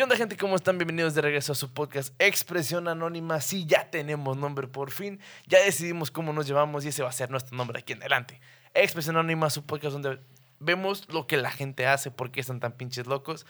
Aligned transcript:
¿Qué 0.00 0.04
onda, 0.04 0.16
gente? 0.16 0.38
¿Cómo 0.38 0.56
están? 0.56 0.78
Bienvenidos 0.78 1.14
de 1.14 1.20
regreso 1.20 1.52
a 1.52 1.54
su 1.54 1.74
podcast 1.74 2.14
Expresión 2.18 2.88
Anónima. 2.88 3.38
Sí, 3.42 3.66
ya 3.66 3.90
tenemos 3.90 4.34
nombre 4.34 4.66
por 4.66 4.90
fin. 4.90 5.20
Ya 5.46 5.58
decidimos 5.58 6.10
cómo 6.10 6.32
nos 6.32 6.46
llevamos 6.46 6.86
y 6.86 6.88
ese 6.88 7.02
va 7.02 7.10
a 7.10 7.12
ser 7.12 7.30
nuestro 7.30 7.54
nombre 7.54 7.80
aquí 7.80 7.92
en 7.92 7.98
adelante. 7.98 8.40
Expresión 8.72 9.16
Anónima, 9.16 9.50
su 9.50 9.66
podcast 9.66 9.92
donde 9.92 10.18
vemos 10.58 11.06
lo 11.12 11.26
que 11.26 11.36
la 11.36 11.50
gente 11.50 11.86
hace, 11.86 12.10
por 12.10 12.30
qué 12.30 12.40
están 12.40 12.60
tan 12.60 12.72
pinches 12.72 13.06
locos 13.06 13.44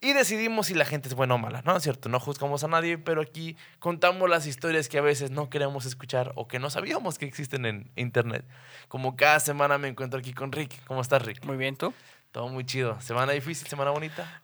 y 0.00 0.14
decidimos 0.14 0.68
si 0.68 0.74
la 0.74 0.86
gente 0.86 1.06
es 1.06 1.14
buena 1.14 1.34
o 1.34 1.38
mala, 1.38 1.60
¿no? 1.66 1.78
Cierto, 1.80 2.08
no 2.08 2.18
juzgamos 2.18 2.64
a 2.64 2.68
nadie, 2.68 2.96
pero 2.96 3.20
aquí 3.20 3.58
contamos 3.78 4.30
las 4.30 4.46
historias 4.46 4.88
que 4.88 4.96
a 4.96 5.02
veces 5.02 5.30
no 5.30 5.50
queremos 5.50 5.84
escuchar 5.84 6.32
o 6.34 6.48
que 6.48 6.58
no 6.58 6.70
sabíamos 6.70 7.18
que 7.18 7.26
existen 7.26 7.66
en 7.66 7.90
internet. 7.96 8.46
Como 8.88 9.16
cada 9.16 9.38
semana 9.38 9.76
me 9.76 9.88
encuentro 9.88 10.18
aquí 10.18 10.32
con 10.32 10.50
Rick. 10.50 10.82
¿Cómo 10.86 11.02
estás, 11.02 11.20
Rick? 11.26 11.44
Muy 11.44 11.58
bien, 11.58 11.76
¿tú? 11.76 11.92
Todo 12.32 12.48
muy 12.48 12.64
chido. 12.64 12.98
¿Semana 13.02 13.32
difícil? 13.32 13.68
¿Semana 13.68 13.90
bonita? 13.90 14.40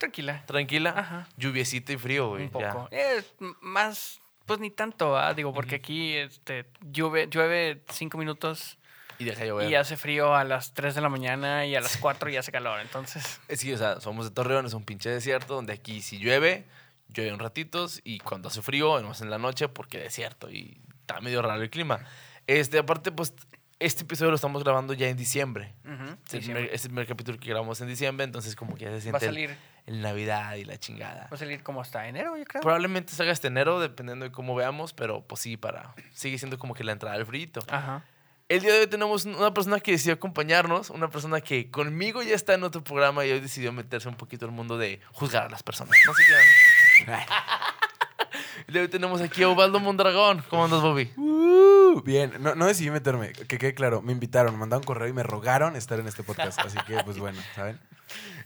Tranquila. 0.00 0.42
¿Tranquila? 0.46 0.94
Ajá. 0.96 1.28
Lluviecito 1.36 1.92
y 1.92 1.98
frío, 1.98 2.30
güey. 2.30 2.44
Un 2.44 2.50
poco. 2.50 2.88
Eh, 2.90 3.22
m- 3.40 3.52
más, 3.60 4.18
pues 4.46 4.58
ni 4.58 4.70
tanto. 4.70 5.14
Digo, 5.34 5.52
porque 5.52 5.74
aquí 5.76 6.14
este, 6.16 6.64
llueve, 6.90 7.28
llueve 7.30 7.84
cinco 7.90 8.16
minutos 8.16 8.78
Y 9.18 9.24
deja 9.24 9.44
llover. 9.44 9.70
y 9.70 9.74
hace 9.74 9.98
frío 9.98 10.34
a 10.34 10.42
las 10.44 10.72
3 10.72 10.94
de 10.94 11.02
la 11.02 11.10
mañana 11.10 11.66
y 11.66 11.76
a 11.76 11.80
las 11.82 11.98
4 11.98 12.30
ya 12.30 12.40
hace 12.40 12.50
calor. 12.50 12.80
Entonces, 12.80 13.40
Es 13.48 13.62
que, 13.62 13.74
o 13.74 13.78
sea, 13.78 14.00
somos 14.00 14.24
de 14.24 14.30
Torreón, 14.30 14.64
es 14.64 14.72
un 14.72 14.84
pinche 14.84 15.10
desierto 15.10 15.54
donde 15.54 15.74
aquí 15.74 16.00
si 16.00 16.18
llueve, 16.18 16.64
llueve 17.08 17.34
un 17.34 17.38
ratitos 17.38 18.00
y 18.02 18.20
cuando 18.20 18.48
hace 18.48 18.62
frío, 18.62 18.98
es 19.12 19.20
en 19.20 19.28
la 19.28 19.36
noche 19.38 19.68
porque 19.68 19.98
desierto 19.98 20.50
y 20.50 20.80
está 21.00 21.20
medio 21.20 21.42
raro 21.42 21.60
el 21.62 21.68
clima. 21.68 22.00
Este, 22.46 22.78
aparte, 22.78 23.12
pues, 23.12 23.34
este 23.80 24.02
episodio 24.02 24.30
lo 24.30 24.36
estamos 24.36 24.62
grabando 24.62 24.92
ya 24.94 25.08
en 25.08 25.16
diciembre. 25.16 25.74
ujú, 25.84 25.92
Es 25.94 26.34
el, 26.34 26.40
diciembre. 26.40 26.42
primer, 26.42 26.64
es 26.74 26.84
el 26.84 26.90
primer 26.90 27.06
capítulo 27.06 27.38
que 27.38 27.48
grabamos 27.48 27.80
en 27.80 27.88
diciembre, 27.88 28.24
entonces 28.24 28.54
como 28.54 28.74
que 28.76 28.84
ya 28.84 29.00
se 29.00 29.10
va 29.10 29.16
a 29.16 29.20
siente 29.20 29.26
el, 29.26 29.48
salir, 29.48 29.56
el 29.86 30.02
Navidad 30.02 30.54
y 30.56 30.64
la 30.64 30.78
chingada. 30.78 31.22
va 31.30 31.34
a 31.34 31.36
salir 31.38 31.62
como 31.62 31.80
hasta 31.80 32.06
enero, 32.06 32.36
yo 32.36 32.44
creo. 32.44 32.60
Probablemente 32.62 33.12
salga 33.14 33.32
este 33.32 33.48
enero, 33.48 33.80
dependiendo 33.80 34.24
de 34.26 34.30
cómo 34.32 34.54
veamos, 34.54 34.92
pero 34.92 35.22
pues 35.26 35.40
sí, 35.40 35.56
para 35.56 35.94
sigue 36.12 36.38
siendo 36.38 36.58
como 36.58 36.74
que 36.74 36.84
la 36.84 36.92
entrada 36.92 37.16
del 37.16 37.26
frío. 37.26 37.48
Ajá. 37.68 38.04
El 38.48 38.60
día 38.62 38.72
de 38.72 38.80
hoy 38.80 38.86
tenemos 38.88 39.24
una 39.26 39.54
persona 39.54 39.78
que 39.78 39.92
decidió 39.92 40.14
acompañarnos, 40.14 40.90
una 40.90 41.08
persona 41.08 41.40
que 41.40 41.70
conmigo 41.70 42.20
ya 42.22 42.34
está 42.34 42.52
en 42.54 42.64
otro 42.64 42.82
programa 42.82 43.24
y 43.24 43.30
hoy 43.30 43.38
decidió 43.40 43.72
meterse 43.72 44.08
un 44.08 44.16
poquito 44.16 44.44
al 44.44 44.50
mundo 44.50 44.76
de 44.76 45.00
juzgar 45.12 45.44
a 45.44 45.48
las 45.48 45.62
personas. 45.62 45.96
No 46.04 46.12
se 46.14 46.24
quedan. 46.26 47.20
El 48.66 48.72
día 48.74 48.80
de 48.82 48.86
hoy 48.86 48.88
tenemos 48.88 49.20
aquí 49.20 49.42
a 49.44 49.48
Ubaldo 49.48 49.80
Mondragón. 49.80 50.44
¿Cómo 50.50 50.64
andas, 50.64 50.82
Bobby? 50.82 51.10
Uh, 51.16 51.79
bien, 52.02 52.32
no, 52.40 52.54
no 52.54 52.66
decidí 52.66 52.90
meterme, 52.90 53.32
que 53.32 53.58
quede 53.58 53.74
claro, 53.74 54.02
me 54.02 54.12
invitaron, 54.12 54.52
me 54.54 54.58
mandaron 54.60 54.82
correo 54.84 55.08
y 55.08 55.12
me 55.12 55.22
rogaron 55.22 55.76
estar 55.76 55.98
en 56.00 56.06
este 56.06 56.22
podcast, 56.22 56.58
así 56.60 56.78
que 56.86 57.02
pues 57.04 57.18
bueno, 57.18 57.38
¿saben? 57.54 57.78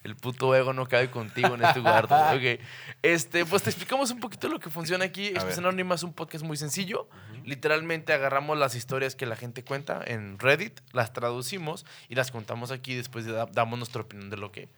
El 0.03 0.14
puto 0.17 0.55
ego 0.55 0.75
no 0.75 0.87
cabe 0.87 1.11
contigo 1.11 1.55
en 1.55 1.65
este 1.65 1.81
cuarto. 1.81 2.15
Ok. 2.15 2.61
Este, 3.03 3.47
pues 3.47 3.62
te 3.62 3.70
explicamos 3.70 4.11
un 4.11 4.20
poquito 4.20 4.48
lo 4.48 4.61
que 4.61 4.69
funciona 4.69 5.06
aquí. 5.06 5.28
Expresión 5.28 5.65
Anónima 5.65 5.95
es 5.95 6.03
un 6.03 6.12
podcast 6.12 6.45
muy 6.45 6.59
sencillo. 6.59 7.09
Literalmente 7.47 8.12
agarramos 8.12 8.59
las 8.59 8.75
historias 8.75 9.17
que 9.17 9.25
la 9.25 9.37
gente 9.37 9.65
cuenta 9.65 10.03
en 10.05 10.39
Reddit, 10.39 10.81
las 10.92 11.15
traducimos 11.15 11.87
y 12.11 12.15
las 12.15 12.31
contamos 12.31 12.70
aquí 12.72 12.95
después 12.95 13.25
da- 13.25 13.47
damos 13.47 13.78
nuestra 13.78 14.03
opinión 14.03 14.28
de 14.28 14.37
lo 14.37 14.53
que 14.53 14.69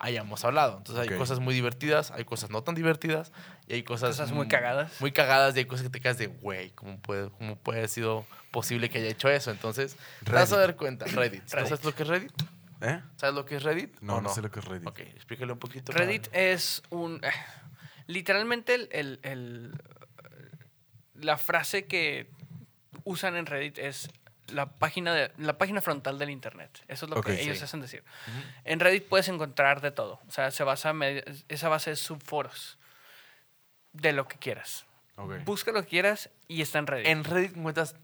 hayamos 0.00 0.44
hablado. 0.44 0.78
Entonces 0.78 1.08
hay 1.08 1.16
cosas 1.16 1.38
muy 1.40 1.54
divertidas, 1.54 2.10
hay 2.10 2.24
cosas 2.24 2.50
no 2.50 2.62
tan 2.62 2.74
divertidas 2.74 3.32
y 3.68 3.74
hay 3.74 3.82
cosas... 3.82 4.10
Cosas 4.16 4.32
muy 4.32 4.46
mm, 4.46 4.48
cagadas. 4.50 5.00
Muy 5.00 5.12
cagadas 5.12 5.54
y 5.54 5.60
hay 5.60 5.64
cosas 5.66 5.84
que 5.84 5.90
te 5.90 6.00
quedas 6.00 6.18
de, 6.18 6.26
güey, 6.26 6.70
¿cómo 6.70 6.98
puede, 7.00 7.30
¿cómo 7.30 7.56
puede 7.56 7.78
haber 7.80 7.88
sido 7.90 8.24
posible 8.50 8.88
que 8.90 8.98
haya 8.98 9.08
hecho 9.10 9.28
eso? 9.28 9.50
Entonces, 9.50 9.96
te 10.24 10.32
vas 10.32 10.50
a 10.52 10.56
Reddit. 10.56 10.66
dar 10.68 10.76
cuenta. 10.76 11.04
Reddit. 11.04 11.16
Reddit. 11.18 11.48
¿Sabes 11.48 11.84
lo 11.84 11.94
que 11.94 12.02
es 12.02 12.08
Reddit? 12.08 12.32
¿Eh? 12.80 13.00
¿Sabes 13.16 13.34
lo 13.34 13.44
que 13.44 13.56
es 13.56 13.62
Reddit? 13.62 14.00
No, 14.00 14.16
¿O 14.16 14.20
no, 14.22 14.28
sé 14.34 14.40
lo 14.40 14.50
que 14.50 14.60
es 14.60 14.64
Reddit. 14.64 14.88
Ok, 14.88 15.00
explícale 15.00 15.52
un 15.52 15.58
poquito. 15.58 15.92
para- 15.92 16.04
Reddit 16.06 16.28
es 16.32 16.82
un... 16.90 17.20
eh, 17.22 17.30
literalmente 18.06 18.74
el, 18.74 18.88
el- 18.92 19.20
el- 19.22 19.72
la 21.14 21.36
frase 21.36 21.84
que 21.86 22.30
usan 23.04 23.36
en 23.36 23.44
Reddit 23.46 23.76
es 23.78 24.08
la 24.52 24.66
página, 24.66 25.14
de, 25.14 25.32
la 25.38 25.58
página 25.58 25.80
frontal 25.80 26.18
del 26.18 26.30
Internet. 26.30 26.82
Eso 26.88 27.06
es 27.06 27.10
lo 27.10 27.20
que 27.22 27.40
ellos 27.40 27.58
sí. 27.58 27.64
hacen 27.64 27.80
decir. 27.80 28.04
En 28.64 28.80
Reddit 28.80 29.06
puedes 29.06 29.28
encontrar 29.28 29.80
de 29.80 29.90
todo. 29.90 30.20
O 30.28 30.30
sea, 30.30 30.50
se 30.50 30.64
basa 30.64 30.92
esa 31.48 31.68
base 31.68 31.92
es 31.92 32.00
subforos 32.00 32.78
de 33.92 34.12
lo 34.12 34.28
que 34.28 34.38
quieras. 34.38 34.86
Ok. 35.16 35.44
Busca 35.44 35.72
lo 35.72 35.82
que 35.82 35.88
quieras 35.88 36.30
y 36.48 36.62
está 36.62 36.78
en 36.78 36.86
Reddit. 36.86 37.06
En 37.06 37.24
Reddit 37.24 37.56
encuentras 37.56 37.96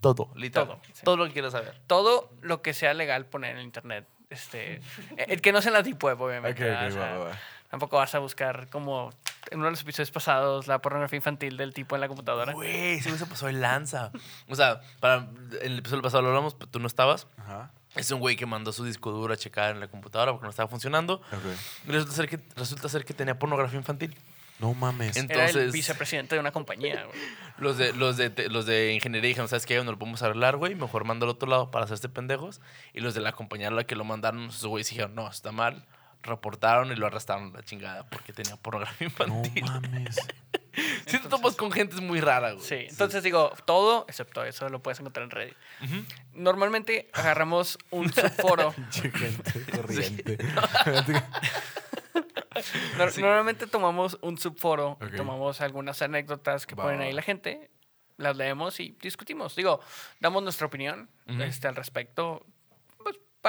todo, 0.00 0.30
literal. 0.34 0.68
Todo, 0.68 0.80
Todo, 1.04 1.14
sí. 1.14 1.18
lo 1.18 1.26
que 1.26 1.32
quieras 1.32 1.52
saber. 1.52 1.74
todo 1.86 2.30
lo 2.42 2.62
que 2.62 2.74
sea 2.74 2.94
legal 2.94 3.26
poner 3.26 3.56
en 3.56 3.62
Internet. 3.62 4.06
Este, 4.30 4.80
el 5.16 5.40
que 5.40 5.52
no 5.52 5.62
sea 5.62 5.70
en 5.70 5.74
la 5.74 5.82
deep 5.82 6.02
web, 6.02 6.20
obviamente. 6.20 6.70
ok, 6.70 7.34
Tampoco 7.76 7.98
vas 7.98 8.14
a 8.14 8.20
buscar 8.20 8.68
como 8.70 9.12
en 9.50 9.58
uno 9.58 9.66
de 9.66 9.72
los 9.72 9.82
episodios 9.82 10.10
pasados 10.10 10.66
la 10.66 10.80
pornografía 10.80 11.18
infantil 11.18 11.58
del 11.58 11.74
tipo 11.74 11.94
en 11.94 12.00
la 12.00 12.08
computadora. 12.08 12.54
Güey, 12.54 13.00
se 13.02 13.12
me 13.12 13.18
pasó 13.18 13.48
el 13.48 13.60
lanza. 13.60 14.10
O 14.48 14.54
sea, 14.56 14.80
para 14.98 15.28
en 15.60 15.72
el 15.72 15.78
episodio 15.80 16.00
pasado 16.02 16.22
lo 16.22 16.28
hablamos, 16.30 16.54
pero 16.54 16.70
tú 16.70 16.78
no 16.80 16.86
estabas. 16.86 17.26
Ajá. 17.36 17.70
Es 17.94 18.10
un 18.10 18.20
güey 18.20 18.34
que 18.36 18.46
mandó 18.46 18.72
su 18.72 18.82
disco 18.82 19.10
duro 19.10 19.34
a 19.34 19.36
checar 19.36 19.72
en 19.74 19.80
la 19.80 19.88
computadora 19.88 20.32
porque 20.32 20.44
no 20.44 20.50
estaba 20.50 20.68
funcionando. 20.70 21.16
Ok. 21.16 21.86
Y 21.86 21.90
resulta 21.92 22.14
ser 22.14 22.28
que, 22.30 22.40
resulta 22.56 22.88
ser 22.88 23.04
que 23.04 23.12
tenía 23.12 23.38
pornografía 23.38 23.78
infantil. 23.78 24.16
No 24.58 24.72
mames. 24.72 25.18
En- 25.18 25.30
Era 25.30 25.42
el 25.44 25.48
Entonces- 25.50 25.72
vicepresidente 25.74 26.34
de 26.34 26.40
una 26.40 26.52
compañía. 26.52 27.04
güey. 27.04 27.18
Los 27.58 27.76
de, 27.76 27.92
los 27.92 28.16
de, 28.16 28.30
te- 28.30 28.48
los 28.48 28.64
de 28.64 28.94
ingeniería 28.94 29.28
dijeron, 29.28 29.48
¿sabes 29.48 29.66
qué? 29.66 29.76
No 29.84 29.90
lo 29.92 29.98
podemos 29.98 30.22
arreglar, 30.22 30.56
güey. 30.56 30.74
Mejor 30.74 31.04
manda 31.04 31.24
al 31.24 31.30
otro 31.30 31.46
lado 31.48 31.70
para 31.70 31.84
hacerse 31.84 32.08
pendejos. 32.08 32.62
Y 32.94 33.00
los 33.00 33.12
de 33.14 33.20
la 33.20 33.32
compañía 33.32 33.68
a 33.68 33.70
la 33.70 33.84
que 33.84 33.96
lo 33.96 34.04
mandaron, 34.04 34.46
esos 34.46 34.66
güeyes 34.66 34.88
dijeron, 34.88 35.14
no, 35.14 35.28
está 35.28 35.52
mal. 35.52 35.84
Reportaron 36.26 36.90
y 36.92 36.96
lo 36.96 37.06
arrestaron 37.06 37.50
a 37.54 37.58
la 37.58 37.62
chingada 37.62 38.04
porque 38.10 38.32
tenía 38.32 38.56
pornografía 38.56 39.08
No 39.26 39.34
infantil. 39.36 39.64
mames. 39.64 40.16
Sí 41.06 41.18
te 41.18 41.28
topas 41.30 41.56
con 41.56 41.72
gente 41.72 41.96
muy 42.02 42.20
rara, 42.20 42.52
güey. 42.52 42.62
Sí, 42.62 42.74
entonces 42.90 43.22
digo, 43.22 43.50
todo 43.64 44.04
excepto 44.08 44.44
eso 44.44 44.68
lo 44.68 44.82
puedes 44.82 45.00
encontrar 45.00 45.24
en 45.24 45.30
Reddit. 45.30 45.56
Normalmente 46.34 47.08
agarramos 47.14 47.78
un 47.90 48.12
subforo. 48.12 48.72
Pinche 48.76 49.10
gente 49.10 49.64
corriente. 49.74 50.36
Sí. 53.14 53.20
Normalmente 53.20 53.66
tomamos 53.66 54.18
un 54.20 54.38
subforo, 54.38 54.98
tomamos 55.16 55.60
algunas 55.60 56.00
anécdotas 56.02 56.66
que 56.66 56.74
Va, 56.74 56.84
ponen 56.84 57.00
ahí 57.00 57.08
va. 57.10 57.16
la 57.16 57.22
gente, 57.22 57.70
las 58.16 58.36
leemos 58.36 58.78
y 58.80 58.96
discutimos. 59.00 59.56
Digo, 59.56 59.80
damos 60.20 60.42
nuestra 60.42 60.66
opinión 60.66 61.08
este, 61.40 61.68
al 61.68 61.76
respecto, 61.76 62.44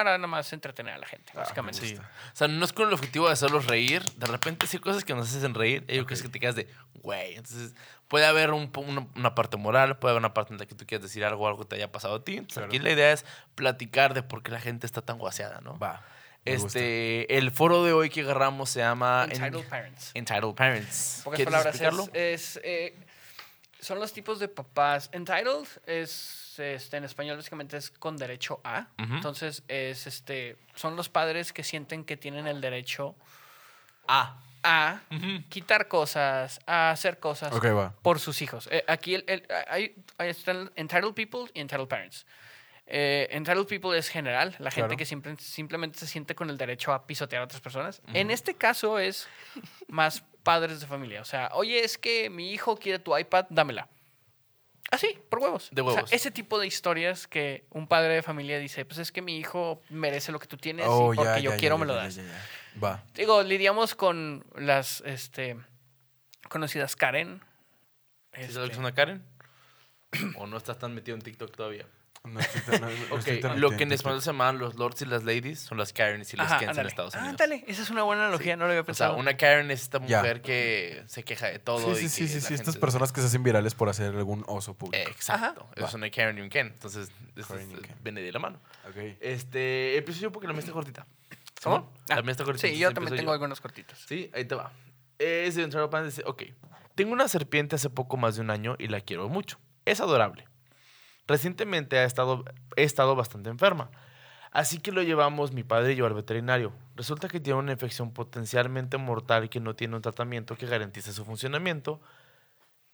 para 0.05 0.17
nada 0.17 0.27
más 0.27 0.53
entretener 0.53 0.93
a 0.93 0.97
la 0.99 1.07
gente, 1.07 1.31
Ah, 1.31 1.37
me 1.37 1.39
básicamente. 1.41 1.79
Sí. 1.81 1.95
gusta. 1.95 2.09
O 2.33 2.35
sea, 2.35 2.47
no 2.47 2.63
es 2.63 2.71
con 2.73 2.87
el 2.87 2.93
objetivo 2.93 3.25
de 3.27 3.33
hacerlos 3.33 3.65
reír. 3.65 4.03
De 4.17 4.27
repente 4.27 4.67
sí 4.67 4.77
hay 4.77 4.81
cosas 4.81 5.03
que 5.03 5.15
nos 5.15 5.33
hacen 5.35 5.53
reír. 5.55 5.83
Y 5.87 5.97
Ok. 5.99 6.09
cosas 6.09 6.21
que 6.23 6.29
te 6.29 6.39
quedas 6.39 6.55
de, 6.55 6.67
güey. 7.01 7.35
Entonces, 7.35 7.73
puede 8.07 8.25
haber 8.27 8.51
un 8.51 8.71
una, 8.75 9.07
una 9.15 9.33
parte 9.33 9.57
moral, 9.57 9.97
puede 9.97 10.11
haber 10.11 10.19
una 10.21 10.33
parte 10.35 10.53
en 10.53 10.59
la 10.59 10.65
que 10.67 10.75
tú 10.75 10.85
quieras 10.85 11.01
decir 11.03 11.25
algo, 11.25 11.47
algo 11.47 11.59
que 11.63 11.65
te 11.69 11.75
haya 11.77 11.91
pasado 11.91 12.15
a 12.15 12.23
ti. 12.23 12.33
Entonces, 12.33 12.53
Claro. 12.57 12.67
aquí 12.67 12.79
la 12.79 12.91
idea 12.91 13.11
es 13.11 13.25
platicar 13.55 14.13
de 14.13 14.21
por 14.23 14.43
qué 14.43 14.51
la 14.51 14.59
gente 14.59 14.85
está 14.85 15.01
tan 15.01 15.17
guaseada, 15.17 15.61
¿no? 15.61 15.79
Va. 15.79 16.03
gusta. 16.45 16.79
Este, 16.79 17.37
el 17.37 17.51
foro 17.51 17.83
de 17.83 17.91
hoy 17.91 18.09
que 18.09 18.21
agarramos 18.21 18.69
se 18.69 18.79
llama 18.79 19.25
En- 19.29 19.43
Entitled 19.43 19.67
Parents. 19.67 20.11
Entitled 20.13 20.53
Parents. 20.55 21.17
En 21.17 21.23
pocas 21.25 21.35
¿Quieres 21.37 21.51
palabras, 21.51 21.75
explicarlo? 21.75 22.03
es, 22.13 22.55
es, 22.57 22.61
eh, 22.63 22.95
son 23.81 23.99
los 23.99 24.13
tipos 24.13 24.39
de 24.39 24.47
papás. 24.47 25.09
Entitled 25.11 25.67
es, 25.87 26.46
este, 26.59 26.97
en 26.97 27.03
español 27.03 27.37
básicamente 27.37 27.77
es 27.77 27.89
con 27.91 28.17
derecho 28.17 28.59
a. 28.63 28.87
Entonces, 28.97 29.63
es, 29.67 30.07
este, 30.07 30.57
son 30.75 30.95
los 30.95 31.09
padres 31.09 31.53
que 31.53 31.63
sienten 31.63 32.03
que 32.03 32.17
tienen 32.17 32.47
el 32.47 32.61
derecho 32.61 33.15
Ah. 34.07 34.37
a 34.63 35.01
Ujú. 35.11 35.43
quitar 35.49 35.87
cosas, 35.87 36.59
a 36.65 36.91
hacer 36.91 37.19
cosas 37.19 37.53
por 38.01 38.19
sus 38.19 38.41
hijos. 38.41 38.67
Eh, 38.71 38.83
aquí 38.87 39.15
el, 39.15 39.23
el- 39.27 39.47
hay, 39.69 39.95
están 40.19 40.71
entitled 40.75 41.13
people 41.13 41.49
y 41.53 41.59
entitled 41.61 41.87
parents. 41.87 42.25
Eh, 42.89 43.27
entitled 43.31 43.67
people 43.67 43.97
es 43.97 44.07
general, 44.07 44.55
la 44.59 44.71
gente 44.71 44.87
Claro. 44.87 44.97
que 44.97 45.05
siempre, 45.05 45.35
simplemente 45.37 45.99
se 45.99 46.07
siente 46.07 46.35
con 46.35 46.49
el 46.49 46.57
derecho 46.57 46.93
a 46.93 47.05
pisotear 47.05 47.41
a 47.41 47.45
otras 47.45 47.59
personas. 47.61 48.01
En 48.13 48.31
este 48.31 48.53
caso 48.55 48.97
es 48.97 49.27
más 49.89 50.23
padres 50.43 50.79
de 50.79 50.87
familia. 50.87 51.21
O 51.21 51.25
sea, 51.25 51.49
oye, 51.53 51.83
es 51.83 51.97
que 51.97 52.29
mi 52.29 52.51
hijo 52.53 52.77
quiere 52.77 52.99
tu 52.99 53.17
iPad, 53.17 53.45
dámela. 53.49 53.89
Así, 54.91 55.19
por 55.29 55.39
huevos. 55.39 55.69
De 55.71 55.81
O 55.81 55.85
sea, 55.85 55.95
huevos. 55.95 56.13
ese 56.13 56.31
tipo 56.31 56.59
de 56.59 56.67
historias 56.67 57.27
que 57.27 57.65
un 57.71 57.87
padre 57.87 58.13
de 58.15 58.23
familia 58.23 58.57
dice, 58.59 58.85
pues 58.85 58.99
es 58.99 59.11
que 59.11 59.21
mi 59.21 59.37
hijo 59.37 59.81
merece 59.89 60.31
lo 60.31 60.39
que 60.39 60.47
tú 60.47 60.57
tienes 60.57 60.85
Oh, 60.89 61.13
y 61.13 61.17
porque 61.17 61.31
ya, 61.31 61.39
yo 61.39 61.51
ya, 61.51 61.57
quiero 61.57 61.75
ya, 61.75 61.79
me 61.79 61.85
lo 61.85 61.95
das. 61.95 62.19
Va. 62.81 63.03
Digo, 63.15 63.43
lidiamos 63.43 63.95
con 63.95 64.45
las 64.55 65.01
este, 65.05 65.57
conocidas 66.49 66.95
Karen. 66.95 67.41
¿Sí 68.33 68.41
sabes 68.43 68.49
Este, 68.49 68.59
lo 68.61 68.65
que 68.67 68.71
es 68.73 68.77
una 68.79 68.93
Karen? 68.93 69.23
¿O 70.37 70.47
no 70.47 70.55
estás 70.57 70.79
tan 70.79 70.93
metido 70.95 71.15
en 71.15 71.21
TikTok 71.21 71.55
todavía? 71.55 71.85
No 72.33 72.39
estoy 72.39 72.61
tan- 72.61 72.81
no- 72.81 72.87
no 72.87 72.93
Ok, 73.15 73.19
estoy 73.19 73.39
tan 73.39 73.61
lo 73.61 73.71
que 73.71 73.83
en 73.83 73.91
español 73.91 74.21
se 74.21 74.27
llaman 74.27 74.57
los 74.59 74.75
lords 74.75 75.01
y 75.01 75.05
las 75.05 75.23
ladies 75.23 75.59
son 75.59 75.77
las 75.77 75.93
Karens 75.93 76.33
y 76.33 76.37
las 76.37 76.51
Ajá, 76.51 76.59
Kens 76.59 76.77
en. 76.77 76.85
Estados 76.87 77.13
Unidos. 77.15 77.29
Ándale, 77.31 77.63
esa 77.67 77.81
es 77.81 77.89
una 77.89 78.03
buena 78.03 78.23
analogía, 78.23 78.55
no 78.55 78.65
lo 78.65 78.71
había 78.71 78.81
O 78.81 78.83
sea, 78.83 78.87
pensado. 78.87 79.17
una 79.17 79.37
Karen 79.37 79.71
es 79.71 79.81
esta 79.81 79.99
mujer 79.99 80.41
que 80.41 81.03
se 81.07 81.23
queja 81.23 81.47
de 81.47 81.59
todo. 81.59 81.95
Sí, 81.95 82.05
y 82.05 82.09
sí, 82.09 82.09
sí, 82.09 82.21
que 82.23 82.27
sí, 82.27 82.33
sí. 82.41 82.47
gente- 82.47 82.55
Estas 82.55 82.77
personas 82.77 83.11
que 83.11 83.21
se 83.21 83.27
hacen 83.27 83.43
virales 83.43 83.73
por 83.75 83.89
hacer 83.89 84.15
algún 84.15 84.43
oso 84.47 84.73
público. 84.75 85.09
Exacto. 85.09 85.67
Es 85.75 85.93
una 85.93 86.09
Karen 86.09 86.37
y 86.37 86.41
un 86.41 86.49
Ken. 86.49 86.67
Entonces, 86.67 87.09
es- 87.35 87.49
y 87.49 87.53
es- 87.53 88.03
viene 88.03 88.21
de 88.21 88.31
la 88.31 88.39
mano. 88.39 88.59
Ok. 88.89 89.17
Este, 89.19 89.97
empiezo 89.97 90.21
yo 90.21 90.31
porque 90.31 90.47
la 90.47 90.53
mía 90.53 90.61
está 90.61 90.71
cortita. 90.71 91.05
¿Cómo? 91.63 91.91
La 92.07 92.17
Ah, 92.17 92.21
mía 92.21 92.31
está 92.31 92.43
cortita. 92.43 92.67
Sí, 92.67 92.77
yo 92.77 92.93
también 92.93 93.15
tengo 93.15 93.31
algunos 93.31 93.59
cortitos. 93.61 93.99
Sí, 94.07 94.29
ahí 94.33 94.45
te 94.45 94.55
va. 94.55 94.71
Ese 95.19 95.63
entrar 95.63 95.83
al 95.83 95.89
plan 95.89 96.05
dice, 96.05 96.21
ok, 96.25 96.43
tengo 96.95 97.11
una 97.13 97.27
serpiente 97.27 97.75
hace 97.75 97.89
poco 97.89 98.15
más 98.17 98.35
de 98.35 98.41
un 98.41 98.49
año 98.51 98.75
y 98.79 98.87
la 98.87 99.01
quiero 99.01 99.27
mucho. 99.29 99.59
Es 99.85 99.99
adorable. 99.99 100.46
Recientemente 101.27 101.97
ha 101.99 102.03
estado, 102.05 102.45
he 102.75 102.83
estado 102.83 103.15
bastante 103.15 103.49
enferma. 103.49 103.89
Así 104.51 104.79
que 104.79 104.91
lo 104.91 105.03
llevamos 105.03 105.51
mi 105.53 105.63
padre 105.63 105.93
y 105.93 105.95
yo 105.97 106.05
al 106.05 106.13
veterinario. 106.13 106.73
Resulta 106.95 107.27
que 107.27 107.39
tiene 107.39 107.59
una 107.59 107.73
infección 107.73 108.11
potencialmente 108.13 108.97
mortal 108.97 109.49
que 109.49 109.59
no 109.59 109.75
tiene 109.75 109.95
un 109.97 110.01
tratamiento 110.01 110.57
que 110.57 110.65
garantice 110.67 111.13
su 111.13 111.25
funcionamiento. 111.25 112.01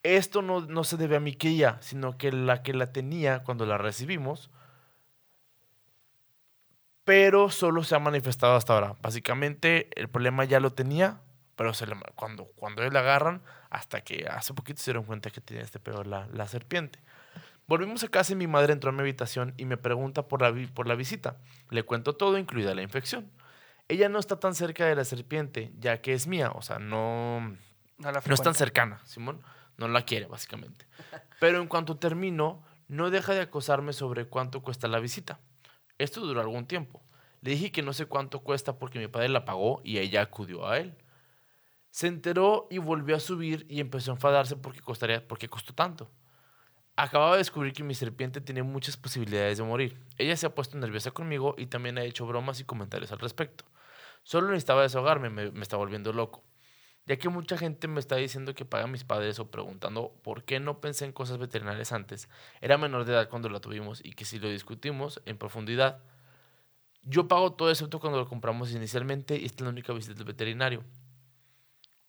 Esto 0.04 0.42
no, 0.42 0.62
no 0.62 0.84
se 0.84 0.98
debe 0.98 1.16
a 1.18 1.20
mi 1.22 1.36
cría, 1.36 1.78
sino 1.82 2.18
que 2.18 2.32
la 2.32 2.64
que 2.64 2.74
la 2.74 2.92
tenía 2.92 3.44
cuando 3.44 3.66
la 3.66 3.78
recibimos, 3.78 4.50
pero 7.04 7.50
solo 7.50 7.84
se 7.84 7.96
ha 7.96 8.00
manifestado 8.00 8.56
hasta 8.56 8.74
ahora. 8.74 8.96
Básicamente 9.02 9.90
el 10.00 10.08
problema 10.10 10.46
ya 10.46 10.60
lo 10.60 10.72
tenía, 10.74 11.20
pero 11.56 11.74
se 11.74 11.86
le- 11.88 11.96
cuando, 12.16 12.46
cuando 12.56 12.88
la 12.90 13.00
agarran, 13.00 13.42
hasta 13.70 14.02
que 14.02 14.26
hace 14.30 14.54
poquito 14.54 14.82
se 14.82 14.92
dieron 14.92 15.04
cuenta 15.06 15.30
que 15.30 15.42
tenía 15.42 15.64
este 15.64 15.80
peor 15.80 16.08
la, 16.08 16.28
la 16.34 16.48
serpiente. 16.48 17.00
Volvimos 17.68 18.04
a 18.04 18.10
casa 18.10 18.34
y 18.34 18.36
mi 18.36 18.48
madre 18.48 18.74
entró 18.74 18.90
a 18.90 18.94
mi 18.94 19.00
habitación 19.00 19.54
y 19.58 19.66
me 19.66 19.78
pregunta 19.78 20.28
por 20.28 20.42
la, 20.42 20.54
por 20.74 20.88
la 20.88 20.96
visita. 20.96 21.38
Le 21.70 21.84
cuento 21.84 22.14
todo, 22.14 22.38
incluida 22.38 22.76
la 22.76 22.82
infección. 22.82 23.32
Ella 23.88 24.10
no 24.10 24.20
está 24.20 24.40
tan 24.40 24.56
cerca 24.56 24.86
de 24.86 24.96
la 24.96 25.06
serpiente, 25.06 25.72
ya 25.80 26.02
que 26.02 26.14
es 26.14 26.28
mía, 26.28 26.52
o 26.52 26.62
sea, 26.62 26.80
no, 26.80 27.58
No, 27.98 28.12
la 28.12 28.22
no 28.26 28.34
es 28.34 28.42
tan 28.42 28.56
cercana, 28.56 29.02
Simón. 29.06 29.42
No 29.78 29.88
la 29.88 30.04
quiere, 30.04 30.28
básicamente. 30.28 30.86
Pero 31.40 31.62
en 31.62 31.68
cuanto 31.68 31.98
termino, 31.98 32.64
no 32.88 33.10
deja 33.10 33.34
de 33.34 33.42
acosarme 33.42 33.94
sobre 33.94 34.26
cuánto 34.26 34.62
cuesta 34.62 34.88
la 34.88 35.00
visita. 35.00 35.40
Esto 35.98 36.22
duró 36.22 36.42
algún 36.42 36.66
tiempo. 36.66 37.02
Le 37.42 37.52
dije 37.52 37.72
que 37.72 37.82
no 37.82 37.94
sé 37.94 38.06
cuánto 38.06 38.40
cuesta 38.40 38.78
porque 38.78 39.00
mi 39.00 39.08
padre 39.08 39.30
la 39.30 39.46
pagó 39.46 39.82
y 39.84 39.98
ella 39.98 40.22
acudió 40.22 40.68
a 40.68 40.78
él. 40.78 40.96
Se 41.90 42.08
enteró 42.08 42.68
y 42.70 42.78
volvió 42.78 43.16
a 43.16 43.20
subir 43.20 43.66
y 43.70 43.80
empezó 43.80 44.12
a 44.12 44.16
enfadarse 44.16 44.56
porque, 44.56 44.82
costaría, 44.82 45.28
porque 45.28 45.50
costó 45.50 45.74
tanto. 45.74 46.10
Acababa 46.96 47.32
de 47.32 47.40
descubrir 47.40 47.74
que 47.74 47.84
mi 47.84 47.96
serpiente 47.96 48.40
tiene 48.40 48.62
muchas 48.62 48.98
posibilidades 48.98 49.58
de 49.58 49.64
morir. 49.64 50.00
Ella 50.18 50.38
se 50.38 50.46
ha 50.46 50.54
puesto 50.54 50.78
nerviosa 50.78 51.10
conmigo 51.10 51.56
y 51.58 51.66
también 51.66 51.98
ha 51.98 52.04
hecho 52.04 52.28
bromas 52.28 52.60
y 52.60 52.66
comentarios 52.66 53.12
al 53.12 53.20
respecto. 53.20 53.66
Solo 54.22 54.50
necesitaba 54.50 54.84
desahogarme, 54.84 55.30
me, 55.30 55.62
está 55.62 55.76
volviendo 55.76 56.14
loco. 56.14 56.44
Ya 57.06 57.18
que 57.18 57.30
mucha 57.30 57.58
gente 57.58 57.88
me 57.88 58.00
está 58.00 58.16
diciendo 58.16 58.54
que 58.54 58.64
paga 58.64 58.84
a 58.86 58.88
mis 58.88 59.04
padres 59.04 59.40
o 59.40 59.50
preguntando 59.50 60.14
por 60.24 60.44
qué 60.44 60.60
no 60.60 60.80
pensé 60.82 61.06
en 61.06 61.12
cosas 61.14 61.40
veterinarias 61.40 61.92
antes. 61.92 62.30
Era 62.62 62.78
menor 62.78 63.06
de 63.06 63.14
edad 63.14 63.28
cuando 63.28 63.50
la 63.50 63.60
tuvimos 63.60 64.00
y 64.06 64.14
que 64.14 64.24
si 64.24 64.40
lo 64.40 64.48
discutimos 64.48 65.22
en 65.26 65.38
profundidad, 65.38 66.00
yo 67.02 67.28
pago 67.28 67.54
todo 67.54 67.72
excepto 67.72 68.00
cuando 68.00 68.20
lo 68.20 68.30
compramos 68.30 68.72
inicialmente 68.72 69.38
y 69.38 69.46
esta 69.46 69.64
es 69.64 69.66
la 69.66 69.70
única 69.70 69.94
visita 69.94 70.14
del 70.14 70.26
veterinario. 70.26 70.84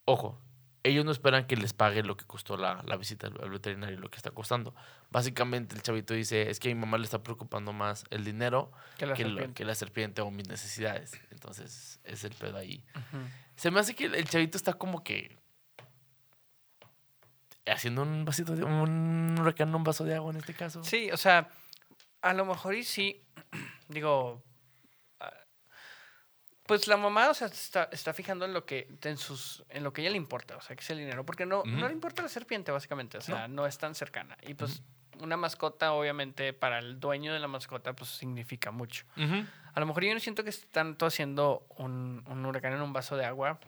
Ojo, 0.05 0.39
ellos 0.85 1.05
no 1.05 1.11
esperan 1.11 1.47
que 1.47 1.57
les 1.57 1.73
pague 1.73 2.03
lo 2.05 2.17
que 2.17 2.25
costó 2.27 2.57
la, 2.57 2.83
la 2.85 2.97
visita 2.97 3.27
al, 3.27 3.41
al 3.43 3.51
veterinario, 3.51 3.99
lo 3.99 4.11
que 4.11 4.19
está 4.19 4.31
costando. 4.31 4.75
Básicamente 5.11 5.75
el 5.75 5.83
chavito 5.83 6.15
dice, 6.15 6.51
es 6.51 6.61
que 6.61 6.71
a 6.71 6.75
mi 6.75 6.81
mamá 6.81 6.99
le 6.99 7.05
está 7.05 7.23
preocupando 7.23 7.73
más 7.73 8.05
el 8.11 8.23
dinero 8.25 8.71
Que 8.99 9.07
la 9.07 9.15
que, 9.15 9.23
lo- 9.25 9.31
serpiente. 9.31 9.55
que 9.55 9.65
la 9.65 9.75
serpiente 9.75 10.21
o 10.23 10.31
mis 10.31 10.47
necesidades. 10.49 11.13
Entonces 11.31 12.01
es 12.05 12.23
el 12.25 12.35
pedo 12.35 12.59
ahí. 12.59 12.85
Se 13.57 13.71
me 13.71 13.81
hace 13.81 13.95
que 13.95 14.05
el, 14.05 14.15
el 14.15 14.29
chavito 14.29 14.57
está 14.59 14.75
como 14.75 15.03
que 15.03 15.37
haciendo 17.67 18.03
un 18.03 18.25
vasito 18.25 18.55
de 18.55 18.63
un 18.65 19.37
huracán 19.41 19.75
un 19.75 19.85
vaso 19.85 20.05
de 20.05 20.15
agua 20.15 20.33
en 20.33 20.37
este 20.39 20.55
caso. 20.55 20.85
Sí, 20.85 21.11
o 21.11 21.17
sea, 21.17 21.49
a 22.21 22.35
lo 22.35 22.45
mejor 22.45 22.75
y 22.75 22.85
sí, 22.85 23.23
digo, 23.89 24.43
pues 26.67 26.87
la 26.89 26.97
mamá, 26.97 27.29
o 27.31 27.35
sea, 27.35 27.49
está, 27.49 27.89
está 27.93 28.13
fijando 28.13 28.45
en 28.45 28.53
lo 28.55 28.65
que 28.65 28.89
en 29.03 29.17
sus 29.19 29.65
en 29.69 29.85
lo 29.85 29.93
que 29.93 30.01
a 30.01 30.05
ella 30.05 30.11
le 30.13 30.17
importa, 30.17 30.57
o 30.57 30.61
sea, 30.61 30.75
que 30.77 30.83
es 30.83 30.91
el 30.91 30.99
dinero, 30.99 31.25
porque 31.27 31.45
no, 31.47 31.63
no 31.65 31.87
le 31.87 31.93
importa 31.93 32.23
la 32.23 32.29
serpiente 32.29 32.73
básicamente, 32.73 33.19
o 33.19 33.21
sea, 33.21 33.49
no, 33.49 33.67
es 33.67 33.77
tan 33.79 33.95
cercana 33.95 34.37
y 34.43 34.55
pues 34.55 34.83
una 35.21 35.37
mascota 35.37 35.93
obviamente 35.93 36.53
para 36.53 36.79
el 36.81 36.99
dueño 36.99 37.33
de 37.33 37.39
la 37.39 37.47
mascota 37.49 37.93
pues 37.95 38.11
significa 38.11 38.71
mucho. 38.71 39.05
A 39.75 39.81
lo 39.81 39.87
mejor 39.87 40.05
yo 40.05 40.15
no 40.15 40.21
siento 40.21 40.45
que 40.45 40.51
esté 40.51 40.67
tanto 40.69 41.05
haciendo 41.07 41.67
un, 41.79 42.23
un 42.29 42.47
huracán 42.47 42.73
en 42.75 42.81
un 42.83 42.93
vaso 42.93 43.17
de 43.17 43.25
agua, 43.25 43.59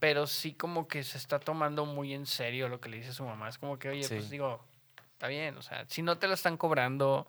pero 0.00 0.26
sí 0.26 0.54
como 0.54 0.88
que 0.88 1.04
se 1.04 1.18
está 1.18 1.38
tomando 1.38 1.86
muy 1.86 2.14
en 2.14 2.26
serio 2.26 2.68
lo 2.68 2.80
que 2.80 2.88
le 2.88 2.96
dice 2.98 3.12
su 3.12 3.24
mamá. 3.24 3.48
Es 3.48 3.58
como 3.58 3.78
que, 3.78 3.88
oye, 3.90 4.02
Sí. 4.04 4.14
pues 4.14 4.28
digo, 4.30 4.64
está 5.12 5.28
bien, 5.28 5.56
o 5.56 5.62
sea, 5.62 5.84
si 5.88 6.02
no 6.02 6.18
te 6.18 6.26
lo 6.28 6.34
están 6.34 6.56
cobrando, 6.56 7.26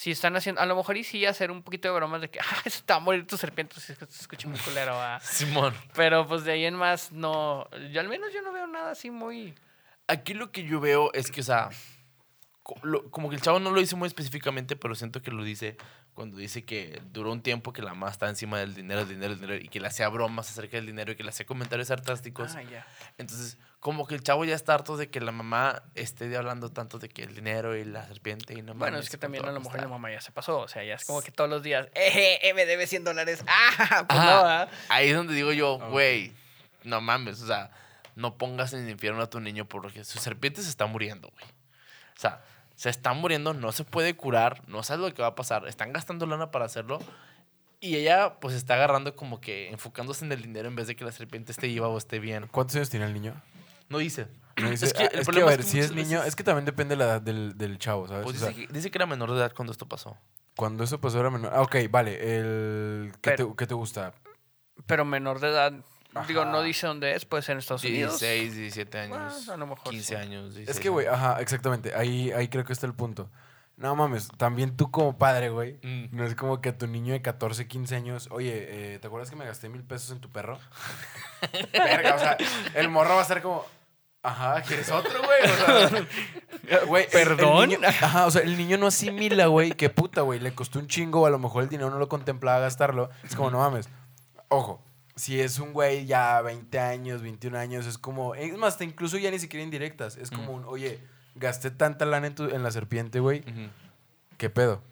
si 0.00 0.12
están 0.12 0.34
haciendo, 0.34 0.62
a 0.62 0.64
lo 0.66 0.74
mejor 0.76 0.96
y 0.96 1.04
sí 1.04 1.26
hacer 1.26 1.50
un 1.50 1.62
poquito 1.62 1.88
de 1.88 1.94
bromas 1.94 2.22
de 2.22 2.30
que, 2.30 2.40
ah, 2.40 2.62
se 2.70 2.80
te 2.80 2.90
va 2.90 2.96
a 2.96 3.00
morir 3.00 3.26
tu 3.26 3.36
serpiente, 3.36 3.74
pues 3.74 3.90
es 3.90 3.98
que 3.98 4.06
se 4.06 4.22
escucha 4.22 4.48
muy 4.48 4.58
culero, 4.60 4.94
¿va? 4.94 5.20
Simón. 5.20 5.74
Pero 5.94 6.26
pues 6.26 6.44
de 6.44 6.52
ahí 6.52 6.64
en 6.64 6.74
más, 6.74 7.12
no, 7.12 7.68
yo 7.92 8.00
al 8.00 8.08
menos 8.08 8.32
yo 8.32 8.40
no 8.40 8.50
veo 8.50 8.66
nada 8.66 8.92
así 8.92 9.10
muy... 9.10 9.54
Aquí 10.06 10.32
lo 10.32 10.50
que 10.52 10.62
yo 10.64 10.80
veo 10.80 11.12
es 11.12 11.30
que, 11.30 11.42
o 11.42 11.44
sea, 11.44 11.68
lo- 12.82 13.10
como 13.10 13.28
que 13.28 13.36
el 13.36 13.42
chavo 13.42 13.58
no 13.60 13.70
lo 13.72 13.78
dice 13.80 13.94
muy 13.94 14.06
específicamente, 14.06 14.74
pero 14.74 14.94
siento 14.94 15.20
que 15.20 15.30
lo 15.30 15.44
dice 15.44 15.76
cuando 16.14 16.38
dice 16.38 16.64
que 16.64 17.00
duró 17.12 17.30
un 17.32 17.42
tiempo 17.42 17.72
que 17.74 17.82
la 17.82 17.90
mamá 17.94 18.10
está 18.10 18.28
encima 18.28 18.58
del 18.58 18.74
dinero, 18.74 19.02
el 19.02 19.08
dinero, 19.08 19.32
el 19.34 19.40
dinero, 19.40 19.62
y 19.62 19.68
que 19.68 19.80
le 19.80 19.86
hacía 19.88 20.08
bromas 20.08 20.48
acerca 20.50 20.76
del 20.78 20.86
dinero 20.86 21.12
y 21.12 21.16
que 21.16 21.22
le 21.24 21.28
hacía 21.30 21.44
comentarios 21.46 21.88
sarcásticos. 21.88 22.54
Ah, 22.56 22.62
ya. 22.62 22.86
Entonces, 23.18 23.58
como 23.80 24.06
que 24.06 24.14
el 24.14 24.22
chavo 24.22 24.44
ya 24.44 24.54
está 24.54 24.74
harto 24.74 24.98
de 24.98 25.08
que 25.08 25.20
la 25.20 25.32
mamá 25.32 25.82
esté 25.94 26.34
hablando 26.36 26.70
tanto 26.70 26.98
de 26.98 27.08
que 27.08 27.22
el 27.22 27.34
dinero 27.34 27.76
y 27.76 27.84
la 27.84 28.06
serpiente 28.06 28.52
y 28.52 28.62
no 28.62 28.74
Bueno, 28.74 28.92
mames, 28.92 29.04
es 29.04 29.10
que 29.10 29.16
¿cuánto 29.16 29.20
también 29.22 29.44
a 29.46 29.52
lo 29.52 29.60
mejor 29.60 29.80
la 29.80 29.88
mamá 29.88 30.10
ya 30.10 30.20
se 30.20 30.32
pasó, 30.32 30.60
o 30.60 30.68
sea, 30.68 30.84
ya 30.84 30.94
es 30.94 31.04
como 31.06 31.22
que 31.22 31.30
todos 31.30 31.48
los 31.48 31.62
días, 31.62 31.88
eh, 31.94 32.38
eh, 32.42 32.52
me 32.52 32.66
debe 32.66 32.86
100 32.86 33.04
dólares, 33.04 33.42
ah, 33.48 34.04
pues 34.06 34.20
Ajá. 34.20 34.30
no, 34.30 34.42
¿verdad? 34.42 34.70
Ahí 34.90 35.08
es 35.08 35.16
donde 35.16 35.34
digo 35.34 35.52
yo, 35.52 35.78
güey, 35.90 36.32
no 36.84 37.00
mames, 37.00 37.40
o 37.40 37.46
sea, 37.46 37.70
no 38.16 38.36
pongas 38.36 38.74
en 38.74 38.80
el 38.84 38.90
infierno 38.90 39.22
a 39.22 39.30
tu 39.30 39.40
niño 39.40 39.64
porque 39.64 40.04
su 40.04 40.18
serpiente 40.18 40.62
se 40.62 40.68
está 40.68 40.84
muriendo, 40.86 41.30
güey. 41.30 41.44
O 41.46 42.20
sea, 42.20 42.42
se 42.76 42.90
está 42.90 43.14
muriendo, 43.14 43.54
no 43.54 43.72
se 43.72 43.84
puede 43.84 44.14
curar, 44.14 44.62
no 44.68 44.82
sabes 44.82 45.02
lo 45.08 45.14
que 45.14 45.22
va 45.22 45.28
a 45.28 45.34
pasar, 45.34 45.66
están 45.66 45.94
gastando 45.94 46.26
lana 46.26 46.50
para 46.50 46.66
hacerlo 46.66 46.98
y 47.80 47.96
ella 47.96 48.34
pues 48.40 48.54
está 48.54 48.74
agarrando 48.74 49.16
como 49.16 49.40
que 49.40 49.70
enfocándose 49.70 50.24
en 50.26 50.32
el 50.32 50.42
dinero 50.42 50.68
en 50.68 50.76
vez 50.76 50.86
de 50.86 50.96
que 50.96 51.04
la 51.04 51.12
serpiente 51.12 51.52
esté 51.52 51.66
viva 51.66 51.88
o 51.88 51.96
esté 51.96 52.18
bien. 52.18 52.46
¿Cuántos 52.50 52.76
años 52.76 52.90
tiene 52.90 53.06
el 53.06 53.14
niño? 53.14 53.40
No 53.90 53.98
dice. 53.98 54.26
No 54.56 54.70
dice- 54.70 54.86
Es 54.86 54.92
que 54.94 55.02
ah, 55.02 55.06
el 55.12 55.18
es 55.20 55.20
que, 55.20 55.24
problema 55.26 55.50
a 55.50 55.52
es 55.52 55.58
ver, 55.58 55.66
que 55.66 55.70
si 55.70 55.78
es 55.80 55.90
niño, 55.92 56.18
veces- 56.18 56.28
es 56.28 56.36
que 56.36 56.44
también 56.44 56.64
depende 56.64 56.96
la 56.96 57.04
edad 57.04 57.20
del, 57.20 57.56
del 57.58 57.78
chavo, 57.78 58.08
¿sabes? 58.08 58.24
Pues 58.24 58.36
O 58.36 58.38
sea, 58.40 58.48
dice, 58.48 58.66
que, 58.66 58.72
dice 58.72 58.90
que 58.90 58.98
era 58.98 59.06
menor 59.06 59.30
de 59.32 59.36
edad 59.38 59.52
cuando 59.54 59.72
esto 59.72 59.86
pasó. 59.86 60.16
cuando 60.56 60.82
eso 60.84 61.00
pasó 61.00 61.20
era 61.20 61.30
menor. 61.30 61.52
Ah, 61.54 61.62
ok, 61.62 61.76
vale. 61.90 62.14
El, 62.38 63.12
¿qué, 63.20 63.32
Pero- 63.32 63.48
te, 63.50 63.56
qué 63.56 63.66
te 63.66 63.74
gusta? 63.74 64.12
Pero 64.86 65.04
menor 65.04 65.40
de 65.40 65.48
edad, 65.48 65.72
digo, 66.26 66.44
no 66.46 66.62
dice 66.62 66.86
dónde 66.86 67.14
es, 67.14 67.24
puede 67.24 67.42
ser 67.42 67.52
en 67.54 67.58
Estados 67.58 67.84
Unidos. 67.84 68.18
16, 68.20 68.54
17 68.56 68.98
años. 68.98 69.18
Bueno, 69.46 69.52
a 69.52 69.56
lo 69.56 69.66
mejor 69.66 69.90
15 69.90 70.04
sí. 70.06 70.14
años. 70.14 70.48
Es 70.50 70.54
16 70.56 70.80
que, 70.80 70.88
güey, 70.88 71.06
ajá, 71.06 71.40
exactamente. 71.40 71.94
Ahí, 71.94 72.30
ahí 72.32 72.48
creo 72.48 72.64
que 72.64 72.72
está 72.72 72.86
el 72.86 72.94
punto. 72.94 73.30
No 73.76 73.96
mames, 73.96 74.28
también 74.36 74.76
tú 74.76 74.90
como 74.90 75.16
padre, 75.16 75.48
güey. 75.48 75.78
Mm. 75.82 76.14
No 76.14 76.24
es 76.24 76.34
como 76.34 76.60
que 76.60 76.68
a 76.70 76.76
tu 76.76 76.86
niño 76.86 77.14
de 77.14 77.22
14, 77.22 77.66
15 77.66 77.96
años, 77.96 78.28
oye, 78.30 78.94
eh, 78.94 78.98
¿te 78.98 79.06
acuerdas 79.06 79.30
que 79.30 79.36
me 79.36 79.46
gasté 79.46 79.70
mil 79.70 79.82
pesos 79.84 80.10
en 80.10 80.20
tu 80.20 80.28
perro? 80.30 80.58
Verga, 81.72 82.14
o 82.14 82.18
sea, 82.18 82.36
el 82.74 82.88
morro 82.90 83.14
va 83.16 83.22
a 83.22 83.24
ser 83.24 83.40
como, 83.40 83.64
ajá, 84.22 84.62
¿quieres 84.62 84.90
otro, 84.90 85.12
güey? 85.22 85.42
O 85.44 85.56
sea, 85.88 86.84
güey, 86.86 87.04
el- 87.12 87.18
el 87.18 87.28
¿Perdón? 87.28 87.68
niño- 87.70 87.78
ajá, 87.86 88.26
o 88.26 88.30
sea, 88.30 88.42
el 88.42 88.56
niño 88.56 88.76
no 88.78 88.86
asimila, 88.88 89.46
güey, 89.46 89.72
que 89.72 89.90
puta, 89.90 90.20
güey, 90.22 90.40
le 90.40 90.52
costó 90.54 90.78
un 90.78 90.86
chingo, 90.88 91.22
o 91.22 91.26
a 91.26 91.30
lo 91.30 91.38
mejor 91.38 91.62
el 91.62 91.68
dinero 91.68 91.90
no 91.90 91.98
lo 91.98 92.08
contemplaba 92.08 92.60
gastarlo. 92.60 93.10
Es 93.24 93.34
como, 93.34 93.50
no 93.50 93.58
mames. 93.58 93.88
Ojo, 94.48 94.82
si 95.16 95.40
es 95.40 95.58
un 95.58 95.72
güey 95.72 96.06
ya 96.06 96.40
20 96.42 96.78
años, 96.80 97.22
21 97.22 97.58
años, 97.58 97.86
es 97.86 97.98
como, 97.98 98.34
es 98.34 98.56
más, 98.56 98.74
hasta 98.74 98.84
incluso 98.84 99.16
ya 99.18 99.30
ni 99.30 99.38
siquiera 99.38 99.62
indirectas. 99.64 100.16
Es 100.16 100.30
como 100.30 100.52
un, 100.52 100.64
oye, 100.64 101.00
gasté 101.34 101.70
tanta 101.70 102.04
lana 102.04 102.26
en, 102.28 102.34
tu- 102.34 102.44
en 102.50 102.62
la 102.62 102.70
serpiente, 102.70 103.20
güey. 103.20 103.42
¿qué 104.38 104.48
pedo? 104.50 104.82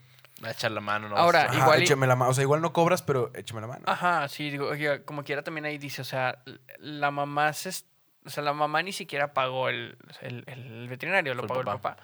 Va 0.45 0.49
a 0.49 0.53
echar 0.53 0.71
la 0.71 0.81
mano, 0.81 1.09
¿no? 1.09 1.17
Ahora, 1.17 1.45
Ajá. 1.47 1.59
Igual 1.59 1.83
échame 1.83 2.07
la 2.07 2.15
mano. 2.15 2.31
O 2.31 2.35
sea, 2.35 2.43
igual 2.43 2.61
no 2.61 2.73
cobras, 2.73 3.03
pero 3.03 3.33
échame 3.35 3.61
la 3.61 3.67
mano. 3.67 3.83
Ajá, 3.87 4.29
sí, 4.29 4.51
digo, 4.51 4.69
oye, 4.69 5.03
como 5.05 5.25
quiera 5.25 5.43
también 5.43 5.65
ahí 5.65 5.79
dice, 5.79 6.01
o 6.03 6.05
sea, 6.05 6.43
la 6.79 7.11
mamá 7.11 7.53
se, 7.55 7.71
es- 7.71 7.87
o 8.29 8.31
sea, 8.31 8.43
la 8.45 8.53
mamá 8.53 8.83
ni 8.83 8.93
siquiera 8.93 9.33
pagó 9.33 9.69
el, 9.71 9.97
el, 10.21 10.45
el 10.47 10.87
veterinario, 10.89 11.35
lo 11.35 11.43
el 11.43 11.49
pagó 11.49 11.61
el 11.61 11.67
papá. 11.67 11.97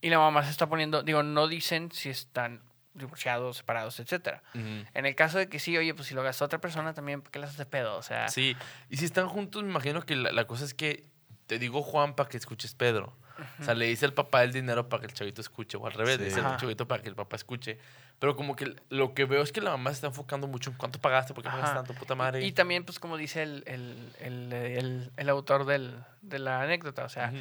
Y 0.00 0.08
la 0.08 0.18
mamá 0.18 0.42
se 0.44 0.50
está 0.50 0.66
poniendo, 0.66 1.02
digo, 1.02 1.22
no 1.22 1.46
dicen 1.46 1.92
si 1.92 2.08
están 2.08 2.62
divorciados, 2.94 3.58
separados, 3.58 4.00
etcétera. 4.00 4.42
En 4.54 5.06
el 5.06 5.14
caso 5.14 5.38
de 5.38 5.48
que 5.48 5.58
sí, 5.58 5.76
oye, 5.76 5.94
pues 5.94 6.08
si 6.08 6.14
lo 6.14 6.22
gastó 6.22 6.46
otra 6.46 6.58
persona 6.58 6.94
también, 6.94 7.22
¿qué 7.22 7.38
le 7.38 7.44
haces 7.44 7.58
de 7.58 7.66
pedo? 7.66 7.96
O 7.96 8.02
sea, 8.02 8.28
Sí, 8.28 8.56
y 8.88 8.96
si 8.96 9.04
están 9.04 9.28
juntos, 9.28 9.62
me 9.62 9.70
imagino 9.70 10.02
que 10.02 10.16
la, 10.16 10.32
la 10.32 10.46
cosa 10.46 10.64
es 10.64 10.72
que 10.74 11.04
te 11.48 11.58
digo 11.58 11.82
Juan 11.82 12.14
para 12.14 12.28
que 12.28 12.36
escuches 12.36 12.74
Pedro. 12.74 13.12
O 13.60 13.64
sea, 13.64 13.74
le 13.74 13.86
dice 13.86 14.04
el 14.04 14.12
papá 14.12 14.42
el 14.42 14.52
dinero 14.52 14.88
para 14.88 15.00
que 15.00 15.06
el 15.06 15.12
chavito 15.14 15.40
escuche, 15.40 15.76
o 15.76 15.86
al 15.86 15.92
revés, 15.92 16.14
Sí. 16.14 16.18
le 16.20 16.24
dice 16.26 16.40
el 16.40 16.46
Ajá. 16.46 16.56
chavito 16.56 16.86
para 16.88 17.02
que 17.02 17.08
el 17.08 17.14
papá 17.14 17.36
escuche. 17.36 17.78
Pero 18.18 18.34
como 18.34 18.56
que 18.56 18.74
lo 18.90 19.14
que 19.14 19.26
veo 19.26 19.42
es 19.42 19.52
que 19.52 19.60
la 19.60 19.70
mamá 19.70 19.90
se 19.90 19.94
está 19.94 20.06
enfocando 20.08 20.48
mucho 20.48 20.70
en 20.70 20.76
cuánto 20.76 21.00
pagaste, 21.00 21.34
por 21.34 21.44
qué 21.44 21.48
pagaste 21.50 21.76
tanto, 21.76 21.94
puta 21.94 22.16
madre. 22.16 22.44
Y 22.44 22.50
también, 22.50 22.82
pues 22.84 22.98
como 22.98 23.16
dice 23.16 23.44
el, 23.44 23.62
el, 23.66 24.12
el, 24.20 24.52
el- 24.52 25.10
el 25.16 25.28
autor 25.28 25.66
del, 25.66 25.94
de 26.22 26.40
la 26.40 26.62
anécdota, 26.62 27.04
o 27.04 27.08
sea. 27.08 27.32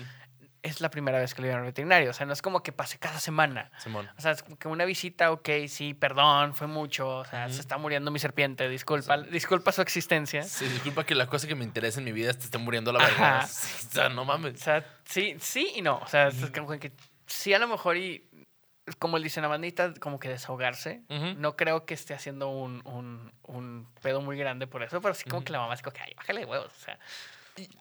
Es 0.63 0.81
la 0.81 0.89
primera 0.89 1.19
vez 1.19 1.33
que 1.33 1.41
lo 1.41 1.47
llevan 1.47 1.61
al 1.61 1.67
veterinario. 1.67 2.09
O 2.09 2.13
sea, 2.13 2.25
no 2.25 2.33
es 2.33 2.41
como 2.41 2.63
que 2.63 2.71
pase 2.71 2.97
cada 2.99 3.19
semana. 3.19 3.71
Simón. 3.77 4.09
O 4.17 4.21
sea, 4.21 4.31
es 4.31 4.43
como 4.43 4.57
que 4.57 4.67
una 4.67 4.85
visita, 4.85 5.31
ok, 5.31 5.49
sí, 5.67 5.93
perdón, 5.93 6.53
fue 6.53 6.67
mucho. 6.67 7.17
O 7.19 7.25
sea, 7.25 7.49
se 7.49 7.61
está 7.61 7.77
muriendo 7.77 8.11
mi 8.11 8.19
serpiente, 8.19 8.67
disculpa, 8.69 9.17
disculpa 9.17 9.71
su 9.71 9.81
existencia. 9.81 10.43
Sí, 10.43 10.65
disculpa 10.67 11.03
que 11.05 11.15
la 11.15 11.27
cosa 11.27 11.47
que 11.47 11.55
me 11.55 11.63
interesa 11.63 11.99
en 11.99 12.05
mi 12.05 12.11
vida 12.11 12.33
te 12.33 12.45
esté 12.45 12.57
muriendo 12.57 12.91
la. 12.91 13.45
Sí, 13.47 13.87
o 13.87 13.91
sea, 13.93 14.09
no 14.09 14.23
O 14.23 14.25
mames. 14.25 14.59
sea, 14.59 14.85
sí, 15.05 15.35
sí 15.39 15.71
y 15.75 15.81
no. 15.81 15.97
O 15.99 16.07
sea, 16.07 16.27
es 16.27 16.51
como 16.51 16.77
que 16.79 16.91
sí 17.25 17.53
a 17.53 17.59
lo 17.59 17.67
mejor 17.67 17.97
y 17.97 18.23
como 18.99 19.17
él 19.17 19.23
dice 19.23 19.41
la 19.41 19.49
bandita, 19.49 19.93
como 19.99 20.17
que 20.19 20.29
desahogarse. 20.29 21.01
No 21.37 21.55
creo 21.57 21.85
que 21.85 21.93
esté 21.93 22.13
haciendo 22.13 22.47
un, 22.49 22.81
un, 22.85 23.33
un 23.43 23.87
pedo 24.01 24.21
muy 24.21 24.37
grande 24.37 24.65
por 24.65 24.81
eso, 24.81 25.01
pero 25.01 25.13
sí 25.13 25.25
como 25.25 25.43
que 25.43 25.51
la 25.51 25.59
mamá 25.59 25.73
es 25.73 25.81
como 25.81 25.93
que, 25.93 26.01
ay, 26.01 26.13
bájale 26.15 26.39
de 26.41 26.45
huevos. 26.45 26.71
O 26.73 26.79
sea, 26.85 26.97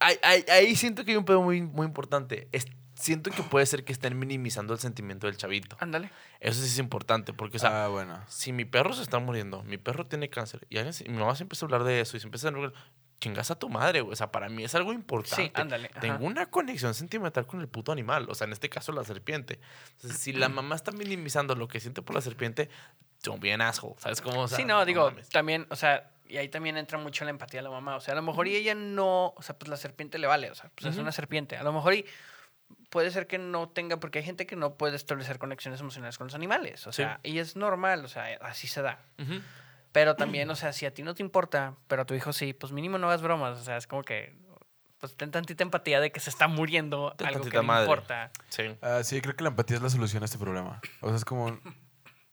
ahí, 0.00 0.16
ahí- 0.22 0.44
ahí 0.50 0.76
siento 0.76 1.04
que 1.04 1.12
hay 1.12 1.16
un 1.16 1.24
pedo 1.24 1.42
muy, 1.42 1.62
muy 1.62 1.86
importante. 1.86 2.48
Es- 2.52 2.66
siento 2.94 3.30
que 3.30 3.42
puede 3.42 3.66
ser 3.66 3.84
que 3.84 3.92
estén 3.92 4.18
minimizando 4.18 4.72
el 4.72 4.80
sentimiento 4.80 5.26
del 5.26 5.36
chavito. 5.36 5.76
ándale. 5.80 6.10
Eso 6.40 6.60
sí 6.60 6.66
es 6.66 6.78
importante, 6.78 7.32
porque, 7.34 7.56
o 7.58 7.60
sea, 7.60 7.84
ah, 7.84 7.88
bueno. 7.88 8.18
si 8.28 8.52
mi 8.52 8.64
perro 8.64 8.92
se 8.94 9.02
está 9.02 9.18
muriendo, 9.18 9.62
mi 9.64 9.76
perro 9.78 10.06
tiene 10.06 10.30
cáncer, 10.30 10.66
y, 10.70 10.78
alguien 10.78 10.94
y 11.04 11.10
mi 11.10 11.18
mamá 11.18 11.34
se 11.36 11.42
empieza 11.44 11.64
a 11.64 11.66
hablar 11.66 11.84
de 11.84 12.00
eso 12.00 12.16
y 12.16 12.20
se 12.20 12.26
empieza 12.26 12.48
a 12.48 12.50
hablar, 12.52 12.72
chingas 13.20 13.50
a 13.50 13.58
tu 13.58 13.68
madre, 13.70 14.00
güey. 14.02 14.12
O 14.12 14.16
sea, 14.16 14.30
para 14.30 14.48
mí 14.48 14.62
es 14.64 14.74
algo 14.74 14.92
importante. 14.92 15.44
Sí, 15.46 15.50
ándale. 15.54 15.88
ajá. 15.90 16.00
Tengo 16.00 16.24
una 16.26 16.46
conexión 16.46 16.94
sentimental 16.94 17.46
con 17.46 17.60
el 17.60 17.68
puto 17.68 17.92
animal, 17.92 18.26
o 18.30 18.34
sea, 18.34 18.46
en 18.46 18.52
este 18.52 18.68
caso 18.70 18.92
la 18.92 19.04
serpiente. 19.04 19.58
Entonces, 19.96 20.18
si 20.20 20.32
la 20.32 20.48
mamá 20.50 20.74
está 20.74 20.90
minimizando 20.92 21.54
lo 21.54 21.66
que 21.68 21.80
siente 21.80 22.00
por 22.02 22.14
la 22.14 22.20
serpiente, 22.22 22.68
don't 23.22 23.42
be 23.42 23.52
an 23.52 23.60
asshole, 23.62 23.94
¿sabes 23.98 24.20
cómo? 24.22 24.42
O 24.42 24.48
sea, 24.48 24.56
sí, 24.56 24.64
no, 24.64 24.84
digo, 24.84 25.10
mames. 25.10 25.28
también, 25.30 25.66
o 25.70 25.76
sea, 25.76 26.10
y 26.28 26.36
ahí 26.38 26.48
también 26.48 26.76
entra 26.76 26.98
mucho 26.98 27.24
la 27.24 27.30
empatía 27.30 27.58
de 27.60 27.64
la 27.64 27.70
mamá. 27.70 27.96
O 27.96 28.00
sea, 28.00 28.12
a 28.12 28.16
lo 28.16 28.22
mejor 28.22 28.48
y 28.48 28.56
ella 28.56 28.74
no, 28.74 29.28
o 29.36 29.42
sea, 29.42 29.56
pues 29.58 29.68
la 29.68 29.76
serpiente 29.76 30.18
le 30.18 30.26
vale, 30.26 30.50
o 30.50 30.54
sea, 30.54 30.70
pues 30.74 30.86
es 30.86 30.94
Ujú. 30.94 31.02
una 31.02 31.12
serpiente. 31.12 31.56
A 31.56 31.62
lo 31.62 31.72
mejor 31.72 31.94
y 31.94 32.04
puede 32.90 33.10
ser 33.10 33.26
que 33.26 33.38
no 33.38 33.68
tenga, 33.68 33.98
porque 33.98 34.18
hay 34.20 34.24
gente 34.24 34.46
que 34.46 34.56
no 34.56 34.74
puede 34.74 34.96
establecer 34.96 35.38
conexiones 35.38 35.80
emocionales 35.80 36.18
con 36.18 36.26
los 36.28 36.34
animales, 36.34 36.86
o 36.86 36.92
Sí. 36.92 37.02
sea, 37.02 37.20
y 37.22 37.38
es 37.38 37.56
normal, 37.56 38.04
o 38.04 38.08
sea, 38.08 38.26
así 38.40 38.66
se 38.66 38.82
da. 38.82 38.98
Ujú. 39.18 39.40
Pero 39.92 40.14
también, 40.16 40.50
o 40.50 40.56
sea, 40.56 40.72
si 40.72 40.84
a 40.84 40.92
ti 40.92 41.02
no 41.02 41.14
te 41.14 41.22
importa, 41.22 41.74
pero 41.88 42.02
a 42.02 42.04
tu 42.04 42.14
hijo 42.14 42.32
sí, 42.32 42.52
pues 42.52 42.72
mínimo 42.72 42.98
no 42.98 43.06
hagas 43.08 43.22
bromas, 43.22 43.58
o 43.58 43.62
sea, 43.64 43.76
es 43.76 43.86
como 43.86 44.02
que, 44.02 44.36
pues 44.98 45.16
ten 45.16 45.30
tantita 45.30 45.62
empatía 45.62 46.00
de 46.00 46.10
que 46.10 46.20
se 46.20 46.30
está 46.30 46.48
muriendo 46.48 47.14
Ten 47.16 47.28
algo 47.28 47.44
que 47.44 47.56
le 47.56 47.62
importa. 47.62 48.30
Sí. 48.48 48.64
Ah, 48.82 49.02
sí, 49.04 49.20
creo 49.20 49.36
que 49.36 49.42
la 49.44 49.50
empatía 49.50 49.76
es 49.76 49.82
la 49.82 49.90
solución 49.90 50.22
a 50.22 50.26
este 50.26 50.38
problema. 50.38 50.80
O 51.00 51.08
sea, 51.08 51.16
es 51.16 51.24
como. 51.24 51.58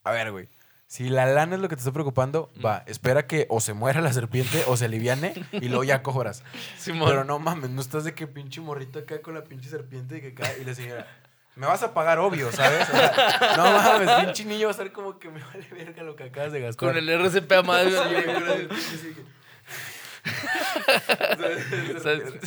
A 0.04 0.12
ver, 0.12 0.32
güey. 0.32 0.48
Si 0.94 1.10
la 1.10 1.26
lana 1.26 1.56
es 1.56 1.60
lo 1.60 1.70
que 1.70 1.76
te 1.76 1.80
está 1.80 1.92
preocupando, 1.92 2.52
va, 2.64 2.84
espera 2.86 3.26
que 3.26 3.48
o 3.50 3.60
se 3.60 3.74
muera 3.74 4.00
la 4.00 4.14
serpiente 4.14 4.64
o 4.68 4.78
se 4.78 4.86
aliviane 4.86 5.34
y 5.52 5.68
luego 5.68 5.84
ya 5.84 6.04
cobras. 6.04 6.44
Simón. 6.78 7.10
Pero 7.10 7.24
no 7.24 7.40
mames, 7.40 7.72
no 7.72 7.82
estás 7.82 8.04
de 8.04 8.14
que 8.14 8.28
pinche 8.28 8.62
morrito 8.62 9.00
acá 9.00 9.20
con 9.20 9.34
la 9.34 9.44
pinche 9.44 9.72
serpiente 9.72 10.18
y 10.18 10.22
que 10.22 10.36
cae 10.36 10.62
y 10.62 10.66
la 10.66 10.76
señora. 10.76 11.08
Me 11.56 11.66
vas 11.66 11.82
a 11.82 11.96
pagar, 11.96 12.20
obvio, 12.20 12.52
¿sabes? 12.52 12.88
O 12.88 12.92
sea, 12.92 13.56
no 13.58 13.64
mames, 13.72 14.24
pinche 14.24 14.46
niño 14.46 14.68
va 14.68 14.70
a 14.70 14.72
estar 14.74 14.92
como 14.92 15.18
que 15.18 15.30
me 15.30 15.44
vale 15.44 15.68
verga 15.72 16.04
lo 16.04 16.16
que 16.16 16.26
acabas 16.26 16.52
de 16.52 16.60
gastar. 16.60 16.90
Con 16.90 16.96
el 16.96 17.10
RCP 17.10 17.52
a 17.54 17.64
madre. 17.64 17.92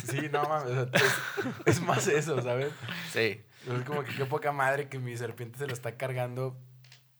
Sí, 0.05 0.29
no 0.31 0.47
mames. 0.47 0.71
o 0.71 0.87
sea, 0.87 0.93
es, 0.93 1.75
es 1.75 1.81
más 1.81 2.07
eso, 2.07 2.41
¿sabes? 2.41 2.71
Sí. 3.11 3.41
Es 3.67 3.83
como 3.85 4.05
que 4.05 4.15
qué 4.15 4.25
poca 4.25 4.53
madre 4.53 4.87
que 4.87 4.99
mi 4.99 5.17
serpiente 5.17 5.57
se 5.59 5.67
la 5.67 5.73
está 5.73 5.97
cargando, 5.97 6.55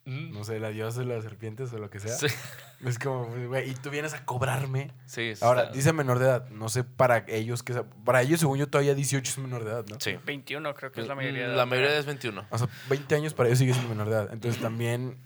no 0.07 0.43
sé, 0.45 0.59
la 0.59 0.69
diosa 0.69 0.99
de 1.01 1.05
las 1.05 1.23
serpientes 1.23 1.71
o 1.73 1.77
lo 1.77 1.89
que 1.89 1.99
sea. 1.99 2.15
Sí. 2.15 2.27
Es 2.85 2.99
como, 2.99 3.27
pues, 3.27 3.47
güey, 3.47 3.71
y 3.71 3.73
tú 3.73 3.89
vienes 3.89 4.13
a 4.13 4.23
cobrarme. 4.23 4.91
Sí, 5.07 5.35
sí 5.35 5.43
Ahora, 5.43 5.63
está- 5.63 5.73
dice 5.73 5.93
menor 5.93 6.19
de 6.19 6.25
edad. 6.25 6.47
No 6.49 6.69
sé 6.69 6.83
para 6.83 7.25
ellos 7.27 7.63
que 7.63 7.73
sea- 7.73 7.83
Para 8.05 8.21
ellos, 8.21 8.39
según 8.39 8.59
yo, 8.59 8.67
todavía 8.69 8.93
18 8.93 9.31
es 9.31 9.37
menor 9.39 9.63
de 9.63 9.71
edad, 9.71 9.85
¿no? 9.89 9.97
Sí. 9.99 10.15
21 10.25 10.73
creo 10.75 10.91
que 10.91 11.01
es 11.01 11.07
la 11.07 11.15
mayoría 11.15 11.49
de 11.49 11.55
La 11.55 11.65
mayoría 11.65 11.97
es 11.97 12.05
21. 12.05 12.45
O 12.51 12.57
sea, 12.59 12.67
20 12.89 13.15
años 13.15 13.33
para 13.33 13.49
ellos 13.49 13.57
sigue 13.59 13.73
siendo 13.73 13.89
menor 13.89 14.09
de 14.09 14.15
edad. 14.15 14.29
Entonces 14.31 14.61
también. 14.61 15.17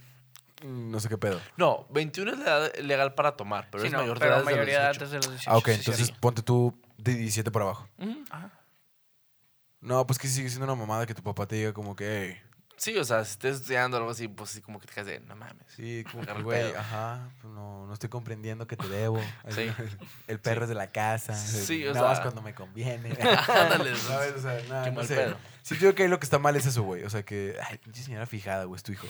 mm, 0.63 0.91
No 0.91 1.00
sé 1.01 1.09
qué 1.09 1.17
pedo. 1.17 1.41
No, 1.57 1.88
21 1.91 2.31
es 2.31 2.39
la 2.39 2.45
edad 2.45 2.75
legal 2.79 3.13
para 3.15 3.33
tomar, 3.35 3.67
pero 3.69 3.81
Sí, 3.81 3.88
es 3.88 3.93
no, 3.93 4.00
mayor 4.00 4.15
de 4.17 4.19
pero 4.21 4.31
edad 4.31 4.43
los 4.43 4.45
mayoría 4.45 4.79
de 4.79 4.85
18. 4.93 5.00
desde 5.05 5.15
los 5.17 5.29
18. 5.31 5.51
Ah, 5.51 5.57
ok, 5.57 5.65
sí, 5.65 5.71
entonces 5.73 6.07
sí. 6.07 6.13
ponte 6.21 6.41
tú 6.41 6.73
de 6.97 7.13
17 7.15 7.51
para 7.51 7.65
abajo. 7.65 7.89
Ajá. 8.29 8.51
No, 9.81 10.05
pues 10.07 10.19
que 10.19 10.27
sí 10.27 10.35
sigue 10.35 10.50
siendo 10.50 10.65
una 10.65 10.75
mamada 10.75 11.05
que 11.05 11.13
tu 11.15 11.23
papá 11.23 11.45
te 11.47 11.55
diga 11.57 11.73
como 11.73 11.95
que. 11.97 12.39
Sí, 12.81 12.97
o 12.97 13.03
sea, 13.03 13.23
si 13.25 13.33
estás 13.33 13.57
estudiando 13.57 13.97
algo 13.97 14.09
así, 14.09 14.27
pues 14.27 14.50
sí, 14.50 14.59
como 14.61 14.79
que 14.79 14.88
te 14.88 14.93
quedas 14.95 15.05
de, 15.05 15.19
no 15.19 15.35
mames. 15.35 15.67
Sí, 15.67 16.03
como 16.11 16.25
que, 16.25 16.41
güey, 16.41 16.73
ajá, 16.73 17.29
pues 17.39 17.53
no, 17.53 17.85
no 17.85 17.93
estoy 17.93 18.09
comprendiendo 18.09 18.65
que 18.65 18.75
te 18.75 18.88
debo. 18.89 19.21
Sí. 19.50 19.71
El 20.27 20.39
perro 20.39 20.63
es 20.63 20.69
de 20.69 20.73
la 20.73 20.88
casa. 20.91 21.35
Sí, 21.35 21.85
o 21.85 21.93
nada 21.93 22.07
más 22.07 22.17
sea- 22.17 22.23
cuando 22.23 22.41
me 22.41 22.55
conviene. 22.55 23.11
Ándale, 23.47 23.95
¿Sabes? 23.95 24.33
O 24.35 24.41
sea, 24.41 24.59
nada, 24.67 24.83
Qué 24.85 24.89
no 24.89 24.95
mal 24.95 25.05
sé. 25.05 25.15
pedo. 25.15 25.38
Sí, 25.61 25.75
yo 25.75 25.79
creo 25.81 25.95
que 25.95 26.03
ahí 26.03 26.09
lo 26.09 26.19
que 26.19 26.23
está 26.25 26.39
mal 26.39 26.55
es 26.55 26.65
eso, 26.65 26.81
güey. 26.81 27.03
O 27.03 27.09
sea, 27.11 27.21
que, 27.23 27.55
ay, 27.69 27.77
pinche 27.77 28.01
señora 28.01 28.25
fijada, 28.25 28.63
güey, 28.63 28.77
es 28.77 28.83
tu 28.83 28.93
hijo. 28.93 29.05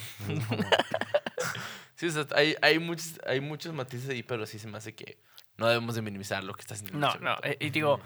Sí, 1.95 2.07
o 2.07 2.11
sea, 2.11 2.25
hay, 2.35 2.55
hay, 2.61 2.79
muchos, 2.79 3.19
hay 3.27 3.39
muchos 3.41 3.73
matices 3.73 4.09
ahí, 4.09 4.23
pero 4.23 4.45
sí 4.45 4.57
se 4.59 4.67
me 4.67 4.77
hace 4.77 4.95
que 4.95 5.17
no 5.57 5.67
debemos 5.67 5.93
de 5.95 6.01
minimizar 6.01 6.43
lo 6.43 6.53
que 6.55 6.61
está 6.61 6.73
haciendo. 6.73 6.97
No, 6.97 7.13
no. 7.21 7.35
eh, 7.43 7.57
Y 7.59 7.69
digo, 7.69 7.99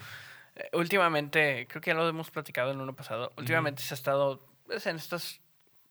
eh, 0.56 0.70
últimamente, 0.74 1.66
creo 1.70 1.82
que 1.82 1.92
ya 1.92 1.96
lo 1.96 2.08
hemos 2.08 2.30
platicado 2.30 2.72
en 2.72 2.82
uno 2.82 2.94
pasado, 2.96 3.32
últimamente 3.38 3.82
se 3.82 3.94
ha 3.94 3.98
estado, 3.98 4.46
pues, 4.66 4.86
en 4.88 4.98
estos, 4.98 5.40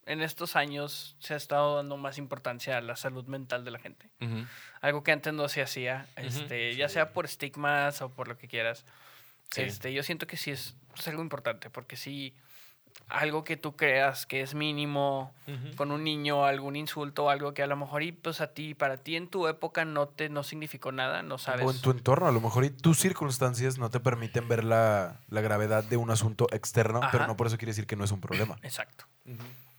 en 0.05 0.21
estos 0.21 0.55
años 0.55 1.15
se 1.19 1.33
ha 1.33 1.37
estado 1.37 1.75
dando 1.77 1.97
más 1.97 2.17
importancia 2.17 2.77
a 2.77 2.81
la 2.81 2.95
salud 2.95 3.25
mental 3.25 3.65
de 3.65 3.71
la 3.71 3.79
gente. 3.79 4.09
Ujú. 4.21 4.45
Algo 4.81 5.03
que 5.03 5.11
antes 5.11 5.33
no 5.33 5.47
se 5.49 5.61
hacía, 5.61 6.07
Ujú. 6.17 6.27
este, 6.27 6.75
ya 6.75 6.89
sea 6.89 7.11
por 7.13 7.25
estigmas 7.25 8.01
o 8.01 8.09
por 8.09 8.27
lo 8.27 8.37
que 8.37 8.47
quieras. 8.47 8.85
Sí. 9.51 9.61
Este, 9.61 9.93
yo 9.93 10.03
siento 10.03 10.27
que 10.27 10.37
sí 10.37 10.51
es, 10.51 10.75
es 10.97 11.07
algo 11.07 11.21
importante, 11.21 11.69
porque 11.69 11.95
si 11.95 12.35
algo 13.09 13.43
que 13.43 13.57
tú 13.57 13.75
creas 13.75 14.25
que 14.25 14.41
es 14.41 14.53
mínimo 14.53 15.33
Ujú. 15.47 15.75
con 15.75 15.91
un 15.91 16.03
niño, 16.03 16.45
algún 16.45 16.75
insulto, 16.75 17.29
algo 17.29 17.53
que 17.53 17.61
a 17.63 17.67
lo 17.67 17.75
mejor 17.75 18.03
y 18.03 18.11
pues 18.11 18.41
a 18.41 18.53
ti, 18.53 18.73
para 18.73 18.97
ti 18.97 19.15
en 19.15 19.27
tu 19.27 19.47
época 19.47 19.85
no 19.85 20.07
te 20.07 20.29
no 20.29 20.43
significó 20.43 20.91
nada, 20.91 21.21
no 21.23 21.37
sabes. 21.37 21.65
O 21.65 21.71
en 21.71 21.81
tu 21.81 21.91
entorno, 21.91 22.27
a 22.27 22.31
lo 22.31 22.41
mejor 22.41 22.63
y 22.63 22.69
tus 22.69 22.97
circunstancias 22.99 23.77
no 23.77 23.89
te 23.89 23.99
permiten 23.99 24.47
ver 24.47 24.63
la, 24.63 25.19
la 25.29 25.41
gravedad 25.41 25.83
de 25.83 25.97
un 25.97 26.09
asunto 26.09 26.47
externo, 26.51 27.01
pero 27.11 27.23
Ajá. 27.23 27.27
no 27.27 27.35
por 27.37 27.47
eso 27.47 27.57
quiere 27.57 27.71
decir 27.71 27.85
que 27.87 27.95
no 27.95 28.05
es 28.05 28.11
un 28.11 28.21
problema. 28.21 28.57
Exacto. 28.63 29.05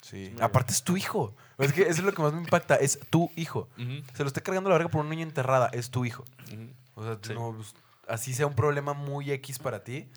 Sí. 0.08 0.32
Aparte 0.40 0.72
es 0.72 0.84
tu 0.84 0.96
hijo. 0.96 1.34
Es 1.58 1.72
que 1.72 1.82
eso 1.82 1.90
es 1.90 2.02
lo 2.04 2.12
que 2.12 2.22
más 2.22 2.32
me 2.32 2.38
impacta, 2.40 2.76
es 2.76 3.00
tu 3.10 3.28
hijo. 3.34 3.68
Se 4.14 4.22
lo 4.22 4.28
está 4.28 4.40
cargando 4.40 4.70
la 4.70 4.76
verga 4.76 4.88
por 4.88 5.00
un 5.00 5.10
niño 5.10 5.25
enterrada, 5.25 5.68
es 5.72 5.90
tu 5.90 6.04
hijo. 6.04 6.25
O 6.94 7.02
sea, 7.02 7.18
Sí. 7.20 7.34
no, 7.34 7.52
pues, 7.56 7.75
así 8.06 8.32
sea 8.32 8.46
un 8.46 8.54
problema 8.54 8.92
muy 8.92 9.32
X 9.32 9.58
para 9.58 9.82
ti. 9.82 10.08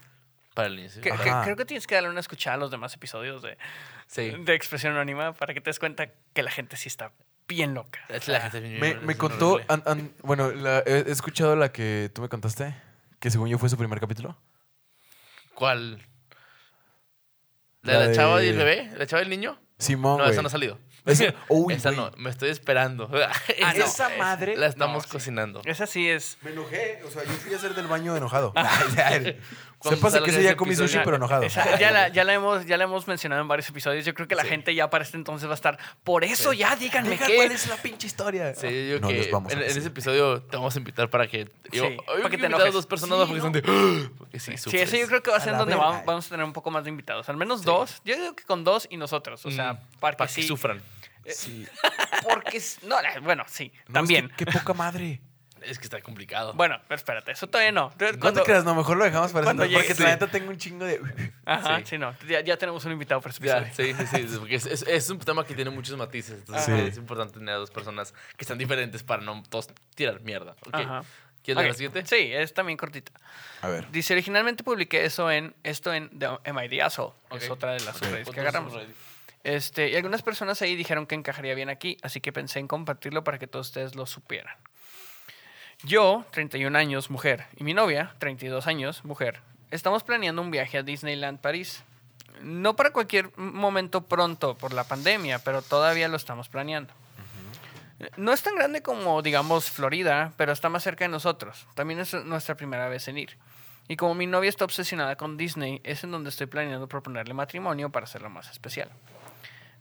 Para 0.53 0.67
el 0.67 0.77
inicio. 0.77 1.01
Que- 1.01 1.11
Ajá. 1.11 1.23
que- 1.23 1.43
creo 1.45 1.55
que 1.55 1.65
tienes 1.65 1.87
que 1.87 1.95
darle 1.95 2.09
una 2.11 2.19
escuchada 2.19 2.55
a 2.55 2.59
los 2.59 2.69
demás 2.69 2.93
episodios 2.93 3.41
de, 3.41 3.57
Sí. 4.05 4.29
de 4.29 4.53
Expresión 4.53 4.93
Anónima 4.93 5.33
para 5.33 5.53
que 5.55 5.61
te 5.61 5.71
des 5.71 5.79
cuenta 5.79 6.07
que 6.33 6.43
la 6.43 6.51
gente 6.51 6.77
sí 6.77 6.87
está 6.87 7.11
bien 7.47 7.73
loca. 7.73 7.99
Es 8.09 8.27
la 8.27 8.41
gente 8.41 8.59
bien- 8.59 9.05
Me, 9.07 9.17
contó, 9.17 9.53
horrible. 9.53 9.73
an- 9.73 9.83
an- 9.87 10.13
bueno, 10.21 10.51
la- 10.51 10.83
he, 10.85 11.09
escuchado 11.09 11.55
la 11.55 11.71
que 11.71 12.11
tú 12.13 12.21
me 12.21 12.29
contaste, 12.29 12.75
que 13.19 13.31
según 13.31 13.49
yo 13.49 13.57
fue 13.57 13.69
su 13.69 13.77
primer 13.77 13.99
capítulo. 13.99 14.37
¿Cuál? 15.55 15.99
¿La, 17.81 17.93
La 17.93 17.99
de 18.01 18.07
la 18.09 18.13
chava 18.13 18.43
y 18.43 18.49
el 18.49 18.57
bebé? 18.57 18.91
¿La 18.97 19.07
chava 19.07 19.21
y 19.21 19.25
el 19.25 19.29
niño? 19.29 19.57
Simón, 19.79 20.17
no, 20.17 20.23
güey. 20.25 20.31
esa 20.31 20.41
no 20.41 20.47
ha 20.47 20.51
salido. 20.51 20.77
Ese- 21.05 21.33
uy, 21.49 21.73
esa 21.73 21.91
no, 21.91 22.11
me 22.17 22.29
estoy 22.29 22.49
esperando. 22.49 23.09
Ah, 23.63 23.73
no. 23.75 23.85
Esa 23.85 24.09
madre- 24.17 24.55
La 24.57 24.67
estamos 24.67 25.03
No, 25.03 25.07
sí. 25.07 25.09
cocinando. 25.09 25.61
Esa 25.65 25.87
sí 25.87 26.07
es. 26.09 26.37
Me 26.41 26.51
enojé, 26.51 27.01
o 27.07 27.09
sea, 27.09 27.23
yo 27.23 27.31
fui 27.31 27.53
a 27.53 27.57
hacer 27.57 27.73
del 27.73 27.87
baño 27.87 28.15
enojado. 28.15 28.53
Sépase 29.81 30.11
salga 30.11 30.25
que 30.25 30.31
ese 30.31 30.43
ya 30.43 30.57
comí 30.57 30.75
sushi, 30.75 30.99
pero 31.05 31.15
enojado. 31.15 31.43
esa- 31.43 31.79
ya, 31.79 31.91
la, 31.91 32.07
ya, 32.09 32.23
la 32.25 32.33
hemos, 32.33 32.65
ya 32.65 32.75
la 32.77 32.83
hemos 32.83 33.07
mencionado 33.07 33.41
en 33.41 33.47
varios 33.47 33.69
episodios. 33.69 34.03
Yo 34.03 34.13
creo 34.13 34.27
que 34.27 34.35
la 34.35 34.43
Sí. 34.43 34.49
gente 34.49 34.75
ya 34.75 34.89
para 34.89 35.05
este 35.05 35.15
entonces 35.15 35.47
va 35.47 35.53
a 35.53 35.55
estar. 35.55 35.77
Por 36.03 36.25
eso 36.25 36.51
ya 36.51 36.75
díganme 36.75 37.11
Diga 37.11 37.27
qué. 37.27 37.35
cuál 37.35 37.51
es 37.53 37.65
la 37.67 37.77
pinche 37.77 38.05
historia. 38.07 38.53
Sí, 38.55 38.89
yo 38.89 38.99
No 38.99 39.07
que 39.07 39.29
vamos 39.31 39.53
a 39.53 39.55
en, 39.55 39.61
ese 39.63 39.79
episodio 39.87 40.41
te 40.41 40.57
vamos 40.57 40.75
a 40.75 40.79
invitar 40.79 41.09
para 41.09 41.27
que. 41.27 41.45
Yo, 41.71 41.85
Sí, 41.87 41.97
para 42.05 42.29
que 42.29 42.37
te 42.37 42.43
a 42.43 42.47
enojes. 42.47 42.73
dos 42.73 42.85
personas 42.87 43.19
Sí, 43.19 43.25
porque 43.25 43.37
¿no? 43.37 43.43
son 43.43 43.51
de. 43.53 43.63
"Ah", 43.65 44.11
Porque 44.17 44.39
sí, 44.39 44.57
Sí, 44.57 44.77
eso 44.77 44.97
yo 44.97 45.07
creo 45.07 45.23
que 45.23 45.29
va 45.31 45.37
a 45.37 45.39
A 45.39 45.43
ser 45.43 45.53
la 45.53 45.59
donde 45.59 45.75
vamos, 45.75 46.05
vamos 46.05 46.25
a 46.25 46.29
tener 46.29 46.43
un 46.45 46.53
poco 46.53 46.71
más 46.71 46.83
de 46.83 46.89
invitados. 46.89 47.29
Al 47.29 47.37
menos 47.37 47.63
dos. 47.63 48.01
Yo 48.03 48.15
digo 48.17 48.35
que 48.35 48.43
con 48.43 48.65
dos 48.65 48.85
y 48.89 48.97
nosotros. 48.97 49.45
O 49.45 49.51
sea, 49.51 49.73
Mm, 49.73 49.77
para 50.01 50.11
que, 50.13 50.17
para 50.17 50.27
que 50.27 50.33
sí. 50.41 50.43
sufran. 50.47 50.81
Sí. 51.25 51.65
Porque. 52.23 52.61
No, 52.83 52.99
eh, 52.99 53.19
bueno, 53.21 53.43
sí. 53.47 53.71
No, 53.87 53.93
también. 53.93 54.25
es 54.25 54.31
que- 54.35 54.45
qué 54.45 54.51
poca 54.51 54.73
madre. 54.73 55.21
Es 55.63 55.77
que 55.79 55.85
está 55.85 56.01
complicado. 56.01 56.53
Bueno, 56.53 56.79
pero 56.87 56.95
espérate, 56.97 57.31
eso 57.31 57.47
todavía 57.47 57.71
no. 57.71 57.89
No 57.99 58.19
Cuando- 58.19 58.41
te 58.41 58.45
creas, 58.45 58.63
no, 58.65 58.75
mejor 58.75 58.97
lo 58.97 59.03
dejamos 59.05 59.31
para 59.31 59.43
cuando 59.45 59.63
Porque 59.63 59.75
llegue- 59.75 59.89
la 59.89 59.95
sí. 59.95 60.03
neta 60.03 60.27
tengo 60.27 60.49
un 60.49 60.57
chingo 60.57 60.85
de. 60.85 60.99
Ajá, 61.45 61.77
Sí. 61.79 61.83
sí, 61.85 61.97
no. 61.97 62.15
Ya, 62.27 62.41
ya 62.41 62.57
tenemos 62.57 62.83
un 62.85 62.91
invitado 62.91 63.21
para 63.21 63.33
Ya, 63.35 63.73
sí, 63.73 63.93
sí, 63.93 64.05
sí. 64.27 64.37
Porque 64.39 64.55
es, 64.55 64.65
es- 64.65 64.83
es 64.87 65.09
un 65.09 65.19
tema 65.19 65.45
que 65.45 65.53
tiene 65.53 65.69
muchos 65.71 65.97
matices. 65.97 66.39
Entonces 66.39 66.65
Sí. 66.65 66.71
es 66.91 66.97
importante 66.97 67.33
tener 67.33 67.55
a 67.55 67.57
dos 67.57 67.71
personas 67.71 68.13
que 68.37 68.45
sean 68.45 68.57
diferentes 68.57 69.03
para 69.03 69.21
no 69.21 69.43
todos 69.49 69.67
tirar 69.95 70.21
mierda. 70.21 70.55
¿ok? 70.65 70.73
Ajá. 70.75 71.03
¿Quieres 71.43 71.61
leer 71.61 71.71
la 71.71 71.77
siguiente? 71.77 72.05
Sí, 72.05 72.31
es 72.33 72.53
también 72.53 72.77
cortita. 72.77 73.11
A 73.61 73.69
ver. 73.69 73.89
Dice, 73.91 74.13
originalmente 74.13 74.63
publiqué 74.63 75.05
eso 75.05 75.31
en, 75.31 75.55
esto 75.63 75.93
en 75.93 76.09
The 76.19 76.25
Am 76.45 76.59
I 76.63 76.67
the 76.69 76.81
Asshole, 76.81 77.13
que 77.31 77.37
es 77.37 77.49
otra 77.49 77.71
de 77.73 77.79
las 77.79 77.95
Ok. 77.95 78.03
subreddits 78.03 78.29
que 78.31 78.39
agarramos. 78.41 78.73
Este, 79.43 79.89
y 79.89 79.95
algunas 79.95 80.21
personas 80.21 80.61
ahí 80.61 80.75
dijeron 80.75 81.07
que 81.07 81.15
encajaría 81.15 81.55
bien 81.55 81.69
aquí, 81.69 81.97
así 82.03 82.19
que 82.19 82.33
pensé 82.33 82.59
en 82.59 82.67
compartirlo 82.67 83.23
para 83.23 83.39
que 83.39 83.47
todos 83.47 83.67
ustedes 83.67 83.95
lo 83.95 84.05
supieran. 84.05 84.53
Yo, 85.83 86.25
31 86.31 86.77
años, 86.77 87.09
mujer, 87.09 87.45
y 87.55 87.63
mi 87.63 87.73
novia, 87.73 88.13
32 88.19 88.67
años, 88.67 89.05
mujer, 89.05 89.39
estamos 89.71 90.03
planeando 90.03 90.41
un 90.41 90.51
viaje 90.51 90.77
a 90.77 90.83
Disneyland 90.83 91.39
París. 91.39 91.83
No 92.41 92.75
para 92.75 92.91
cualquier 92.91 93.35
momento 93.37 94.01
pronto 94.01 94.55
por 94.55 94.73
la 94.73 94.83
pandemia, 94.83 95.39
pero 95.39 95.61
todavía 95.61 96.09
lo 96.09 96.17
estamos 96.17 96.49
planeando. 96.49 96.93
No 98.17 98.33
es 98.33 98.43
tan 98.43 98.55
grande 98.55 98.81
como, 98.81 99.21
digamos, 99.21 99.69
Florida, 99.71 100.33
pero 100.35 100.51
está 100.51 100.67
más 100.67 100.83
cerca 100.83 101.05
de 101.05 101.09
nosotros. 101.09 101.65
También 101.75 102.01
es 102.01 102.13
nuestra 102.25 102.55
primera 102.55 102.89
vez 102.89 103.07
en 103.07 103.17
ir. 103.17 103.37
Y 103.87 103.95
como 103.95 104.15
mi 104.15 104.27
novia 104.27 104.49
está 104.49 104.65
obsesionada 104.65 105.15
con 105.15 105.37
Disney, 105.37 105.79
es 105.85 106.03
en 106.03 106.11
donde 106.11 106.29
estoy 106.29 106.47
planeando 106.47 106.87
proponerle 106.87 107.33
matrimonio 107.33 107.89
para 107.89 108.03
hacerlo 108.03 108.29
más 108.29 108.51
especial. 108.51 108.89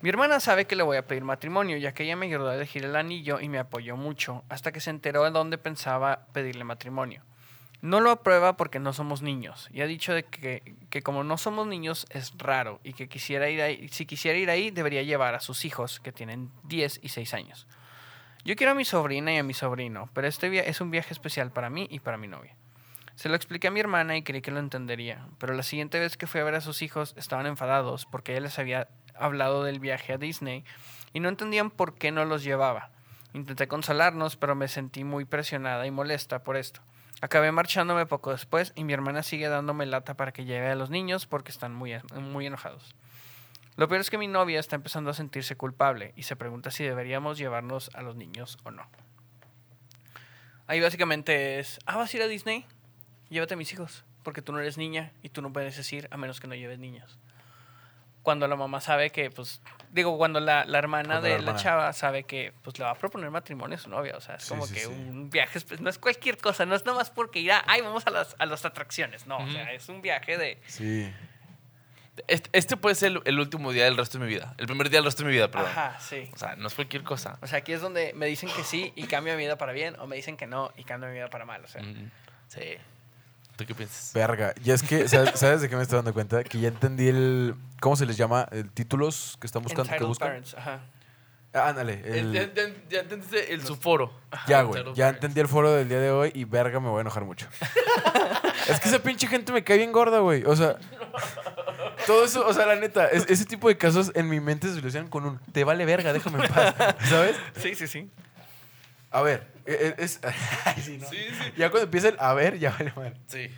Mi 0.00 0.10
hermana 0.10 0.38
sabe 0.38 0.66
que 0.66 0.76
le 0.76 0.84
voy 0.84 0.96
a 0.96 1.08
pedir 1.08 1.24
matrimonio, 1.24 1.76
ya 1.76 1.92
que 1.92 2.04
ella 2.04 2.14
me 2.14 2.26
ayudó 2.26 2.48
a 2.48 2.54
elegir 2.54 2.84
el 2.84 2.94
anillo 2.94 3.40
y 3.40 3.48
me 3.48 3.58
apoyó 3.58 3.96
mucho, 3.96 4.44
hasta 4.48 4.70
que 4.70 4.78
se 4.78 4.90
enteró 4.90 5.24
de 5.24 5.32
dónde 5.32 5.58
pensaba 5.58 6.28
pedirle 6.32 6.62
matrimonio. 6.62 7.24
No 7.80 7.98
lo 7.98 8.12
aprueba 8.12 8.56
porque 8.56 8.78
no 8.78 8.92
somos 8.92 9.22
niños, 9.22 9.68
y 9.72 9.80
ha 9.80 9.86
dicho 9.86 10.14
de 10.14 10.22
que, 10.22 10.76
que 10.88 11.02
como 11.02 11.24
no 11.24 11.36
somos 11.36 11.66
niños 11.66 12.06
es 12.10 12.32
raro, 12.38 12.78
y 12.84 12.92
que 12.92 13.08
quisiera 13.08 13.50
ir 13.50 13.60
ahí, 13.60 13.88
si 13.88 14.06
quisiera 14.06 14.38
ir 14.38 14.50
ahí 14.50 14.70
debería 14.70 15.02
llevar 15.02 15.34
a 15.34 15.40
sus 15.40 15.64
hijos, 15.64 15.98
que 15.98 16.12
tienen 16.12 16.52
10 16.64 17.00
y 17.02 17.08
6 17.08 17.34
años. 17.34 17.66
Yo 18.44 18.54
quiero 18.54 18.72
a 18.72 18.76
mi 18.76 18.84
sobrina 18.84 19.34
y 19.34 19.38
a 19.38 19.42
mi 19.42 19.52
sobrino, 19.52 20.10
pero 20.12 20.28
este 20.28 20.68
es 20.68 20.80
un 20.80 20.92
viaje 20.92 21.12
especial 21.12 21.50
para 21.50 21.70
mí 21.70 21.88
y 21.90 21.98
para 21.98 22.18
mi 22.18 22.28
novia. 22.28 22.56
Se 23.16 23.28
lo 23.28 23.34
expliqué 23.34 23.66
a 23.66 23.72
mi 23.72 23.80
hermana 23.80 24.16
y 24.16 24.22
creí 24.22 24.42
que 24.42 24.52
lo 24.52 24.60
entendería, 24.60 25.26
pero 25.38 25.54
la 25.54 25.64
siguiente 25.64 25.98
vez 25.98 26.16
que 26.16 26.28
fui 26.28 26.40
a 26.40 26.44
ver 26.44 26.54
a 26.54 26.60
sus 26.60 26.82
hijos 26.82 27.14
estaban 27.16 27.46
enfadados 27.46 28.06
porque 28.06 28.30
ella 28.30 28.42
les 28.42 28.60
había 28.60 28.86
hablado 29.18 29.64
del 29.64 29.80
viaje 29.80 30.12
a 30.12 30.18
Disney 30.18 30.64
y 31.12 31.20
no 31.20 31.28
entendían 31.28 31.70
por 31.70 31.94
qué 31.94 32.12
no 32.12 32.24
los 32.24 32.44
llevaba. 32.44 32.90
Intenté 33.34 33.68
consolarnos, 33.68 34.36
pero 34.36 34.54
me 34.54 34.68
sentí 34.68 35.04
muy 35.04 35.24
presionada 35.24 35.86
y 35.86 35.90
molesta 35.90 36.42
por 36.42 36.56
esto. 36.56 36.80
Acabé 37.20 37.50
marchándome 37.50 38.06
poco 38.06 38.30
después 38.30 38.72
y 38.76 38.84
mi 38.84 38.92
hermana 38.92 39.22
sigue 39.22 39.48
dándome 39.48 39.86
lata 39.86 40.14
para 40.14 40.32
que 40.32 40.44
lleve 40.44 40.70
a 40.70 40.76
los 40.76 40.88
niños 40.88 41.26
porque 41.26 41.50
están 41.50 41.74
muy, 41.74 41.94
muy 42.14 42.46
enojados. 42.46 42.94
Lo 43.76 43.88
peor 43.88 44.00
es 44.00 44.10
que 44.10 44.18
mi 44.18 44.26
novia 44.26 44.60
está 44.60 44.76
empezando 44.76 45.10
a 45.10 45.14
sentirse 45.14 45.56
culpable 45.56 46.12
y 46.16 46.24
se 46.24 46.36
pregunta 46.36 46.70
si 46.70 46.84
deberíamos 46.84 47.38
llevarnos 47.38 47.90
a 47.94 48.02
los 48.02 48.16
niños 48.16 48.58
o 48.64 48.70
no. 48.70 48.88
Ahí 50.66 50.80
básicamente 50.80 51.58
es, 51.58 51.78
ah, 51.86 51.96
¿vas 51.96 52.12
a 52.12 52.16
ir 52.16 52.22
a 52.22 52.28
Disney? 52.28 52.66
Llévate 53.30 53.54
a 53.54 53.56
mis 53.56 53.72
hijos, 53.72 54.04
porque 54.22 54.42
tú 54.42 54.52
no 54.52 54.60
eres 54.60 54.78
niña 54.78 55.12
y 55.22 55.28
tú 55.28 55.42
no 55.42 55.52
puedes 55.52 55.76
decir 55.76 56.08
a 56.10 56.16
menos 56.16 56.40
que 56.40 56.46
no 56.46 56.54
lleves 56.54 56.78
niños. 56.78 57.18
Cuando 58.28 58.46
la 58.46 58.56
mamá 58.56 58.80
sabe 58.82 59.08
que, 59.08 59.30
pues, 59.30 59.62
digo, 59.90 60.18
cuando 60.18 60.38
la, 60.38 60.66
la 60.66 60.76
hermana 60.78 61.20
Cuando 61.20 61.28
de 61.28 61.40
la 61.40 61.56
chava 61.56 61.90
sabe 61.94 62.24
que, 62.24 62.52
pues, 62.62 62.78
le 62.78 62.84
va 62.84 62.90
a 62.90 62.94
proponer 62.94 63.30
matrimonio 63.30 63.76
a 63.76 63.80
su 63.80 63.88
novia. 63.88 64.16
O 64.18 64.20
sea, 64.20 64.34
es 64.34 64.42
Sí, 64.42 64.50
como 64.50 64.66
sí, 64.66 64.74
que 64.74 64.80
sí. 64.80 64.86
un 64.86 65.30
viaje, 65.30 65.58
espe- 65.58 65.78
no 65.78 65.88
es 65.88 65.98
cualquier 65.98 66.36
cosa, 66.36 66.66
no 66.66 66.74
es 66.74 66.84
nomás 66.84 67.08
porque 67.08 67.40
ir 67.40 67.52
a, 67.52 67.64
ay, 67.66 67.80
vamos 67.80 68.06
a 68.06 68.10
las, 68.10 68.36
a 68.38 68.44
las 68.44 68.66
atracciones. 68.66 69.26
No, 69.26 69.38
o 69.38 69.50
sea, 69.50 69.72
es 69.72 69.88
un 69.88 70.02
viaje 70.02 70.36
de, 70.36 70.60
Sí. 70.66 71.10
Este, 72.26 72.50
este 72.52 72.76
puede 72.76 72.96
ser 72.96 73.12
el, 73.12 73.22
el 73.24 73.38
último 73.40 73.72
día 73.72 73.84
del 73.84 73.96
resto 73.96 74.18
de 74.18 74.24
mi 74.26 74.30
vida. 74.30 74.54
El 74.58 74.66
primer 74.66 74.90
día 74.90 74.98
del 74.98 75.04
resto 75.06 75.22
de 75.22 75.28
mi 75.28 75.34
vida, 75.36 75.50
perdón. 75.50 75.70
ajá, 75.70 75.98
sí. 76.00 76.28
O 76.34 76.36
sea, 76.36 76.56
no 76.56 76.66
es 76.66 76.74
cualquier 76.74 77.04
cosa. 77.04 77.38
O 77.40 77.46
sea, 77.46 77.58
aquí 77.60 77.72
es 77.72 77.80
donde 77.80 78.12
me 78.14 78.26
dicen 78.26 78.50
que 78.54 78.64
sí 78.64 78.92
y 78.96 79.04
cambia 79.06 79.34
mi 79.36 79.42
vida 79.44 79.56
para 79.56 79.72
bien, 79.72 79.94
o 80.00 80.06
me 80.06 80.16
dicen 80.16 80.36
que 80.36 80.46
no 80.46 80.70
y 80.76 80.84
cambia 80.84 81.08
mi 81.08 81.14
vida 81.14 81.30
para 81.30 81.44
mal. 81.44 81.64
O 81.64 81.68
sea, 81.68 81.80
Mm, 81.82 82.10
Sí. 82.48 82.76
¿Tú 83.58 83.66
qué 83.66 83.74
piensas? 83.74 84.12
Verga. 84.14 84.54
Y 84.64 84.70
es 84.70 84.82
que, 84.82 85.06
¿sabes, 85.08 85.32
sabes 85.38 85.60
de 85.60 85.68
qué 85.68 85.74
me 85.76 85.82
estoy 85.82 85.96
dando 85.96 86.14
cuenta? 86.14 86.42
Que 86.44 86.60
ya 86.60 86.68
entendí 86.68 87.08
el. 87.08 87.54
¿Cómo 87.80 87.96
se 87.96 88.06
les 88.06 88.16
llama? 88.16 88.46
El 88.52 88.70
títulos 88.70 89.36
que 89.40 89.46
están 89.48 89.62
buscando. 89.62 89.92
Que 89.94 90.04
buscan. 90.04 90.28
parents, 90.28 90.54
ajá. 90.54 90.80
Ah, 91.52 91.68
ándale. 91.70 92.00
El- 92.04 92.36
el- 92.36 92.54
ya, 92.54 92.54
ya- 92.68 92.74
ya 92.88 93.00
entendiste 93.00 93.52
el 93.52 93.62
su 93.66 93.74
foro. 93.74 94.12
Ya, 94.46 94.62
güey. 94.62 94.80
Ya 94.80 94.84
parents. 94.94 95.16
entendí 95.16 95.40
el 95.40 95.48
foro 95.48 95.72
del 95.72 95.88
día 95.88 95.98
de 95.98 96.10
hoy 96.12 96.30
y 96.34 96.44
verga, 96.44 96.78
me 96.78 96.88
voy 96.88 96.98
a 96.98 97.00
enojar 97.00 97.24
mucho. 97.24 97.48
es 98.68 98.78
que 98.80 98.88
esa 98.88 99.00
pinche 99.00 99.26
gente 99.26 99.52
me 99.52 99.64
cae 99.64 99.78
bien 99.78 99.90
gorda, 99.90 100.20
güey. 100.20 100.44
O 100.44 100.54
sea, 100.54 100.76
todo 102.06 102.24
eso, 102.24 102.46
o 102.46 102.52
sea, 102.52 102.66
la 102.66 102.76
neta, 102.76 103.06
es- 103.08 103.26
ese 103.28 103.44
tipo 103.44 103.66
de 103.68 103.76
casos 103.76 104.12
en 104.14 104.28
mi 104.28 104.40
mente 104.40 104.68
se 104.68 104.74
solucionan 104.74 105.08
con 105.10 105.24
un 105.24 105.38
te 105.52 105.64
vale 105.64 105.84
verga, 105.84 106.12
déjame 106.12 106.44
en 106.44 106.52
paz. 106.52 106.74
¿Sabes? 107.08 107.36
Sí, 107.56 107.74
sí, 107.74 107.88
sí. 107.88 108.10
A 109.10 109.22
ver, 109.22 109.46
e- 109.72 109.94
e- 109.98 110.04
es. 110.04 110.20
Sí, 110.82 110.98
¿no? 110.98 111.08
Sí, 111.08 111.16
sí. 111.16 111.52
Ya 111.56 111.70
cuando 111.70 111.84
empieza 111.84 112.08
el 112.08 112.16
a 112.18 112.32
ver, 112.34 112.58
ya 112.58 112.70
vale 112.70 112.92
mal. 112.96 113.14
Sí. 113.26 113.48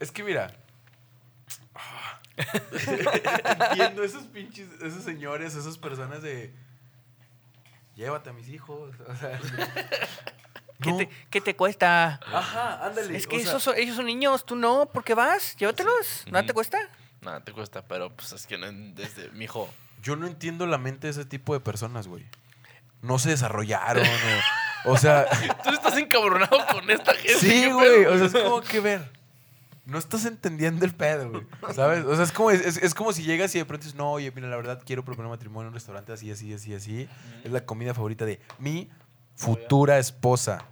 Es 0.00 0.10
que 0.12 0.22
mira. 0.22 0.52
Entiendo 3.70 4.02
esos 4.04 4.24
pinches, 4.24 4.68
esos 4.82 5.02
señores, 5.04 5.54
esas 5.54 5.78
personas 5.78 6.22
de. 6.22 6.52
Llévate 7.94 8.30
a 8.30 8.32
mis 8.32 8.48
hijos. 8.48 8.94
O 9.06 9.16
sea. 9.16 9.38
¿Qué, 10.80 10.90
no. 10.90 10.96
te, 10.96 11.08
qué 11.30 11.40
te 11.40 11.54
cuesta? 11.54 12.18
Ajá, 12.26 12.84
ándale. 12.86 13.16
Es 13.16 13.26
que 13.28 13.38
sea, 13.38 13.50
esos 13.50 13.62
son- 13.62 13.76
ellos 13.76 13.94
son 13.96 14.06
niños, 14.06 14.44
tú 14.44 14.56
no, 14.56 14.86
¿por 14.86 15.04
qué 15.04 15.14
vas? 15.14 15.54
Llévatelos, 15.56 16.24
¿no 16.30 16.44
te 16.44 16.52
cuesta? 16.52 16.78
Nada, 17.20 17.44
te 17.44 17.52
cuesta, 17.52 17.82
pero 17.86 18.12
pues 18.16 18.32
es 18.32 18.46
que 18.48 18.58
no, 18.58 18.66
desde 18.94 19.30
mi 19.30 19.44
hijo. 19.44 19.72
Yo 20.02 20.16
no 20.16 20.26
entiendo 20.26 20.66
la 20.66 20.78
mente 20.78 21.06
de 21.06 21.12
ese 21.12 21.24
tipo 21.24 21.54
de 21.54 21.60
personas, 21.60 22.08
güey. 22.08 22.26
No 23.00 23.20
se 23.20 23.28
desarrollaron. 23.30 24.04
o, 24.04 24.10
o 24.84 24.96
sea, 24.96 25.26
Tú 25.64 25.70
estás 25.70 25.96
encabronado 25.96 26.58
con 26.72 26.90
esta 26.90 27.14
gente. 27.14 27.34
sí, 27.38 27.48
¿qué 27.62 27.72
güey. 27.72 28.04
O 28.06 28.16
sea, 28.18 28.26
es 28.26 28.32
como 28.44 28.60
que 28.60 28.80
ver. 28.80 29.10
No 29.84 29.98
estás 29.98 30.24
entendiendo 30.26 30.84
el 30.84 30.94
pedo, 30.94 31.28
güey. 31.30 31.42
¿Sabes? 31.74 32.04
O 32.04 32.14
sea, 32.14 32.24
es 32.24 32.30
como, 32.32 32.50
es, 32.52 32.76
es 32.76 32.94
como 32.94 33.12
si 33.12 33.24
llegas 33.24 33.52
y 33.54 33.58
de 33.58 33.64
pronto 33.64 33.84
dices, 33.84 33.98
no, 33.98 34.12
oye, 34.12 34.30
mira, 34.34 34.48
la 34.48 34.56
verdad 34.56 34.80
quiero 34.86 35.04
proponer 35.04 35.28
matrimonio 35.30 35.62
en 35.62 35.68
un 35.68 35.74
restaurante 35.74 36.12
así, 36.12 36.30
así, 36.30 36.54
así, 36.54 36.72
así. 36.74 37.08
Es 37.42 37.50
la 37.50 37.64
comida 37.64 37.92
favorita 37.92 38.24
de 38.24 38.40
mi 38.58 38.88
futura 39.34 39.98
esposa. 39.98 40.64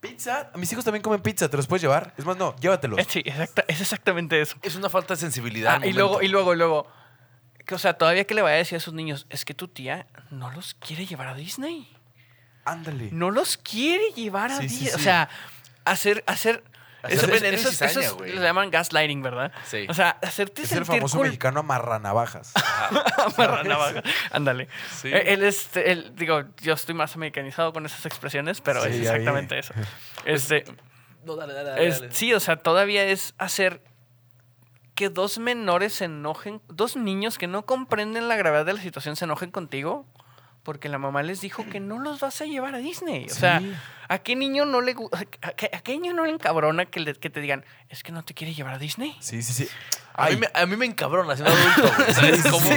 Pizza. 0.00 0.50
Mis 0.56 0.72
hijos 0.72 0.84
también 0.84 1.02
comen 1.02 1.20
pizza, 1.20 1.48
¿te 1.48 1.56
los 1.56 1.66
puedes 1.66 1.82
llevar? 1.82 2.12
Es 2.16 2.24
más, 2.24 2.36
no, 2.36 2.56
llévatelos. 2.56 2.98
Eh, 2.98 3.06
Sí, 3.08 3.22
exacta- 3.24 3.64
es 3.68 3.80
exactamente 3.80 4.40
eso. 4.40 4.56
Es 4.62 4.74
una 4.74 4.88
falta 4.88 5.14
de 5.14 5.20
sensibilidad. 5.20 5.78
Ah, 5.82 5.86
y 5.86 5.92
luego, 5.92 6.22
y 6.22 6.28
luego, 6.28 6.54
y 6.54 6.56
luego. 6.56 6.86
Que, 7.64 7.76
o 7.76 7.78
sea, 7.78 7.94
todavía 7.94 8.24
que 8.24 8.34
le 8.34 8.42
vaya 8.42 8.56
a 8.56 8.58
decir 8.58 8.76
a 8.76 8.80
sus 8.80 8.94
niños, 8.94 9.26
es 9.30 9.44
que 9.44 9.54
tu 9.54 9.68
tía 9.68 10.06
no 10.30 10.50
los 10.50 10.74
quiere 10.74 11.06
llevar 11.06 11.28
a 11.28 11.34
Disney. 11.34 11.88
Ándale. 12.64 13.08
No 13.12 13.30
los 13.30 13.56
quiere 13.56 14.04
llevar 14.14 14.50
a 14.52 14.56
Sí. 14.58 14.88
O 14.94 14.98
sea, 14.98 15.28
hacer, 15.84 16.22
hacer. 16.26 16.62
Eso- 17.08 17.26
eso 17.26 17.34
es- 17.34 17.42
eso 17.42 17.70
cizaña, 17.70 18.06
es- 18.06 18.12
güey. 18.12 18.32
le 18.32 18.40
llaman 18.40 18.70
gaslighting, 18.70 19.22
¿verdad? 19.22 19.50
Sí. 19.66 19.86
O 19.88 19.94
sea, 19.94 20.10
hacerte 20.22 20.62
Es 20.62 20.70
el 20.70 20.78
sentir 20.84 20.96
famoso 20.98 21.18
cul- 21.18 21.24
mexicano 21.24 21.58
amarranavajas. 21.60 22.52
Amarra 23.36 23.64
navaja. 23.64 24.02
Ándale. 24.30 24.68
Sí. 25.00 25.08
Eh, 25.08 25.32
Él 25.34 25.42
es, 25.42 25.76
él, 25.76 26.12
digo, 26.14 26.44
yo 26.60 26.74
estoy 26.74 26.94
más 26.94 27.16
americanizado 27.16 27.72
con 27.72 27.84
esas 27.86 28.06
expresiones, 28.06 28.60
pero 28.60 28.82
Sí, 28.84 28.90
es 28.90 28.96
exactamente 29.00 29.58
eso. 29.58 29.74
Este, 30.24 30.64
No, 31.24 31.34
dale, 31.34 31.54
dale, 31.54 31.70
dale, 31.70 31.88
es- 31.88 32.00
dale. 32.00 32.12
sí, 32.14 32.32
o 32.34 32.38
sea, 32.38 32.54
todavía 32.56 33.02
es 33.04 33.34
hacer 33.38 33.82
que 34.94 35.08
dos 35.08 35.38
menores 35.38 35.94
se 35.94 36.04
enojen, 36.04 36.60
dos 36.68 36.94
niños 36.96 37.36
que 37.38 37.48
no 37.48 37.64
comprenden 37.66 38.28
la 38.28 38.36
gravedad 38.36 38.64
de 38.66 38.74
la 38.74 38.80
situación 38.80 39.16
se 39.16 39.24
enojen 39.24 39.50
contigo 39.50 40.06
porque 40.62 40.88
la 40.88 40.98
mamá 40.98 41.22
les 41.22 41.40
dijo 41.40 41.64
que 41.70 41.80
no 41.80 41.98
los 41.98 42.20
vas 42.20 42.40
a 42.40 42.44
llevar 42.44 42.74
a 42.74 42.78
Disney. 42.78 43.26
O 43.26 43.34
sea, 43.34 43.60
Sí. 43.60 43.72
¿a 44.08 44.18
qué 44.18 44.36
niño 44.36 44.64
no 44.64 44.80
le 44.80 44.94
a 45.42 45.50
qué, 45.52 45.70
a 45.72 45.80
qué 45.80 45.92
niño 45.98 46.12
no 46.14 46.24
le 46.24 46.32
encabrona 46.32 46.86
que, 46.86 47.00
le- 47.00 47.14
que 47.14 47.30
te 47.30 47.40
digan, 47.40 47.64
es 47.88 48.02
que 48.02 48.12
no 48.12 48.22
te 48.24 48.34
quiere 48.34 48.54
llevar 48.54 48.74
a 48.74 48.78
Disney? 48.78 49.16
Sí, 49.20 49.42
sí, 49.42 49.52
sí. 49.52 49.68
A 50.14 50.28
mí, 50.30 50.36
me, 50.36 50.48
a 50.54 50.66
mí 50.66 50.76
me 50.76 50.86
encabrona 50.86 51.34
siendo 51.36 51.52
adulto. 51.54 52.12
¿Sabes 52.12 52.42
cómo? 52.50 52.70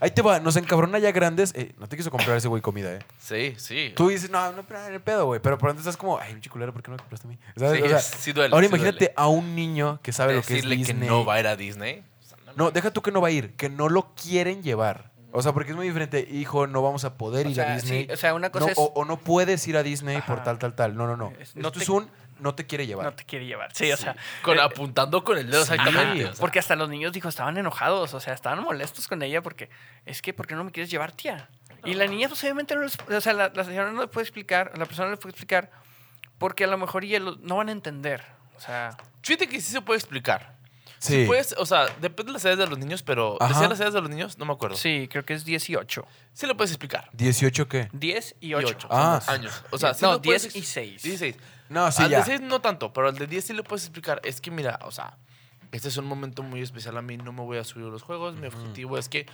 Ahí 0.00 0.10
te 0.10 0.20
va, 0.20 0.38
nos 0.40 0.56
encabrona 0.56 0.98
ya 0.98 1.12
grandes. 1.12 1.54
Eh, 1.54 1.72
no 1.78 1.86
te 1.88 1.96
quiso 1.96 2.10
comprar 2.10 2.36
ese 2.36 2.48
güey 2.48 2.60
comida, 2.60 2.92
¿eh? 2.92 2.98
Sí, 3.18 3.54
sí. 3.56 3.92
Tú 3.96 4.08
dices, 4.08 4.28
no, 4.28 4.52
no, 4.52 4.62
pero 4.64 4.84
el 4.88 5.00
pedo, 5.00 5.24
güey. 5.26 5.40
Pero 5.40 5.56
por 5.56 5.70
dentro 5.70 5.80
estás 5.80 5.96
como, 5.96 6.18
ay, 6.18 6.34
un 6.34 6.40
chiculero, 6.42 6.72
¿por 6.74 6.82
qué 6.82 6.90
no 6.90 6.96
me 6.96 7.02
compraste 7.02 7.26
a 7.26 7.30
mí? 7.30 7.38
¿Sabes? 7.56 7.78
Sí, 7.78 7.82
O 7.84 7.88
sea, 7.88 8.00
sí 8.00 8.32
duele, 8.32 8.52
ahora 8.54 8.66
sí 8.66 8.68
imagínate 8.68 8.98
duele. 8.98 9.14
a 9.16 9.28
un 9.28 9.54
niño 9.54 10.00
que 10.02 10.12
sabe 10.12 10.34
lo 10.34 10.42
que 10.42 10.56
es 10.58 10.64
Decirle 10.64 10.76
que 10.76 10.92
Disney. 10.92 11.08
no 11.08 11.24
va 11.24 11.34
a 11.34 11.40
ir 11.40 11.46
a 11.46 11.56
Disney. 11.56 12.02
O 12.20 12.26
sea, 12.26 12.36
no, 12.44 12.52
No, 12.56 12.70
deja 12.70 12.90
tú 12.90 13.00
que 13.00 13.12
no 13.12 13.22
va 13.22 13.28
a 13.28 13.30
ir, 13.30 13.54
que 13.54 13.70
no 13.70 13.88
lo 13.88 14.12
quieren 14.14 14.62
llevar. 14.62 15.10
O 15.36 15.42
sea, 15.42 15.52
porque 15.52 15.70
es 15.72 15.76
muy 15.76 15.86
diferente, 15.88 16.26
hijo, 16.30 16.68
no 16.68 16.80
vamos 16.80 17.04
a 17.04 17.14
poder 17.18 17.46
O 17.46 17.50
ir 17.50 17.56
sea, 17.56 17.72
a 17.72 17.74
Disney. 17.74 18.04
sí, 18.06 18.12
o 18.12 18.16
sea, 18.16 18.34
una 18.34 18.50
cosa 18.50 18.66
No, 18.66 18.72
es- 18.72 18.78
o, 18.78 18.84
o 18.94 19.04
no 19.04 19.16
puedes 19.18 19.66
ir 19.66 19.76
a 19.76 19.82
Disney 19.82 20.20
por 20.22 20.36
Ajá. 20.36 20.44
tal, 20.44 20.58
tal, 20.60 20.74
tal. 20.76 20.96
No, 20.96 21.08
no, 21.08 21.16
no. 21.16 21.32
Es- 21.40 21.48
Esto 21.48 21.60
no 21.60 21.72
te- 21.72 21.80
es 21.82 21.88
un 21.88 22.08
no 22.38 22.54
te 22.54 22.66
quiere 22.66 22.86
llevar. 22.86 23.06
No 23.06 23.12
te 23.14 23.24
quiere 23.24 23.44
llevar. 23.46 23.74
Sí, 23.74 23.90
o 23.90 23.96
sea. 23.96 24.14
Con, 24.42 24.58
eh, 24.58 24.60
apuntando 24.62 25.24
con 25.24 25.36
el 25.38 25.50
dedo 25.50 25.64
Sí, 25.64 25.72
exactamente. 25.74 26.24
o 26.26 26.34
sea. 26.34 26.40
Porque 26.40 26.58
hasta 26.60 26.76
los 26.76 26.88
niños, 26.88 27.12
dijo, 27.12 27.28
estaban 27.28 27.56
enojados, 27.58 28.14
o 28.14 28.20
sea, 28.20 28.32
estaban 28.32 28.62
molestos 28.62 29.08
con 29.08 29.22
ella 29.22 29.42
porque 29.42 29.70
es 30.06 30.22
que, 30.22 30.32
¿por 30.32 30.46
qué 30.46 30.54
no 30.54 30.62
me 30.64 30.70
quieres 30.70 30.90
llevar, 30.90 31.10
tía? 31.12 31.48
Y 31.84 31.94
la 31.94 32.06
niña, 32.06 32.28
pues 32.28 32.40
obviamente, 32.44 32.74
no 32.76 32.82
les, 32.82 32.96
o 33.00 33.20
sea, 33.20 33.32
la, 33.32 33.50
la 33.54 33.64
señora 33.64 33.90
no 33.92 34.00
le 34.02 34.06
puede 34.06 34.22
explicar, 34.24 34.70
la 34.78 34.86
persona 34.86 35.06
no 35.08 35.12
le 35.14 35.16
puede 35.20 35.30
explicar, 35.32 35.70
porque 36.38 36.64
a 36.64 36.66
lo 36.68 36.78
mejor 36.78 37.04
ya 37.04 37.18
lo- 37.20 37.36
no 37.42 37.56
van 37.56 37.68
a 37.70 37.72
entender. 37.72 38.22
O 38.56 38.60
sea, 38.60 38.96
Fíjate 39.22 39.48
que 39.48 39.60
sí 39.60 39.72
se 39.72 39.80
puede 39.80 39.98
explicar. 39.98 40.54
Sí. 41.04 41.12
Sí. 41.22 41.26
Puedes, 41.26 41.54
o 41.58 41.66
sea, 41.66 41.86
depende 42.00 42.30
de 42.30 42.32
las 42.34 42.44
edades 42.44 42.58
de 42.60 42.66
los 42.66 42.78
niños, 42.78 43.02
pero 43.02 43.36
Ajá. 43.40 43.52
¿decía 43.52 43.68
las 43.68 43.78
edades 43.78 43.94
de 43.94 44.00
los 44.00 44.08
niños? 44.10 44.38
No 44.38 44.44
me 44.46 44.52
acuerdo. 44.54 44.74
Sí, 44.76 45.02
sí, 45.02 45.08
creo 45.08 45.24
que 45.24 45.34
es 45.34 45.44
18. 45.44 46.06
lo 46.46 46.56
puedes 46.56 46.70
explicar. 46.70 47.10
¿18 47.16 47.68
qué? 47.68 47.88
10 47.92 48.36
y 48.40 48.48
Y 48.48 48.54
8. 48.54 48.66
ocho. 48.68 48.88
Ah. 48.90 49.20
Son 49.20 49.20
dos 49.20 49.28
años. 49.28 49.64
O 49.70 49.78
sea, 49.78 49.92
sí 49.94 50.02
no, 50.04 50.12
lo 50.12 50.22
puedes 50.22 50.42
10 50.44 50.56
y 50.56 50.58
ex- 50.60 50.68
6. 50.68 51.02
16. 51.02 51.36
No, 51.68 51.90
sí, 51.92 52.02
al 52.02 52.10
ya. 52.10 52.18
de 52.20 52.24
6 52.24 52.40
no 52.40 52.60
tanto, 52.60 52.92
pero 52.92 53.08
al 53.08 53.16
de 53.18 53.26
10 53.26 53.44
sí 53.44 53.52
le 53.52 53.62
puedes 53.62 53.84
explicar. 53.84 54.20
Es 54.24 54.40
que 54.40 54.50
mira, 54.50 54.78
o 54.82 54.90
sea, 54.90 55.16
este 55.76 55.88
es 55.88 55.96
un 55.96 56.06
momento 56.06 56.42
muy 56.42 56.62
especial 56.62 56.96
a 56.96 57.02
mí, 57.02 57.16
no 57.16 57.32
me 57.32 57.42
voy 57.42 57.58
a 57.58 57.64
subir 57.64 57.86
a 57.86 57.90
los 57.90 58.02
juegos, 58.02 58.36
mi 58.36 58.46
objetivo 58.46 58.96
es 58.98 59.08
que 59.08 59.26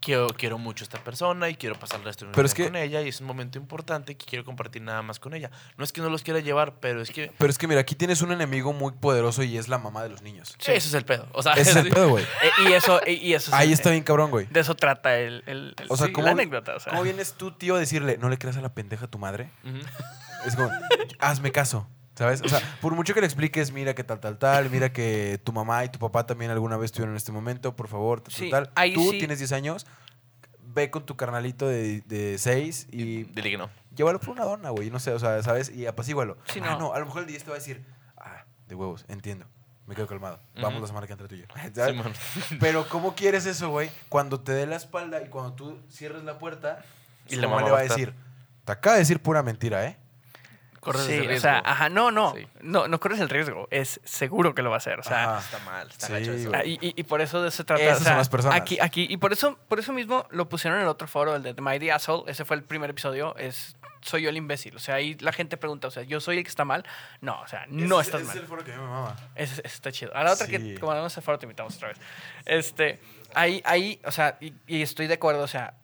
quiero, 0.00 0.28
quiero 0.28 0.56
mucho 0.58 0.84
a 0.84 0.86
esta 0.86 0.98
persona 1.02 1.48
y 1.48 1.56
quiero 1.56 1.74
pasar 1.74 1.98
el 1.98 2.04
resto 2.04 2.24
de 2.24 2.30
mi 2.30 2.42
vida 2.42 2.64
con 2.66 2.76
ella 2.76 3.02
y 3.02 3.08
es 3.08 3.20
un 3.20 3.26
momento 3.26 3.58
importante 3.58 4.16
que 4.16 4.24
quiero 4.24 4.44
compartir 4.44 4.80
nada 4.82 5.02
más 5.02 5.18
con 5.18 5.34
ella. 5.34 5.50
No 5.76 5.82
es 5.84 5.92
que 5.92 6.00
no 6.00 6.08
los 6.08 6.22
quiera 6.22 6.38
llevar, 6.40 6.74
pero 6.80 7.02
es 7.02 7.10
que 7.10 7.32
Pero 7.36 7.50
es 7.50 7.58
que 7.58 7.66
mira, 7.66 7.80
aquí 7.80 7.94
tienes 7.96 8.22
un 8.22 8.30
enemigo 8.32 8.72
muy 8.72 8.92
poderoso 8.92 9.42
y 9.42 9.58
es 9.58 9.66
la 9.68 9.78
mamá 9.78 10.02
de 10.04 10.10
los 10.10 10.22
niños. 10.22 10.54
eso 10.60 10.70
es 10.72 10.94
el 10.94 11.04
pedo. 11.04 11.26
O 11.32 11.42
sea, 11.42 11.54
Ese 11.54 11.70
es 11.70 11.76
el 11.76 11.84
sí. 11.86 11.90
pedo, 11.94 12.08
güey. 12.10 12.24
Eh, 12.24 12.68
y 12.68 12.72
eso, 12.72 13.00
y- 13.06 13.12
y 13.14 13.34
eso 13.34 13.54
Ahí 13.54 13.68
sí, 13.68 13.72
está 13.74 13.90
bien 13.90 14.04
cabrón, 14.04 14.30
güey. 14.30 14.46
De 14.46 14.60
eso 14.60 14.76
trata 14.76 15.18
el, 15.18 15.42
el- 15.46 15.74
el- 15.78 15.86
O 15.88 15.96
sea, 15.96 16.06
sí, 16.06 16.12
¿cómo, 16.12 16.26
la 16.26 16.32
anécdota. 16.32 16.76
O 16.76 16.80
sea. 16.80 16.90
¿cómo 16.92 17.02
vienes 17.02 17.34
tú, 17.34 17.50
tío, 17.50 17.74
a 17.74 17.78
decirle, 17.80 18.18
no 18.18 18.28
le 18.28 18.38
creas 18.38 18.56
a 18.56 18.60
la 18.60 18.72
pendeja 18.72 19.06
a 19.06 19.08
tu 19.08 19.18
madre? 19.18 19.50
Es 20.46 20.54
como, 20.54 20.70
hazme 21.18 21.50
caso, 21.50 21.88
¿sabes? 22.18 22.42
O 22.42 22.48
sea, 22.48 22.60
por 22.80 22.94
mucho 22.94 23.14
que 23.14 23.20
le 23.20 23.26
expliques, 23.26 23.70
mira 23.72 23.94
que 23.94 24.02
tal, 24.04 24.18
tal, 24.20 24.36
tal, 24.38 24.68
mira 24.70 24.92
que 24.92 25.40
tu 25.44 25.52
mamá 25.52 25.84
y 25.84 25.88
tu 25.88 25.98
papá 25.98 26.26
también 26.26 26.50
alguna 26.50 26.76
vez 26.76 26.86
estuvieron 26.86 27.12
en 27.14 27.16
este 27.16 27.30
momento, 27.32 27.76
por 27.76 27.86
favor, 27.88 28.20
tal, 28.20 28.32
Sí, 28.34 28.50
tal, 28.50 28.70
ahí 28.74 28.92
Tú 28.94 29.10
sí. 29.12 29.18
tienes 29.18 29.38
10 29.38 29.52
años, 29.52 29.86
ve 30.60 30.90
con 30.90 31.06
tu 31.06 31.16
carnalito 31.16 31.66
de 31.68 32.36
6 32.38 32.88
y 32.90 33.24
Dile 33.24 33.50
que 33.50 33.58
no. 33.58 33.70
llévalo 33.94 34.18
por 34.20 34.30
una 34.30 34.44
dona, 34.44 34.70
güey, 34.70 34.90
no 34.90 34.98
sé, 34.98 35.12
o 35.12 35.18
sea, 35.18 35.42
¿sabes? 35.42 35.70
Y 35.70 35.86
apacígualo. 35.86 36.36
Sí, 36.46 36.60
Ah, 36.62 36.70
no. 36.72 36.78
no, 36.78 36.92
a 36.94 36.98
lo 36.98 37.06
mejor 37.06 37.22
el 37.22 37.28
día 37.28 37.38
te 37.38 37.46
va 37.46 37.52
a 37.52 37.58
decir, 37.58 37.84
ah, 38.16 38.44
de 38.66 38.74
huevos, 38.74 39.04
entiendo. 39.08 39.46
Me 39.86 39.94
quedo 39.94 40.06
calmado. 40.06 40.38
Vamos 40.56 40.72
Ujú. 40.72 40.80
la 40.82 40.86
semana 40.88 41.06
que 41.06 41.12
entra 41.14 41.28
tú 41.28 41.34
y 41.34 41.38
yo. 41.38 41.46
¿sabes? 41.74 41.92
Simón. 41.96 42.12
Pero 42.60 42.86
¿cómo 42.90 43.14
quieres 43.14 43.46
eso, 43.46 43.70
güey? 43.70 43.90
Cuando 44.10 44.38
te 44.40 44.52
dé 44.52 44.66
la 44.66 44.76
espalda 44.76 45.22
y 45.22 45.28
cuando 45.28 45.54
tú 45.54 45.78
cierres 45.88 46.24
la 46.24 46.38
puerta, 46.38 46.84
Y 47.28 47.36
la 47.36 47.48
mamá 47.48 47.62
mamá 47.62 47.66
le 47.68 47.72
va 47.72 47.78
a 47.78 47.80
a 47.80 47.84
estar- 47.84 47.96
decir, 47.96 48.14
te 48.66 48.72
acaba 48.72 48.94
de 48.96 49.00
decir 49.00 49.20
pura 49.22 49.42
mentira, 49.42 49.86
¿eh? 49.86 49.96
Corres 50.80 51.02
Sí, 51.02 51.12
ese 51.12 51.20
o 51.20 51.28
riesgo. 51.28 51.40
sea, 51.42 51.62
ajá, 51.64 51.88
no, 51.88 52.10
no, 52.10 52.34
Sí. 52.34 52.46
no, 52.60 52.86
no 52.88 53.00
corres 53.00 53.18
el 53.20 53.28
riesgo, 53.28 53.66
es 53.70 54.00
seguro 54.04 54.54
que 54.54 54.62
lo 54.62 54.70
va 54.70 54.76
a 54.76 54.78
hacer, 54.78 55.00
o 55.00 55.02
sea, 55.02 55.36
Ajá. 55.36 55.38
Está 55.40 55.58
mal, 55.70 55.88
está 55.88 56.06
Sí, 56.06 56.14
eso. 56.30 56.50
ah, 56.54 56.64
y, 56.64 56.74
y- 56.80 56.94
y 56.96 57.02
por 57.02 57.20
eso 57.20 57.42
de 57.42 57.48
eso 57.48 57.56
se 57.58 57.64
trata, 57.64 57.82
Esas 57.82 57.96
o 58.00 58.04
sea, 58.04 58.12
son 58.12 58.18
las 58.18 58.28
personas. 58.28 58.56
aquí, 58.60 58.78
aquí, 58.80 59.06
y 59.10 59.16
por 59.16 59.32
eso, 59.32 59.58
por 59.68 59.78
eso 59.80 59.92
mismo 59.92 60.26
lo 60.30 60.48
pusieron 60.48 60.78
en 60.78 60.84
el 60.84 60.88
otro 60.88 61.08
foro, 61.08 61.34
el 61.36 61.42
de 61.42 61.52
The 61.54 61.60
Mighty 61.62 61.90
Asshole, 61.90 62.30
ese 62.30 62.44
fue 62.44 62.56
el 62.56 62.62
primer 62.62 62.90
episodio, 62.90 63.36
es 63.36 63.76
soy 64.00 64.22
yo 64.22 64.28
el 64.30 64.36
imbécil, 64.36 64.76
o 64.76 64.78
sea, 64.78 64.94
ahí 64.94 65.16
la 65.18 65.32
gente 65.32 65.56
pregunta, 65.56 65.88
o 65.88 65.90
sea, 65.90 66.04
yo 66.04 66.20
soy 66.20 66.38
el 66.38 66.44
que 66.44 66.48
está 66.50 66.64
mal, 66.64 66.84
no, 67.20 67.40
o 67.40 67.46
sea, 67.48 67.66
no 67.68 68.00
estás 68.00 68.22
mal. 68.22 68.38
el 68.38 68.46
foro 68.46 68.64
que 68.64 68.70
me 68.70 68.78
mama. 68.78 69.16
Ese, 69.34 69.54
ese 69.54 69.66
está 69.66 69.90
chido. 69.90 70.14
A 70.14 70.22
la 70.22 70.32
otra 70.32 70.46
Sí. 70.46 70.52
que, 70.52 70.78
como 70.78 70.94
no 70.94 71.04
ese 71.06 71.20
foro, 71.20 71.38
te 71.38 71.46
invitamos 71.46 71.74
otra 71.76 71.88
vez. 71.88 71.98
Este, 72.46 73.00
ahí, 73.34 73.60
ahí, 73.64 74.00
o 74.04 74.12
sea, 74.12 74.36
y, 74.40 74.54
y 74.68 74.82
estoy 74.82 75.08
de 75.08 75.14
acuerdo, 75.14 75.42
o 75.42 75.48
sea, 75.48 75.74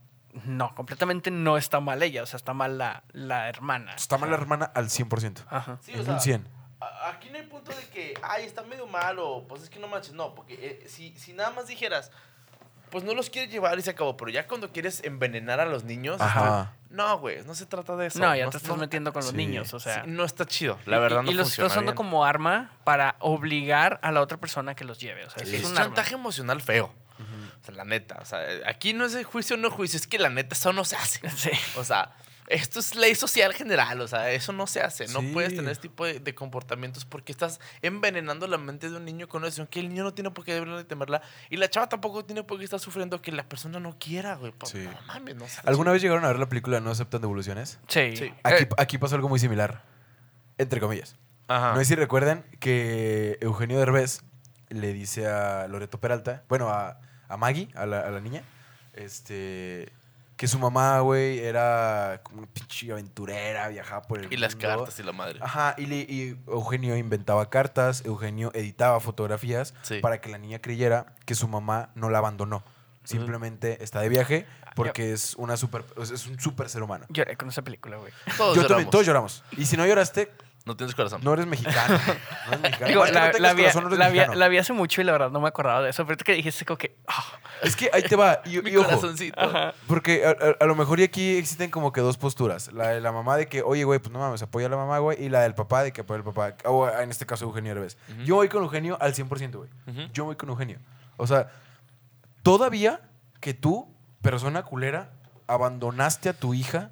no, 0.45 0.75
completamente 0.75 1.31
no 1.31 1.57
está 1.57 1.81
mal 1.81 2.03
ella, 2.03 2.23
o 2.23 2.27
sea, 2.27 2.37
está 2.37 2.53
mal 2.55 2.77
la, 2.79 3.03
la 3.13 3.49
hermana. 3.49 3.95
Está 3.95 4.19
mal 4.19 4.31
la 4.31 4.37
hermana 4.37 4.65
al 4.75 4.87
100%. 4.91 5.45
Ajá. 5.49 5.79
Sí, 5.83 5.93
En 5.93 5.99
o 5.99 6.01
un 6.01 6.07
sea, 6.07 6.19
100. 6.21 6.49
a- 6.81 7.11
aquí 7.11 7.31
no 7.31 7.37
hay 7.37 7.45
punto 7.45 7.71
de 7.75 7.83
que, 7.89 8.15
ay, 8.23 8.45
está 8.45 8.63
medio 8.63 8.87
mal 8.87 9.19
o 9.19 9.47
pues 9.49 9.63
es 9.63 9.71
que 9.71 9.79
no 9.79 9.89
manches. 9.89 10.13
No, 10.13 10.35
porque 10.35 10.55
eh, 10.55 10.89
si, 10.89 11.17
si 11.17 11.33
nada 11.33 11.51
más 11.51 11.67
dijeras, 11.69 12.11
pues 12.91 13.03
no 13.05 13.15
los 13.15 13.31
quieres 13.31 13.51
llevar 13.51 13.79
y 13.79 13.83
se 13.83 13.91
acabó, 13.91 14.17
pero 14.17 14.31
ya 14.31 14.47
cuando 14.47 14.71
quieres 14.71 15.03
envenenar 15.05 15.59
a 15.61 15.65
los 15.65 15.83
niños, 15.85 16.21
Ajá. 16.21 16.75
no, 16.91 17.19
güey, 17.19 17.43
no 17.45 17.55
se 17.57 17.67
trata 17.67 17.97
de 17.97 18.07
eso. 18.07 18.21
No, 18.21 18.37
ya 18.37 18.49
te 18.51 18.57
estás 18.59 18.69
no- 18.71 18.77
metiendo 18.77 19.13
con 19.13 19.23
los 19.23 19.31
Sí. 19.31 19.37
niños, 19.37 19.75
o 19.75 19.81
sea. 19.81 20.05
sí, 20.05 20.11
no 20.11 20.25
está 20.25 20.45
chido, 20.47 20.79
la 20.87 20.99
verdad 21.01 21.23
y, 21.23 21.27
no 21.27 21.31
y 21.33 21.35
los 21.35 21.51
estás 21.51 21.67
usando 21.73 21.91
bien. 21.93 21.97
como 21.97 22.25
arma 22.25 22.71
para 22.85 23.17
obligar 23.19 23.99
a 24.03 24.13
la 24.13 24.21
otra 24.21 24.37
persona 24.39 24.75
que 24.77 24.85
los 24.85 24.99
lleve. 25.01 25.25
O 25.25 25.31
sea, 25.31 25.45
Sí, 25.45 25.57
es 25.57 25.61
es 25.63 25.67
un 25.67 25.73
un 25.73 25.79
arma. 25.79 25.87
chantaje 25.87 26.15
emocional 26.15 26.61
feo. 26.61 26.93
O 27.65 27.67
sea, 27.67 27.75
la 27.77 27.85
neta, 27.87 28.19
o 28.21 28.27
sea, 28.27 28.41
aquí 28.67 28.93
no 28.93 29.07
es 29.07 29.15
de 29.15 29.25
juicio 29.25 29.57
o 29.57 29.59
no 29.59 29.71
juicio, 29.71 29.97
es 29.97 30.07
que 30.07 30.19
la 30.19 30.29
neta 30.29 30.55
eso 30.55 30.75
no 30.75 30.85
se 30.85 30.97
hace. 30.97 31.21
Sí. 31.37 31.49
O 31.77 31.83
sea, 31.85 32.15
esto 32.47 32.79
es 32.79 32.95
ley 32.95 33.15
social 33.15 33.55
general, 33.55 34.03
o 34.03 34.07
sea, 34.07 34.31
eso 34.31 34.53
no 34.53 34.67
se 34.67 34.83
hace. 34.83 35.07
No 35.09 35.21
Sí. 35.21 35.31
puedes 35.33 35.57
tener 35.57 35.71
este 35.73 35.89
tipo 35.89 36.05
de, 36.05 36.21
de 36.21 36.35
comportamientos 36.35 37.07
porque 37.07 37.33
estás 37.33 37.59
envenenando 37.81 38.47
la 38.47 38.59
mente 38.59 38.91
de 38.91 38.97
un 38.99 39.07
niño 39.07 39.29
con 39.29 39.39
una 39.39 39.47
decisión 39.47 39.67
que 39.67 39.81
el 39.81 39.89
niño 39.89 40.03
no 40.05 40.13
tiene 40.13 40.31
por 40.31 40.45
qué 40.45 40.53
deberle 40.53 40.85
temerla 40.85 41.23
y 41.49 41.57
la 41.57 41.71
chava 41.71 41.89
tampoco 41.89 42.23
tiene 42.27 42.43
por 42.43 42.59
qué 42.59 42.65
estar 42.65 42.81
sufriendo 42.81 43.23
que 43.23 43.33
la 43.33 43.49
persona 43.49 43.81
no 43.81 43.99
quiera, 43.99 44.35
güey. 44.35 44.53
Pues, 44.53 44.73
Sí. 44.73 44.81
No 44.85 44.93
mames, 45.07 45.37
no 45.37 45.49
sé. 45.49 45.63
¿Alguna 45.65 45.91
vez 45.93 46.03
llegaron 46.03 46.23
a 46.27 46.29
ver 46.29 46.39
la 46.39 46.51
película 46.51 46.81
No 46.81 46.91
aceptan 46.91 47.23
devoluciones? 47.23 47.79
Sí. 47.89 48.15
Sí. 48.15 48.35
Aquí, 48.43 48.65
Eh, 48.65 48.69
aquí 48.77 48.99
pasó 48.99 49.15
algo 49.15 49.31
muy 49.31 49.39
similar. 49.39 49.83
Entre 50.59 50.81
comillas. 50.81 51.17
Ajá. 51.49 51.71
No 51.73 51.79
sé 51.79 51.87
si 51.87 51.95
recuerdan 51.95 52.45
que 52.61 53.39
Eugenio 53.41 53.79
Derbez 53.79 54.21
le 54.69 54.93
dice 54.93 55.27
a 55.29 55.67
Loreto 55.69 55.99
Peralta, 55.99 56.43
bueno, 56.49 56.69
a, 56.69 57.01
a 57.29 57.37
Maggie, 57.37 57.69
a 57.75 57.87
la, 57.87 58.01
a 58.01 58.11
la 58.11 58.21
niña, 58.21 58.43
este, 58.95 59.89
que 60.37 60.49
su 60.49 60.59
mamá, 60.59 61.01
güey, 61.01 61.39
era 61.39 62.21
como 62.23 62.39
una 62.39 62.47
pinche 62.49 62.91
aventurera, 62.93 63.69
viajaba 63.69 64.03
por 64.03 64.19
el 64.25 64.33
Y 64.33 64.37
las 64.37 64.55
mundo. 64.55 64.69
cartas 64.69 64.99
y 64.99 65.03
la 65.03 65.13
madre. 65.13 65.39
Ajá, 65.43 65.75
y, 65.79 65.87
le- 65.87 65.97
y 66.09 66.37
Eugenio 66.49 66.97
inventaba 66.97 67.49
cartas, 67.51 68.05
Eugenio 68.05 68.51
editaba 68.55 68.99
fotografías 69.01 69.75
Sí. 69.83 70.01
para 70.01 70.21
que 70.21 70.29
la 70.31 70.39
niña 70.39 70.59
creyera 70.61 71.07
que 71.25 71.35
su 71.35 71.49
mamá 71.49 71.91
no 71.95 72.11
la 72.11 72.19
abandonó. 72.19 72.63
Simplemente 73.05 73.85
está 73.85 74.01
de 74.01 74.09
viaje 74.09 74.47
porque 74.75 75.13
es, 75.13 75.35
una 75.37 75.59
super, 75.59 75.85
es 76.01 76.27
un 76.27 76.41
super 76.41 76.71
ser 76.71 76.83
humano. 76.83 77.05
Lloré 77.11 77.37
con 77.37 77.49
esa 77.51 77.61
película, 77.61 77.99
güey. 77.99 78.11
Todos 78.39 78.57
Yo 78.57 78.63
lloramos. 78.63 78.69
también, 78.69 78.91
todos 78.91 79.07
lloramos. 79.07 79.45
Y 79.59 79.67
si 79.67 79.77
no 79.77 79.87
lloraste, 79.87 80.33
No 80.67 80.75
tienes 80.77 80.95
corazón. 80.95 81.21
no 81.23 81.35
eres 81.35 81.47
mexicano. 81.47 81.99
No 82.47 82.53
eres 82.53 82.61
mexicano. 82.63 82.89
Digo, 82.89 83.07
no 83.07 83.13
la, 83.13 83.53
vi, 83.55 83.63
corazón, 83.63 83.83
no 83.85 83.89
eres 83.89 83.99
la 83.99 84.09
vi- 84.09 84.15
mexicano. 84.15 84.39
la 84.39 84.49
vi 84.49 84.59
hace 84.59 84.73
mucho 84.73 85.01
y 85.01 85.05
la 85.05 85.13
verdad 85.13 85.31
no 85.31 85.41
me 85.41 85.49
acordaba 85.49 85.83
de 85.83 85.91
eso. 85.91 86.03
Pero 86.05 86.13
ahorita 86.13 86.25
que 86.25 86.33
dijiste 86.33 86.65
como 86.65 86.79
que... 86.79 86.97
ah, 87.07 87.23
Es 87.63 87.77
que 87.77 87.91
ahí 87.93 88.03
te 88.03 88.17
va. 88.17 88.41
Y, 88.47 88.59
Mi 88.63 88.71
y 88.71 88.77
ojo, 88.77 88.87
corazoncito. 88.87 89.41
porque 89.87 90.25
a, 90.27 90.31
a- 90.31 90.57
a 90.61 90.67
lo 90.67 90.75
mejor 90.75 91.01
y 91.01 91.03
aquí 91.05 91.37
existen 91.37 91.71
como 91.71 91.93
que 91.93 92.01
dos 92.01 92.17
posturas. 92.17 92.73
La 92.73 92.89
de 92.89 93.01
la 93.03 93.13
mamá 93.13 93.37
de 93.37 93.47
que, 93.47 93.63
oye, 93.63 93.85
güey, 93.85 93.99
pues 93.99 94.11
no 94.13 94.19
mames, 94.21 94.43
apoya 94.43 94.67
a 94.67 94.71
la 94.71 94.77
mamá, 94.77 94.99
güey. 95.01 95.23
Y 95.23 95.29
la 95.29 95.43
del 95.43 95.55
papá 95.55 95.83
de 95.83 95.93
que 95.93 96.01
apoya 96.01 96.19
al 96.19 96.25
papá. 96.25 96.55
O 96.65 96.89
en 96.89 97.11
este 97.11 97.27
caso, 97.27 97.45
Eugenio 97.45 97.73
Herbes. 97.73 97.99
Yo 98.25 98.37
voy 98.37 98.49
con 98.49 98.63
Eugenio 98.63 98.97
al 99.01 99.13
100%, 99.15 99.53
güey. 99.57 99.71
Yo 100.15 100.25
voy 100.25 100.37
con 100.37 100.49
Eugenio. 100.49 100.79
O 101.19 101.27
sea, 101.27 101.51
todavía 102.43 103.01
que 103.41 103.55
tú, 103.55 103.95
persona 104.23 104.63
culera, 104.63 105.11
abandonaste 105.47 106.29
a 106.31 106.33
tu 106.33 106.55
hija 106.55 106.91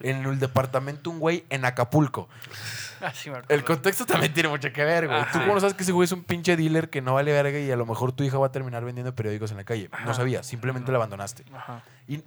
en 0.00 0.24
el 0.24 0.38
departamento 0.38 1.10
un 1.10 1.18
güey 1.18 1.44
en 1.50 1.64
Acapulco. 1.64 2.28
ah, 3.00 3.12
sí 3.12 3.30
me 3.30 3.38
acuerdo. 3.38 3.54
El 3.54 3.64
contexto 3.64 4.06
también 4.06 4.32
tiene 4.32 4.48
mucho 4.48 4.72
que 4.72 4.84
ver, 4.84 5.06
güey. 5.08 5.22
Tú 5.32 5.38
cómo 5.46 5.58
sabes 5.60 5.74
que 5.74 5.82
ese 5.82 5.92
güey 5.92 6.04
es 6.06 6.12
un 6.12 6.24
pinche 6.24 6.56
dealer 6.56 6.90
que 6.90 7.00
no 7.02 7.14
vale 7.14 7.32
verga 7.32 7.58
y 7.58 7.70
a 7.70 7.76
lo 7.76 7.86
mejor 7.86 8.12
tu 8.12 8.24
hija 8.24 8.38
va 8.38 8.46
a 8.46 8.52
terminar 8.52 8.84
vendiendo 8.84 9.14
periódicos 9.14 9.50
en 9.50 9.56
la 9.56 9.64
calle. 9.64 9.88
No 9.90 9.96
Ajá. 9.98 10.14
sabías, 10.14 10.46
simplemente 10.46 10.92
la 10.92 10.96
abandonaste. 10.98 11.44
Ajá. 11.54 11.82
Y 12.06 12.22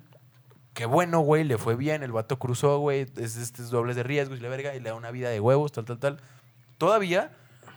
qué 0.73 0.85
bueno, 0.85 1.19
güey, 1.19 1.43
le 1.43 1.57
fue 1.57 1.75
bien, 1.75 2.03
el 2.03 2.11
vato 2.11 2.39
cruzó, 2.39 2.79
güey, 2.79 3.07
es 3.17 3.37
estos 3.37 3.69
dobles 3.69 3.95
de 3.95 4.03
riesgos 4.03 4.39
y 4.39 4.41
la 4.41 4.49
verga, 4.49 4.75
y 4.75 4.79
le 4.79 4.89
da 4.89 4.95
una 4.95 5.11
vida 5.11 5.29
de 5.29 5.39
huevos, 5.39 5.71
tal, 5.71 5.85
tal, 5.85 5.99
tal. 5.99 6.19
Todavía, 6.77 7.31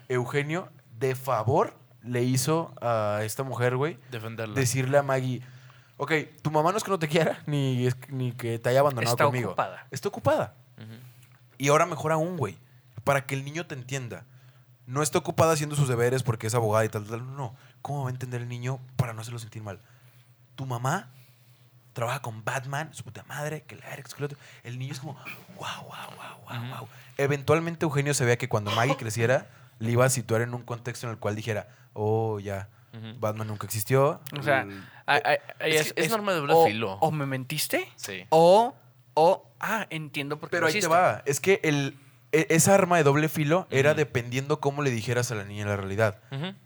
Eugenio, 0.09 0.69
de 0.99 1.15
favor, 1.15 1.75
le 2.03 2.23
hizo 2.23 2.73
a 2.81 3.21
esta 3.23 3.43
mujer, 3.43 3.77
güey, 3.77 3.99
Defenderla. 4.11 4.55
decirle 4.55 4.99
a 4.99 5.03
Maggie, 5.03 5.43
ok, 5.97 6.13
tu 6.43 6.51
mamá 6.51 6.71
no 6.73 6.79
es 6.79 6.85
que 6.85 6.91
no 6.91 6.99
te 6.99 7.09
quiera, 7.09 7.43
ni, 7.47 7.87
es- 7.87 7.97
ni 8.09 8.33
que 8.33 8.59
te 8.59 8.69
haya 8.71 8.81
abandonado 8.81 9.15
Está 9.15 9.25
conmigo. 9.25 9.49
ocupada. 9.51 9.87
Está 9.91 10.09
ocupada. 10.09 10.55
Ujú. 10.79 10.95
Y 11.59 11.69
ahora 11.69 11.87
mejor 11.87 12.13
aún, 12.13 12.37
güey, 12.37 12.57
para 13.05 13.27
que 13.27 13.35
el 13.35 13.45
niño 13.45 13.67
te 13.67 13.75
entienda. 13.75 14.25
No 14.87 15.03
está 15.03 15.19
ocupada 15.19 15.53
haciendo 15.53 15.77
sus 15.77 15.89
deberes 15.89 16.23
porque 16.23 16.47
es 16.47 16.55
abogada 16.55 16.85
y 16.85 16.89
tal, 16.91 17.05
tal. 17.07 17.37
No. 17.37 17.55
¿Cómo 17.81 18.03
va 18.05 18.09
a 18.11 18.13
entender 18.13 18.43
el 18.43 18.49
niño 18.49 18.81
para 18.97 19.13
no 19.15 19.21
hacerlo 19.23 19.39
sentir 19.39 19.63
mal? 19.63 19.81
Tu 20.57 20.67
mamá 20.67 21.09
trabaja 21.95 22.21
con 22.21 22.45
Batman, 22.45 22.93
su 22.93 23.03
puta 23.05 23.23
madre, 23.25 23.63
que 23.63 23.77
la 23.77 23.89
Eric, 23.93 24.13
que 24.13 24.21
lo 24.21 24.27
otro. 24.27 24.39
El 24.63 24.79
niño 24.79 24.93
es 24.93 25.01
como, 25.01 25.15
wow, 25.57 25.85
wow, 25.85 25.89
wow, 25.89 26.39
wow, 26.49 26.59
Ujú. 26.59 26.77
wow. 26.81 26.89
Eventualmente 27.17 27.85
Eugenio 27.87 28.13
se 28.15 28.25
vea 28.25 28.37
que 28.37 28.49
cuando 28.49 28.73
Maggie 28.73 28.97
creciera, 28.97 29.47
le 29.79 29.91
iba 29.93 30.05
a 30.05 30.11
situar 30.11 30.43
en 30.43 30.53
un 30.55 30.63
contexto 30.63 31.07
en 31.07 31.13
el 31.13 31.19
cual 31.19 31.35
dijera, 31.37 31.69
oh, 31.95 32.41
ya, 32.41 32.69
Batman 33.19 33.47
nunca 33.49 33.67
existió. 33.67 34.21
O 34.39 34.43
sea, 34.43 34.63
El- 34.63 34.83
ay, 35.07 35.21
Es 35.61 35.93
es 35.97 36.11
norma 36.11 36.33
de 36.33 36.39
doble 36.39 36.55
o, 36.55 36.67
filo. 36.67 36.93
O 37.01 37.11
me 37.11 37.27
mentiste, 37.27 37.87
Sí. 37.97 38.25
o, 38.31 38.75
o, 39.15 39.51
ah, 39.61 39.87
entiendo 39.91 40.39
por 40.39 40.49
qué 40.49 40.57
Pero 40.57 40.67
lo 40.69 40.73
ahí 40.73 40.81
te 40.81 40.87
va. 40.87 41.23
Es 41.27 41.41
que 41.41 41.61
el, 41.65 41.97
e- 42.33 42.47
esa 42.51 42.75
arma 42.75 42.97
de 42.97 43.05
doble 43.05 43.29
filo 43.29 43.67
era 43.71 43.95
dependiendo 43.95 44.61
cómo 44.61 44.83
le 44.83 44.91
dijeras 44.91 45.31
a 45.31 45.35
la 45.37 45.45
niña 45.45 45.67
la 45.67 45.77
realidad. 45.77 46.21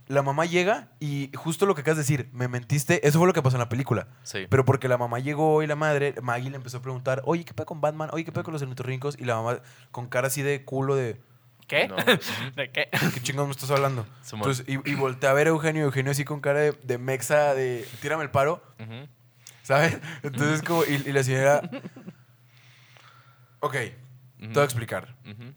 La 0.06 0.22
mamá 0.22 0.46
llega 0.46 0.88
y 1.00 1.30
justo 1.34 1.66
lo 1.66 1.74
que 1.74 1.82
acabas 1.82 1.98
de 1.98 2.02
decir, 2.04 2.28
me 2.32 2.48
mentiste, 2.48 3.06
eso 3.06 3.18
fue 3.18 3.26
lo 3.26 3.34
que 3.34 3.42
pasó 3.42 3.56
en 3.56 3.60
la 3.60 3.68
película. 3.68 4.08
Sí. 4.22 4.46
Pero 4.48 4.64
porque 4.64 4.88
la 4.88 4.96
mamá 4.96 5.18
llegó 5.18 5.62
y 5.62 5.66
la 5.66 5.76
madre, 5.76 6.14
Maggie 6.22 6.48
le 6.50 6.56
empezó 6.56 6.78
a 6.78 6.82
preguntar, 6.82 7.20
oye, 7.26 7.44
¿qué 7.44 7.52
pasa 7.54 7.66
con 7.66 7.80
Batman? 7.82 8.08
Oye, 8.12 8.24
¿qué 8.24 8.32
pasa 8.32 8.44
con 8.44 8.52
los 8.54 8.62
ornitorrincos? 8.62 9.16
Y 9.18 9.24
la 9.24 9.34
mamá 9.36 9.60
con 9.90 10.06
cara 10.08 10.28
así 10.28 10.40
de 10.42 10.64
culo 10.64 10.94
de, 10.96 11.20
¿Qué? 11.68 11.86
No. 11.86 11.96
¿De 12.56 12.70
qué? 12.72 12.88
¿qué 13.14 13.22
chingados 13.22 13.46
me 13.48 13.52
estás 13.52 13.70
hablando? 13.70 14.06
Entonces, 14.32 14.64
y, 14.66 14.90
y 14.90 14.94
volteé 14.94 15.28
a 15.28 15.32
ver 15.34 15.46
a 15.46 15.50
Eugenio, 15.50 15.84
Eugenio 15.84 16.10
así 16.12 16.24
con 16.24 16.40
cara 16.40 16.58
de, 16.60 16.72
de 16.72 16.98
mexa, 16.98 17.54
de, 17.54 17.86
tírame 18.02 18.24
el 18.24 18.30
paro. 18.30 18.62
¿sabes? 19.62 19.98
Entonces, 20.22 20.62
como, 20.62 20.82
y, 20.84 20.94
y 21.06 21.12
la 21.12 21.22
señora, 21.22 21.60
ok, 23.60 23.72
te 23.72 24.46
voy 24.48 24.60
a 24.62 24.64
explicar. 24.64 25.14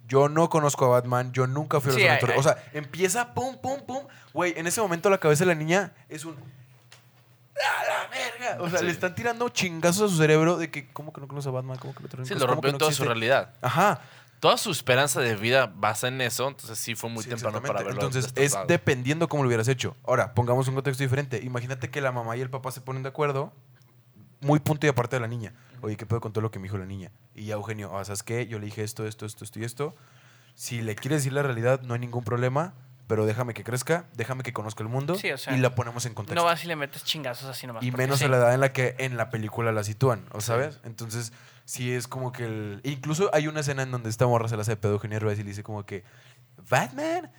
Yo 0.08 0.28
no 0.28 0.50
conozco 0.50 0.86
a 0.86 1.00
Batman, 1.00 1.32
yo 1.32 1.48
nunca 1.48 1.80
fui 1.80 1.92
a 1.92 1.94
los 1.94 2.02
Sí, 2.02 2.08
hay- 2.08 2.10
ornitorrincos. 2.18 2.48
hay- 2.48 2.52
O 2.54 2.56
sea, 2.56 2.70
empieza 2.74 3.34
pum, 3.34 3.58
pum, 3.62 3.80
pum. 3.86 4.06
Güey, 4.34 4.54
en 4.58 4.68
ese 4.68 4.82
momento 4.82 5.10
la 5.10 5.18
cabeza 5.18 5.44
de 5.46 5.48
la 5.48 5.56
niña 5.56 5.94
es 6.10 6.26
un. 6.26 6.36
¡A 6.36 7.84
la 7.86 8.10
verga! 8.10 8.64
O 8.64 8.70
sea, 8.70 8.80
Sí. 8.80 8.86
le 8.86 8.92
están 8.92 9.14
tirando 9.14 9.48
chingazos 9.50 10.10
a 10.12 10.14
su 10.14 10.18
cerebro 10.20 10.58
de 10.58 10.72
que, 10.72 10.88
¿cómo 10.92 11.14
que 11.14 11.22
no 11.22 11.28
conoce 11.28 11.48
a 11.50 11.52
Batman? 11.52 11.78
¿Cómo 11.78 11.94
que 11.94 12.02
no 12.04 12.10
te 12.10 12.26
Sí, 12.26 12.34
lo 12.34 12.40
¿Cómo 12.42 12.54
rompió 12.54 12.70
en 12.70 12.74
no 12.74 12.80
toda 12.80 12.92
su 12.92 13.04
realidad. 13.04 13.54
Ajá. 13.62 14.02
Toda 14.42 14.58
su 14.58 14.72
esperanza 14.72 15.22
de 15.22 15.36
vida 15.36 15.72
basa 15.74 16.08
en 16.08 16.20
eso, 16.20 16.48
entonces 16.48 16.78
sí 16.78 16.96
fue 16.96 17.10
muy 17.10 17.24
Sí, 17.24 17.30
temprano 17.30 17.62
para 17.62 17.84
verlo. 17.84 17.92
Entonces, 17.92 18.34
es 18.36 18.58
dependiendo 18.68 19.30
cómo 19.30 19.44
lo 19.44 19.48
hubieras 19.48 19.68
hecho. 19.68 19.96
Ahora, 20.04 20.34
pongamos 20.34 20.68
un 20.68 20.74
contexto 20.74 21.04
diferente. 21.04 21.40
Imagínate 21.44 21.92
que 21.92 22.02
la 22.02 22.12
mamá 22.12 22.36
y 22.36 22.42
el 22.42 22.50
papá 22.50 22.72
se 22.72 22.82
ponen 22.82 23.04
de 23.04 23.10
acuerdo, 23.10 23.54
muy 24.42 24.60
punto 24.60 24.88
y 24.88 24.90
aparte 24.90 25.16
de 25.16 25.20
la 25.20 25.28
niña. 25.28 25.54
Oye, 25.82 25.96
¿qué 25.96 26.08
puedo 26.08 26.20
con 26.22 26.34
todo 26.34 26.42
lo 26.42 26.50
que 26.50 26.58
me 26.58 26.64
dijo 26.64 26.80
la 26.80 26.88
niña? 26.88 27.12
Y 27.36 27.46
ya 27.46 27.54
Eugenio, 27.54 27.96
ah, 27.96 28.04
¿sabes 28.04 28.24
qué? 28.24 28.48
Yo 28.48 28.58
le 28.58 28.66
dije 28.66 28.84
esto, 28.84 29.06
esto, 29.06 29.28
esto, 29.28 29.46
esto 29.46 29.60
y 29.60 29.64
esto. 29.64 29.96
Si 30.56 30.82
le 30.82 30.96
quieres 30.96 31.20
decir 31.20 31.34
la 31.34 31.44
realidad, 31.44 31.82
no 31.84 31.94
hay 31.94 32.00
ningún 32.00 32.24
problema, 32.24 32.74
pero 33.06 33.28
déjame 33.28 33.54
que 33.54 33.64
crezca, 33.64 34.06
déjame 34.16 34.42
que 34.42 34.54
conozca 34.54 34.82
el 34.82 34.90
mundo 34.90 35.16
Sí, 35.16 35.32
o 35.32 35.38
sea, 35.38 35.56
y 35.56 35.60
la 35.60 35.76
ponemos 35.76 36.06
en 36.08 36.16
contexto. 36.16 36.42
No 36.42 36.46
vas 36.46 36.64
y 36.64 36.68
le 36.68 36.76
metes 36.76 37.04
chingazos 37.04 37.48
así 37.48 37.68
nomás. 37.68 37.84
y 37.84 37.92
menos 37.92 38.18
sí. 38.18 38.26
a 38.26 38.28
la 38.28 38.38
edad 38.38 38.54
en 38.56 38.60
la 38.60 38.74
que 38.74 38.96
en 38.98 39.18
la 39.18 39.30
película 39.30 39.72
la 39.72 39.84
sitúan, 39.84 40.26
¿o 40.32 40.42
sabes? 40.42 40.80
Entonces, 40.84 41.32
sí 41.72 41.94
es 41.94 42.08
como 42.08 42.32
que 42.34 42.44
el... 42.46 42.82
Incluso 42.84 43.30
hay 43.34 43.48
una 43.48 43.62
escena 43.62 43.84
en 43.84 43.92
donde 43.92 44.10
esta 44.10 44.28
morra 44.28 44.48
se 44.50 44.56
la 44.58 44.64
hace 44.64 44.72
de 44.72 44.78
pedo 44.78 44.94
Eugenio 44.94 45.20
Derbez 45.20 45.40
y 45.40 45.44
le 45.44 45.50
dice 45.50 45.64
como 45.64 45.86
que, 45.86 46.04
Batman, 46.70 47.32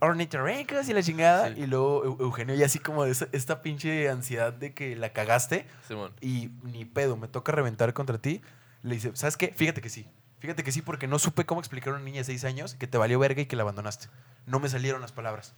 ornitorrincos 0.00 0.88
y 0.88 0.92
la 0.94 1.02
chingada. 1.02 1.48
Sí. 1.54 1.60
Y 1.62 1.66
luego 1.66 2.04
Eu- 2.04 2.20
Eugenio 2.20 2.54
ya 2.54 2.66
así 2.66 2.78
como 2.78 3.04
de 3.04 3.10
esa- 3.12 3.28
esta 3.32 3.62
pinche 3.62 4.08
ansiedad 4.10 4.52
de 4.52 4.74
que 4.74 4.96
la 4.96 5.12
cagaste 5.12 5.66
Simón. 5.86 6.12
y 6.20 6.50
ni 6.62 6.84
pedo, 6.84 7.16
me 7.16 7.28
toca 7.28 7.52
reventar 7.52 7.92
contra 7.94 8.18
ti. 8.18 8.40
Le 8.82 8.94
dice, 8.94 9.12
¿sabes 9.14 9.36
qué? 9.36 9.48
Fíjate 9.48 9.80
que 9.80 9.88
sí. 9.88 10.08
Fíjate 10.40 10.64
que 10.64 10.72
sí, 10.72 10.82
porque 10.82 11.06
no 11.06 11.18
supe 11.20 11.44
cómo 11.46 11.60
explicar 11.60 11.92
a 11.92 11.96
una 11.96 12.04
niña 12.04 12.18
de 12.18 12.24
6 12.24 12.44
años 12.44 12.74
que 12.74 12.88
te 12.88 12.98
valió 12.98 13.18
verga 13.20 13.42
y 13.42 13.46
que 13.46 13.54
la 13.54 13.62
abandonaste. 13.62 14.08
No 14.46 14.58
me 14.58 14.68
salieron 14.68 15.00
las 15.00 15.12
palabras. 15.12 15.54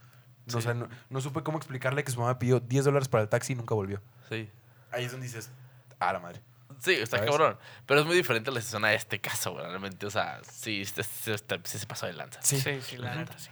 No, 0.47 0.59
o 0.59 0.61
Sí. 0.61 0.65
sea, 0.65 0.75
no, 0.75 0.89
no 1.09 1.21
supe 1.23 1.43
cómo 1.43 1.57
explicarle 1.57 2.05
que 2.05 2.13
su 2.13 2.21
mamá 2.21 2.39
pidió 2.39 2.61
10 2.61 2.85
dólares 2.85 3.09
para 3.09 3.23
el 3.23 3.31
taxi 3.31 3.55
y 3.55 3.57
nunca 3.57 3.75
volvió. 3.75 4.03
Sí. 4.29 4.51
Ahí 4.93 5.05
es 5.07 5.11
donde 5.13 5.27
dices, 5.27 5.51
a 5.99 6.13
la 6.13 6.19
madre. 6.21 6.41
Sí, 6.81 6.93
está 6.93 7.17
¿Sabes? 7.19 7.31
cabrón. 7.31 7.59
Pero 7.87 8.01
es 8.01 8.07
muy 8.07 8.17
diferente 8.17 8.51
la 8.51 8.61
situación 8.61 8.85
a 8.85 8.93
este 8.95 9.21
caso, 9.21 9.53
güey, 9.53 9.65
realmente. 9.67 10.07
O 10.07 10.11
sea, 10.11 10.41
sí, 10.51 10.83
este- 10.83 11.01
este- 11.03 11.35
este- 11.35 11.61
sí 11.65 11.79
se 11.79 11.87
pasó 11.87 12.07
de 12.07 12.13
lanza. 12.15 12.41
Sí. 12.43 12.61
Sí, 12.61 12.81
sí, 12.83 12.97
la 12.97 13.15
neta, 13.15 13.39
sí. 13.39 13.49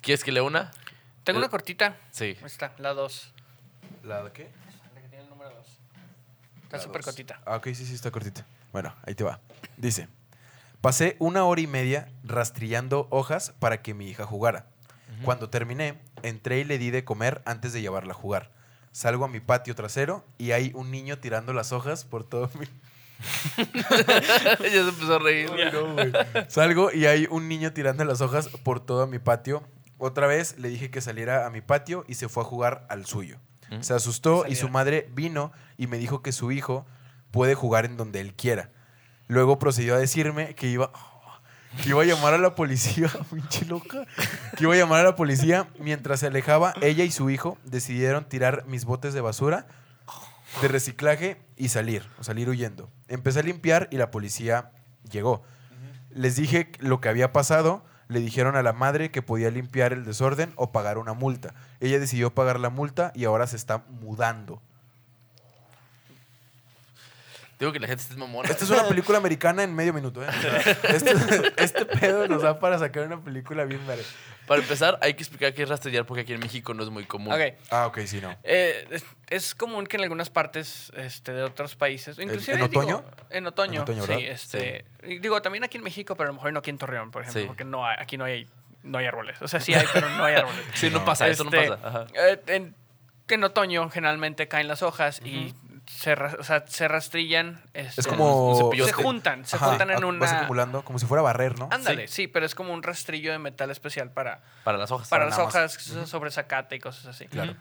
¿Quieres 0.00 0.24
que 0.24 0.32
lea 0.32 0.42
una? 0.42 0.70
Tengo 1.24 1.38
Eh, 1.38 1.42
una 1.42 1.48
cortita. 1.48 1.96
Sí. 2.10 2.36
Ahí 2.40 2.46
está, 2.46 2.72
la 2.78 2.94
2. 2.94 3.32
¿La 4.02 4.24
de 4.24 4.32
qué? 4.32 4.50
La 4.94 5.00
que 5.00 5.08
tiene 5.08 5.24
el 5.24 5.30
número 5.30 5.50
2. 5.50 5.66
Está 6.64 6.78
súper 6.80 7.02
cortita. 7.02 7.40
Ah, 7.46 7.56
ok, 7.56 7.66
sí, 7.66 7.86
sí, 7.86 7.94
está 7.94 8.10
cortita. 8.10 8.44
Bueno, 8.72 8.94
ahí 9.06 9.14
te 9.14 9.22
va. 9.22 9.38
Dice, 9.76 10.08
pasé 10.80 11.16
una 11.20 11.44
hora 11.44 11.60
y 11.60 11.66
media 11.66 12.08
rastrillando 12.24 13.06
hojas 13.10 13.52
para 13.60 13.82
que 13.82 13.94
mi 13.94 14.08
hija 14.08 14.24
jugara. 14.26 14.66
Cuando 15.24 15.48
terminé, 15.50 16.00
entré 16.24 16.60
y 16.60 16.64
le 16.64 16.78
di 16.78 16.90
de 16.90 17.04
comer 17.04 17.42
antes 17.44 17.72
de 17.72 17.80
llevarla 17.80 18.12
a 18.12 18.16
jugar. 18.16 18.50
Salgo 18.92 19.24
a 19.24 19.28
mi 19.28 19.40
patio 19.40 19.74
trasero 19.74 20.24
y 20.38 20.52
hay 20.52 20.70
un 20.74 20.90
niño 20.90 21.18
tirando 21.18 21.52
las 21.52 21.72
hojas 21.72 22.04
por 22.04 22.24
todo 22.24 22.50
mi... 22.58 22.66
ya 23.56 24.58
se 24.58 24.78
empezó 24.88 25.14
a 25.14 25.18
reír. 25.18 25.50
Ay, 25.52 25.72
no, 25.72 25.94
güey. 25.94 26.12
Salgo 26.48 26.92
y 26.92 27.06
hay 27.06 27.26
un 27.30 27.48
niño 27.48 27.72
tirando 27.72 28.04
las 28.04 28.20
hojas 28.20 28.48
por 28.48 28.80
todo 28.84 29.06
mi 29.06 29.18
patio. 29.18 29.62
Otra 29.98 30.26
vez 30.26 30.58
le 30.58 30.68
dije 30.68 30.90
que 30.90 31.00
saliera 31.00 31.46
a 31.46 31.50
mi 31.50 31.60
patio 31.60 32.04
y 32.08 32.14
se 32.14 32.28
fue 32.28 32.42
a 32.42 32.46
jugar 32.46 32.86
al 32.90 33.06
suyo. 33.06 33.38
Ujú. 33.70 33.82
Se 33.82 33.94
asustó 33.94 34.44
y 34.46 34.56
su 34.56 34.68
madre 34.68 35.08
vino 35.14 35.52
y 35.78 35.86
me 35.86 35.98
dijo 35.98 36.22
que 36.22 36.32
su 36.32 36.52
hijo 36.52 36.84
puede 37.30 37.54
jugar 37.54 37.84
en 37.84 37.96
donde 37.96 38.20
él 38.20 38.34
quiera. 38.34 38.70
Luego 39.28 39.58
procedió 39.58 39.94
a 39.94 39.98
decirme 39.98 40.54
que 40.54 40.66
iba, 40.66 40.92
que 41.80 41.88
iba 41.88 42.02
a 42.02 42.04
llamar 42.04 42.34
a 42.34 42.38
la 42.38 42.54
policía, 42.54 43.08
pinche 43.30 43.64
loca, 43.64 44.06
que 44.56 44.64
iba 44.64 44.74
a 44.74 44.76
llamar 44.76 45.00
a 45.00 45.04
la 45.04 45.16
policía. 45.16 45.68
Mientras 45.78 46.20
se 46.20 46.26
alejaba, 46.26 46.74
ella 46.82 47.04
y 47.04 47.10
su 47.10 47.30
hijo 47.30 47.58
decidieron 47.64 48.24
tirar 48.24 48.64
mis 48.66 48.84
botes 48.84 49.14
de 49.14 49.20
basura, 49.20 49.66
de 50.60 50.68
reciclaje 50.68 51.40
y 51.56 51.68
salir, 51.68 52.06
o 52.18 52.24
salir 52.24 52.48
huyendo. 52.48 52.90
Empecé 53.08 53.40
a 53.40 53.42
limpiar 53.42 53.88
y 53.90 53.96
la 53.96 54.10
policía 54.10 54.70
llegó. 55.10 55.42
Les 56.10 56.36
dije 56.36 56.70
lo 56.78 57.00
que 57.00 57.08
había 57.08 57.32
pasado, 57.32 57.84
le 58.08 58.20
dijeron 58.20 58.56
a 58.56 58.62
la 58.62 58.74
madre 58.74 59.10
que 59.10 59.22
podía 59.22 59.50
limpiar 59.50 59.92
el 59.92 60.04
desorden 60.04 60.52
o 60.56 60.72
pagar 60.72 60.98
una 60.98 61.14
multa. 61.14 61.54
Ella 61.80 61.98
decidió 61.98 62.34
pagar 62.34 62.60
la 62.60 62.68
multa 62.68 63.12
y 63.14 63.24
ahora 63.24 63.46
se 63.46 63.56
está 63.56 63.84
mudando. 63.88 64.60
Digo 67.62 67.70
que 67.72 67.78
la 67.78 67.86
gente 67.86 68.02
es 68.10 68.16
mamona. 68.16 68.48
Esta 68.48 68.64
es 68.64 68.70
una 68.72 68.82
película 68.88 69.18
americana 69.18 69.62
en 69.62 69.72
medio 69.72 69.92
minuto, 69.92 70.20
¿eh? 70.20 70.26
O 70.28 70.32
sea, 70.32 70.58
este, 70.96 71.12
este 71.62 71.86
pedo 71.86 72.26
nos 72.26 72.42
da 72.42 72.58
para 72.58 72.76
sacar 72.76 73.06
una 73.06 73.22
película 73.22 73.62
bien 73.64 73.86
verga. 73.86 74.02
Para 74.48 74.60
empezar, 74.62 74.98
hay 75.00 75.14
que 75.14 75.22
explicar 75.22 75.54
qué 75.54 75.62
es 75.62 75.68
rastrillar 75.68 76.04
porque 76.04 76.22
aquí 76.22 76.32
en 76.32 76.40
México 76.40 76.74
no 76.74 76.82
es 76.82 76.90
muy 76.90 77.04
común. 77.04 77.32
Ah, 77.70 77.86
ok, 77.86 78.00
sí, 78.00 78.20
no. 78.20 78.36
Eh, 78.42 78.84
es, 78.90 79.04
es 79.30 79.54
común 79.54 79.86
que 79.86 79.96
en 79.96 80.02
algunas 80.02 80.28
partes 80.28 80.90
este, 80.96 81.32
de 81.32 81.44
otros 81.44 81.76
países, 81.76 82.18
inclusive 82.18 82.58
en 82.60 82.68
digo, 82.68 82.80
otoño? 82.80 83.04
en 83.30 83.46
otoño, 83.46 83.84
En 83.86 84.00
otoño, 84.00 84.06
sí, 84.06 84.24
este, 84.26 84.84
digo 85.20 85.40
también 85.40 85.62
aquí 85.62 85.78
en 85.78 85.84
México, 85.84 86.16
pero 86.16 86.30
a 86.30 86.32
lo 86.32 86.34
mejor 86.34 86.52
no 86.52 86.58
aquí 86.58 86.70
en 86.70 86.78
Torreón, 86.78 87.12
por 87.12 87.22
ejemplo, 87.22 87.42
Sí. 87.42 87.46
porque 87.46 87.64
no 87.64 87.86
hay- 87.86 87.96
aquí 88.00 88.16
no 88.16 88.24
hay 88.24 88.48
no 88.82 88.98
hay 88.98 89.06
árboles, 89.06 89.40
o 89.40 89.46
sea 89.46 89.60
sí 89.60 89.72
hay, 89.72 89.86
pero 89.94 90.08
no 90.08 90.24
hay 90.24 90.34
árboles. 90.34 90.60
Sí, 90.74 90.90
no, 90.90 90.98
No. 90.98 91.04
pasa, 91.04 91.28
eso 91.28 91.44
no 91.44 91.50
Este, 91.56 91.68
pasa. 91.70 91.88
Ajá. 91.88 92.06
eh, 92.16 92.72
en 93.28 93.44
otoño 93.44 93.88
generalmente 93.88 94.48
caen 94.48 94.66
las 94.66 94.82
hojas 94.82 95.20
y 95.24 95.54
se, 95.86 96.12
o 96.14 96.44
sea, 96.44 96.64
se 96.66 96.88
rastrillan. 96.88 97.60
este, 97.74 98.00
Es 98.02 98.06
como... 98.06 98.68
un 98.68 98.76
se 98.84 98.92
juntan, 98.92 99.44
se 99.46 99.56
Ajá, 99.56 99.66
juntan 99.70 99.90
en 99.90 100.04
una. 100.04 100.18
Vas 100.20 100.32
acumulando, 100.32 100.84
como 100.84 100.98
si 100.98 101.06
fuera 101.06 101.22
barrer, 101.22 101.58
¿no? 101.58 101.68
Ándale, 101.70 102.08
sí. 102.08 102.28
pero 102.28 102.46
es 102.46 102.54
como 102.54 102.72
un 102.72 102.82
rastrillo 102.82 103.32
de 103.32 103.38
metal 103.38 103.70
especial 103.70 104.10
para, 104.10 104.40
Para 104.64 104.78
las 104.78 104.90
hojas. 104.90 105.08
para 105.08 105.24
Para 105.24 105.30
las 105.30 105.38
nada 105.38 105.62
más. 105.64 105.76
hojas 105.88 106.08
sobre 106.08 106.30
zacate 106.30 106.76
y 106.76 106.80
cosas 106.80 107.06
así. 107.06 107.26
Claro. 107.26 107.54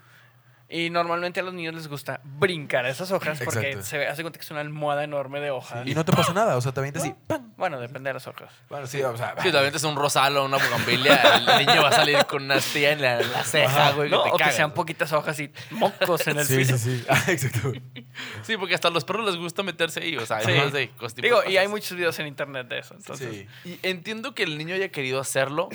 Y 0.74 0.90
normalmente 0.90 1.42
a 1.42 1.44
los 1.44 1.54
niños 1.54 1.76
les 1.76 1.90
gusta 1.90 2.22
brincar 2.24 2.86
esas 2.86 3.12
hojas 3.12 3.40
porque 3.44 3.72
Exacto. 3.72 3.84
se 3.86 4.08
hace 4.08 4.22
cuenta 4.22 4.40
que 4.40 4.46
es 4.46 4.52
una 4.52 4.62
almohada 4.62 5.04
enorme 5.04 5.42
de 5.42 5.52
hojas. 5.52 5.86
Y 5.86 5.94
no 5.94 6.06
te 6.06 6.14
pasa 6.14 6.34
nada, 6.34 6.56
o 6.56 6.62
sea, 6.62 6.72
también 6.72 6.94
te 6.94 7.00
así... 7.00 7.14
¡pam! 7.28 7.52
Bueno, 7.58 7.78
depende 7.80 8.10
de 8.10 8.14
las 8.14 8.26
hojas. 8.28 8.50
Bueno, 8.70 8.88
sí, 8.88 9.04
o 9.04 9.18
sea... 9.18 9.36
Si 9.42 9.52
también 9.52 9.76
es 9.76 9.84
un 9.84 9.98
rosalo, 9.98 10.46
una 10.46 10.56
bugambilia, 10.58 11.22
el 11.60 11.66
niño 11.68 11.82
va 11.84 11.90
a 11.90 11.92
salir 11.92 12.26
con 12.26 12.44
una 12.44 12.56
astilla 12.56 12.94
en 12.94 13.02
la, 13.02 13.20
en 13.20 13.32
la 13.34 13.44
ceja, 13.44 13.92
güey. 13.92 14.10
¿no? 14.10 14.24
que 14.24 14.30
te 14.30 14.34
O 14.34 14.38
que 14.38 14.44
cagas. 14.44 14.56
sean 14.56 14.72
poquitas 14.74 15.12
hojas 15.12 15.38
y 15.42 15.52
mocos 15.72 16.26
en 16.28 16.40
el 16.40 16.46
Sí, 16.46 16.56
piso. 16.56 16.78
sí, 16.78 17.00
sí. 17.00 17.06
Ah, 17.10 17.22
exacto. 17.28 17.74
Sí, 18.44 18.56
porque 18.58 18.74
hasta 18.76 18.88
a 18.88 18.92
los 18.92 19.04
perros 19.04 19.26
les 19.26 19.36
gusta 19.36 19.64
meterse 19.64 20.00
ahí, 20.02 20.16
o 20.18 20.26
sea, 20.26 20.40
Sí. 20.42 20.52
cos- 20.98 21.14
tipo 21.14 21.22
Digo, 21.22 21.42
de 21.42 21.52
y 21.52 21.58
hay 21.58 21.68
muchos 21.68 21.98
videos 21.98 22.18
en 22.20 22.28
internet 22.28 22.68
de 22.70 22.80
eso. 22.80 22.94
Entonces, 22.96 23.46
Sí. 23.64 23.70
Y 23.70 23.80
entiendo 23.88 24.34
que 24.34 24.44
el 24.44 24.58
niño 24.58 24.74
haya 24.76 24.90
querido 24.90 25.20
hacerlo, 25.20 25.70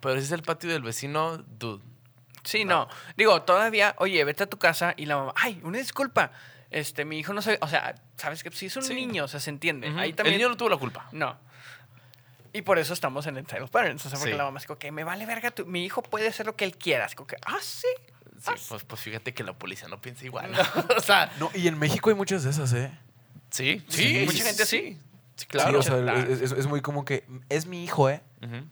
pero 0.00 0.16
si 0.20 0.26
es 0.26 0.32
el 0.32 0.42
patio 0.42 0.68
del 0.70 0.82
vecino, 0.82 1.38
dude. 1.58 1.82
Sí, 2.44 2.64
no. 2.64 2.88
Digo, 3.16 3.42
todavía, 3.42 3.94
oye, 3.98 4.22
vete 4.24 4.44
a 4.44 4.46
tu 4.48 4.58
casa 4.58 4.94
y 4.96 5.06
la 5.06 5.16
mamá, 5.16 5.32
ay, 5.36 5.60
una 5.64 5.78
disculpa. 5.78 6.32
Este, 6.70 7.04
mi 7.04 7.18
hijo 7.18 7.32
no 7.34 7.42
sabe, 7.42 7.58
o 7.60 7.68
sea, 7.68 7.94
sabes 8.16 8.42
que 8.42 8.50
si 8.50 8.66
es 8.66 8.76
un 8.76 8.82
Sí. 8.82 8.94
niño, 8.94 9.24
o 9.24 9.28
sea, 9.28 9.40
se 9.40 9.50
entiende. 9.50 9.90
Ujú. 9.90 9.98
Ahí 9.98 10.12
también 10.12 10.34
El 10.34 10.38
niño 10.40 10.48
no 10.48 10.56
tuvo 10.56 10.68
la 10.70 10.76
culpa. 10.78 11.08
no. 11.12 11.36
Y 12.54 12.60
por 12.62 12.78
eso 12.78 12.92
estamos 12.92 13.26
en 13.26 13.38
Entitled 13.38 13.68
Parents. 13.70 14.04
O 14.04 14.10
sea, 14.10 14.18
porque 14.18 14.32
Sí. 14.32 14.36
la 14.38 14.44
mamá 14.44 14.58
es 14.58 14.66
como 14.66 14.78
que 14.78 14.92
me 14.92 15.04
vale 15.04 15.24
verga, 15.24 15.50
tu- 15.52 15.64
mi 15.64 15.84
hijo 15.86 16.02
puede 16.02 16.28
hacer 16.28 16.44
lo 16.44 16.54
que 16.54 16.66
él 16.66 16.76
quiera. 16.76 17.06
Es 17.06 17.14
como 17.14 17.26
que, 17.26 17.36
ah, 17.46 17.56
sí. 17.62 17.86
Sí, 18.38 18.50
pues, 18.68 18.84
pues 18.84 19.00
fíjate 19.00 19.32
que 19.32 19.42
la 19.42 19.54
policía 19.54 19.88
no 19.88 20.00
piensa 20.02 20.24
igual. 20.26 20.50
o 20.98 21.00
sea, 21.00 21.32
No, 21.38 21.50
y 21.54 21.66
en 21.68 21.78
México 21.78 22.10
hay 22.10 22.16
muchas 22.16 22.42
de 22.44 22.50
esas, 22.50 22.72
¿eh? 22.74 22.90
sí, 23.50 23.82
Sí, 23.88 24.02
sí. 24.18 24.24
mucha 24.26 24.44
gente 24.44 24.62
así. 24.64 24.78
Sí, 24.78 24.98
Sí, 25.36 25.46
claro. 25.46 25.78
o 25.78 25.82
sea, 25.82 25.98
Claro. 26.02 26.18
es, 26.30 26.42
es- 26.42 26.52
es 26.52 26.66
muy 26.66 26.82
común 26.82 27.04
que... 27.06 27.24
Es 27.48 27.64
mi 27.66 27.84
hijo, 27.84 28.10
¿eh? 28.10 28.20
Ujú. 28.42 28.66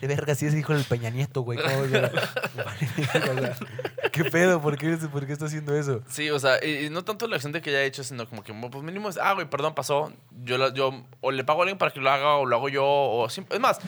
Vale, 0.00 0.06
verga, 0.14 0.34
sí 0.34 0.46
es 0.46 0.54
hijo 0.54 0.72
del 0.74 0.84
Peña 0.84 1.10
Nieto, 1.10 1.42
güey. 1.42 1.58
¿cómo 1.58 1.86
yo- 1.86 2.00
Vale, 2.64 2.88
verga, 3.12 3.32
o 3.32 3.54
sea, 3.54 4.10
¿Qué 4.12 4.24
pedo? 4.24 4.60
¿Por 4.62 4.78
qué, 4.78 4.96
¿Por 5.10 5.26
qué 5.26 5.32
está 5.32 5.46
haciendo 5.46 5.76
eso? 5.76 6.02
Sí, 6.08 6.30
o 6.30 6.38
sea, 6.38 6.64
y, 6.64 6.86
y 6.86 6.90
no 6.90 7.04
tanto 7.04 7.26
la 7.28 7.36
acción 7.36 7.52
de 7.52 7.60
que 7.60 7.70
haya 7.70 7.82
hecho, 7.82 8.02
sino 8.04 8.28
como 8.28 8.42
que, 8.42 8.52
pues 8.54 8.82
mínimo 8.84 9.08
es, 9.08 9.18
ah, 9.18 9.32
güey, 9.34 9.48
perdón, 9.48 9.74
pasó. 9.74 10.12
Yo, 10.42 10.58
la- 10.58 10.72
yo 10.72 11.04
o 11.20 11.30
le 11.30 11.44
pago 11.44 11.60
a 11.60 11.62
alguien 11.64 11.78
para 11.78 11.90
que 11.92 12.00
lo 12.00 12.10
haga, 12.10 12.36
o 12.36 12.46
lo 12.46 12.56
hago 12.56 12.68
yo, 12.68 12.84
o 12.86 13.28
sim- 13.28 13.46
Es 13.50 13.60
más, 13.60 13.78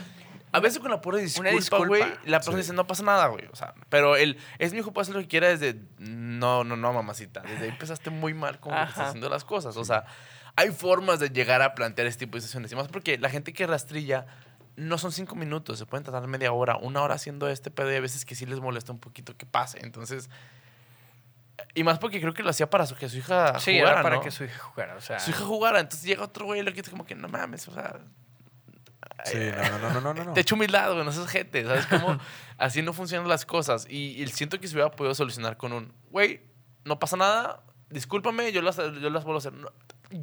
a 0.52 0.60
veces 0.60 0.78
con 0.80 0.90
la 0.90 1.00
pura 1.00 1.18
disculpa, 1.18 1.50
disculpa. 1.50 1.86
güey, 1.86 2.02
la 2.24 2.38
persona 2.38 2.56
Sí. 2.56 2.62
dice, 2.62 2.72
no 2.72 2.86
pasa 2.86 3.02
nada, 3.02 3.26
güey. 3.28 3.44
O 3.52 3.56
sea, 3.56 3.74
pero 3.90 4.16
él, 4.16 4.38
es 4.58 4.72
mi 4.72 4.78
hijo, 4.80 4.92
puede 4.92 5.02
hacer 5.02 5.14
lo 5.14 5.20
que 5.20 5.28
quiera 5.28 5.48
desde, 5.48 5.78
no, 5.98 6.64
no, 6.64 6.76
no, 6.76 6.92
mamacita. 6.92 7.40
Desde 7.42 7.64
ahí 7.64 7.68
empezaste 7.70 8.10
muy 8.10 8.32
mal 8.34 8.58
Ajá. 8.70 8.84
estás 8.84 9.06
haciendo 9.08 9.28
las 9.28 9.44
cosas. 9.44 9.76
O 9.76 9.84
sea, 9.84 10.04
hay 10.56 10.70
formas 10.72 11.20
de 11.20 11.28
llegar 11.30 11.60
a 11.62 11.74
plantear 11.74 12.06
este 12.08 12.24
tipo 12.26 12.36
de 12.36 12.40
situaciones. 12.40 12.72
Y 12.72 12.76
más 12.76 12.88
porque 12.88 13.18
la 13.18 13.28
gente 13.30 13.52
que 13.52 13.66
rastrilla 13.66 14.26
no 14.78 14.96
son 14.98 15.12
cinco 15.12 15.34
minutos, 15.34 15.78
se 15.78 15.86
pueden 15.86 16.04
tardar 16.04 16.26
media 16.28 16.52
hora, 16.52 16.76
una 16.76 17.02
hora 17.02 17.14
haciendo 17.16 17.48
este 17.48 17.70
pedo 17.70 17.92
y 17.92 17.96
a 17.96 18.00
veces 18.00 18.24
que 18.24 18.34
sí 18.34 18.46
les 18.46 18.60
molesta 18.60 18.92
un 18.92 19.00
poquito 19.00 19.36
que 19.36 19.44
pase. 19.44 19.78
Entonces, 19.82 20.30
y 21.74 21.82
más 21.84 21.98
porque 21.98 22.20
creo 22.20 22.32
que 22.34 22.42
lo 22.42 22.50
hacía 22.50 22.70
para 22.70 22.86
su- 22.86 22.94
que 22.94 23.08
su 23.08 23.18
hija 23.18 23.58
Sí, 23.58 23.72
jugara, 23.78 23.92
era 23.94 24.02
para 24.02 24.16
¿no? 24.16 24.22
que 24.22 24.30
su 24.30 24.44
hija 24.44 24.58
jugara. 24.60 24.94
O 24.96 25.00
sea, 25.00 25.18
Su 25.18 25.30
hija 25.30 25.44
jugara. 25.44 25.80
Entonces 25.80 26.06
llega 26.06 26.22
otro 26.24 26.46
güey 26.46 26.60
y 26.60 26.62
le 26.62 26.72
quita 26.72 26.90
como 26.90 27.04
que 27.04 27.14
no 27.14 27.28
mames, 27.28 27.66
o 27.68 27.72
sea, 27.74 27.98
Sí, 29.24 29.36
no, 29.36 29.78
no, 29.78 29.90
no, 29.94 30.00
no, 30.00 30.14
no. 30.14 30.24
no. 30.26 30.32
te 30.32 30.40
echo 30.40 30.54
humildad, 30.54 30.92
güey, 30.92 31.04
no 31.04 31.10
seas 31.12 31.26
gente, 31.28 31.64
¿sabes 31.64 31.86
cómo? 31.86 32.18
Así 32.58 32.82
no 32.82 32.92
funcionan 32.92 33.28
las 33.28 33.44
cosas. 33.44 33.86
Y, 33.90 34.22
y 34.22 34.26
siento 34.28 34.60
que 34.60 34.68
se 34.68 34.74
hubiera 34.74 34.90
podido 34.92 35.14
solucionar 35.14 35.56
con 35.56 35.72
un, 35.72 35.92
güey, 36.10 36.40
no 36.84 36.98
pasa 37.00 37.16
nada, 37.16 37.62
discúlpame, 37.90 38.52
yo 38.52 38.62
las, 38.62 38.76
yo 38.76 39.10
las 39.10 39.24
vuelvo 39.24 39.34
a 39.34 39.38
hacer. 39.38 39.52
No, 39.54 39.70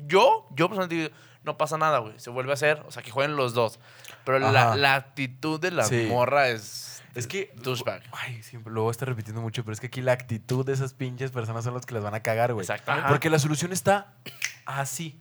yo, 0.07 0.47
yo 0.51 0.69
personalmente 0.69 0.95
digo, 0.95 1.09
no 1.45 1.57
pasa 1.57 1.77
nada, 1.77 1.99
güey, 1.99 2.19
se 2.19 2.29
vuelve 2.29 2.51
a 2.51 2.55
hacer, 2.55 2.83
o 2.87 2.91
sea, 2.91 3.03
que 3.03 3.11
jueguen 3.11 3.35
los 3.35 3.53
dos. 3.53 3.79
Pero 4.25 4.39
la, 4.39 4.95
actitud 4.95 5.59
de 5.59 5.71
la 5.71 5.83
Sí. 5.83 6.07
morra 6.09 6.49
es... 6.49 7.03
Es 7.13 7.27
que. 7.27 7.53
Douchebag. 7.55 8.03
Ay, 8.11 8.43
siempre 8.43 8.73
lo 8.73 8.81
voy 8.81 8.89
a 8.89 8.91
estar 8.91 9.07
repitiendo 9.07 9.41
mucho, 9.41 9.63
pero 9.63 9.73
es 9.73 9.79
que 9.79 9.87
aquí 9.87 10.01
la 10.01 10.11
actitud 10.11 10.65
de 10.65 10.73
esas 10.73 10.93
pinches 10.93 11.31
personas 11.31 11.63
son 11.63 11.73
las 11.73 11.85
que 11.85 11.93
las 11.93 12.03
van 12.03 12.13
a 12.13 12.19
cagar, 12.21 12.51
güey. 12.51 12.63
Exactamente. 12.63 13.07
Porque 13.07 13.29
la 13.29 13.39
solución 13.39 13.71
está 13.71 14.13
así. 14.65 15.17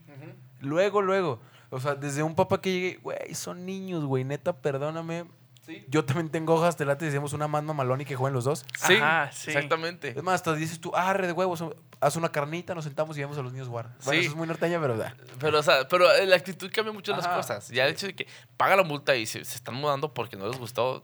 Luego, 0.60 1.02
luego. 1.02 1.40
O 1.70 1.78
sea, 1.78 1.94
desde 1.94 2.22
un 2.22 2.34
papá 2.34 2.60
que 2.60 2.72
llegue, 2.72 3.00
güey, 3.02 3.34
son 3.34 3.64
niños, 3.64 4.04
güey, 4.04 4.24
neta, 4.24 4.52
perdóname. 4.54 5.26
Sí. 5.66 5.85
Yo 5.88 6.05
también 6.05 6.29
tengo 6.29 6.55
hojas, 6.55 6.77
te 6.77 6.85
late, 6.85 7.07
decimos 7.07 7.33
una 7.33 7.48
más 7.48 7.62
mamalón 7.62 8.00
y 8.00 8.05
que 8.05 8.16
jueguen 8.16 8.35
los 8.35 8.44
dos. 8.44 8.66
Sí, 8.79 8.94
Ajá, 8.96 9.31
sí. 9.33 9.50
exactamente. 9.50 10.11
Es 10.11 10.22
más, 10.22 10.35
hasta 10.37 10.55
dices 10.55 10.79
tú, 10.81 10.92
ah, 10.94 11.12
re 11.14 11.27
de 11.27 11.33
huevos, 11.33 11.64
haz 12.00 12.16
una 12.16 12.29
carnita, 12.31 12.74
nos 12.74 12.85
sentamos 12.85 13.16
y 13.16 13.20
vemos 13.20 13.38
a 13.38 13.42
los 13.42 13.53
niños 13.53 13.68
jugar. 13.68 13.88
Bueno, 14.05 14.20
Sí. 14.20 14.27
eso 14.27 14.31
es 14.31 14.37
muy 14.37 14.46
norteña, 14.46 14.79
pero 14.81 14.96
da. 14.98 15.16
Pero, 15.40 15.59
o 15.59 15.62
sea, 15.62 15.88
pero 15.88 16.12
eh, 16.12 16.27
la 16.27 16.37
actitud 16.37 16.70
cambia 16.72 16.92
mucho 16.92 17.16
las 17.16 17.27
cosas. 17.27 17.68
Ya 17.68 17.87
el 17.87 17.92
hecho 17.92 18.07
de 18.07 18.14
que 18.14 18.27
paga 18.59 18.77
la 18.77 18.83
multa 18.83 19.16
y 19.16 19.24
se, 19.27 19.44
se 19.44 19.57
están 19.57 19.74
mudando 19.74 20.12
porque 20.12 20.37
no 20.37 20.46
les 20.48 20.59
gustó, 20.59 21.03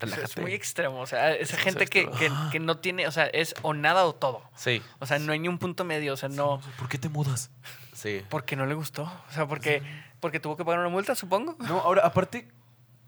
Es 0.00 0.36
muy 0.36 0.52
extremo. 0.52 1.00
O 1.00 1.06
sea, 1.06 1.32
esa 1.34 1.56
Es 1.56 1.62
gente 1.62 1.86
que, 1.86 2.10
que, 2.10 2.30
que 2.52 2.60
no 2.60 2.78
tiene, 2.78 3.06
o 3.06 3.10
sea, 3.10 3.26
es 3.26 3.54
o 3.62 3.72
nada 3.74 4.04
o 4.04 4.14
todo. 4.14 4.42
Sí, 4.54 4.82
O 4.98 5.06
sea, 5.06 5.18
no 5.18 5.32
hay 5.32 5.38
ni 5.38 5.48
un 5.48 5.58
punto 5.58 5.84
medio. 5.84 6.12
O 6.12 6.16
sea, 6.16 6.28
no. 6.28 6.60
¿Por 6.78 6.88
qué 6.88 6.98
te 6.98 7.08
mudas? 7.08 7.50
sí. 7.94 8.22
Porque 8.28 8.54
no 8.54 8.66
le 8.66 8.74
gustó. 8.74 9.04
O 9.04 9.32
sea, 9.32 9.46
porque, 9.48 9.82
porque 10.20 10.38
tuvo 10.40 10.56
que 10.56 10.64
pagar 10.64 10.80
una 10.80 10.88
multa, 10.90 11.14
supongo. 11.14 11.56
No, 11.60 11.80
ahora, 11.80 12.02
aparte, 12.04 12.48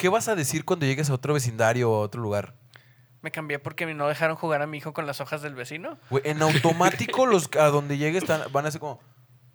¿qué 0.01 0.09
vas 0.09 0.29
a 0.29 0.35
decir 0.35 0.65
cuando 0.65 0.87
llegues 0.87 1.11
a 1.11 1.15
otro 1.15 1.35
vecindario 1.35 1.93
o 1.93 1.97
a 1.97 2.01
otro 2.01 2.23
lugar? 2.23 2.55
Me 3.21 3.31
cambié 3.31 3.59
porque 3.59 3.85
no 3.93 4.09
dejaron 4.09 4.35
jugar 4.35 4.63
a 4.63 4.67
mi 4.67 4.79
hijo 4.79 4.95
con 4.95 5.07
las 5.07 5.21
hojas 5.21 5.43
del 5.43 5.55
vecino. 5.55 5.99
Güey, 6.09 6.23
en 6.25 6.41
automático 6.41 7.27
los 7.27 7.51
a 7.59 7.67
donde 7.67 7.99
llegues 7.99 8.25
van 8.51 8.65
a 8.65 8.71
ser 8.71 8.81
como, 8.81 9.03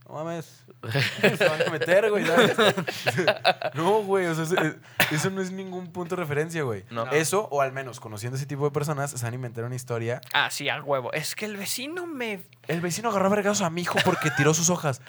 no 0.08 0.14
mames, 0.16 0.64
se 1.38 1.50
van 1.50 1.62
a 1.68 1.72
meter, 1.72 2.10
güey. 2.10 2.26
¿sabes? 2.26 2.56
No, 3.74 4.04
güey, 4.04 4.26
o 4.28 4.36
sea, 4.36 4.44
eso, 4.46 4.56
eh, 4.64 4.76
eso 5.12 5.30
no 5.30 5.42
es 5.42 5.52
ningún 5.52 5.92
punto 5.92 6.16
de 6.16 6.22
referencia, 6.22 6.64
güey. 6.64 6.86
No. 6.92 7.06
Eso, 7.12 7.48
o 7.52 7.62
al 7.62 7.72
menos 7.74 8.00
conociendo 8.00 8.38
ese 8.38 8.46
tipo 8.46 8.64
de 8.66 8.72
personas, 8.72 9.12
se 9.12 9.24
van 9.24 9.34
a 9.34 9.36
inventar 9.36 9.64
una 9.66 9.76
historia. 9.76 10.22
Ah, 10.34 10.50
sí, 10.52 10.70
a 10.70 10.82
huevo. 10.82 11.12
Es 11.14 11.36
que 11.36 11.46
el 11.46 11.58
vecino 11.58 12.06
me. 12.08 12.42
El 12.68 12.82
vecino 12.82 13.10
agarró 13.10 13.26
a 13.28 13.30
vergazos 13.30 13.62
a 13.66 13.70
mi 13.70 13.82
hijo 13.82 13.98
porque 14.06 14.32
tiró 14.32 14.54
sus 14.54 14.70
hojas. 14.70 15.02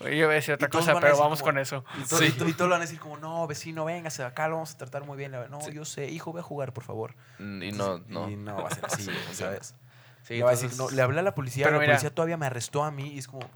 Yo 0.00 0.08
iba 0.08 0.30
a 0.30 0.34
decir 0.34 0.54
otra 0.54 0.68
cosa, 0.68 0.98
pero 1.00 1.16
vamos 1.18 1.40
como- 1.40 1.52
con 1.52 1.58
eso. 1.58 1.84
Y, 2.02 2.08
todo- 2.08 2.18
Sí. 2.20 2.26
y 2.26 2.32
to- 2.32 2.48
y 2.48 2.52
todos 2.54 2.68
lo 2.68 2.74
van 2.74 2.82
a 2.82 2.84
decir 2.84 2.98
como, 3.00 3.16
no, 3.18 3.46
vecino, 3.46 3.84
véngase 3.84 4.22
acá, 4.24 4.48
lo 4.48 4.54
vamos 4.56 4.74
a 4.74 4.78
tratar 4.78 5.04
muy 5.04 5.16
bien. 5.16 5.32
No, 5.32 5.68
yo 5.70 5.84
sé, 5.84 6.06
hijo, 6.08 6.32
ve 6.32 6.40
a 6.40 6.42
jugar, 6.44 6.72
por 6.72 6.84
favor. 6.84 7.14
Mm, 7.38 7.62
Y 7.62 7.72
no, 7.72 7.98
no. 8.08 8.28
Y 8.30 8.36
no 8.36 8.56
va 8.62 8.68
a 8.68 8.74
ser 8.74 8.84
así. 8.86 9.06
¿sabes? 9.32 9.74
Sí, 10.22 10.34
entonces- 10.34 10.76
no, 10.76 10.90
le 10.90 11.02
hablé 11.02 11.20
a 11.20 11.22
la 11.22 11.34
policía, 11.34 11.64
Pero 11.64 11.76
la 11.76 11.80
mira. 11.82 11.92
policía 11.94 12.14
todavía 12.14 12.36
me 12.36 12.46
arrestó 12.46 12.82
a 12.84 12.90
mí 12.90 13.08
y 13.14 13.18
es 13.18 13.26
como, 13.28 13.48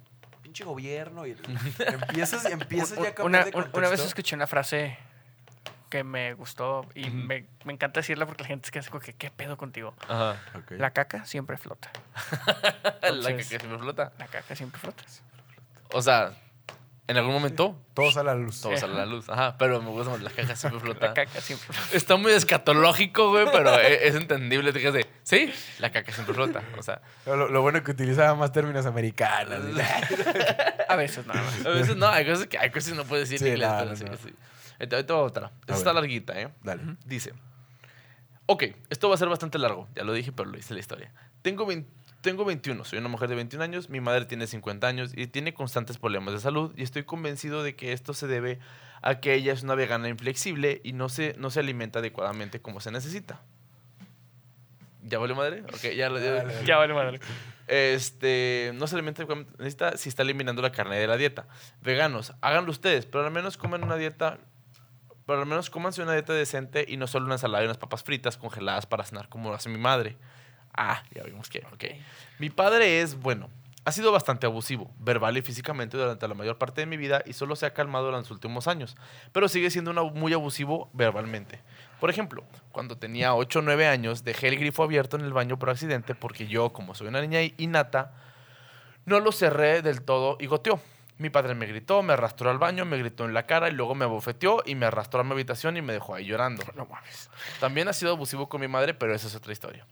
pinche 0.52 0.64
gobierno. 0.64 1.26
Y 1.26 1.32
empiezas, 1.78 2.44
empiezas 2.44 2.98
ya 2.98 3.08
a 3.08 3.14
cambiar 3.14 3.26
una, 3.26 3.44
de 3.44 3.56
un- 3.56 3.70
una 3.72 3.88
vez 3.88 4.00
escuché 4.04 4.36
una 4.36 4.46
frase 4.46 4.98
que 5.88 6.04
me 6.04 6.32
gustó 6.34 6.86
y 6.94 7.06
Ujú. 7.08 7.16
me, 7.16 7.46
me 7.64 7.72
encanta 7.74 8.00
decirla 8.00 8.24
porque 8.26 8.42
la 8.44 8.48
gente 8.48 8.66
se 8.66 8.72
queda 8.72 8.80
así 8.80 8.90
como 8.90 9.02
que, 9.02 9.12
¿qué 9.14 9.30
pedo 9.30 9.56
contigo? 9.56 9.94
Ajá. 10.08 10.40
Ok. 10.54 10.72
La 10.72 10.90
caca 10.90 11.24
siempre 11.26 11.56
flota. 11.56 11.90
la 13.02 13.08
Entonces- 13.08 13.48
que 13.48 13.58
se 13.58 13.66
me 13.68 13.78
flota. 13.78 14.12
La 14.18 14.26
caca 14.26 14.54
siempre 14.56 14.78
flota. 14.80 15.02
O 15.94 16.00
sea, 16.02 16.32
en 17.12 17.18
algún 17.18 17.32
momento 17.34 17.80
Todo 17.94 18.10
sale 18.10 18.30
a 18.30 18.34
la 18.34 18.40
luz. 18.40 18.60
todo 18.60 18.76
sale 18.76 18.94
a 18.94 18.96
la 18.96 19.06
luz. 19.06 19.28
Ajá, 19.28 19.56
pero 19.58 19.80
me 19.80 19.90
gusta 19.90 20.10
más, 20.10 20.20
la 20.22 20.30
caja 20.30 20.56
siempre 20.56 20.80
La 20.88 20.94
flota. 20.96 21.14
caca 21.14 21.40
siempre 21.40 21.72
flota. 21.72 21.96
Está 21.96 22.16
muy 22.16 22.32
escatológico, 22.32 23.30
güey, 23.30 23.46
pero 23.52 23.78
e- 23.78 24.08
es, 24.08 24.14
entendible. 24.16 24.72
Te 24.72 24.80
quedas 24.80 24.94
de, 24.94 25.06
sí, 25.22 25.52
la 25.78 25.92
caca 25.92 26.12
siempre 26.12 26.34
flota. 26.34 26.62
O 26.78 26.82
sea, 26.82 27.00
Lo, 27.26 27.48
lo 27.48 27.62
bueno 27.62 27.82
que 27.84 27.92
utilizaba 27.92 28.34
más 28.34 28.50
términos 28.52 28.84
americanos. 28.86 29.60
A 30.88 30.96
veces 30.96 31.26
nada 31.26 31.40
más. 31.42 31.64
a 31.64 31.70
veces 31.70 31.96
no, 31.96 32.06
hay 32.08 32.26
cosas 32.26 32.46
que, 32.48 32.58
hay 32.58 32.70
cosas 32.70 32.90
que 32.90 32.96
no 32.96 33.04
puedes 33.04 33.28
decir 33.30 33.38
Sí, 33.38 33.46
en 33.52 33.52
inglés. 33.62 33.68
no, 33.70 33.78
pero 33.78 33.90
no, 33.90 33.96
sí, 34.18 34.28
sí. 34.28 34.34
Ahorita 34.78 34.96
ahorita 34.96 35.14
va 35.14 35.20
otra. 35.20 35.52
Esta 35.60 35.74
A 35.74 35.76
está 35.76 35.92
larguita, 35.92 36.38
¿eh? 36.40 36.48
Dale. 36.62 36.82
Dice, 37.06 37.32
ok, 38.46 38.64
esto 38.90 39.08
va 39.08 39.14
a 39.14 39.18
ser 39.18 39.28
bastante 39.28 39.58
largo, 39.58 39.88
ya 39.94 40.02
lo 40.04 40.12
dije, 40.12 40.32
pero 40.32 40.50
lo 40.50 40.58
hice 40.58 40.74
la 40.74 40.80
historia. 40.80 41.12
Tengo, 41.40 41.64
20 41.66 41.88
tengo 42.22 42.44
21, 42.44 42.84
soy 42.84 43.00
una 43.00 43.08
mujer 43.08 43.28
de 43.28 43.34
21 43.34 43.62
años, 43.62 43.90
mi 43.90 44.00
madre 44.00 44.24
tiene 44.24 44.46
50 44.46 44.86
años 44.86 45.12
y 45.14 45.26
tiene 45.26 45.52
constantes 45.52 45.98
problemas 45.98 46.32
de 46.32 46.40
salud 46.40 46.72
y 46.76 46.82
estoy 46.84 47.02
convencido 47.02 47.62
de 47.62 47.74
que 47.74 47.92
esto 47.92 48.14
se 48.14 48.28
debe 48.28 48.60
a 49.02 49.18
que 49.20 49.34
ella 49.34 49.52
es 49.52 49.64
una 49.64 49.74
vegana 49.74 50.08
inflexible 50.08 50.80
y 50.84 50.92
no 50.92 51.08
se, 51.08 51.34
no 51.36 51.50
se 51.50 51.60
alimenta 51.60 51.98
adecuadamente 51.98 52.62
como 52.62 52.80
se 52.80 52.92
necesita. 52.92 53.42
¿Ya 55.02 55.18
vale 55.18 55.34
madre? 55.34 55.62
Ok, 55.62 55.82
ya. 55.96 56.08
Ya 56.64 56.76
vale 56.76 56.94
madre. 56.94 57.20
este, 57.66 58.70
no 58.74 58.86
se 58.86 58.94
alimenta 58.94 59.26
como 59.26 59.42
necesita 59.58 59.96
si 59.96 60.08
está 60.08 60.22
eliminando 60.22 60.62
la 60.62 60.70
carne 60.70 60.96
de 60.98 61.08
la 61.08 61.16
dieta. 61.16 61.48
Veganos, 61.80 62.34
háganlo 62.40 62.70
ustedes, 62.70 63.04
pero 63.06 63.26
al 63.26 63.32
menos 63.32 63.56
coman 63.56 63.82
una 63.82 63.96
dieta, 63.96 64.38
pero 65.26 65.40
al 65.40 65.46
menos 65.46 65.70
cómanse 65.70 66.02
una 66.02 66.12
dieta 66.12 66.32
decente 66.32 66.84
y 66.86 66.98
no 66.98 67.08
solo 67.08 67.26
una 67.26 67.34
ensalada 67.34 67.64
y 67.64 67.66
unas 67.66 67.78
papas 67.78 68.04
fritas 68.04 68.36
congeladas 68.36 68.86
para 68.86 69.04
cenar 69.04 69.28
como 69.28 69.48
lo 69.48 69.56
hace 69.56 69.68
mi 69.68 69.78
madre. 69.78 70.16
Ah, 70.74 71.02
ya 71.14 71.22
vimos 71.24 71.48
que, 71.50 71.58
ok. 71.72 71.84
Mi 72.38 72.50
padre 72.50 73.00
es, 73.02 73.18
bueno, 73.18 73.48
ha 73.84 73.92
sido 73.92 74.12
bastante 74.12 74.46
abusivo, 74.46 74.90
verbal 74.98 75.36
y 75.36 75.42
físicamente 75.42 75.96
durante 75.96 76.26
la 76.28 76.34
mayor 76.34 76.56
parte 76.56 76.80
de 76.82 76.86
mi 76.86 76.96
vida 76.96 77.22
y 77.26 77.32
solo 77.32 77.56
se 77.56 77.66
ha 77.66 77.74
calmado 77.74 78.08
en 78.08 78.14
los 78.14 78.30
últimos 78.30 78.68
años, 78.68 78.96
pero 79.32 79.48
sigue 79.48 79.70
siendo 79.70 79.90
una- 79.90 80.04
muy 80.04 80.32
abusivo 80.32 80.88
verbalmente. 80.92 81.60
Por 82.00 82.08
ejemplo, 82.08 82.44
cuando 82.70 82.96
tenía 82.96 83.34
8 83.34 83.58
o 83.58 83.62
9 83.62 83.86
años, 83.86 84.24
dejé 84.24 84.48
el 84.48 84.56
grifo 84.58 84.82
abierto 84.84 85.16
en 85.16 85.24
el 85.24 85.32
baño 85.32 85.58
por 85.58 85.70
accidente 85.70 86.14
porque 86.14 86.46
yo, 86.46 86.72
como 86.72 86.94
soy 86.94 87.08
una 87.08 87.20
niña 87.20 87.40
innata, 87.58 88.12
no 89.04 89.20
lo 89.20 89.32
cerré 89.32 89.82
del 89.82 90.02
todo 90.02 90.36
y 90.40 90.46
goteó. 90.46 90.80
Mi 91.18 91.28
padre 91.30 91.54
me 91.54 91.66
gritó, 91.66 92.02
me 92.02 92.14
arrastró 92.14 92.50
al 92.50 92.58
baño, 92.58 92.84
me 92.84 92.96
gritó 92.98 93.24
en 93.24 93.34
la 93.34 93.46
cara 93.46 93.68
y 93.68 93.72
luego 93.72 93.94
me 93.94 94.04
abofeteó 94.04 94.62
y 94.64 94.74
me 94.74 94.86
arrastró 94.86 95.20
a 95.20 95.24
mi 95.24 95.32
habitación 95.32 95.76
y 95.76 95.82
me 95.82 95.92
dejó 95.92 96.14
ahí 96.14 96.24
llorando. 96.26 96.64
No 96.76 96.86
mames. 96.86 97.30
También 97.60 97.86
ha 97.88 97.92
sido 97.92 98.12
abusivo 98.12 98.48
con 98.48 98.60
mi 98.60 98.68
madre, 98.68 98.94
pero 98.94 99.14
esa 99.14 99.26
es 99.28 99.34
otra 99.34 99.52
historia. 99.52 99.86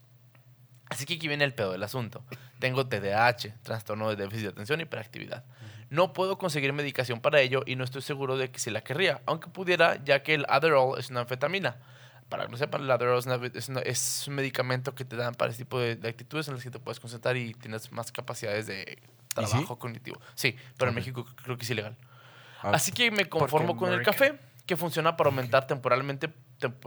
Así 0.91 1.05
que 1.05 1.13
aquí 1.15 1.27
viene 1.27 1.45
el 1.45 1.53
pedo 1.53 1.71
del 1.71 1.81
asunto. 1.83 2.23
Tengo 2.59 2.85
TDAH, 2.87 3.55
trastorno 3.63 4.09
de 4.09 4.17
déficit 4.17 4.43
de 4.43 4.49
atención 4.49 4.79
y 4.81 4.83
hiperactividad. 4.83 5.43
No 5.89 6.11
puedo 6.13 6.37
conseguir 6.37 6.71
medicación 6.73 7.21
para 7.21 7.39
ello 7.41 7.63
y 7.65 7.75
no 7.77 7.83
estoy 7.83 8.01
seguro 8.01 8.37
de 8.37 8.51
que 8.51 8.59
si 8.59 8.69
la 8.71 8.81
querría, 8.81 9.21
aunque 9.25 9.49
pudiera, 9.49 10.03
ya 10.03 10.21
que 10.21 10.33
el 10.33 10.45
Adderall 10.49 10.99
es 10.99 11.09
una 11.09 11.21
anfetamina. 11.21 11.77
Para 12.27 12.45
que 12.45 12.51
no 12.51 12.57
sepan, 12.57 12.81
el 12.81 12.91
Adderall 12.91 13.19
es, 13.19 13.25
una- 13.25 13.39
es 13.53 13.69
una- 13.69 13.79
es 13.81 14.25
un 14.27 14.35
medicamento 14.35 14.93
que 14.93 15.03
te 15.05 15.15
dan 15.15 15.33
para 15.35 15.51
ese 15.51 15.59
tipo 15.63 15.79
de, 15.79 15.95
de 15.95 16.09
actitudes 16.09 16.47
en 16.49 16.55
las 16.55 16.63
que 16.63 16.71
te 16.71 16.79
puedes 16.79 16.99
concentrar 16.99 17.35
y 17.37 17.53
tienes 17.53 17.91
más 17.91 18.11
capacidades 18.11 18.67
de 18.67 18.99
trabajo 19.33 19.79
cognitivo. 19.79 20.19
Sí, 20.35 20.55
pero 20.77 20.89
en. 20.91 20.95
México 20.95 21.25
creo 21.43 21.57
que 21.57 21.63
es 21.63 21.69
ilegal. 21.69 21.95
Ah, 22.63 22.71
Así 22.73 22.91
que 22.91 23.11
me 23.11 23.25
conformo 23.29 23.75
con 23.77 23.89
el 23.93 24.05
café, 24.05 24.39
que 24.65 24.77
funciona 24.77 25.17
para 25.17 25.29
aumentar 25.29 25.67
temporalmente 25.67 26.27
tempo- 26.27 26.39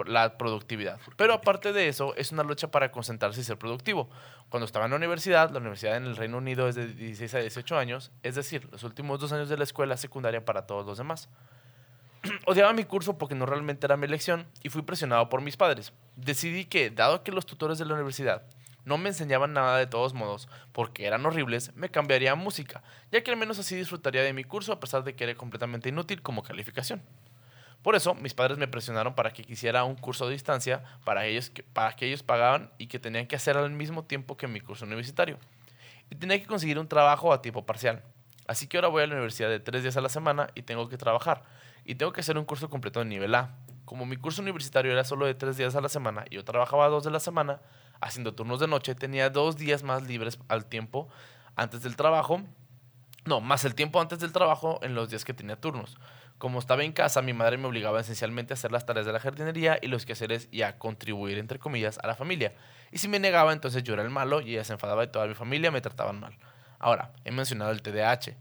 la 0.07 0.37
productividad. 0.39 0.99
Pero 1.17 1.35
aparte 1.35 1.73
de 1.73 1.89
eso, 1.89 2.15
es 2.17 2.33
una 2.33 2.43
lucha 2.43 2.71
para 2.71 2.91
concentrarse 2.91 3.41
y 3.41 3.45
ser 3.45 3.59
productivo. 3.59 4.09
Cuando 4.49 4.67
estaba 4.67 4.85
en 4.85 4.93
la 4.93 4.97
universidad, 4.97 5.51
la 5.51 5.59
universidad 5.59 5.97
en 5.97 6.05
el 6.05 6.17
Reino 6.17 6.39
Unido 6.39 6.69
es 6.69 6.75
de 6.75 6.87
16 6.87 7.35
a 7.35 7.39
18 7.39 7.79
años, 7.79 8.13
es 8.23 8.35
decir, 8.35 8.69
los 8.71 8.83
últimos 8.83 9.21
dos 9.21 9.33
años 9.33 9.49
de 9.49 9.57
la 9.57 9.65
escuela 9.65 9.97
secundaria 9.97 10.45
para 10.45 10.67
todos 10.67 10.87
los 10.87 10.99
demás. 10.99 11.29
Odiaba 12.47 12.73
mi 12.73 12.85
curso 12.85 13.19
porque 13.19 13.35
no 13.35 13.47
realmente 13.47 13.87
era 13.87 13.97
mi 13.97 14.07
elección 14.07 14.47
y 14.63 14.69
fui 14.69 14.83
presionado 14.83 15.29
por 15.29 15.41
mis 15.41 15.57
padres. 15.57 15.93
Decidí 16.17 16.65
que, 16.65 16.91
dado 16.91 17.23
que 17.23 17.33
los 17.33 17.47
tutores 17.47 17.79
de 17.79 17.85
la 17.85 17.95
universidad 17.95 18.43
no 18.85 18.99
me 18.99 19.09
enseñaban 19.09 19.53
nada 19.53 19.79
de 19.79 19.87
todos 19.87 20.15
modos 20.15 20.49
porque 20.73 21.07
eran 21.07 21.25
horribles, 21.25 21.75
me 21.75 21.91
cambiaría 21.91 22.33
a 22.33 22.37
música, 22.37 22.83
ya 23.11 23.23
que 23.23 23.31
al 23.31 23.37
menos 23.37 23.59
así 23.59 23.75
disfrutaría 23.77 24.23
de 24.23 24.33
mi 24.33 24.45
curso 24.45 24.73
a 24.73 24.81
pesar 24.81 25.05
de 25.05 25.15
que 25.15 25.25
era 25.25 25.35
completamente 25.35 25.89
inútil 25.89 26.23
como 26.23 26.43
calificación. 26.43 27.03
Por 27.85 27.97
eso, 27.97 28.15
mis 28.15 28.33
padres 28.33 28.57
me 28.57 28.67
presionaron 28.67 29.15
para 29.15 29.35
que 29.35 29.45
quisiera 29.45 29.85
un 29.85 29.95
curso 29.95 30.25
de 30.25 30.33
distancia 30.33 30.83
para, 31.05 31.27
ellos, 31.27 31.53
para 31.75 31.95
que 31.95 32.07
ellos 32.07 32.23
pagaban 32.23 32.71
y 32.79 32.87
que 32.87 32.99
tenían 32.99 33.27
que 33.27 33.37
hacer 33.37 33.59
al 33.59 33.71
mismo 33.73 34.05
tiempo 34.05 34.39
que 34.39 34.49
mi 34.49 34.59
curso 34.59 34.87
universitario. 34.87 35.39
Y 36.09 36.15
tenía 36.15 36.41
que 36.41 36.47
conseguir 36.47 36.79
un 36.79 36.89
trabajo 36.89 37.31
a 37.31 37.43
tiempo 37.43 37.67
parcial. 37.67 38.03
Así 38.47 38.69
que 38.69 38.79
ahora 38.79 38.89
voy 38.89 39.03
a 39.03 39.07
la 39.07 39.13
universidad 39.13 39.51
de 39.51 39.61
tres 39.61 39.83
días 39.83 39.99
a 39.99 40.01
la 40.01 40.09
semana 40.09 40.49
y 40.55 40.63
tengo 40.63 40.89
que 40.89 40.97
trabajar. 40.97 41.43
Y 41.85 41.97
tengo 41.97 42.11
que 42.15 42.23
hacer 42.23 42.39
un 42.39 42.47
curso 42.47 42.71
completo 42.71 43.01
de 43.01 43.05
nivel 43.05 43.35
A. 43.35 43.55
Como 43.85 44.07
mi 44.07 44.17
curso 44.17 44.41
universitario 44.41 44.91
era 44.91 45.05
solo 45.05 45.27
de 45.27 45.35
tres 45.35 45.59
días 45.59 45.77
a 45.77 45.83
la 45.83 45.91
semana 45.91 46.25
y 46.31 46.37
yo 46.37 46.45
trabajaba 46.45 46.89
dos 46.89 47.05
de 47.05 47.11
la 47.11 47.21
semana, 47.21 47.61
haciendo 48.01 48.33
turnos 48.33 48.61
de 48.61 48.67
noche, 48.67 48.95
tenía 48.95 49.29
dos 49.29 49.59
días 49.59 49.83
más 49.83 50.05
libres 50.05 50.39
al 50.49 50.65
tiempo 50.65 51.11
antes 51.55 51.83
del 51.83 51.97
trabajo. 51.97 52.41
No, 53.27 53.43
más 53.43 53.67
el 53.67 53.75
tiempo 53.75 54.01
antes 54.01 54.21
del 54.21 54.33
trabajo 54.33 54.81
en 54.83 54.95
los 54.95 55.11
días 55.11 55.27
que 55.27 55.35
tenía 55.35 55.57
turnos. 55.57 55.99
Como 56.39 56.59
estaba 56.59 56.85
en 56.85 56.93
casa, 56.93 57.23
mi 57.23 57.33
madre 57.33 57.57
me 57.57 57.67
obligaba 57.67 58.01
esencialmente 58.01 58.53
a 58.53 58.55
hacer 58.55 58.73
las 58.73 58.85
tareas 58.85 59.07
de 59.07 59.13
la 59.13 59.21
jardinería 59.21 59.79
y 59.81 59.87
los 59.87 60.05
quehaceres 60.05 60.49
y 60.51 60.63
a 60.63 60.79
contribuir, 60.79 61.39
entre 61.39 61.59
comillas, 61.59 61.99
a 62.03 62.07
la 62.07 62.17
familia. 62.17 62.55
Y 62.91 62.99
si 62.99 63.09
me 63.09 63.19
negaba, 63.19 63.53
entonces 63.53 63.83
yo 63.83 63.95
era 63.95 64.03
el 64.03 64.11
malo 64.11 64.41
y 64.41 64.53
ella 64.55 64.65
se 64.65 64.73
enfadaba 64.73 65.05
y 65.05 65.09
toda 65.09 65.27
mi 65.27 65.35
familia 65.35 65.71
me 65.71 65.81
trataban 65.81 66.21
mal. 66.21 66.37
Ahora, 66.79 67.13
he 67.25 67.31
mencionado 67.31 67.71
el 67.71 67.83
TDAH. 67.83 68.37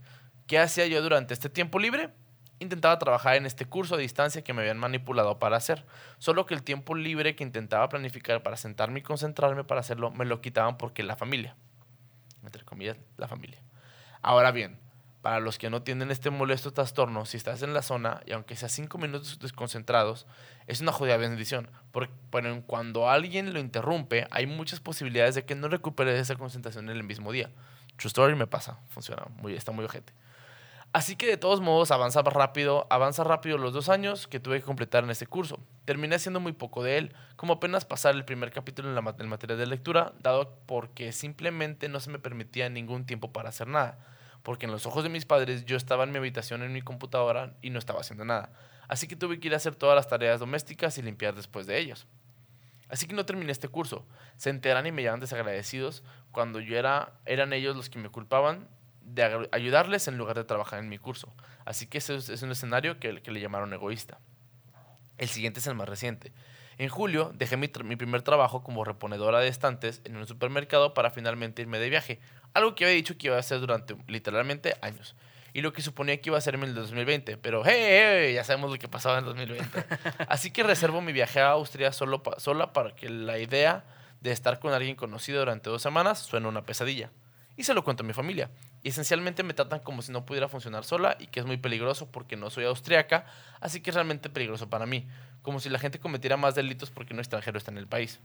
¿Qué 0.46 0.58
hacía 0.58 0.86
yo 0.86 1.00
durante 1.02 1.32
este 1.32 1.48
tiempo 1.48 1.78
libre? 1.78 2.10
Intentaba 2.58 2.98
trabajar 2.98 3.36
en 3.36 3.46
este 3.46 3.64
curso 3.64 3.94
a 3.94 3.98
distancia 3.98 4.44
que 4.44 4.52
me 4.52 4.62
habían 4.62 4.78
manipulado 4.78 5.38
para 5.38 5.56
hacer. 5.56 5.84
Solo 6.18 6.46
que 6.46 6.54
el 6.54 6.62
tiempo 6.62 6.94
libre 6.94 7.34
que 7.34 7.44
intentaba 7.44 7.88
planificar 7.88 8.42
para 8.42 8.56
sentarme 8.56 9.00
y 9.00 9.02
concentrarme 9.02 9.64
para 9.64 9.80
hacerlo, 9.80 10.10
me 10.10 10.24
lo 10.24 10.40
quitaban 10.40 10.76
porque 10.76 11.02
la 11.02 11.16
familia. 11.16 11.56
Entre 12.44 12.64
comillas, 12.64 12.96
la 13.16 13.28
familia. 13.28 13.60
Ahora 14.20 14.50
bien, 14.50 14.78
para 15.24 15.40
los 15.40 15.56
que 15.56 15.70
no 15.70 15.80
tienen 15.80 16.10
este 16.10 16.28
molesto 16.28 16.74
trastorno, 16.74 17.24
si 17.24 17.38
estás 17.38 17.62
en 17.62 17.72
la 17.72 17.80
zona 17.80 18.20
y 18.26 18.32
aunque 18.32 18.56
sea 18.56 18.68
cinco 18.68 18.98
minutos 18.98 19.38
desconcentrados, 19.38 20.26
es 20.66 20.82
una 20.82 20.92
jodida 20.92 21.16
bendición. 21.16 21.70
Porque 21.92 22.12
cuando 22.66 23.08
alguien 23.08 23.54
lo 23.54 23.58
interrumpe, 23.58 24.28
hay 24.30 24.46
muchas 24.46 24.80
posibilidades 24.80 25.34
de 25.34 25.46
que 25.46 25.54
no 25.54 25.68
recupere 25.68 26.18
esa 26.18 26.36
concentración 26.36 26.90
en 26.90 26.96
el 26.98 27.04
mismo 27.04 27.32
día. 27.32 27.48
True 27.96 28.08
story 28.08 28.34
me 28.34 28.46
pasa, 28.46 28.80
funciona, 28.90 29.24
muy, 29.40 29.54
está 29.54 29.72
muy 29.72 29.86
ojete. 29.86 30.12
Así 30.92 31.16
que 31.16 31.26
de 31.26 31.38
todos 31.38 31.62
modos 31.62 31.90
avanza 31.90 32.20
rápido, 32.20 32.86
avanza 32.90 33.24
rápido 33.24 33.56
los 33.56 33.72
dos 33.72 33.88
años 33.88 34.26
que 34.26 34.40
tuve 34.40 34.60
que 34.60 34.66
completar 34.66 35.04
en 35.04 35.10
ese 35.10 35.26
curso. 35.26 35.58
Terminé 35.86 36.16
haciendo 36.16 36.38
muy 36.38 36.52
poco 36.52 36.84
de 36.84 36.98
él, 36.98 37.14
como 37.36 37.54
apenas 37.54 37.86
pasar 37.86 38.14
el 38.14 38.26
primer 38.26 38.52
capítulo 38.52 38.90
en 38.90 38.94
la 38.94 39.14
en 39.18 39.28
materia 39.30 39.56
de 39.56 39.66
lectura, 39.66 40.12
dado 40.20 40.58
porque 40.66 41.12
simplemente 41.12 41.88
no 41.88 41.98
se 42.00 42.10
me 42.10 42.18
permitía 42.18 42.68
ningún 42.68 43.06
tiempo 43.06 43.32
para 43.32 43.48
hacer 43.48 43.68
nada. 43.68 43.96
Porque 44.44 44.66
en 44.66 44.72
los 44.72 44.86
ojos 44.86 45.02
de 45.02 45.08
mis 45.08 45.24
padres 45.24 45.64
yo 45.64 45.76
estaba 45.76 46.04
en 46.04 46.12
mi 46.12 46.18
habitación 46.18 46.62
en 46.62 46.72
mi 46.72 46.82
computadora 46.82 47.54
y 47.62 47.70
no 47.70 47.80
estaba 47.80 48.02
haciendo 48.02 48.24
nada. 48.24 48.52
Así 48.86 49.08
que 49.08 49.16
tuve 49.16 49.40
que 49.40 49.48
ir 49.48 49.54
a 49.54 49.56
hacer 49.56 49.74
todas 49.74 49.96
las 49.96 50.06
tareas 50.06 50.38
domésticas 50.38 50.96
y 50.98 51.02
limpiar 51.02 51.34
después 51.34 51.66
de 51.66 51.78
ellos. 51.78 52.06
Así 52.90 53.06
que 53.08 53.14
no 53.14 53.24
terminé 53.24 53.50
este 53.50 53.68
curso. 53.68 54.06
Se 54.36 54.50
enteran 54.50 54.86
y 54.86 54.92
me 54.92 55.02
llaman 55.02 55.20
desagradecidos 55.20 56.04
cuando 56.30 56.60
yo 56.60 56.76
era, 56.76 57.14
eran 57.24 57.54
ellos 57.54 57.74
los 57.74 57.88
que 57.88 57.98
me 57.98 58.10
culpaban 58.10 58.68
de 59.00 59.48
ayudarles 59.50 60.08
en 60.08 60.18
lugar 60.18 60.36
de 60.36 60.44
trabajar 60.44 60.78
en 60.78 60.90
mi 60.90 60.98
curso. 60.98 61.32
Así 61.64 61.86
que 61.86 61.98
ese 61.98 62.16
es, 62.16 62.42
un 62.42 62.52
escenario 62.52 63.00
que, 63.00 63.22
que 63.22 63.32
le 63.32 63.40
llamaron 63.40 63.72
egoísta. 63.72 64.20
El 65.16 65.28
siguiente 65.28 65.60
es 65.60 65.66
el 65.66 65.74
más 65.74 65.88
reciente. 65.88 66.32
En 66.76 66.88
julio 66.88 67.32
dejé 67.34 67.56
mi, 67.56 67.70
mi 67.84 67.96
primer 67.96 68.22
trabajo 68.22 68.62
como 68.62 68.84
reponedora 68.84 69.38
de 69.40 69.48
estantes 69.48 70.00
en 70.04 70.16
un 70.16 70.26
supermercado 70.26 70.92
para 70.92 71.10
finalmente 71.10 71.62
irme 71.62 71.78
de 71.78 71.88
viaje. 71.88 72.20
Algo 72.54 72.74
que 72.74 72.84
había 72.84 72.94
dicho 72.96 73.18
que 73.18 73.26
iba 73.26 73.36
a 73.36 73.40
hacer 73.40 73.60
durante 73.60 73.96
literalmente 74.06 74.76
años. 74.80 75.14
Y 75.52 75.60
lo 75.60 75.72
que 75.72 75.82
suponía 75.82 76.20
que 76.20 76.30
iba 76.30 76.36
a 76.36 76.38
hacer 76.38 76.54
en 76.56 76.62
el 76.64 76.74
2020. 76.74 77.36
Pero 77.36 77.62
hey, 77.64 77.74
hey, 77.78 78.34
ya 78.34 78.42
sabemos 78.44 78.70
lo 78.72 78.78
que 78.78 78.88
pasaba 78.88 79.18
en 79.18 79.24
el 79.26 79.30
2020. 79.30 79.84
Así 80.28 80.50
que 80.50 80.62
reservo 80.62 81.00
mi 81.00 81.12
viaje 81.12 81.40
a 81.40 81.50
Austria 81.50 81.92
solo 81.92 82.22
pa- 82.22 82.40
sola 82.40 82.72
para 82.72 82.94
que 82.94 83.08
la 83.08 83.38
idea 83.38 83.84
de 84.20 84.32
estar 84.32 84.58
con 84.58 84.72
alguien 84.72 84.96
conocido 84.96 85.38
durante 85.40 85.68
dos 85.70 85.82
semanas 85.82 86.18
suene 86.20 86.48
una 86.48 86.62
pesadilla. 86.64 87.10
Y 87.56 87.62
se 87.62 87.74
lo 87.74 87.84
cuento 87.84 88.02
a 88.02 88.06
mi 88.06 88.12
familia. 88.14 88.50
Y 88.82 88.88
esencialmente 88.88 89.44
me 89.44 89.54
tratan 89.54 89.78
como 89.80 90.02
si 90.02 90.10
no 90.10 90.26
pudiera 90.26 90.48
funcionar 90.48 90.84
sola 90.84 91.16
y 91.20 91.28
que 91.28 91.38
es 91.40 91.46
muy 91.46 91.56
peligroso 91.56 92.10
porque 92.10 92.36
no 92.36 92.50
soy 92.50 92.64
austriaca, 92.64 93.24
así 93.60 93.80
que 93.80 93.90
es 93.90 93.94
realmente 93.94 94.28
peligroso 94.30 94.68
para 94.68 94.86
mí. 94.86 95.06
Como 95.42 95.60
si 95.60 95.68
la 95.70 95.78
gente 95.78 96.00
cometiera 96.00 96.36
más 96.36 96.54
delitos 96.56 96.90
porque 96.90 97.12
un 97.14 97.20
extranjero 97.20 97.58
está 97.58 97.70
en 97.70 97.78
el 97.78 97.86
país. 97.86 98.18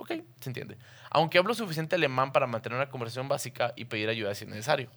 Ok, 0.00 0.12
se 0.40 0.48
entiende. 0.48 0.78
Aunque 1.10 1.36
hablo 1.36 1.52
suficiente 1.52 1.94
alemán 1.96 2.32
para 2.32 2.46
mantener 2.46 2.76
una 2.78 2.88
conversación 2.88 3.28
básica 3.28 3.74
y 3.76 3.84
pedir 3.84 4.08
ayuda 4.08 4.34
si 4.34 4.44
es 4.44 4.50
necesario. 4.50 4.88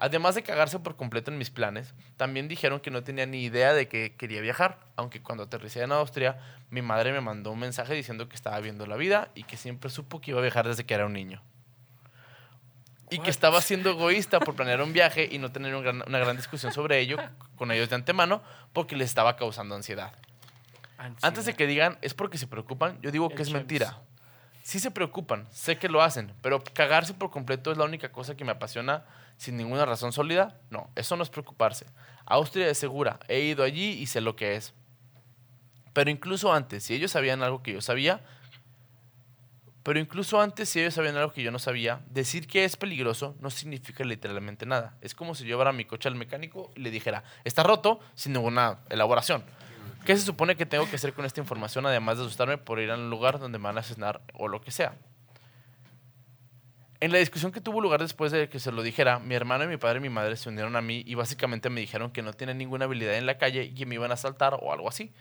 Además 0.00 0.34
de 0.34 0.42
cagarse 0.42 0.80
por 0.80 0.96
completo 0.96 1.30
en 1.30 1.38
mis 1.38 1.50
planes, 1.50 1.94
también 2.16 2.48
dijeron 2.48 2.80
que 2.80 2.90
no 2.90 3.04
tenía 3.04 3.26
ni 3.26 3.44
idea 3.44 3.72
de 3.74 3.86
que 3.86 4.16
quería 4.16 4.40
viajar, 4.40 4.78
aunque 4.96 5.22
cuando 5.22 5.44
aterricé 5.44 5.82
en 5.82 5.92
Austria, 5.92 6.38
mi 6.70 6.82
madre 6.82 7.12
me 7.12 7.20
mandó 7.20 7.52
un 7.52 7.60
mensaje 7.60 7.94
diciendo 7.94 8.28
que 8.28 8.34
estaba 8.34 8.58
viendo 8.60 8.86
la 8.86 8.96
vida 8.96 9.28
y 9.36 9.44
que 9.44 9.56
siempre 9.56 9.88
supo 9.90 10.20
que 10.20 10.32
iba 10.32 10.40
a 10.40 10.42
viajar 10.42 10.66
desde 10.66 10.84
que 10.84 10.94
era 10.94 11.06
un 11.06 11.12
niño. 11.12 11.42
Y 13.10 13.18
What? 13.18 13.24
que 13.24 13.30
estaba 13.30 13.60
siendo 13.60 13.90
egoísta 13.90 14.40
por 14.40 14.56
planear 14.56 14.80
un 14.82 14.92
viaje 14.92 15.28
y 15.30 15.38
no 15.38 15.52
tener 15.52 15.74
un 15.76 15.82
gran- 15.84 16.02
una 16.06 16.18
gran 16.18 16.36
discusión 16.36 16.72
sobre 16.72 16.98
ello 16.98 17.18
con 17.56 17.70
ellos 17.70 17.88
de 17.88 17.94
antemano 17.96 18.42
porque 18.72 18.96
les 18.96 19.08
estaba 19.08 19.36
causando 19.36 19.74
ansiedad. 19.76 20.12
Antes 21.22 21.44
de 21.44 21.54
que 21.54 21.66
digan 21.66 21.98
es 22.02 22.14
porque 22.14 22.36
se 22.38 22.46
preocupan, 22.46 23.00
yo 23.02 23.10
digo 23.10 23.28
El 23.30 23.36
que 23.36 23.42
es 23.42 23.50
mentira. 23.50 23.98
Sí 24.70 24.78
se 24.78 24.92
preocupan, 24.92 25.48
sé 25.50 25.78
que 25.78 25.88
lo 25.88 26.00
hacen, 26.00 26.32
pero 26.42 26.62
cagarse 26.62 27.12
por 27.12 27.32
completo 27.32 27.72
es 27.72 27.76
la 27.76 27.82
única 27.82 28.12
cosa 28.12 28.36
que 28.36 28.44
me 28.44 28.52
apasiona 28.52 29.04
sin 29.36 29.56
ninguna 29.56 29.84
razón 29.84 30.12
sólida. 30.12 30.60
No, 30.70 30.88
eso 30.94 31.16
no 31.16 31.24
es 31.24 31.28
preocuparse. 31.28 31.86
Austria 32.24 32.68
es 32.68 32.78
segura, 32.78 33.18
he 33.26 33.40
ido 33.40 33.64
allí 33.64 33.90
y 33.94 34.06
sé 34.06 34.20
lo 34.20 34.36
que 34.36 34.54
es. 34.54 34.72
Pero 35.92 36.08
incluso 36.08 36.52
antes, 36.52 36.84
si 36.84 36.94
ellos 36.94 37.10
sabían 37.10 37.42
algo 37.42 37.64
que 37.64 37.72
yo 37.72 37.80
sabía, 37.80 38.20
pero 39.82 39.98
incluso 39.98 40.40
antes, 40.40 40.68
si 40.68 40.78
ellos 40.78 40.94
sabían 40.94 41.16
algo 41.16 41.32
que 41.32 41.42
yo 41.42 41.50
no 41.50 41.58
sabía, 41.58 42.02
decir 42.08 42.46
que 42.46 42.64
es 42.64 42.76
peligroso 42.76 43.34
no 43.40 43.50
significa 43.50 44.04
literalmente 44.04 44.66
nada. 44.66 44.96
Es 45.00 45.16
como 45.16 45.34
si 45.34 45.42
yo 45.42 45.48
llevara 45.48 45.72
mi 45.72 45.84
coche 45.84 46.08
al 46.08 46.14
mecánico 46.14 46.70
y 46.76 46.80
le 46.82 46.92
dijera, 46.92 47.24
está 47.42 47.64
roto 47.64 47.98
sin 48.14 48.34
ninguna 48.34 48.78
elaboración. 48.88 49.42
¿Qué 50.04 50.16
se 50.16 50.24
supone 50.24 50.56
que 50.56 50.66
tengo 50.66 50.88
que 50.88 50.96
hacer 50.96 51.12
con 51.12 51.24
esta 51.24 51.40
información 51.40 51.86
además 51.86 52.16
de 52.18 52.24
asustarme 52.24 52.58
por 52.58 52.80
ir 52.80 52.90
a 52.90 52.94
un 52.94 53.10
lugar 53.10 53.38
donde 53.38 53.58
me 53.58 53.64
van 53.64 53.76
a 53.76 53.80
asesinar 53.80 54.22
o 54.34 54.48
lo 54.48 54.60
que 54.60 54.70
sea? 54.70 54.94
En 57.00 57.12
la 57.12 57.18
discusión 57.18 57.52
que 57.52 57.60
tuvo 57.60 57.80
lugar 57.80 58.00
después 58.00 58.30
de 58.32 58.48
que 58.48 58.58
se 58.58 58.72
lo 58.72 58.82
dijera, 58.82 59.18
mi 59.18 59.34
hermano 59.34 59.64
y 59.64 59.68
mi 59.68 59.76
padre 59.76 59.98
y 59.98 60.02
mi 60.02 60.10
madre 60.10 60.36
se 60.36 60.48
unieron 60.48 60.76
a 60.76 60.82
mí 60.82 61.02
y 61.06 61.14
básicamente 61.14 61.70
me 61.70 61.80
dijeron 61.80 62.10
que 62.10 62.22
no 62.22 62.32
tienen 62.32 62.58
ninguna 62.58 62.84
habilidad 62.84 63.14
en 63.14 63.26
la 63.26 63.38
calle 63.38 63.64
y 63.64 63.74
que 63.74 63.86
me 63.86 63.94
iban 63.94 64.10
a 64.10 64.14
asaltar 64.14 64.58
o 64.60 64.72
algo 64.72 64.88
así. 64.88 65.12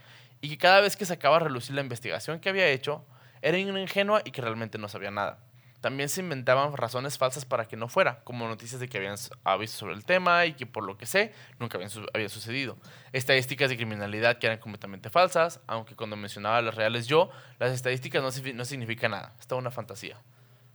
Y 0.42 0.50
que 0.50 0.58
cada 0.58 0.82
vez 0.82 0.98
que 0.98 1.06
sacaba 1.06 1.38
a 1.38 1.40
relucir 1.40 1.76
la 1.76 1.82
investigación 1.82 2.40
que 2.40 2.50
había 2.50 2.68
hecho, 2.68 3.06
era 3.42 3.58
ingenua 3.58 4.22
y 4.26 4.32
que 4.32 4.42
realmente 4.42 4.78
no 4.78 4.90
sabía 4.90 5.12
nada. 5.12 5.40
También 5.82 6.10
se 6.10 6.22
inventaban 6.22 6.76
razones 6.76 7.18
falsas 7.18 7.46
para 7.46 7.68
que 7.68 7.78
no 7.78 7.88
fuera, 7.88 8.22
como 8.24 8.48
noticias 8.48 8.82
de 8.82 8.90
que 8.90 8.98
habían 8.98 9.16
avisos 9.44 9.78
sobre 9.78 9.94
el 9.94 10.04
tema 10.04 10.46
y 10.46 10.54
que 10.54 10.66
por 10.66 10.84
lo 10.84 10.98
que 10.98 11.06
sé, 11.06 11.34
nunca 11.58 11.78
habían 11.78 11.92
había 12.14 12.30
sucedido. 12.30 12.78
Estadísticas 13.14 13.70
de 13.70 13.78
criminalidad 13.78 14.40
que 14.40 14.48
eran 14.48 14.60
completamente 14.60 15.10
falsas, 15.10 15.62
aunque 15.68 15.96
cuando 15.96 16.16
mencionaba 16.16 16.62
las 16.62 16.76
reales 16.76 17.08
yo, 17.08 17.30
las 17.60 17.72
estadísticas 17.72 18.22
no, 18.22 18.54
no 18.54 18.66
significan 18.66 19.12
nada. 19.12 19.34
Es 19.40 19.50
una 19.52 19.72
fantasía. 19.72 20.18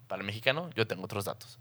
Para 0.09 0.21
el 0.21 0.27
mexicano, 0.27 0.71
yo 0.75 0.87
tengo 0.87 1.05
otros 1.05 1.27
datos. 1.27 1.59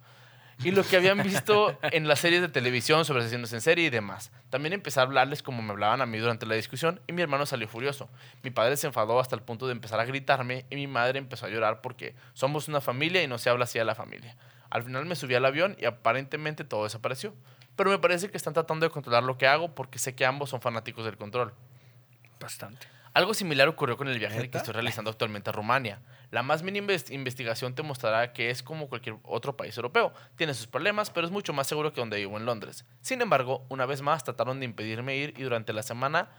Y 0.64 0.72
lo 0.72 0.84
que 0.84 0.98
habían 0.98 1.22
visto 1.24 1.78
en 1.82 2.08
las 2.08 2.20
series 2.20 2.42
de 2.42 2.50
televisión 2.50 3.06
sobre 3.06 3.22
asesinos 3.22 3.52
en 3.54 3.62
serie 3.62 3.86
y 3.86 3.90
demás. 3.90 4.32
También 4.50 4.74
empecé 4.74 5.00
a 5.00 5.04
hablarles 5.04 5.42
como 5.42 5.62
me 5.62 5.72
hablaban 5.72 6.02
a 6.02 6.06
mí 6.06 6.18
durante 6.18 6.46
la 6.46 6.56
discusión 6.56 7.02
y 7.08 7.14
mi 7.14 7.22
hermano 7.22 7.46
salió 7.46 7.68
furioso. 7.68 8.10
Mi 8.44 8.52
padre 8.52 8.78
se 8.78 8.88
enfadó 8.88 9.20
hasta 9.20 9.36
el 9.36 9.42
punto 9.42 9.66
de 9.66 9.72
empezar 9.72 10.00
a 10.00 10.06
gritarme 10.06 10.66
y 10.70 10.76
mi 10.76 10.88
madre 10.88 11.20
empezó 11.20 11.46
a 11.46 11.50
llorar 11.50 11.82
porque 11.82 12.16
somos 12.34 12.68
una 12.68 12.82
familia 12.82 13.24
y 13.24 13.28
no 13.28 13.38
se 13.38 13.50
habla 13.50 13.66
así 13.66 13.80
a 13.80 13.84
la 13.84 13.96
familia. 13.96 14.38
Al 14.70 14.84
final 14.84 15.06
me 15.06 15.16
subí 15.16 15.36
al 15.36 15.46
avión 15.46 15.76
y 15.80 15.86
aparentemente 15.86 16.64
todo 16.64 16.84
desapareció. 16.84 17.34
Pero 17.76 17.90
me 17.90 18.00
parece 18.00 18.30
que 18.30 18.38
están 18.38 18.54
tratando 18.54 18.86
de 18.86 18.92
controlar 18.92 19.24
lo 19.24 19.38
que 19.38 19.48
hago 19.48 19.74
porque 19.74 20.00
sé 20.00 20.16
que 20.16 20.26
ambos 20.26 20.50
son 20.50 20.62
fanáticos 20.62 21.06
del 21.06 21.18
control. 21.18 21.54
Bastante. 22.40 22.88
Algo 23.14 23.34
similar 23.36 23.68
ocurrió 23.68 23.96
con 23.96 24.08
el 24.08 24.18
viaje 24.18 24.50
que 24.50 24.58
estoy 24.58 24.74
realizando 24.74 25.12
actualmente 25.12 25.50
a 25.52 25.54
Rumania. 25.54 26.00
La 26.34 26.42
más 26.42 26.64
mínima 26.64 26.88
inves- 26.88 27.12
investigación 27.12 27.76
te 27.76 27.84
mostrará 27.84 28.34
que 28.34 28.50
es 28.50 28.64
como 28.64 28.90
cualquier 28.90 29.18
otro 29.22 29.56
país 29.56 29.78
europeo. 29.78 30.12
Tiene 30.36 30.56
sus 30.56 30.66
problemas, 30.66 31.12
pero 31.12 31.28
es 31.28 31.32
mucho 31.32 31.54
más 31.54 31.68
seguro 31.68 31.94
que 31.94 32.02
donde 32.02 32.18
vivo 32.18 32.38
en 32.38 32.48
Londres. 32.48 32.86
Sin 33.02 33.22
embargo, 33.22 33.68
una 33.70 33.86
vez 33.86 34.02
más 34.02 34.24
trataron 34.24 34.60
de 34.60 34.66
impedirme 34.66 35.16
ir 35.16 35.36
y 35.38 35.44
durante 35.44 35.74
la 35.74 35.84
semana, 35.84 36.30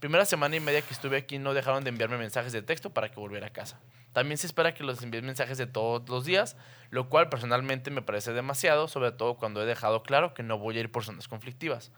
primera 0.00 0.26
semana 0.26 0.54
y 0.56 0.60
media 0.60 0.82
que 0.82 0.92
estuve 0.92 1.16
aquí, 1.16 1.38
no 1.38 1.54
dejaron 1.54 1.82
de 1.82 1.88
enviarme 1.88 2.18
mensajes 2.18 2.52
de 2.52 2.60
texto 2.60 2.90
para 2.90 3.10
que 3.10 3.18
volviera 3.18 3.46
a 3.46 3.50
casa. 3.50 3.80
También 4.12 4.36
se 4.36 4.46
espera 4.46 4.74
que 4.74 4.84
los 4.84 5.02
envíen 5.02 5.24
mensajes 5.24 5.56
de 5.56 5.66
todos 5.66 6.06
los 6.10 6.26
días, 6.26 6.58
lo 6.90 7.08
cual 7.08 7.30
personalmente 7.30 7.90
me 7.90 8.02
parece 8.02 8.34
demasiado, 8.34 8.86
sobre 8.86 9.12
todo 9.12 9.36
cuando 9.36 9.62
he 9.62 9.64
dejado 9.64 10.02
claro 10.02 10.34
que 10.34 10.42
no 10.42 10.58
voy 10.58 10.76
a 10.76 10.80
ir 10.80 10.92
por 10.92 11.06
zonas 11.06 11.26
conflictivas. 11.26 11.90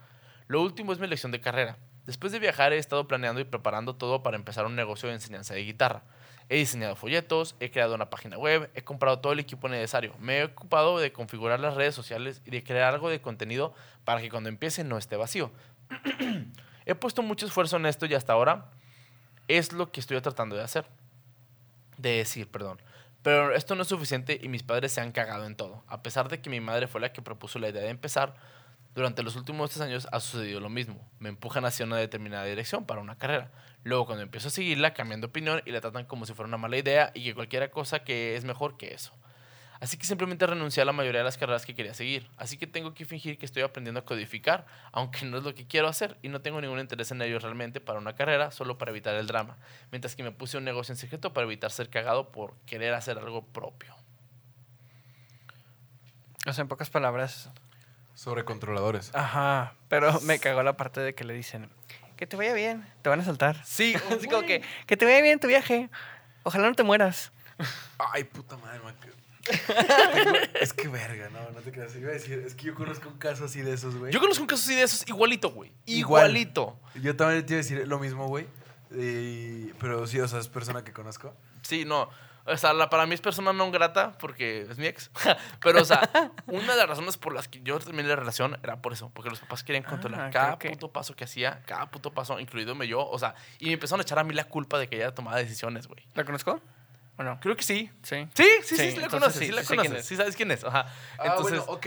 Lo 0.46 0.62
último 0.62 0.92
es 0.92 1.00
mi 1.00 1.06
elección 1.06 1.32
de 1.32 1.40
carrera. 1.40 1.78
Después 2.06 2.32
de 2.32 2.38
viajar 2.38 2.72
he 2.72 2.78
estado 2.78 3.06
planeando 3.06 3.40
y 3.40 3.44
preparando 3.44 3.94
todo 3.94 4.22
para 4.22 4.36
empezar 4.36 4.66
un 4.66 4.76
negocio 4.76 5.08
de 5.08 5.14
enseñanza 5.16 5.54
de 5.54 5.64
guitarra. 5.64 6.02
He 6.48 6.56
diseñado 6.56 6.96
folletos, 6.96 7.54
he 7.60 7.70
creado 7.70 7.94
una 7.94 8.10
página 8.10 8.36
web, 8.36 8.70
he 8.74 8.82
comprado 8.82 9.20
todo 9.20 9.32
el 9.32 9.38
equipo 9.38 9.68
necesario. 9.68 10.14
Me 10.18 10.38
he 10.38 10.44
ocupado 10.44 10.98
de 10.98 11.12
configurar 11.12 11.60
las 11.60 11.74
redes 11.74 11.94
sociales 11.94 12.42
y 12.44 12.50
de 12.50 12.64
crear 12.64 12.92
algo 12.92 13.08
de 13.08 13.20
contenido 13.20 13.72
para 14.04 14.20
que 14.20 14.30
cuando 14.30 14.48
empiece 14.48 14.82
no 14.82 14.98
esté 14.98 15.16
vacío. 15.16 15.52
he 16.86 16.94
puesto 16.96 17.22
mucho 17.22 17.46
esfuerzo 17.46 17.76
en 17.76 17.86
esto 17.86 18.06
y 18.06 18.14
hasta 18.14 18.32
ahora 18.32 18.66
es 19.46 19.72
lo 19.72 19.92
que 19.92 20.00
estoy 20.00 20.20
tratando 20.20 20.56
de 20.56 20.62
hacer. 20.62 20.86
De 21.98 22.16
decir, 22.16 22.50
perdón. 22.50 22.80
Pero 23.22 23.54
esto 23.54 23.74
no 23.74 23.82
es 23.82 23.88
suficiente 23.88 24.40
y 24.42 24.48
mis 24.48 24.62
padres 24.62 24.92
se 24.92 25.00
han 25.00 25.12
cagado 25.12 25.46
en 25.46 25.54
todo. 25.54 25.84
A 25.86 26.02
pesar 26.02 26.28
de 26.28 26.40
que 26.40 26.50
mi 26.50 26.60
madre 26.60 26.88
fue 26.88 27.00
la 27.00 27.12
que 27.12 27.22
propuso 27.22 27.58
la 27.58 27.68
idea 27.68 27.82
de 27.82 27.90
empezar, 27.90 28.34
durante 28.94 29.22
los 29.22 29.36
últimos 29.36 29.70
tres 29.70 29.82
años 29.82 30.08
ha 30.10 30.20
sucedido 30.20 30.60
lo 30.60 30.68
mismo. 30.68 31.08
Me 31.18 31.28
empujan 31.28 31.64
hacia 31.64 31.86
una 31.86 31.96
determinada 31.96 32.44
dirección 32.44 32.84
para 32.84 33.00
una 33.00 33.16
carrera. 33.16 33.50
Luego, 33.84 34.06
cuando 34.06 34.22
empiezo 34.22 34.48
a 34.48 34.50
seguirla, 34.50 34.94
cambian 34.94 35.20
de 35.20 35.28
opinión 35.28 35.62
y 35.64 35.70
la 35.70 35.80
tratan 35.80 36.04
como 36.04 36.26
si 36.26 36.34
fuera 36.34 36.48
una 36.48 36.58
mala 36.58 36.76
idea 36.76 37.12
y 37.14 37.22
que 37.24 37.34
cualquier 37.34 37.70
cosa 37.70 38.00
que 38.00 38.36
es 38.36 38.44
mejor 38.44 38.76
que 38.76 38.92
eso. 38.92 39.12
Así 39.80 39.96
que 39.96 40.04
simplemente 40.04 40.46
renuncié 40.46 40.82
a 40.82 40.84
la 40.84 40.92
mayoría 40.92 41.20
de 41.20 41.24
las 41.24 41.38
carreras 41.38 41.64
que 41.64 41.74
quería 41.74 41.94
seguir. 41.94 42.28
Así 42.36 42.58
que 42.58 42.66
tengo 42.66 42.92
que 42.92 43.06
fingir 43.06 43.38
que 43.38 43.46
estoy 43.46 43.62
aprendiendo 43.62 44.00
a 44.00 44.04
codificar, 44.04 44.66
aunque 44.92 45.24
no 45.24 45.38
es 45.38 45.42
lo 45.42 45.54
que 45.54 45.66
quiero 45.66 45.88
hacer 45.88 46.18
y 46.20 46.28
no 46.28 46.42
tengo 46.42 46.60
ningún 46.60 46.80
interés 46.80 47.10
en 47.12 47.22
ello 47.22 47.38
realmente 47.38 47.80
para 47.80 47.98
una 47.98 48.14
carrera, 48.14 48.50
solo 48.50 48.76
para 48.76 48.90
evitar 48.90 49.14
el 49.14 49.26
drama. 49.26 49.56
Mientras 49.90 50.16
que 50.16 50.22
me 50.22 50.32
puse 50.32 50.58
un 50.58 50.64
negocio 50.64 50.92
en 50.92 50.98
secreto 50.98 51.32
para 51.32 51.46
evitar 51.46 51.70
ser 51.70 51.88
cagado 51.88 52.30
por 52.30 52.56
querer 52.66 52.92
hacer 52.92 53.16
algo 53.18 53.46
propio. 53.46 53.94
O 56.46 56.52
sea, 56.52 56.60
en 56.60 56.68
pocas 56.68 56.90
palabras. 56.90 57.50
Sobre 58.20 58.44
controladores. 58.44 59.10
Ajá. 59.14 59.72
Pero 59.88 60.20
me 60.24 60.38
cagó 60.38 60.62
la 60.62 60.76
parte 60.76 61.00
de 61.00 61.14
que 61.14 61.24
le 61.24 61.32
dicen 61.32 61.70
que 62.18 62.26
te 62.26 62.36
vaya 62.36 62.52
bien, 62.52 62.86
te 63.00 63.08
van 63.08 63.20
a 63.20 63.24
saltar. 63.24 63.64
Sí, 63.64 63.94
Así 64.10 64.28
como 64.28 64.42
que, 64.42 64.60
que 64.86 64.98
te 64.98 65.06
vaya 65.06 65.22
bien 65.22 65.40
tu 65.40 65.46
viaje. 65.46 65.88
Ojalá 66.42 66.68
no 66.68 66.74
te 66.74 66.82
mueras. 66.82 67.32
Ay, 67.96 68.24
puta 68.24 68.58
madre, 68.58 68.80
man. 68.80 68.94
Tengo- 69.00 69.16
Es 70.60 70.74
que 70.74 70.88
verga, 70.88 71.30
no, 71.30 71.50
no 71.50 71.60
te 71.62 71.72
creas. 71.72 71.96
Iba 71.96 72.10
a 72.10 72.12
decir, 72.12 72.42
es 72.46 72.54
que 72.54 72.66
yo 72.66 72.74
conozco 72.74 73.08
un 73.08 73.16
caso 73.16 73.46
así 73.46 73.62
de 73.62 73.72
esos, 73.72 73.96
güey. 73.96 74.12
Yo 74.12 74.20
conozco 74.20 74.42
un 74.42 74.48
caso 74.48 74.64
así 74.64 74.74
de 74.76 74.82
esos 74.82 75.08
igualito, 75.08 75.50
güey. 75.52 75.72
Igual. 75.86 76.26
Igualito. 76.26 76.78
Yo 76.96 77.16
también 77.16 77.46
te 77.46 77.54
iba 77.54 77.60
a 77.60 77.62
decir 77.62 77.88
lo 77.88 77.98
mismo, 77.98 78.26
güey. 78.28 78.46
Pero 78.90 80.06
sí, 80.06 80.20
o 80.20 80.28
sea, 80.28 80.40
es 80.40 80.48
persona 80.48 80.84
que 80.84 80.92
conozco. 80.92 81.34
Sí, 81.62 81.86
no. 81.86 82.10
O 82.52 82.56
sea, 82.56 82.72
la- 82.72 82.90
para 82.90 83.06
mí 83.06 83.14
es 83.14 83.20
persona 83.20 83.52
no 83.52 83.70
grata 83.70 84.18
porque 84.18 84.62
es 84.62 84.76
mi 84.78 84.86
ex. 84.86 85.10
Pero, 85.62 85.82
o 85.82 85.84
sea, 85.84 86.08
una 86.46 86.72
de 86.72 86.78
las 86.78 86.88
razones 86.88 87.16
por 87.16 87.34
las 87.34 87.48
que 87.48 87.60
yo 87.62 87.78
terminé 87.78 88.08
la 88.08 88.16
relación 88.16 88.58
era 88.62 88.82
por 88.82 88.92
eso. 88.92 89.10
Porque 89.14 89.30
los 89.30 89.38
papás 89.40 89.62
querían 89.64 89.84
controlar 89.84 90.20
Ah, 90.22 90.30
cada 90.30 90.58
que- 90.58 90.70
puto 90.70 90.90
paso 90.92 91.14
que 91.16 91.24
hacía, 91.24 91.62
cada 91.66 91.90
puto 91.90 92.12
paso, 92.12 92.38
incluidome 92.40 92.86
yo. 92.88 93.06
O 93.08 93.18
sea, 93.18 93.34
y 93.58 93.66
me 93.66 93.72
empezaron 93.74 94.00
a 94.00 94.02
echar 94.02 94.18
a 94.18 94.24
mí 94.24 94.34
la 94.34 94.44
culpa 94.44 94.78
de 94.78 94.88
que 94.88 94.96
ella 94.96 95.14
tomaba 95.14 95.36
decisiones, 95.38 95.86
güey. 95.86 96.04
¿La 96.14 96.24
conozco? 96.24 96.60
¿O 97.16 97.22
no? 97.22 97.38
Creo 97.40 97.54
que 97.56 97.62
sí. 97.62 97.90
Sí. 98.02 98.26
Sí, 98.34 98.44
sí, 98.44 98.48
sí, 98.64 98.76
Sí, 98.76 98.90
sí, 98.92 98.96
la 98.98 99.04
entonces 99.04 99.10
conoces, 99.10 99.38
sí, 99.38 99.46
sí, 99.46 99.52
la 99.52 99.64
conoces, 99.64 99.92
es. 100.00 100.06
sí 100.06 100.16
sabes 100.16 100.36
quién 100.36 100.50
es, 100.50 100.64
ajá. 100.64 100.86
Ah, 101.18 101.24
Entonces, 101.26 101.58
bueno, 101.66 101.72
ok. 101.74 101.86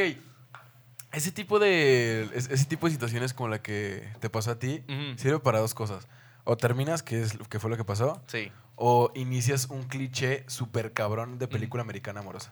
Ese 1.12 1.32
tipo 1.32 1.60
de. 1.60 2.30
es- 2.34 2.50
Ese 2.50 2.66
tipo 2.66 2.88
de 2.88 2.94
situaciones 2.94 3.34
como 3.34 3.50
la 3.50 3.62
que 3.62 4.08
te 4.20 4.30
pasó 4.30 4.52
a 4.52 4.60
ti 4.60 4.84
Ujú. 4.88 5.18
sirve 5.18 5.40
para 5.40 5.60
dos 5.60 5.74
cosas. 5.74 6.08
O 6.44 6.58
terminas, 6.58 7.04
que 7.04 7.22
es 7.22 7.38
que 7.50 7.60
fue 7.60 7.70
lo 7.70 7.78
que 7.78 7.86
pasó, 7.86 8.22
sí, 8.28 8.52
o 8.86 9.12
inicias 9.16 9.68
un 9.70 9.84
cliché 9.84 10.44
súper 10.48 10.92
cabrón 10.92 11.40
de 11.40 11.48
película 11.48 11.84
americana 11.84 12.20
amorosa. 12.20 12.52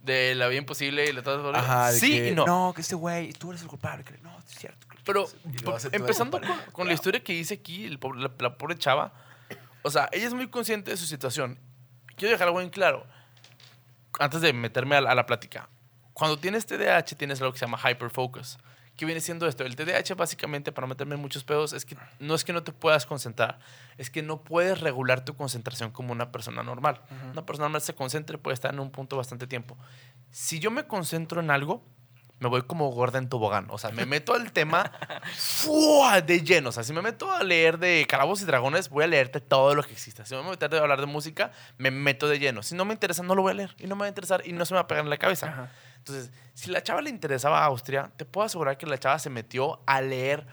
de 0.00 0.34
la 0.34 0.48
vida 0.48 0.58
imposible 0.58 1.08
y 1.08 1.12
la 1.12 1.22
todas 1.22 1.56
Ajá, 1.56 1.90
de 1.92 1.98
Sí 1.98 2.10
que, 2.12 2.28
y 2.30 2.34
no. 2.34 2.44
No, 2.46 2.72
que 2.74 2.82
este 2.82 2.94
güey, 2.94 3.32
tú 3.32 3.50
eres 3.50 3.62
el 3.62 3.68
culpable. 3.68 4.04
que- 4.04 4.18
no, 4.18 4.38
es 4.38 4.44
cierto. 4.54 4.86
que- 4.86 4.98
Pero 5.02 5.26
Y 5.46 5.56
lo 5.58 5.64
po- 5.64 5.76
hace 5.76 5.88
todo 5.88 5.96
empezando 5.98 6.38
con, 6.40 6.56
con 6.72 6.86
la 6.86 6.92
historia 6.92 7.24
que 7.24 7.32
hice 7.32 7.54
aquí, 7.54 7.86
el 7.86 7.98
pobre- 7.98 8.20
la, 8.20 8.30
la 8.38 8.56
pobre 8.58 8.76
chava, 8.76 9.12
o 9.82 9.90
sea, 9.90 10.08
ella 10.12 10.26
es 10.26 10.34
muy 10.34 10.48
consciente 10.48 10.90
de 10.90 10.96
su 10.98 11.06
situación. 11.06 11.58
Quiero 12.16 12.32
dejar 12.32 12.48
algo 12.48 12.60
en 12.60 12.68
claro, 12.68 13.06
antes 14.20 14.42
de 14.42 14.52
meterme 14.52 14.96
a 14.96 15.00
la, 15.00 15.10
a 15.10 15.14
la 15.14 15.24
plática. 15.26 15.68
Cuando 16.12 16.38
tienes 16.38 16.66
TDAH, 16.66 17.16
tienes 17.16 17.40
algo 17.40 17.52
que 17.54 17.58
se 17.58 17.64
llama 17.66 17.78
hyperfocus. 17.90 18.58
¿Qué 18.96 19.04
viene 19.04 19.20
siendo 19.20 19.46
esto? 19.46 19.64
El 19.64 19.76
TDAH, 19.76 20.14
básicamente, 20.16 20.72
para 20.72 20.86
meterme 20.86 21.16
en 21.16 21.20
muchos 21.20 21.44
pedos, 21.44 21.74
es 21.74 21.84
que 21.84 21.96
no 22.18 22.34
es 22.34 22.44
que 22.44 22.54
no 22.54 22.62
te 22.62 22.72
puedas 22.72 23.04
concentrar, 23.04 23.58
es 23.98 24.08
que 24.08 24.22
no 24.22 24.42
puedes 24.42 24.80
regular 24.80 25.24
tu 25.24 25.34
concentración 25.36 25.90
como 25.90 26.12
una 26.12 26.32
persona 26.32 26.62
normal. 26.62 27.02
Una 27.32 27.44
persona 27.44 27.66
normal 27.66 27.82
se 27.82 27.94
concentra 27.94 28.36
y 28.36 28.38
puede 28.38 28.54
estar 28.54 28.72
en 28.72 28.80
un 28.80 28.90
punto 28.90 29.16
bastante 29.16 29.46
tiempo. 29.46 29.76
Si 30.30 30.60
yo 30.60 30.70
me 30.70 30.86
concentro 30.86 31.40
en 31.40 31.50
algo, 31.50 31.84
me 32.38 32.48
voy 32.48 32.62
como 32.62 32.88
gorda 32.90 33.18
en 33.18 33.28
tobogán. 33.28 33.66
O 33.70 33.78
sea, 33.78 33.90
me 33.90 34.06
meto 34.06 34.34
al 34.34 34.52
tema 34.52 34.90
¡fua! 35.36 36.20
de 36.20 36.42
lleno. 36.42 36.70
O 36.70 36.72
sea, 36.72 36.82
si 36.82 36.92
me 36.92 37.02
meto 37.02 37.30
a 37.32 37.42
leer 37.42 37.78
de 37.78 38.06
Calabozos 38.08 38.42
y 38.42 38.46
Dragones, 38.46 38.88
voy 38.88 39.04
a 39.04 39.06
leerte 39.06 39.40
todo 39.40 39.74
lo 39.74 39.82
que 39.82 39.92
exista. 39.92 40.24
Si 40.24 40.34
me 40.34 40.42
voy 40.42 40.56
a 40.58 40.76
hablar 40.78 41.00
de 41.00 41.06
música, 41.06 41.52
me 41.78 41.90
meto 41.90 42.28
de 42.28 42.38
lleno. 42.38 42.62
Si 42.62 42.74
no 42.74 42.84
me 42.84 42.94
interesa, 42.94 43.22
no 43.22 43.34
lo 43.34 43.42
voy 43.42 43.52
a 43.52 43.54
leer. 43.54 43.74
Y 43.78 43.86
no 43.86 43.96
me 43.96 44.00
va 44.00 44.06
a 44.06 44.08
interesar 44.08 44.42
y 44.46 44.52
no 44.52 44.64
se 44.64 44.74
me 44.74 44.76
va 44.76 44.82
a 44.82 44.86
pegar 44.86 45.04
en 45.04 45.10
la 45.10 45.16
cabeza. 45.16 45.48
Ajá. 45.48 45.70
Entonces, 46.06 46.30
si 46.54 46.70
la 46.70 46.82
chava 46.84 47.02
le 47.02 47.10
interesaba 47.10 47.62
a 47.62 47.64
Austria, 47.64 48.12
te 48.16 48.24
puedo 48.24 48.46
asegurar 48.46 48.78
que 48.78 48.86
la 48.86 48.96
chava 48.98 49.18
se 49.18 49.28
metió 49.28 49.80
a 49.86 50.00
leer 50.00 50.46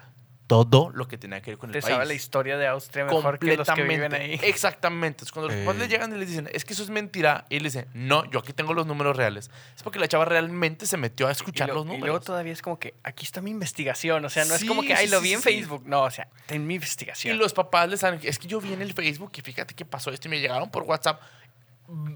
todo 0.48 0.90
lo 0.94 1.08
que 1.08 1.18
tenía 1.18 1.42
que 1.42 1.52
ver 1.52 1.58
con 1.58 1.70
el 1.70 1.74
Te 1.74 1.82
país 1.82 1.94
sabe 1.94 2.06
la 2.06 2.14
historia 2.14 2.58
de 2.58 2.68
Austria 2.68 3.06
mejor 3.06 3.40
que 3.40 3.56
los 3.56 3.68
que 3.68 3.84
viven 3.84 4.14
ahí. 4.14 4.34
Exactamente. 4.44 5.24
Entonces, 5.24 5.32
cuando 5.32 5.48
los 5.50 5.58
papás 5.64 5.76
Eh. 5.76 5.80
le 5.80 5.88
llegan 5.88 6.14
y 6.14 6.18
les 6.20 6.28
dicen, 6.28 6.50
es 6.52 6.66
que 6.66 6.74
eso 6.74 6.84
es 6.84 6.90
mentira, 6.90 7.46
y 7.50 7.56
él 7.58 7.64
dice, 7.64 7.88
no, 7.94 8.30
yo 8.30 8.40
aquí 8.40 8.52
tengo 8.52 8.74
los 8.74 8.86
números 8.86 9.16
reales. 9.16 9.50
Es 9.76 9.84
porque 9.84 10.00
la 10.00 10.08
chava 10.08 10.26
realmente 10.26 10.86
se 10.86 10.98
metió 10.98 11.28
a 11.28 11.30
Y, 11.30 11.32
escuchar 11.32 11.70
lo- 11.70 11.76
los 11.76 11.84
y 11.86 11.88
números. 11.88 12.08
luego 12.08 12.20
todavía 12.20 12.52
es 12.52 12.62
como 12.62 12.78
que 12.78 12.94
aquí 13.04 13.24
está 13.26 13.40
mi 13.42 13.52
investigación. 13.52 14.26
O 14.26 14.30
sea, 14.30 14.44
no 14.46 14.54
es 14.56 14.66
como 14.66 14.82
que, 14.82 14.94
ay, 14.94 15.08
lo 15.08 15.20
sí, 15.20 15.24
vi 15.24 15.34
en 15.34 15.40
sí. 15.40 15.44
Facebook. 15.44 15.84
No, 15.86 16.02
o 16.04 16.12
sea, 16.12 16.28
ten 16.46 16.68
mi 16.68 16.74
Y 16.74 16.76
investigación. 16.76 17.38
los 17.38 17.54
papás 17.54 17.88
les 17.90 18.02
saben, 18.02 18.20
es 18.24 18.38
que 18.38 18.48
yo 18.48 18.60
vi 18.60 18.74
en 18.74 18.82
el 18.82 18.94
Facebook 18.94 19.32
y 19.38 19.42
fíjate 19.42 19.74
que 19.76 19.86
pasó 19.86 20.12
esto 20.12 20.28
y 20.28 20.32
me 20.32 20.40
llegaron 20.42 20.70
por 20.70 20.84
WhatsApp. 20.84 21.22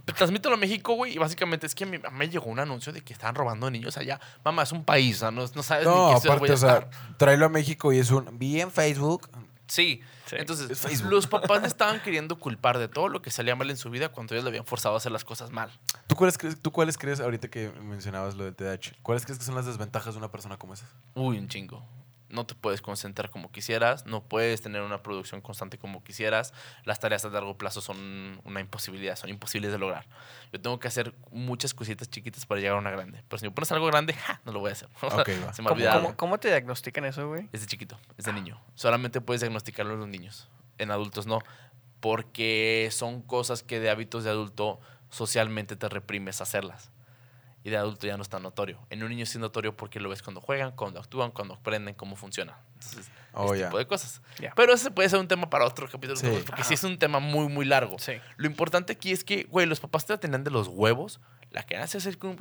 Transmítelo 0.05 0.55
a 0.55 0.57
México, 0.57 0.93
güey, 0.93 1.13
y 1.13 1.17
básicamente 1.17 1.67
es 1.67 1.75
que 1.75 1.85
mamá 1.85 2.09
me 2.09 2.29
llegó 2.29 2.45
un 2.45 2.59
anuncio 2.59 2.93
de 2.93 3.01
que 3.01 3.13
estaban 3.13 3.35
robando 3.35 3.69
niños 3.69 3.97
allá. 3.97 4.19
Mamá, 4.43 4.63
es 4.63 4.71
un 4.71 4.83
país, 4.83 5.21
no, 5.21 5.31
no 5.31 5.63
sabes 5.63 5.85
No, 5.85 6.07
ni 6.07 6.13
qué 6.15 6.21
ciudad 6.21 6.39
voy 6.39 6.49
aparte, 6.49 6.51
a 6.51 6.55
o 6.55 6.57
sea, 6.57 6.89
tráelo 7.17 7.45
a 7.45 7.49
México 7.49 7.91
y 7.91 7.99
es 7.99 8.09
un. 8.11 8.37
Vi 8.39 8.61
en 8.61 8.71
Facebook. 8.71 9.29
Sí. 9.67 10.01
Sí. 10.25 10.35
Entonces, 10.39 10.69
Es 10.69 10.79
Facebook. 10.79 11.11
los 11.11 11.27
papás 11.27 11.61
le 11.61 11.67
estaban 11.67 12.01
queriendo 12.01 12.37
culpar 12.37 12.77
de 12.77 12.87
todo 12.87 13.07
lo 13.09 13.21
que 13.21 13.31
salía 13.31 13.55
mal 13.55 13.69
en 13.69 13.77
su 13.77 13.89
vida 13.89 14.09
cuando 14.09 14.33
ellos 14.33 14.43
le 14.43 14.49
habían 14.49 14.65
forzado 14.65 14.95
a 14.95 14.97
hacer 14.97 15.11
las 15.11 15.23
cosas 15.23 15.51
mal. 15.51 15.69
¿Tú 16.07 16.15
cuáles 16.15 16.37
crees, 16.37 16.61
tú 16.61 16.71
cuáles 16.71 16.97
crees 16.97 17.19
ahorita 17.19 17.49
que 17.49 17.69
mencionabas 17.81 18.35
lo 18.35 18.45
del 18.45 18.55
TDAH? 18.55 18.97
¿Cuáles 19.01 19.25
crees 19.25 19.39
que 19.39 19.45
son 19.45 19.55
las 19.55 19.65
desventajas 19.65 20.13
de 20.13 20.17
una 20.17 20.31
persona 20.31 20.57
como 20.57 20.73
esa? 20.73 20.85
Uy, 21.15 21.37
un 21.37 21.47
chingo. 21.47 21.85
No 22.29 22.45
te 22.45 22.55
puedes 22.55 22.81
concentrar 22.81 23.29
como 23.29 23.51
quisieras, 23.51 24.05
no 24.05 24.21
puedes 24.23 24.61
tener 24.61 24.81
una 24.81 25.01
producción 25.01 25.39
constante 25.41 25.77
como 25.77 26.03
quisieras. 26.03 26.53
Las 26.83 26.99
tareas 26.99 27.23
a 27.23 27.29
largo 27.29 27.57
plazo 27.57 27.79
son 27.81 28.41
una 28.43 28.59
imposibilidad, 28.59 29.15
son 29.15 29.29
imposibles 29.29 29.71
de 29.71 29.77
lograr. 29.77 30.05
Yo 30.51 30.59
tengo 30.59 30.77
que 30.79 30.87
hacer 30.89 31.13
muchas 31.31 31.73
cositas 31.73 32.09
chiquitas 32.09 32.45
para 32.45 32.59
llegar 32.59 32.75
a 32.75 32.79
una 32.79 32.91
grande. 32.91 33.23
Pero 33.29 33.39
si 33.39 33.45
me 33.45 33.51
pones 33.51 33.71
algo 33.71 33.85
grande, 33.87 34.13
¡ja! 34.13 34.41
no 34.45 34.51
lo 34.51 34.59
voy 34.59 34.69
a 34.69 34.73
hacer. 34.73 34.89
O 35.01 35.09
sea, 35.09 35.19
Ok, 35.21 35.29
va. 35.45 35.53
Se 35.53 35.61
me 35.61 35.69
¿Cómo, 35.69 35.81
cómo- 35.93 36.17
cómo 36.17 36.37
te 36.37 36.49
diagnostican 36.49 37.05
eso, 37.05 37.27
güey? 37.29 37.47
Es 37.53 37.61
de 37.61 37.67
chiquito, 37.67 37.97
es 38.17 38.25
de 38.25 38.33
niño. 38.33 38.59
Solamente 38.75 39.21
puedes 39.21 39.39
diagnosticarlo 39.41 39.93
en 39.93 39.99
los 40.01 40.09
niños. 40.09 40.49
En 40.77 40.91
adultos 40.91 41.27
no. 41.27 41.39
Porque 42.01 42.89
son 42.91 43.21
cosas 43.21 43.63
que 43.63 43.79
de 43.79 43.89
hábitos 43.89 44.23
de 44.23 44.29
adulto 44.29 44.79
socialmente 45.09 45.75
te 45.75 45.89
reprimes 45.89 46.39
a 46.41 46.43
hacerlas. 46.43 46.91
Y 47.63 47.69
de 47.69 47.77
adulto 47.77 48.07
ya 48.07 48.15
no 48.15 48.23
es 48.23 48.29
tan 48.29 48.43
notorio. 48.43 48.79
En 48.89 49.03
un 49.03 49.09
niño 49.09 49.25
sí 49.25 49.33
es 49.33 49.39
notorio 49.39 49.75
porque 49.75 49.99
lo 49.99 50.07
ves 50.09 50.21
cuando 50.23 50.39
juegan, 50.39 50.71
cuando 50.71 50.99
actúan, 51.01 51.31
cuando 51.31 51.55
aprenden 51.55 51.95
cómo 51.95 52.15
funciona. 52.15 52.57
Entonces, 52.75 53.09
Oh, 53.33 53.53
ese 53.53 53.59
ya. 53.61 53.65
tipo 53.67 53.77
de 53.77 53.85
cosas. 53.85 54.21
Ya. 54.39 54.53
Pero 54.55 54.73
ese 54.73 54.89
puede 54.89 55.09
ser 55.09 55.19
un 55.19 55.27
tema 55.27 55.49
para 55.49 55.65
otro 55.65 55.87
capítulo. 55.89 56.15
Sí. 56.15 56.27
Porque 56.45 56.63
sí 56.63 56.73
es 56.75 56.83
un 56.83 56.97
tema 56.97 57.19
muy, 57.19 57.49
muy 57.49 57.65
largo. 57.65 57.99
Sí. 57.99 58.13
Lo 58.37 58.47
importante 58.47 58.93
aquí 58.93 59.11
es 59.11 59.23
que, 59.23 59.43
güey, 59.43 59.65
los 59.67 59.79
papás 59.79 60.05
te 60.05 60.13
la 60.13 60.19
tenían 60.19 60.43
de 60.43 60.49
los 60.51 60.67
huevos, 60.69 61.19
la 61.51 61.65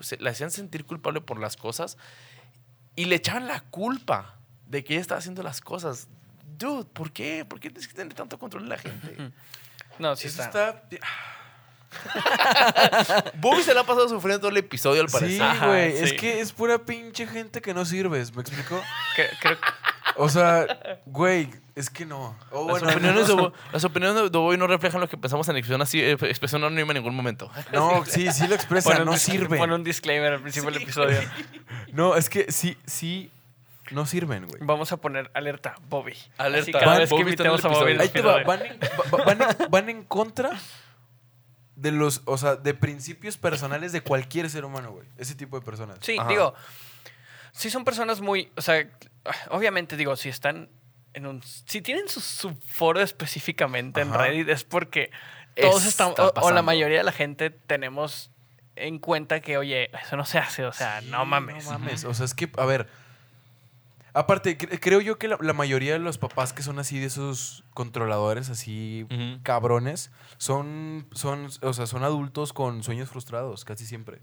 se- 0.03 0.17
la 0.19 0.31
hacían 0.31 0.51
sentir 0.51 0.85
culpable 0.87 1.21
por 1.21 1.39
las 1.41 1.57
cosas 1.57 1.99
y 2.95 3.07
le 3.07 3.17
echaban 3.17 3.47
la 3.49 3.61
culpa 3.61 4.37
de 4.67 4.85
que 4.85 4.95
ella 4.95 5.01
estaba 5.03 5.19
haciendo 5.19 5.43
las 5.43 5.61
cosas. 5.61 6.09
Dude, 6.59 6.85
¿por 6.87 7.13
qué? 7.13 7.45
¿Por 7.45 7.61
qué 7.61 7.69
tienes 7.69 7.89
que 7.89 7.95
tener 7.95 8.15
tanto 8.15 8.39
control 8.39 8.63
en 8.65 8.69
la 8.71 8.79
gente? 8.79 9.17
No, 9.99 10.15
sí 10.15 10.27
Eso 10.29 10.43
está. 10.43 10.83
Bobby 13.41 13.63
se 13.63 13.75
la 13.75 13.81
ha 13.81 13.85
pasado 13.85 14.09
sufriendo 14.09 14.41
todo 14.41 14.51
el 14.51 14.57
episodio, 14.59 15.03
al 15.03 15.09
Sí, 15.09 15.13
parecer. 15.19 15.43
Ajá, 15.43 15.67
güey. 15.69 15.97
sí. 15.97 16.05
Es 16.05 16.13
que 16.15 16.41
es 16.41 16.53
pura 16.53 16.79
pinche 16.79 17.27
gente 17.27 17.61
que 17.61 17.75
no 17.75 17.85
sirves. 17.85 18.35
¿Me 18.35 18.43
explico? 18.43 18.81
Que- 19.15 19.29
creo, 19.41 19.57
O 20.17 20.29
sea, 20.29 20.67
güey, 21.07 21.51
es 21.75 21.91
que 21.91 22.07
no. 22.07 22.37
O 22.51 22.69
Las, 22.69 22.81
bueno, 22.81 22.89
opiniones 22.97 23.29
de, 23.29 23.37
no, 23.37 23.43
Bo- 23.45 23.53
las 23.73 23.85
opiniones 23.85 24.31
de 24.31 24.39
Bobby 24.39 24.57
no 24.57 24.67
reflejan 24.67 25.01
lo 25.01 25.09
que 25.09 25.17
pensamos 25.19 25.49
en 25.49 25.57
expresión, 25.57 25.83
así, 25.83 26.01
eh, 26.01 26.13
expresión 26.13 26.63
anónima 26.65 26.93
en 26.93 26.99
ningún 26.99 27.15
momento. 27.15 27.51
no, 27.73 28.05
sí, 28.07 28.31
sí 28.33 28.47
lo 28.47 28.55
expresa, 28.55 28.91
pon 28.93 29.01
un 29.01 29.07
no 29.07 29.17
sirve. 29.17 29.59
Pon 29.59 29.73
un 29.73 29.85
disclaimer 29.85 30.33
al 30.35 30.41
principio 30.43 30.71
del 30.71 30.83
episodio. 30.83 31.19
No, 31.93 32.17
es 32.17 32.31
que 32.31 32.51
sí, 32.51 32.77
sí, 32.87 33.31
no 33.91 34.07
sirven, 34.07 34.47
güey. 34.49 34.61
Vamos 34.63 34.91
a 34.93 34.97
poner 34.97 35.31
alerta, 35.35 35.75
Bobby. 35.89 36.15
Alerta. 36.39 36.63
Así 36.63 36.73
cada 36.73 36.87
Van- 36.87 36.99
vez 36.99 37.09
que 37.11 37.15
Bobby 37.15 37.31
a 37.99 38.01
Ahí 38.03 38.09
te 38.09 38.21
va, 38.23 38.43
van 38.43 38.63
en, 38.65 38.79
va- 38.81 39.25
van 39.25 39.43
en- 39.43 39.71
van 39.71 39.89
en 39.91 40.05
contra 40.05 40.51
de 41.77 41.93
los, 41.93 42.23
o 42.25 42.37
sea, 42.39 42.57
de 42.57 42.75
principios 42.75 43.37
personales 43.37 43.93
de 43.93 44.01
cualquier 44.01 44.51
ser 44.51 44.65
humano, 44.65 44.91
güey. 44.93 45.07
Ese 45.19 45.35
tipo 45.35 45.59
de 45.61 45.65
personas. 45.65 45.99
Sí, 46.03 46.17
Ajá. 46.19 46.29
digo, 46.29 46.55
sí 47.53 47.71
son 47.71 47.85
personas 47.85 48.21
muy, 48.21 48.51
o 48.57 48.63
sea, 48.63 48.89
obviamente 49.51 49.97
digo, 49.97 50.17
si 50.17 50.29
están 50.29 50.69
en 51.13 51.27
un, 51.27 51.43
si 51.43 51.81
tienen 51.83 52.09
su, 52.09 52.21
su 52.21 52.55
foro 52.67 53.01
específicamente 53.01 54.01
en. 54.01 54.13
Reddit 54.13 54.49
es 54.49 54.65
porque 54.65 55.11
todos 55.55 55.87
Está 55.87 56.09
estamos, 56.11 56.33
o- 56.43 56.51
la 56.51 56.63
mayoría 56.63 56.99
de 56.99 57.05
la 57.05 57.13
gente 57.13 57.51
tenemos 57.51 58.31
en 58.75 58.99
cuenta 58.99 59.41
que, 59.41 59.57
oye, 59.57 59.91
eso 60.03 60.17
no 60.17 60.25
se 60.27 60.39
hace, 60.39 60.65
o 60.67 60.73
sea, 60.73 61.01
Sí, 61.01 61.09
no 61.11 61.25
mames. 61.25 61.65
No 61.65 61.79
mames. 61.79 62.05
O 62.05 62.13
sea, 62.13 62.27
es 62.27 62.35
que, 62.35 62.51
a 62.59 62.65
ver. 62.67 62.87
Aparte, 64.19 64.57
cre- 64.57 64.79
creo 64.81 65.01
yo 65.03 65.19
que 65.19 65.29
la, 65.29 65.37
la 65.41 65.53
mayoría 65.53 65.93
de 65.93 65.99
los 65.99 66.17
papás 66.17 66.53
que 66.55 66.63
son 66.63 66.79
así 66.79 66.99
de 66.99 67.07
esos 67.07 67.65
controladores, 67.75 68.49
así 68.49 69.07
Ujú. 69.11 69.43
cabrones, 69.43 70.11
son, 70.39 71.07
son, 71.13 71.49
o 71.61 71.73
sea, 71.75 71.87
son 71.87 72.03
adultos 72.03 72.53
con 72.55 72.83
sueños 72.83 73.11
frustrados, 73.11 73.65
casi 73.67 73.85
siempre. 73.85 74.21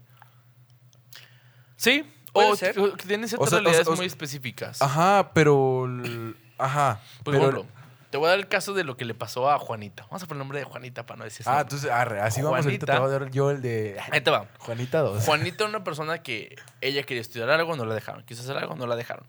Sí, 1.76 2.10
Puede 2.32 2.50
o 2.52 2.56
ser. 2.56 2.78
o 2.78 2.94
que 2.96 3.06
tienen 3.06 3.28
ciertas 3.28 3.46
O 3.46 3.50
sea, 3.50 3.58
o 3.58 3.60
sea, 3.60 3.64
realidades 3.64 3.86
o 3.86 3.90
sea- 3.92 3.96
muy 3.96 4.06
específicas. 4.06 4.82
Ajá, 4.82 5.30
pero. 5.34 5.86
l- 5.86 6.34
Ajá. 6.58 7.00
Por 7.22 7.34
pero, 7.34 7.48
ejemplo, 7.50 7.66
te 8.10 8.16
voy 8.18 8.26
a 8.26 8.30
dar 8.30 8.38
el 8.38 8.48
caso 8.48 8.74
de 8.74 8.84
lo 8.84 8.96
que 8.96 9.04
le 9.04 9.14
pasó 9.14 9.50
a 9.50 9.58
Juanita. 9.58 10.04
Vamos 10.04 10.22
a 10.22 10.26
poner 10.26 10.36
el 10.36 10.38
nombre 10.40 10.58
de 10.60 10.64
Juanita 10.64 11.04
para 11.04 11.18
no 11.18 11.24
decir 11.24 11.44
su 11.44 11.50
Ah, 11.50 11.54
nombre. 11.58 11.62
entonces, 11.76 11.90
arre, 11.90 12.20
así 12.20 12.42
vamos 12.42 12.64
ahorita. 12.64 12.86
Te 12.86 12.92
Juanita. 12.92 13.06
voy 13.06 13.16
a 13.16 13.18
dar 13.20 13.30
yo 13.30 13.50
el 13.50 13.60
de. 13.62 13.96
Ahí 14.10 14.20
te 14.20 14.30
va. 14.30 14.46
Juanita 14.58 15.00
2. 15.00 15.24
Juanita 15.24 15.64
era 15.64 15.68
una 15.70 15.84
persona 15.84 16.22
que 16.22 16.56
ella 16.80 17.02
quería 17.02 17.20
estudiar 17.20 17.50
algo, 17.50 17.76
no 17.76 17.84
la 17.84 17.94
dejaron. 17.94 18.22
Quiso 18.24 18.42
hacer 18.42 18.56
algo, 18.56 18.74
no 18.76 18.86
la 18.86 18.96
dejaron. 18.96 19.26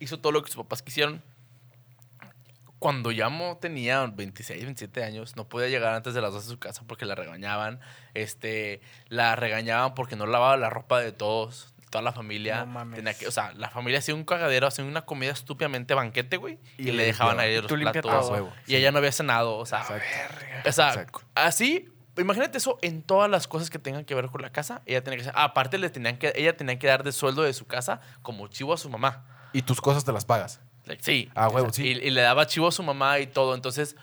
Hizo 0.00 0.18
todo 0.20 0.32
lo 0.32 0.42
que 0.42 0.48
sus 0.48 0.56
papás 0.62 0.82
quisieron. 0.82 1.22
Cuando 2.78 3.10
ya 3.10 3.28
mo- 3.28 3.56
tenía 3.60 4.06
26, 4.06 4.62
27 4.62 5.02
años, 5.02 5.34
no 5.34 5.48
podía 5.48 5.66
llegar 5.68 5.94
antes 5.94 6.14
de 6.14 6.20
las 6.20 6.32
2 6.32 6.44
a 6.44 6.48
su 6.48 6.58
casa 6.60 6.82
porque 6.86 7.06
la 7.06 7.16
regañaban. 7.16 7.80
Este, 8.14 8.80
la 9.08 9.34
regañaban 9.34 9.94
porque 9.94 10.14
no 10.14 10.26
lavaba 10.26 10.56
la 10.56 10.70
ropa 10.70 11.00
de 11.00 11.10
todos, 11.10 11.74
de 11.78 11.86
toda 11.88 12.02
la 12.02 12.12
familia. 12.12 12.60
No 12.60 12.66
mames. 12.66 12.96
Tenía 12.98 13.14
que, 13.14 13.26
o 13.26 13.32
sea, 13.32 13.52
la 13.54 13.68
familia 13.68 13.98
hacía 13.98 14.14
un 14.14 14.22
cagadero, 14.24 14.68
hacía 14.68 14.84
una 14.84 15.02
comida 15.04 15.32
estúpidamente 15.32 15.94
banquete, 15.94 16.36
güey. 16.36 16.60
Y, 16.76 16.90
Y 16.90 16.92
le 16.92 17.04
dejaban 17.06 17.40
ahí 17.40 17.56
los 17.56 17.66
Tú 17.66 17.74
platos. 17.74 18.02
todo. 18.02 18.52
Y 18.66 18.70
sí. 18.70 18.76
ella 18.76 18.92
no 18.92 18.98
había 18.98 19.10
cenado, 19.10 19.56
o 19.56 19.66
sea, 19.66 19.80
Exacto. 19.80 20.04
o 20.68 20.72
sea, 20.72 20.88
Exacto. 20.90 21.20
así, 21.34 21.88
imagínate 22.16 22.58
eso 22.58 22.78
en 22.82 23.02
todas 23.02 23.28
las 23.28 23.48
cosas 23.48 23.70
que 23.70 23.80
tengan 23.80 24.04
que 24.04 24.14
ver 24.14 24.26
con 24.26 24.40
la 24.40 24.52
casa. 24.52 24.82
Ella 24.86 25.02
tenía 25.02 25.16
que 25.16 25.22
hacer. 25.22 25.34
Aparte, 25.36 25.78
le 25.78 25.90
tenían 25.90 26.16
que, 26.16 26.32
ella 26.36 26.56
tenía 26.56 26.78
que 26.78 26.86
dar 26.86 27.02
de 27.02 27.10
sueldo 27.10 27.42
de 27.42 27.52
su 27.54 27.66
casa 27.66 28.00
como 28.22 28.46
chivo 28.46 28.72
a 28.72 28.76
su 28.78 28.88
mamá. 28.88 29.24
Y 29.52 29.62
tus 29.62 29.80
cosas 29.80 30.04
te 30.04 30.12
las 30.12 30.24
pagas. 30.24 30.60
Sí. 31.00 31.30
Ah, 31.34 31.48
huevo, 31.48 31.72
sí. 31.72 31.84
Y, 31.86 31.90
y 31.90 32.10
le 32.10 32.20
daba 32.22 32.46
chivo 32.46 32.68
a 32.68 32.72
su 32.72 32.82
mamá 32.82 33.18
y 33.18 33.26
todo. 33.26 33.54
Entonces, 33.54 33.94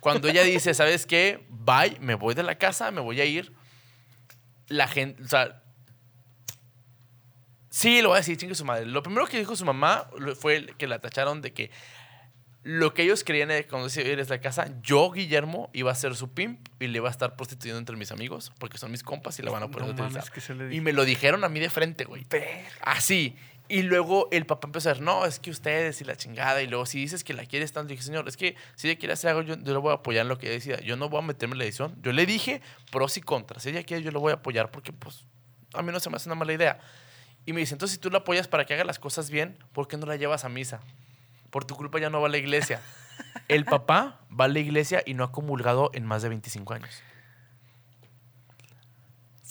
cuando 0.00 0.28
ella 0.28 0.42
dice, 0.42 0.74
¿sabes 0.74 1.06
qué? 1.06 1.44
Bye, 1.48 1.98
me 2.00 2.14
voy 2.14 2.34
de 2.34 2.42
la 2.42 2.56
casa, 2.56 2.90
me 2.90 3.00
voy 3.00 3.20
a 3.20 3.24
ir. 3.24 3.52
la 4.68 4.86
gente, 4.88 5.22
o 5.22 5.28
sea, 5.28 5.62
sí, 7.70 8.02
lo 8.02 8.10
voy 8.10 8.16
a 8.16 8.18
decir, 8.20 8.36
chingue 8.36 8.54
su 8.54 8.64
madre. 8.64 8.86
Lo 8.86 9.02
primero 9.02 9.26
que 9.26 9.38
dijo 9.38 9.56
su 9.56 9.64
mamá 9.64 10.08
fue 10.38 10.66
que 10.78 10.86
la 10.86 10.98
tacharon 11.00 11.40
de 11.42 11.52
que 11.52 11.70
lo 12.62 12.94
que 12.94 13.02
ellos 13.02 13.24
creían 13.24 13.50
de 13.50 13.66
cuando 13.66 13.90
se 13.90 14.02
iba 14.10 14.22
a 14.22 14.26
la 14.26 14.40
casa, 14.40 14.70
yo, 14.82 15.10
Guillermo, 15.10 15.68
iba 15.74 15.92
a 15.92 15.94
ser 15.94 16.16
su 16.16 16.32
pimp 16.32 16.66
y 16.80 16.86
le 16.86 16.96
iba 16.98 17.08
a 17.08 17.10
estar 17.10 17.36
prostituyendo 17.36 17.78
entre 17.78 17.94
mis 17.96 18.10
amigos, 18.10 18.52
porque 18.58 18.78
son 18.78 18.90
mis 18.90 19.02
compas 19.02 19.38
y 19.38 19.42
la 19.42 19.50
van 19.50 19.64
a 19.64 19.68
poder 19.68 19.86
No 19.86 19.92
utilizar. 19.92 20.12
mames, 20.12 20.30
que 20.30 20.40
se 20.40 20.54
le 20.54 20.74
Y 20.74 20.80
me 20.80 20.94
lo 20.94 21.04
dijeron 21.04 21.44
a 21.44 21.48
mí 21.50 21.60
de 21.60 21.68
frente, 21.68 22.04
güey. 22.04 22.26
Así. 22.80 23.36
Y 23.66 23.82
luego 23.82 24.28
el 24.30 24.44
papá 24.44 24.68
empezó 24.68 24.90
a 24.90 24.92
decir, 24.92 25.04
no, 25.04 25.24
es 25.24 25.38
que 25.38 25.50
ustedes 25.50 26.00
y 26.00 26.04
la 26.04 26.16
chingada. 26.16 26.60
Y 26.60 26.66
luego, 26.66 26.84
si 26.84 26.98
dices 26.98 27.24
que 27.24 27.32
la 27.32 27.46
quieres 27.46 27.72
tanto, 27.72 27.88
dije, 27.88 28.02
señor, 28.02 28.28
es 28.28 28.36
que 28.36 28.56
si 28.74 28.88
ella 28.88 28.98
quiere 28.98 29.14
hacer 29.14 29.30
algo, 29.30 29.42
yo, 29.42 29.56
yo 29.56 29.72
lo 29.72 29.80
voy 29.80 29.92
a 29.92 29.94
apoyar 29.94 30.22
en 30.22 30.28
lo 30.28 30.38
que 30.38 30.46
ella 30.46 30.54
decida. 30.54 30.80
Yo 30.80 30.96
no 30.96 31.08
voy 31.08 31.20
a 31.20 31.22
meterme 31.22 31.54
en 31.54 31.58
la 31.58 31.64
edición. 31.64 31.96
Yo 32.02 32.12
le 32.12 32.26
dije 32.26 32.60
pros 32.90 33.16
y 33.16 33.22
contras. 33.22 33.62
Si 33.62 33.70
ella 33.70 33.82
quiere, 33.82 34.02
yo 34.02 34.10
lo 34.10 34.20
voy 34.20 34.32
a 34.32 34.36
apoyar 34.36 34.70
porque, 34.70 34.92
pues, 34.92 35.24
a 35.72 35.82
mí 35.82 35.92
no 35.92 36.00
se 36.00 36.10
me 36.10 36.16
hace 36.16 36.28
una 36.28 36.34
mala 36.34 36.52
idea. 36.52 36.78
Y 37.46 37.54
me 37.54 37.60
dice, 37.60 37.74
entonces, 37.74 37.94
si 37.94 38.00
tú 38.00 38.10
la 38.10 38.18
apoyas 38.18 38.48
para 38.48 38.66
que 38.66 38.74
haga 38.74 38.84
las 38.84 38.98
cosas 38.98 39.30
bien, 39.30 39.56
¿por 39.72 39.88
qué 39.88 39.96
no 39.96 40.04
la 40.04 40.16
llevas 40.16 40.44
a 40.44 40.50
misa? 40.50 40.80
Por 41.50 41.64
tu 41.64 41.74
culpa 41.74 41.98
ya 41.98 42.10
no 42.10 42.20
va 42.20 42.28
a 42.28 42.30
la 42.30 42.38
iglesia. 42.38 42.82
El 43.48 43.64
papá 43.64 44.20
va 44.28 44.44
a 44.44 44.48
la 44.48 44.58
iglesia 44.58 45.02
y 45.06 45.14
no 45.14 45.24
ha 45.24 45.32
comulgado 45.32 45.90
en 45.94 46.04
más 46.04 46.22
de 46.22 46.28
25 46.28 46.74
años. 46.74 47.02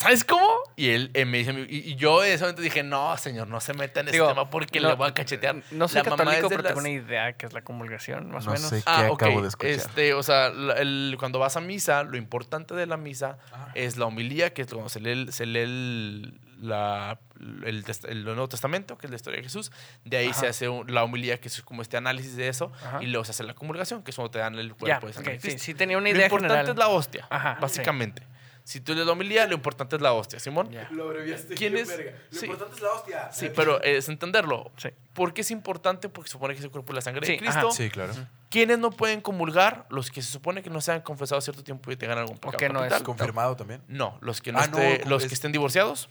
¿Sabes 0.03 0.23
cómo? 0.23 0.47
Y 0.75 0.89
él 0.89 1.11
eh, 1.13 1.25
me 1.25 1.39
dice, 1.39 1.51
y, 1.69 1.91
y 1.91 1.95
yo 1.95 2.23
en 2.23 2.31
ese 2.33 2.43
momento 2.43 2.61
dije, 2.61 2.83
no, 2.83 3.15
señor, 3.17 3.47
no 3.47 3.59
se 3.59 3.73
meta 3.73 4.01
en 4.01 4.07
ese 4.07 4.17
Digo, 4.17 4.27
tema 4.27 4.49
porque 4.49 4.79
no- 4.79 4.89
le 4.89 4.95
voy 4.95 5.07
a 5.09 5.13
cachetear. 5.13 5.55
No 5.71 5.87
soy 5.87 6.03
La 6.03 6.09
mamá 6.11 6.17
católico, 6.25 6.49
pero 6.49 6.63
tengo 6.63 6.75
las- 6.75 6.85
una 6.85 6.89
idea 6.89 7.33
que 7.33 7.45
es 7.45 7.53
la 7.53 7.61
comulgación, 7.63 8.29
más 8.31 8.43
o 8.45 8.47
No 8.47 8.53
menos. 8.53 8.69
sé. 8.69 8.83
Ah, 8.85 9.03
que 9.05 9.11
ok. 9.11 9.23
acabo 9.23 9.41
de 9.41 9.47
escuchar. 9.47 9.71
Este, 9.71 10.13
o 10.13 10.21
sea, 10.23 10.47
el- 10.77 11.15
cuando 11.19 11.39
vas 11.39 11.55
a 11.57 11.61
misa, 11.61 12.03
lo 12.03 12.17
importante 12.17 12.75
de 12.75 12.85
la 12.85 12.97
misa 12.97 13.37
es 13.75 13.97
la 13.97 14.05
homilía, 14.05 14.53
que 14.53 14.61
es 14.63 14.67
cuando 14.69 14.89
se 14.89 14.99
lee, 14.99 15.11
el- 15.11 15.33
se 15.33 15.45
lee 15.45 15.59
el, 15.61 16.39
la- 16.61 17.19
el, 17.65 17.83
test- 17.83 18.07
el 18.09 18.23
Nuevo 18.23 18.47
Testamento, 18.47 18.97
que 18.97 19.07
es 19.07 19.09
la 19.11 19.15
historia 19.17 19.37
de 19.37 19.43
Jesús. 19.43 19.71
De 20.05 20.17
ahí 20.17 20.27
Ajá. 20.29 20.39
se 20.39 20.47
hace 20.47 20.69
un- 20.69 20.93
la 20.93 21.03
homilía, 21.03 21.39
que 21.41 21.49
es 21.49 21.61
como 21.61 21.81
este 21.81 21.97
análisis 21.97 22.35
de 22.37 22.47
eso. 22.47 22.71
Ajá. 22.85 23.03
Y 23.03 23.07
luego 23.07 23.25
se 23.25 23.31
hace 23.31 23.43
la 23.43 23.53
comulgación, 23.53 24.01
que 24.03 24.11
es 24.11 24.15
cuando 24.15 24.31
te 24.31 24.39
dan 24.39 24.55
el 24.55 24.69
Ya, 24.69 24.75
cuerpo 24.75 25.07
de 25.07 25.13
sangre 25.13 25.35
ok, 25.35 25.41
de 25.41 25.51
sí, 25.51 25.59
sí 25.59 25.73
tenía 25.73 25.97
una 25.97 26.09
Lo 26.09 26.15
idea 26.15 26.25
importante 26.27 26.53
general. 26.55 26.71
es 26.73 26.79
la 26.79 26.87
hostia, 26.87 27.27
Ajá, 27.29 27.57
básicamente. 27.59 28.23
Si 28.65 28.79
tú 28.79 28.93
lees 28.93 29.05
la 29.05 29.11
homilía, 29.11 29.45
lo 29.45 29.55
importante 29.55 29.97
es 29.97 30.01
la 30.01 30.13
hostia, 30.13 30.39
Simón. 30.39 30.71
Ya. 30.71 30.87
Lo 30.91 31.03
abreviaste. 31.09 31.53
¿Quién 31.55 31.73
bien 31.73 31.83
es? 31.83 31.89
verga. 31.89 32.13
Lo 32.31 32.39
Sí. 32.39 32.45
importante 32.45 32.75
es 32.75 32.81
la 32.81 32.91
hostia. 32.93 33.31
Sí, 33.33 33.49
pero 33.53 33.81
es 33.83 34.07
entenderlo. 34.07 34.71
Sí. 34.77 34.89
¿Por 35.13 35.33
qué 35.33 35.41
es 35.41 35.51
importante? 35.51 36.07
Porque 36.07 36.29
supone 36.29 36.53
que 36.53 36.59
es 36.59 36.63
el 36.65 36.71
cuerpo 36.71 36.93
y 36.93 36.95
la 36.95 37.01
sangre 37.01 37.25
Sí, 37.25 37.33
de 37.33 37.37
Cristo. 37.39 37.59
ajá. 37.59 37.71
Sí, 37.71 37.89
claro. 37.89 38.13
¿Quiénes 38.49 38.79
no 38.79 38.91
pueden 38.91 39.19
comulgar? 39.19 39.85
Los 39.89 40.09
que 40.11 40.21
se 40.21 40.31
supone 40.31 40.63
que 40.63 40.69
no 40.69 40.79
se 40.79 40.93
han 40.93 41.01
confesado 41.01 41.41
cierto 41.41 41.61
tiempo 41.63 41.91
y 41.91 41.97
tengan 41.97 42.19
algún 42.19 42.37
pecado 42.37 42.57
que 42.57 42.69
no 42.69 42.79
es 42.79 42.89
capital. 42.89 43.03
Confirmado 43.03 43.55
también. 43.57 43.81
No, 43.89 44.17
los 44.21 44.39
que 44.41 44.51
no, 44.53 44.59
Ah, 44.59 44.63
esté- 44.65 45.03
los 45.05 45.23
es- 45.23 45.27
que 45.29 45.33
estén 45.35 45.51
divorciados 45.51 46.07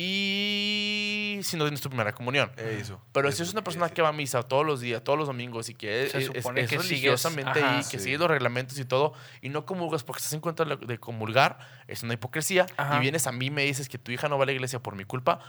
y 0.00 1.40
si 1.42 1.56
no 1.56 1.64
tienes 1.64 1.80
tu 1.80 1.88
primera 1.88 2.12
comunión. 2.12 2.50
Eso. 2.56 3.00
Pero 3.12 3.28
Eso 3.28 3.38
si 3.38 3.42
es 3.44 3.52
una 3.52 3.60
que 3.60 3.64
persona 3.66 3.88
que 3.88 4.02
va 4.02 4.08
a 4.08 4.12
misa 4.12 4.42
todos 4.42 4.64
los 4.64 4.80
días, 4.80 5.02
todos 5.02 5.18
los 5.18 5.28
domingos 5.28 5.68
y 5.68 5.74
que 5.74 6.08
Se 6.08 6.18
es, 6.18 6.26
supone 6.26 6.62
es- 6.62 6.68
que 6.70 6.76
es 6.76 6.82
sigues- 6.82 6.88
religiosamente 6.90 7.62
ajá. 7.62 7.74
y 7.80 7.90
que 7.90 7.98
Sí. 7.98 8.04
sigue 8.04 8.18
los 8.18 8.28
reglamentos 8.28 8.78
y 8.78 8.84
todo 8.84 9.12
y 9.42 9.48
no 9.48 9.64
comulgas 9.66 10.04
porque 10.04 10.18
estás 10.18 10.32
en 10.32 10.40
contra 10.40 10.64
de 10.76 10.98
comulgar, 10.98 11.58
es 11.86 12.02
una 12.02 12.14
hipocresía 12.14 12.66
Ajá. 12.76 12.96
y 12.96 13.00
vienes 13.00 13.26
a 13.26 13.32
mí 13.32 13.46
y 13.46 13.50
me 13.50 13.64
dices 13.64 13.88
que 13.88 13.98
tu 13.98 14.10
hija 14.12 14.28
no 14.28 14.36
va 14.38 14.44
a 14.44 14.46
la 14.46 14.52
iglesia 14.52 14.78
por 14.80 14.94
mi 14.96 15.04
culpa, 15.04 15.40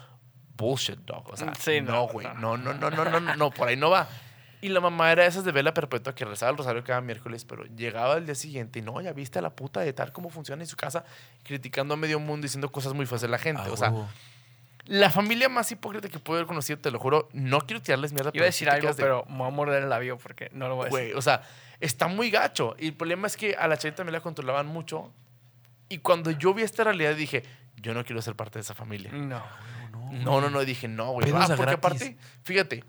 bullshit, 0.58 1.00
dog. 1.00 1.30
O 1.32 1.38
sea, 1.38 1.54
Sí, 1.56 1.82
no, 1.82 2.08
güey. 2.08 2.28
no. 2.40 2.58
No, 2.58 2.74
no, 2.74 2.90
no, 2.90 2.90
no, 3.06 3.20
no, 3.20 3.36
no, 3.36 3.52
por 3.52 3.68
ahí 3.68 3.76
no 3.78 3.90
va. 3.90 4.08
Y 4.62 4.68
la 4.68 4.82
mamá 4.82 5.10
era 5.14 5.26
esas 5.26 5.46
de 5.46 5.54
vela 5.54 5.74
perpetua 5.74 6.14
que 6.14 6.26
rezaba 6.26 6.52
el 6.52 6.58
rosario 6.58 6.84
cada 6.84 7.00
miércoles, 7.00 7.46
pero 7.46 7.64
llegaba 7.78 8.18
el 8.18 8.26
día 8.26 8.36
siguiente 8.36 8.80
y 8.80 8.82
no, 8.82 9.00
ya 9.00 9.14
viste 9.14 9.40
a 9.40 9.42
la 9.42 9.52
puta 9.56 9.80
de 9.80 9.94
tal 9.94 10.12
cómo 10.12 10.30
funciona 10.30 10.62
en 10.62 10.68
su 10.68 10.76
casa, 10.76 11.06
criticando 11.44 11.94
a 11.94 11.98
medio 11.98 12.20
mundo, 12.20 12.44
diciendo 12.44 12.70
cosas 12.70 12.92
muy 12.94 13.06
feas 13.06 13.22
de 13.22 13.30
la 13.30 13.38
gente. 13.38 13.62
Ah, 13.66 13.72
o 13.72 13.78
sea, 13.78 13.90
huevo. 13.90 14.10
La 14.90 15.12
familia 15.12 15.50
más 15.50 15.72
hipócrita 15.72 16.10
que 16.10 16.18
puedo 16.18 16.40
haber 16.40 16.48
conocido, 16.48 16.80
te 16.80 16.90
lo 16.90 16.98
juro, 16.98 17.30
no 17.32 17.62
quiero 17.62 17.80
tirarles 17.80 18.12
mierda. 18.12 18.32
Iba 18.34 18.42
a 18.42 18.42
pero 18.42 18.46
decir 18.46 18.70
algo, 18.72 18.88
de, 18.88 18.96
pero 18.96 19.24
me 19.30 19.38
voy 19.38 19.48
a 19.48 19.52
morder 19.52 19.84
el 19.84 19.90
labio 19.90 20.18
porque 20.18 20.50
no 20.52 20.68
lo 20.68 20.76
voy 20.76 20.84
a 20.84 20.86
decir. 20.86 21.00
Güey, 21.00 21.14
o 21.14 21.22
sea, 21.22 21.44
está 21.80 22.08
muy 22.08 22.32
gacho. 22.32 22.76
Y 22.80 22.88
el 22.88 22.94
problema 22.96 23.28
es 23.28 23.38
que 23.38 23.54
a 23.54 23.68
la 23.68 23.78
chavita 23.78 24.04
me 24.04 24.12
la 24.12 24.20
controlaban 24.20 24.66
mucho. 24.66 25.14
Y 25.90 26.00
cuando 26.00 26.32
yo 26.32 26.56
vi 26.56 26.64
esta 26.64 26.84
realidad 26.84 27.14
dije, 27.14 27.44
yo 27.76 27.94
no 27.94 28.04
quiero 28.04 28.20
ser 28.24 28.36
parte 28.36 28.58
de 28.58 28.62
esa 28.62 28.74
familia. 28.74 29.12
No. 29.12 29.44
No, 30.12 30.42
no, 30.42 30.50
no, 30.50 30.66
dije, 30.66 30.88
no, 30.88 31.12
güey. 31.12 31.30
Ah, 31.36 31.46
porque 31.46 31.62
gratis. 31.62 31.78
aparte, 31.78 32.18
fíjate, 32.42 32.84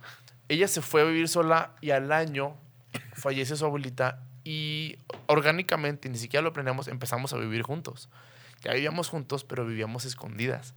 ella 0.49 0.69
se 0.69 0.81
fue 0.81 1.03
a 1.03 1.05
vivir 1.05 1.29
sola 1.29 1.73
y 1.83 1.91
al 1.91 2.13
año 2.13 2.57
fallece 3.13 3.57
su 3.57 3.67
abuelita 3.67 4.23
y 4.43 4.97
orgánicamente, 5.27 6.09
ni 6.09 6.17
siquiera 6.17 6.43
lo 6.43 6.55
planeamos, 6.55 6.89
empezamos 6.89 7.35
a 7.35 7.37
vivir 7.37 7.61
juntos. 7.61 8.09
Ya 8.63 8.73
vivíamos 8.73 9.11
juntos, 9.11 9.45
pero 9.45 9.67
vivíamos 9.67 10.07
escondidas. 10.07 10.75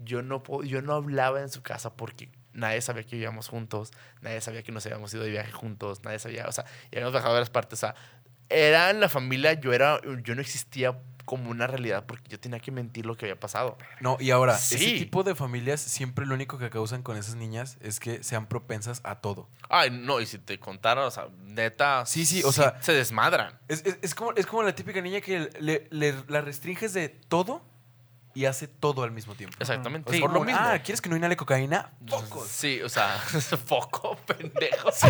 Yo 0.00 0.22
no, 0.22 0.42
yo 0.62 0.82
no 0.82 0.94
hablaba 0.94 1.40
en 1.40 1.48
su 1.48 1.62
casa 1.62 1.94
porque 1.96 2.30
nadie 2.52 2.80
sabía 2.80 3.02
que 3.04 3.16
vivíamos 3.16 3.48
juntos, 3.48 3.90
nadie 4.20 4.40
sabía 4.40 4.62
que 4.62 4.72
nos 4.72 4.84
habíamos 4.86 5.12
ido 5.14 5.22
de 5.24 5.30
viaje 5.30 5.52
juntos, 5.52 6.02
nadie 6.04 6.18
sabía, 6.18 6.46
o 6.46 6.52
sea, 6.52 6.64
y 6.90 6.96
habíamos 6.96 7.12
viajado 7.12 7.30
a 7.32 7.34
varias 7.34 7.50
partes. 7.50 7.78
O 7.78 7.80
sea, 7.80 7.94
era 8.48 8.90
en 8.90 9.00
la 9.00 9.08
familia, 9.08 9.54
yo, 9.54 9.72
era, 9.72 10.00
yo 10.22 10.34
no 10.34 10.40
existía 10.40 10.98
como 11.24 11.50
una 11.50 11.66
realidad 11.66 12.04
porque 12.06 12.28
yo 12.28 12.38
tenía 12.38 12.60
que 12.60 12.70
mentir 12.70 13.06
lo 13.06 13.16
que 13.16 13.24
había 13.24 13.40
pasado. 13.40 13.78
No, 14.00 14.18
y 14.20 14.30
ahora, 14.30 14.58
Sí. 14.58 14.74
ese 14.74 14.84
tipo 14.98 15.22
de 15.22 15.34
familias 15.34 15.80
siempre 15.80 16.26
lo 16.26 16.34
único 16.34 16.58
que 16.58 16.68
causan 16.68 17.02
con 17.02 17.16
esas 17.16 17.34
niñas 17.36 17.78
es 17.80 17.98
que 17.98 18.22
sean 18.22 18.46
propensas 18.46 19.00
a 19.04 19.20
todo. 19.22 19.48
Ay, 19.70 19.90
no, 19.90 20.20
y 20.20 20.26
si 20.26 20.38
te 20.38 20.60
contara, 20.60 21.06
o 21.06 21.10
sea, 21.10 21.28
neta. 21.40 22.04
Sí, 22.04 22.26
sí, 22.26 22.42
o 22.44 22.52
sea- 22.52 22.76
Se 22.82 22.92
desmadran. 22.92 23.58
Es, 23.68 23.86
es- 23.86 23.96
es 24.02 24.14
como, 24.14 24.32
es 24.32 24.44
como 24.44 24.62
la 24.64 24.74
típica 24.74 25.00
niña 25.00 25.22
que 25.22 25.48
le, 25.60 25.88
le- 25.90 26.14
la 26.28 26.42
restringes 26.42 26.92
de 26.92 27.08
todo 27.08 27.64
y 28.34 28.44
hace 28.46 28.66
todo 28.68 29.02
al 29.04 29.12
mismo 29.12 29.34
tiempo. 29.34 29.56
Exactamente. 29.60 30.10
O 30.10 30.12
sea, 30.12 30.20
por 30.20 30.32
lo 30.32 30.44
mismo. 30.44 30.60
Ah, 30.62 30.78
¿quieres 30.80 31.00
que 31.00 31.08
no 31.08 31.16
inhale 31.16 31.36
cocaína? 31.36 31.92
Focos. 32.06 32.48
Sí, 32.48 32.82
o 32.82 32.88
sea, 32.88 33.16
foco, 33.66 34.16
pendejo. 34.26 34.90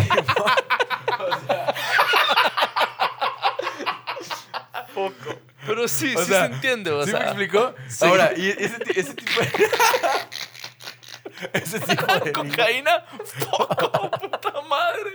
Foco. 4.93 5.39
Pero 5.65 5.87
sí, 5.87 6.13
O 6.15 6.19
sí 6.21 6.27
sea, 6.27 6.47
se 6.47 6.53
entiende, 6.53 6.91
o 6.91 7.03
¿Sí 7.03 7.09
sea. 7.11 7.19
me 7.21 7.25
explicó? 7.25 7.73
Sí. 7.89 8.05
Ahora, 8.05 8.31
y 8.37 8.49
ese, 8.49 8.77
ese 8.95 9.13
tipo 9.15 9.39
de... 9.41 9.51
ese 11.53 11.79
tipo 11.79 12.05
de 12.23 12.31
Cocaína, 12.31 13.03
foco, 13.49 14.11
puta 14.21 14.61
madre. 14.69 15.11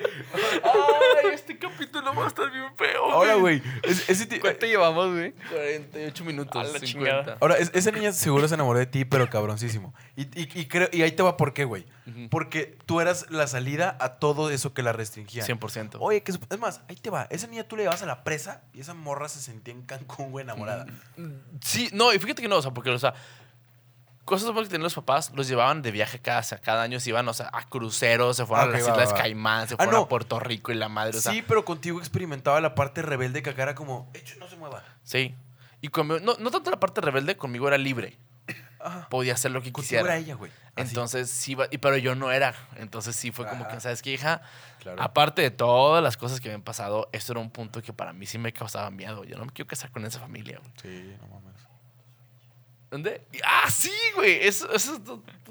Ay, 0.62 1.30
este 1.34 1.58
capítulo 1.58 2.14
va 2.14 2.24
a 2.24 2.28
estar 2.28 2.50
bien 2.50 2.74
feo. 2.76 3.10
Ahora, 3.10 3.34
güey, 3.34 3.62
es- 3.82 4.08
ese 4.08 4.26
ti- 4.26 4.38
¿Cuánto 4.40 4.66
llevamos, 4.66 5.12
güey? 5.12 5.32
48 5.50 6.24
minutos, 6.24 6.56
A 6.56 6.64
la 6.64 6.78
50. 6.78 6.86
chingada. 6.86 7.36
Ahora, 7.40 7.56
es- 7.56 7.70
esa 7.74 7.90
niña 7.90 8.12
seguro 8.12 8.46
se 8.48 8.54
enamoró 8.54 8.78
de 8.78 8.86
ti, 8.86 9.04
pero 9.04 9.28
cabroncísimo. 9.30 9.94
Y, 10.16 10.22
y, 10.40 10.48
y 10.60 10.66
creo, 10.66 10.88
y 10.92 11.02
ahí 11.02 11.12
te 11.12 11.22
va 11.22 11.36
por 11.36 11.52
qué, 11.54 11.64
güey. 11.64 11.86
Porque 12.28 12.76
tú 12.86 13.00
eras 13.00 13.26
la 13.30 13.46
salida 13.46 13.96
a 14.00 14.14
todo 14.16 14.50
eso 14.50 14.74
que 14.74 14.82
la 14.82 14.92
restringía. 14.92 15.44
100%. 15.46 15.96
Oye, 16.00 16.22
que 16.24 16.32
es, 16.32 16.40
es 16.50 16.58
más, 16.58 16.80
ahí 16.88 16.96
te 16.96 17.08
va. 17.08 17.28
Esa 17.30 17.46
niña 17.46 17.62
tú 17.64 17.76
le 17.76 17.84
llevas 17.84 18.02
a 18.02 18.06
la 18.06 18.24
presa 18.24 18.62
y 18.72 18.80
esa 18.80 18.94
morra 18.94 19.28
se 19.28 19.38
sentía 19.40 19.72
en 19.74 19.82
Cancún, 19.82 20.32
güey, 20.32 20.42
enamorada. 20.42 20.86
Sí, 21.60 21.88
no, 21.92 22.12
y 22.12 22.18
fíjate 22.18 22.42
que 22.42 22.48
no, 22.48 22.56
o 22.56 22.62
sea, 22.62 22.72
porque, 22.72 22.90
o 22.90 22.98
sea, 22.98 23.14
cosas 24.30 24.50
que 24.54 24.62
tenían 24.64 24.82
los 24.84 24.94
papás, 24.94 25.32
los 25.34 25.46
llevaban 25.48 25.82
de 25.82 25.90
viaje 25.90 26.18
cada, 26.20 26.42
cada 26.60 26.82
año, 26.82 26.98
se 27.00 27.10
iban, 27.10 27.28
o 27.28 27.34
sea, 27.34 27.50
a 27.52 27.68
cruceros, 27.68 28.36
se 28.38 28.46
fueron 28.46 28.66
Ah, 28.66 28.68
a 28.70 28.72
las 28.72 28.82
ok, 28.82 28.88
va, 28.88 28.92
Islas 28.94 29.12
va. 29.12 29.18
Caimán, 29.18 29.68
se 29.68 29.74
Ah, 29.74 29.76
fueron 29.78 29.94
no. 29.94 30.00
a 30.02 30.08
Puerto 30.08 30.40
Rico 30.40 30.72
y 30.72 30.76
la 30.76 30.88
madre, 30.88 31.18
o 31.18 31.20
sea, 31.20 31.32
sí, 31.32 31.42
pero 31.46 31.64
contigo 31.64 31.98
experimentaba 31.98 32.60
la 32.60 32.74
parte 32.74 33.02
rebelde 33.02 33.42
que 33.42 33.50
acá 33.50 33.62
era 33.64 33.74
como, 33.74 34.10
hecho, 34.14 34.36
no 34.38 34.48
se 34.48 34.56
mueva. 34.56 34.82
sí. 35.02 35.34
Y 35.82 35.88
conmigo, 35.88 36.20
no, 36.22 36.34
no 36.38 36.50
tanto 36.50 36.70
la 36.70 36.78
parte 36.78 37.00
rebelde, 37.00 37.36
conmigo 37.38 37.66
era 37.66 37.78
libre. 37.78 38.18
Ajá. 38.80 39.08
Podía 39.10 39.32
hacer 39.34 39.50
lo 39.50 39.60
que 39.62 39.72
Contigo 39.72 39.82
quisiera. 39.82 40.04
era 40.04 40.16
ella, 40.18 40.34
güey. 40.34 40.50
Así. 40.76 40.88
Entonces, 40.88 41.30
sí, 41.30 41.52
iba- 41.52 41.68
y, 41.70 41.78
pero 41.78 41.96
yo 41.98 42.14
no 42.14 42.30
era. 42.32 42.54
Entonces, 42.76 43.14
sí 43.16 43.30
fue 43.30 43.46
como 43.48 43.64
Ajá. 43.64 43.74
que, 43.74 43.80
¿sabes 43.80 44.00
qué, 44.02 44.12
hija? 44.12 44.40
Claro. 44.80 45.02
Aparte 45.02 45.40
de 45.42 45.50
todas 45.50 46.02
las 46.02 46.16
cosas 46.18 46.40
que 46.40 46.48
me 46.48 46.54
han 46.54 46.62
pasado, 46.62 47.08
esto 47.12 47.32
era 47.32 47.40
un 47.40 47.50
punto 47.50 47.80
que 47.82 47.92
para 47.94 48.12
mí 48.12 48.26
sí 48.26 48.36
me 48.38 48.52
causaba 48.52 48.90
miedo. 48.90 49.24
Yo 49.24 49.36
no 49.38 49.44
me 49.46 49.52
quiero 49.52 49.68
casar 49.68 49.90
con 49.90 50.04
esa 50.04 50.18
familia, 50.20 50.58
güey. 50.58 50.72
Sí, 50.82 51.16
no 51.20 51.28
mames. 51.28 51.49
¿Dónde? 52.90 53.22
Ah, 53.44 53.70
sí, 53.70 53.92
güey. 54.16 54.44
Eso, 54.44 54.72
eso 54.72 54.94
es 54.94 55.00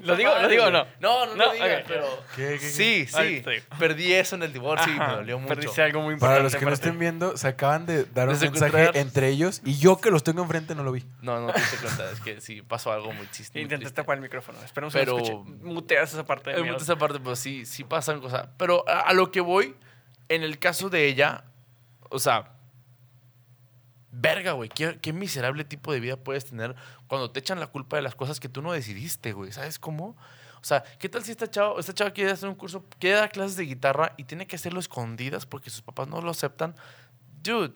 ¿Lo 0.04 0.14
digo- 0.14 0.30
lo 0.38 0.46
digo 0.48 0.64
o 0.64 0.70
no? 0.70 0.84
No, 1.00 1.24
no, 1.26 1.36
No, 1.36 1.46
lo 1.46 1.52
digas, 1.54 1.80
ok. 1.80 1.84
pero. 1.88 2.24
¿Qué, 2.36 2.46
qué, 2.52 2.58
qué? 2.58 2.68
Sí, 2.70 3.06
sí. 3.06 3.42
Perdí 3.78 4.12
eso 4.12 4.36
en 4.36 4.42
el 4.42 4.52
divorcio 4.52 4.92
y 4.92 4.98
me 4.98 5.06
dolió 5.06 5.38
mucho. 5.38 5.54
Perdiste 5.54 5.82
algo 5.82 6.02
muy 6.02 6.12
importante. 6.14 6.34
Para 6.34 6.42
los 6.44 6.54
que 6.54 6.64
no 6.66 6.72
estén 6.72 6.98
viendo, 6.98 7.38
se 7.38 7.48
acaban 7.48 7.86
de 7.86 8.04
dar 8.04 8.28
un 8.28 8.38
mensaje 8.38 8.90
entre 8.98 9.28
ellos 9.28 9.62
y 9.64 9.78
yo 9.78 9.98
que 10.02 10.10
los 10.10 10.22
tengo 10.22 10.42
enfrente 10.42 10.74
no 10.74 10.82
lo 10.82 10.92
vi. 10.92 11.02
No, 11.22 11.40
no 11.40 11.50
te 11.52 11.60
diste 11.60 11.76
cuenta. 11.78 12.10
Es 12.12 12.20
que 12.20 12.40
sí, 12.42 12.60
pasó 12.60 12.92
algo 12.92 13.10
muy 13.12 13.26
chiste. 13.30 13.58
Intenté 13.58 13.90
tapar 13.90 14.16
el 14.16 14.22
micrófono. 14.22 14.58
Esperemos 14.62 14.92
Pero- 14.92 15.16
que 15.16 15.22
escuche. 15.22 15.50
Muteas 15.62 16.12
esa 16.12 16.26
parte 16.26 16.50
de 16.50 16.58
Eh, 16.58 16.62
miedo. 16.62 16.76
esa 16.76 16.96
parte, 16.96 17.20
pues 17.20 17.38
sí, 17.38 17.64
sí 17.64 17.84
pasan 17.84 18.20
cosas. 18.20 18.48
Pero 18.58 18.86
a, 18.86 19.00
a 19.00 19.12
lo 19.14 19.30
que 19.32 19.40
voy, 19.40 19.74
en 20.28 20.42
el 20.42 20.58
caso 20.58 20.90
de 20.90 21.06
ella, 21.06 21.44
o 22.10 22.18
sea, 22.18 22.52
verga, 24.12 24.52
güey, 24.52 24.68
qué, 24.68 25.12
miserable 25.12 25.64
tipo 25.64 25.92
de 25.92 26.00
vida 26.00 26.16
puedes 26.16 26.44
tener 26.44 26.74
cuando 27.06 27.30
te 27.30 27.40
echan 27.40 27.60
la 27.60 27.68
culpa 27.68 27.96
de 27.96 28.02
las 28.02 28.14
cosas 28.14 28.40
que 28.40 28.48
tú 28.48 28.62
no 28.62 28.72
decidiste, 28.72 29.32
güey. 29.32 29.52
¿Sabes 29.52 29.78
cómo? 29.78 30.16
O 30.60 30.64
sea, 30.64 30.82
¿qué 30.98 31.08
tal 31.08 31.24
si 31.24 31.30
esta 31.30 31.48
chava, 31.48 31.78
esta 31.80 31.94
chava 31.94 32.10
quiere 32.10 32.30
hacer 32.30 32.48
un 32.48 32.54
curso, 32.54 32.84
quiere 32.98 33.16
dar 33.16 33.30
clases 33.30 33.56
de 33.56 33.64
guitarra 33.64 34.12
y 34.16 34.24
tiene 34.24 34.46
que 34.46 34.56
hacerlo 34.56 34.80
escondidas 34.80 35.46
porque 35.46 35.70
sus 35.70 35.82
papás 35.82 36.08
no 36.08 36.20
lo 36.20 36.30
aceptan? 36.30 36.74
Dude, 37.42 37.72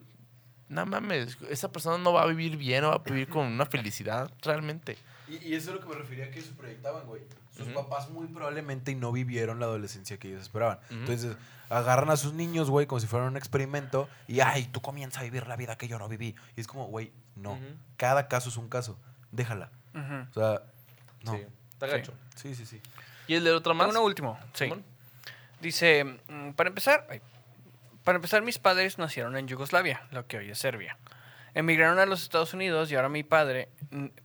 no 0.69 0.85
mames, 0.85 1.37
esa 1.49 1.71
persona 1.71 1.97
no 1.97 2.13
va 2.13 2.23
a 2.23 2.27
vivir 2.27 2.57
bien, 2.57 2.81
no 2.81 2.89
va 2.89 2.95
a 2.95 2.99
vivir 2.99 3.27
con 3.27 3.47
una 3.47 3.65
felicidad, 3.65 4.31
realmente. 4.41 4.97
Y, 5.27 5.49
y 5.49 5.55
eso 5.55 5.69
es 5.71 5.75
lo 5.75 5.81
que 5.81 5.87
me 5.87 5.95
refería 5.95 6.25
a 6.25 6.31
que 6.31 6.41
se 6.41 6.51
proyectaban, 6.51 7.05
güey. 7.05 7.21
Sus 7.55 7.67
papás 7.69 8.09
muy 8.09 8.27
probablemente 8.27 8.91
y 8.91 8.95
no 8.95 9.11
vivieron 9.13 9.59
la 9.61 9.65
adolescencia 9.67 10.17
que 10.17 10.27
ellos 10.27 10.41
esperaban. 10.41 10.77
Entonces, 10.89 11.37
agarran 11.69 12.09
a 12.09 12.17
sus 12.17 12.33
niños, 12.33 12.69
güey, 12.69 12.85
como 12.85 12.99
si 12.99 13.07
fueran 13.07 13.29
un 13.29 13.37
experimento 13.37 14.09
y, 14.27 14.41
ay, 14.41 14.65
tú 14.65 14.81
comienza 14.81 15.21
a 15.21 15.23
vivir 15.23 15.47
la 15.47 15.55
vida 15.55 15.77
que 15.77 15.87
yo 15.87 15.97
no 15.97 16.09
viví. 16.09 16.35
Y 16.57 16.61
es 16.61 16.67
como, 16.67 16.87
güey, 16.87 17.11
no. 17.35 17.57
Cada 17.97 18.27
caso 18.27 18.49
es 18.49 18.57
un 18.57 18.67
caso. 18.67 18.99
Déjala. 19.31 19.71
O 19.93 20.33
sea, 20.33 20.61
no. 21.23 21.31
Sí, 21.33 21.45
está 21.71 21.85
Sí. 21.87 21.91
gacho. 21.93 22.13
Sí, 22.35 22.55
sí, 22.55 22.65
sí. 22.65 22.81
¿Y 23.27 23.35
el 23.35 23.43
de 23.45 23.51
otra 23.53 23.73
más? 23.73 23.87
Uno 23.89 24.03
último, 24.03 24.37
sí. 24.53 24.69
Dice, 25.61 26.03
mm, 26.03 26.51
para 26.51 26.67
empezar, 26.69 27.07
para 28.03 28.17
empezar, 28.17 28.41
mis 28.41 28.59
padres 28.59 28.97
nacieron 28.97 29.35
en 29.37 29.47
Yugoslavia, 29.47 30.03
lo 30.11 30.27
que 30.27 30.37
hoy 30.37 30.51
es 30.51 30.59
Serbia. 30.59 30.97
Emigraron 31.55 31.99
a 31.99 32.05
los 32.05 32.21
Estados 32.21 32.53
Unidos 32.53 32.91
y 32.91 32.95
ahora 32.95 33.07
mi 33.07 33.23
padre 33.23 33.69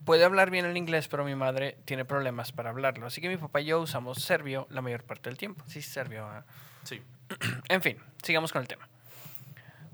puede 0.04 0.24
hablar 0.24 0.50
bien 0.50 0.66
el 0.66 0.76
inglés, 0.76 1.06
pero 1.06 1.24
mi 1.24 1.36
madre 1.36 1.78
tiene 1.84 2.04
problemas 2.04 2.50
para 2.50 2.70
hablarlo. 2.70 3.06
Así 3.06 3.20
que 3.20 3.28
mi 3.28 3.36
papá 3.36 3.60
y 3.60 3.66
yo 3.66 3.80
usamos 3.80 4.18
serbio 4.18 4.66
la 4.68 4.82
mayor 4.82 5.04
parte 5.04 5.30
del 5.30 5.38
tiempo. 5.38 5.64
Sí, 5.68 5.80
serbio. 5.80 6.26
ah. 6.26 6.44
Sí. 6.82 7.00
En 7.68 7.82
fin, 7.82 7.98
sigamos 8.20 8.52
con 8.52 8.62
el 8.62 8.68
tema. 8.68 8.88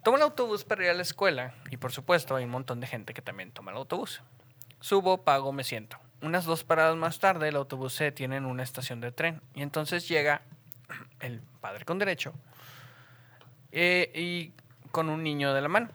Tomo 0.03 0.17
el 0.17 0.23
autobús 0.23 0.65
para 0.65 0.85
ir 0.85 0.91
a 0.91 0.95
la 0.95 1.03
escuela 1.03 1.53
y 1.71 1.77
por 1.77 1.93
supuesto 1.93 2.37
hay 2.37 2.45
un 2.45 2.51
montón 2.51 2.81
de 2.81 2.87
gente 2.87 3.13
que 3.13 3.21
también 3.21 3.51
toma 3.53 3.71
el 3.71 3.77
autobús. 3.77 4.23
Subo, 4.81 5.19
pago, 5.23 5.53
me 5.53 5.63
siento. 5.63 5.99
Unas 6.23 6.47
dos 6.47 6.65
paradas 6.65 6.97
más 6.97 7.19
tarde 7.19 7.49
el 7.49 7.57
autobús 7.57 7.93
se 7.93 8.05
detiene 8.05 8.37
en 8.37 8.47
una 8.47 8.63
estación 8.63 9.03
de 9.03 9.13
tren 9.13 9.43
y 9.53 9.61
entonces 9.61 10.09
llega 10.09 10.41
el 11.21 11.43
padre 11.61 11.85
con 11.85 11.99
derecho 11.99 12.33
eh, 13.73 14.11
y 14.15 14.53
con 14.91 15.11
un 15.11 15.23
niño 15.23 15.53
de 15.53 15.61
la 15.61 15.69
mano. 15.69 15.91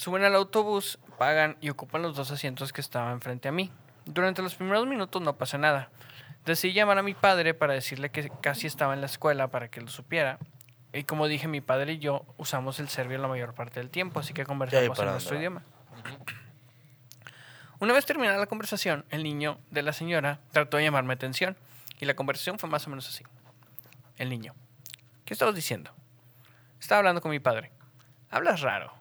Suben 0.00 0.24
al 0.24 0.34
autobús, 0.34 0.98
pagan 1.18 1.58
y 1.60 1.68
ocupan 1.68 2.00
los 2.00 2.16
dos 2.16 2.30
asientos 2.30 2.72
que 2.72 2.80
estaban 2.80 3.20
frente 3.20 3.48
a 3.48 3.52
mí. 3.52 3.70
Durante 4.06 4.40
los 4.40 4.54
primeros 4.54 4.86
minutos 4.86 5.20
no 5.20 5.36
pasa 5.36 5.58
nada. 5.58 5.90
Decidí 6.46 6.72
llamar 6.72 6.96
a 6.96 7.02
mi 7.02 7.12
padre 7.12 7.52
para 7.52 7.74
decirle 7.74 8.08
que 8.08 8.32
casi 8.40 8.66
estaba 8.66 8.94
en 8.94 9.02
la 9.02 9.06
escuela 9.08 9.48
para 9.48 9.68
que 9.68 9.82
lo 9.82 9.88
supiera. 9.88 10.38
Y 10.94 11.04
como 11.04 11.26
dije, 11.26 11.48
mi 11.48 11.60
padre 11.60 11.92
y 11.92 11.98
yo 11.98 12.24
usamos 12.38 12.80
el 12.80 12.88
serbio 12.88 13.18
la 13.18 13.28
mayor 13.28 13.52
parte 13.52 13.78
del 13.78 13.90
tiempo, 13.90 14.20
así 14.20 14.32
que 14.32 14.46
conversamos 14.46 14.98
en 14.98 15.04
nuestro 15.04 15.36
idioma. 15.36 15.64
Una 17.78 17.92
vez 17.92 18.06
terminada 18.06 18.38
la 18.38 18.46
conversación, 18.46 19.04
el 19.10 19.22
niño 19.22 19.58
de 19.70 19.82
la 19.82 19.92
señora 19.92 20.40
trató 20.50 20.78
de 20.78 20.84
llamarme 20.84 21.12
atención 21.12 21.58
y 22.00 22.06
la 22.06 22.14
conversación 22.14 22.58
fue 22.58 22.70
más 22.70 22.86
o 22.86 22.88
menos 22.88 23.06
así. 23.06 23.22
El 24.16 24.30
niño. 24.30 24.54
¿Qué 25.26 25.34
estabas 25.34 25.54
diciendo? 25.54 25.90
Estaba 26.80 27.00
hablando 27.00 27.20
con 27.20 27.30
mi 27.30 27.38
padre. 27.38 27.70
Hablas 28.30 28.62
raro. 28.62 28.99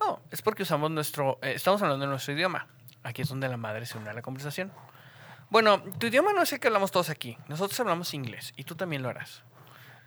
Oh, 0.00 0.20
es 0.30 0.42
porque 0.42 0.62
usamos 0.64 0.90
nuestro... 0.90 1.38
eh, 1.42 1.52
estamos 1.54 1.80
hablando 1.82 2.04
de 2.04 2.10
nuestro 2.10 2.34
idioma. 2.34 2.66
Aquí 3.02 3.22
es 3.22 3.28
donde 3.28 3.48
la 3.48 3.56
madre 3.56 3.86
se 3.86 3.98
une 3.98 4.10
a 4.10 4.12
la 4.12 4.22
conversación. 4.22 4.72
Bueno, 5.50 5.82
tu 5.98 6.06
idioma 6.06 6.32
no 6.32 6.42
es 6.42 6.52
el 6.52 6.60
que 6.60 6.68
hablamos 6.68 6.90
todos 6.90 7.10
aquí. 7.10 7.36
Nosotros 7.48 7.78
hablamos 7.80 8.14
inglés 8.14 8.52
y 8.56 8.64
tú 8.64 8.74
también 8.74 9.02
lo 9.02 9.08
harás. 9.08 9.42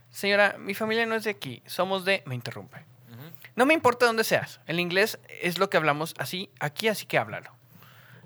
Señora, 0.09 0.55
mi 0.57 0.73
familia 0.73 1.05
no 1.05 1.15
es 1.15 1.23
de 1.23 1.31
aquí. 1.31 1.63
Somos 1.65 2.05
de... 2.05 2.23
Me 2.25 2.35
interrumpe. 2.35 2.85
No 3.55 3.65
me 3.67 3.73
importa 3.73 4.07
dónde 4.07 4.23
seas. 4.23 4.61
El 4.65 4.79
inglés 4.79 5.19
es 5.41 5.59
lo 5.59 5.69
que 5.69 5.77
hablamos 5.77 6.15
así, 6.17 6.49
aquí, 6.59 6.87
así 6.87 7.05
que 7.05 7.19
háblalo. 7.19 7.51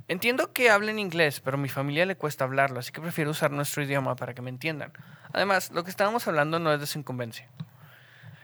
Entiendo 0.07 0.53
que 0.53 0.70
hablen 0.70 0.99
inglés, 0.99 1.41
pero 1.41 1.57
a 1.57 1.59
mi 1.59 1.68
familia 1.68 2.05
le 2.05 2.15
cuesta 2.15 2.45
hablarlo, 2.45 2.80
así 2.80 2.93
que 2.93 3.01
prefiero 3.01 3.32
usar 3.32 3.51
nuestro 3.51 3.84
idioma 3.84 4.15
para 4.15 4.34
que 4.34 4.41
me 4.41 4.49
entiendan. 4.49 4.93
Además, 5.34 5.72
lo 5.72 5.84
que 5.84 5.89
estábamos 5.89 6.26
hablando 6.30 6.59
no 6.59 6.72
es 6.72 6.80
de 6.80 6.88
su 6.88 6.97
incumbencia. 6.97 7.49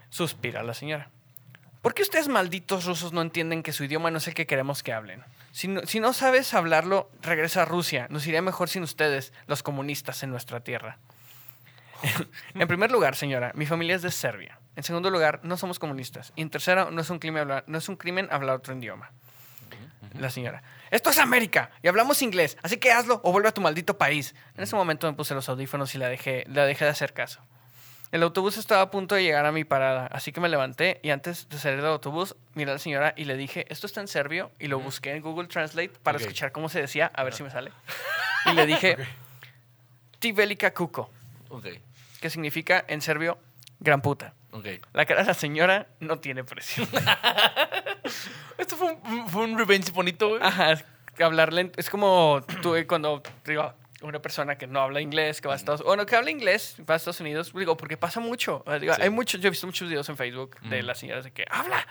Suspira 0.10 0.62
la 0.62 0.74
señora. 0.74 1.10
¿Por 1.84 1.94
qué 1.94 2.02
ustedes 2.02 2.30
malditos 2.30 2.86
rusos 2.86 3.12
no 3.12 3.22
entienden 3.22 3.62
que 3.62 3.74
su 3.74 3.84
idioma 3.84 4.10
no 4.10 4.20
es 4.20 4.28
el 4.30 4.34
que 4.34 4.48
queremos 4.48 4.84
que 4.84 4.94
hablen? 4.94 5.22
Si 5.52 5.68
no, 5.68 5.82
si 5.82 6.00
no 6.00 6.14
sabes 6.14 6.54
hablarlo, 6.54 7.12
regresa 7.22 7.64
a 7.64 7.66
Rusia. 7.66 8.08
Nos 8.10 8.26
iría 8.26 8.42
mejor 8.42 8.70
sin 8.70 8.84
ustedes, 8.84 9.34
los 9.48 9.64
comunistas 9.64 10.24
en 10.24 10.30
nuestra 10.30 10.62
tierra. 10.62 10.98
en 12.56 12.68
primer 12.70 12.90
lugar, 12.90 13.18
señora, 13.18 13.52
mi 13.54 13.66
familia 13.66 13.98
es 13.98 14.02
de 14.02 14.12
Serbia. 14.12 14.60
En 14.78 14.84
segundo 14.84 15.10
lugar, 15.10 15.42
no 15.44 15.58
somos 15.58 15.78
comunistas. 15.78 16.32
Y 16.38 16.42
en 16.44 16.50
tercero, 16.50 16.90
no 16.90 17.02
es 17.02 17.10
un 17.10 17.20
crimen 17.20 17.42
hablar, 17.42 17.66
no 17.68 17.78
es 17.78 17.90
un 17.90 17.98
crimen 17.98 18.30
hablar 18.32 18.56
otro 18.56 18.74
idioma. 18.74 19.12
La 20.18 20.30
señora. 20.30 20.64
Esto 20.90 21.10
es 21.10 21.18
América 21.18 21.72
y 21.82 21.90
hablamos 21.90 22.22
inglés, 22.22 22.58
así 22.64 22.78
que 22.78 22.94
hazlo 22.94 23.20
o 23.26 23.34
vuelve 23.34 23.50
a 23.50 23.54
tu 23.54 23.60
maldito 23.60 23.98
país. 23.98 24.36
En 24.56 24.64
ese 24.64 24.78
momento 24.78 25.06
me 25.12 25.18
puse 25.18 25.36
los 25.36 25.50
audífonos 25.50 25.94
y 25.96 25.98
la 25.98 26.08
dejé, 26.08 26.46
la 26.48 26.66
dejé 26.66 26.86
de 26.86 26.92
hacer 26.92 27.12
caso. 27.12 27.42
El 28.14 28.22
autobús 28.22 28.58
estaba 28.58 28.84
a 28.84 28.92
punto 28.92 29.16
de 29.16 29.24
llegar 29.24 29.44
a 29.48 29.52
mi 29.52 29.64
parada, 29.64 30.06
así 30.06 30.32
que 30.32 30.40
me 30.40 30.48
levanté 30.48 31.00
y 31.02 31.10
antes 31.10 31.50
de 31.50 31.58
salir 31.58 31.78
del 31.78 31.88
autobús 31.88 32.36
miré 32.54 32.70
a 32.70 32.76
la 32.76 32.80
señora 32.80 33.16
y 33.18 33.26
le 33.26 33.36
dije, 33.36 33.66
esto 33.70 33.88
está 33.88 34.02
en 34.02 34.08
serbio, 34.08 34.52
y 34.60 34.68
lo 34.68 34.80
busqué 34.80 35.16
en 35.16 35.24
Google 35.24 35.48
Translate 35.48 35.90
para 36.04 36.20
escuchar 36.20 36.52
cómo 36.52 36.70
se 36.70 36.80
decía, 36.80 37.12
a 37.16 37.24
ver 37.24 37.34
si 37.34 37.42
me 37.42 37.50
sale. 37.50 37.72
Y 38.46 38.54
le 38.54 38.68
dije, 38.68 38.98
Ti 40.20 40.32
velika 40.32 40.76
kuko, 40.76 41.10
que 42.22 42.30
significa 42.30 42.86
en 42.88 43.02
serbio, 43.02 43.40
gran 43.80 44.04
puta. 44.04 44.36
ok. 44.52 44.68
La 44.94 45.08
cara 45.08 45.22
de 45.22 45.28
la 45.30 45.34
señora 45.34 45.88
no 46.00 46.20
tiene 46.20 46.44
precio. 46.44 46.88
Esto 48.60 48.76
fue 48.76 48.94
un, 48.94 49.28
fue 49.28 49.44
un 49.46 49.58
revenge 49.58 49.92
bonito, 49.92 50.30
güey. 50.30 50.42
Ajá, 50.44 50.76
hablarle 51.20 51.72
es 51.78 51.90
como 51.90 52.46
tú 52.62 52.76
eh, 52.76 52.86
cuando 52.86 53.24
digo 53.44 53.74
una 54.04 54.22
persona 54.22 54.58
que 54.58 54.68
no 54.68 54.82
habla 54.82 55.02
inglés, 55.02 55.42
que 55.42 55.48
va 55.48 55.54
a 55.54 55.58
Estados 55.58 55.82
bueno, 55.84 56.06
que 56.06 56.16
habla 56.16 56.30
inglés, 56.32 56.76
va 56.90 56.94
a 56.94 56.98
Estados 56.98 57.20
Unidos, 57.20 57.52
digo, 57.56 57.76
porque 57.78 57.98
pasa 57.98 58.20
mucho. 58.20 58.64
digo, 58.80 58.94
Sí. 58.94 59.02
Hay 59.02 59.10
muchos, 59.10 59.42
yo 59.42 59.48
he 59.48 59.50
visto 59.52 59.66
muchos 59.68 59.88
videos 59.88 60.08
en 60.10 60.18
Facebook 60.18 60.60
de 60.62 60.84
las 60.84 60.98
señoras 61.00 61.24
de 61.24 61.32
que 61.32 61.46
habla, 61.50 61.86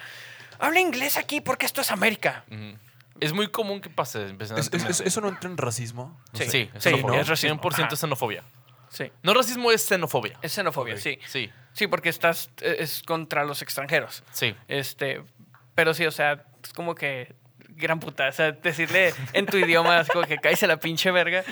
habla 0.58 0.80
inglés 0.80 1.16
aquí 1.16 1.40
porque 1.40 1.66
esto 1.66 1.80
es 1.80 1.90
América. 1.90 2.44
Es 3.20 3.32
muy 3.32 3.48
común 3.48 3.80
que 3.80 3.88
pase. 3.90 4.34
Es- 4.40 4.50
es- 4.50 4.72
es- 4.72 5.00
¿Eso 5.00 5.20
no 5.20 5.28
entra 5.28 5.48
en 5.48 5.56
racismo? 5.56 6.20
No 6.32 6.38
Sí. 6.38 6.44
sé. 6.44 6.50
Sí, 6.50 6.70
es 6.74 6.82
Sí, 6.82 6.90
xenofobia. 6.90 7.20
es 7.20 7.28
racismo. 7.28 7.48
100% 7.60 7.84
Ajá. 7.86 7.94
es 7.94 8.00
xenofobia. 8.00 8.44
Sí. 8.88 9.12
No 9.22 9.32
racismo, 9.34 9.70
es 9.70 9.86
xenofobia. 9.86 10.38
Es 10.42 10.52
xenofobia, 10.52 10.96
sí. 10.98 11.18
Sí, 11.26 11.50
Sí, 11.72 11.86
porque 11.86 12.08
estás 12.10 12.50
eh, 12.60 12.76
es 12.80 13.02
contra 13.02 13.44
los 13.44 13.62
extranjeros. 13.62 14.22
sí. 14.32 14.54
Este, 14.68 15.22
pero 15.74 15.94
sí, 15.94 16.04
o 16.04 16.10
sea, 16.10 16.44
es 16.62 16.72
como 16.74 16.94
que 16.94 17.34
gran 17.76 18.00
puta, 18.00 18.28
o 18.28 18.32
sea, 18.32 18.52
decirle 18.52 19.12
en 19.32 19.46
tu 19.46 19.56
idioma 19.56 20.00
es 20.00 20.08
como 20.08 20.24
que 20.26 20.38
cállese 20.38 20.66
la 20.66 20.78
pinche 20.78 21.10
verga. 21.10 21.44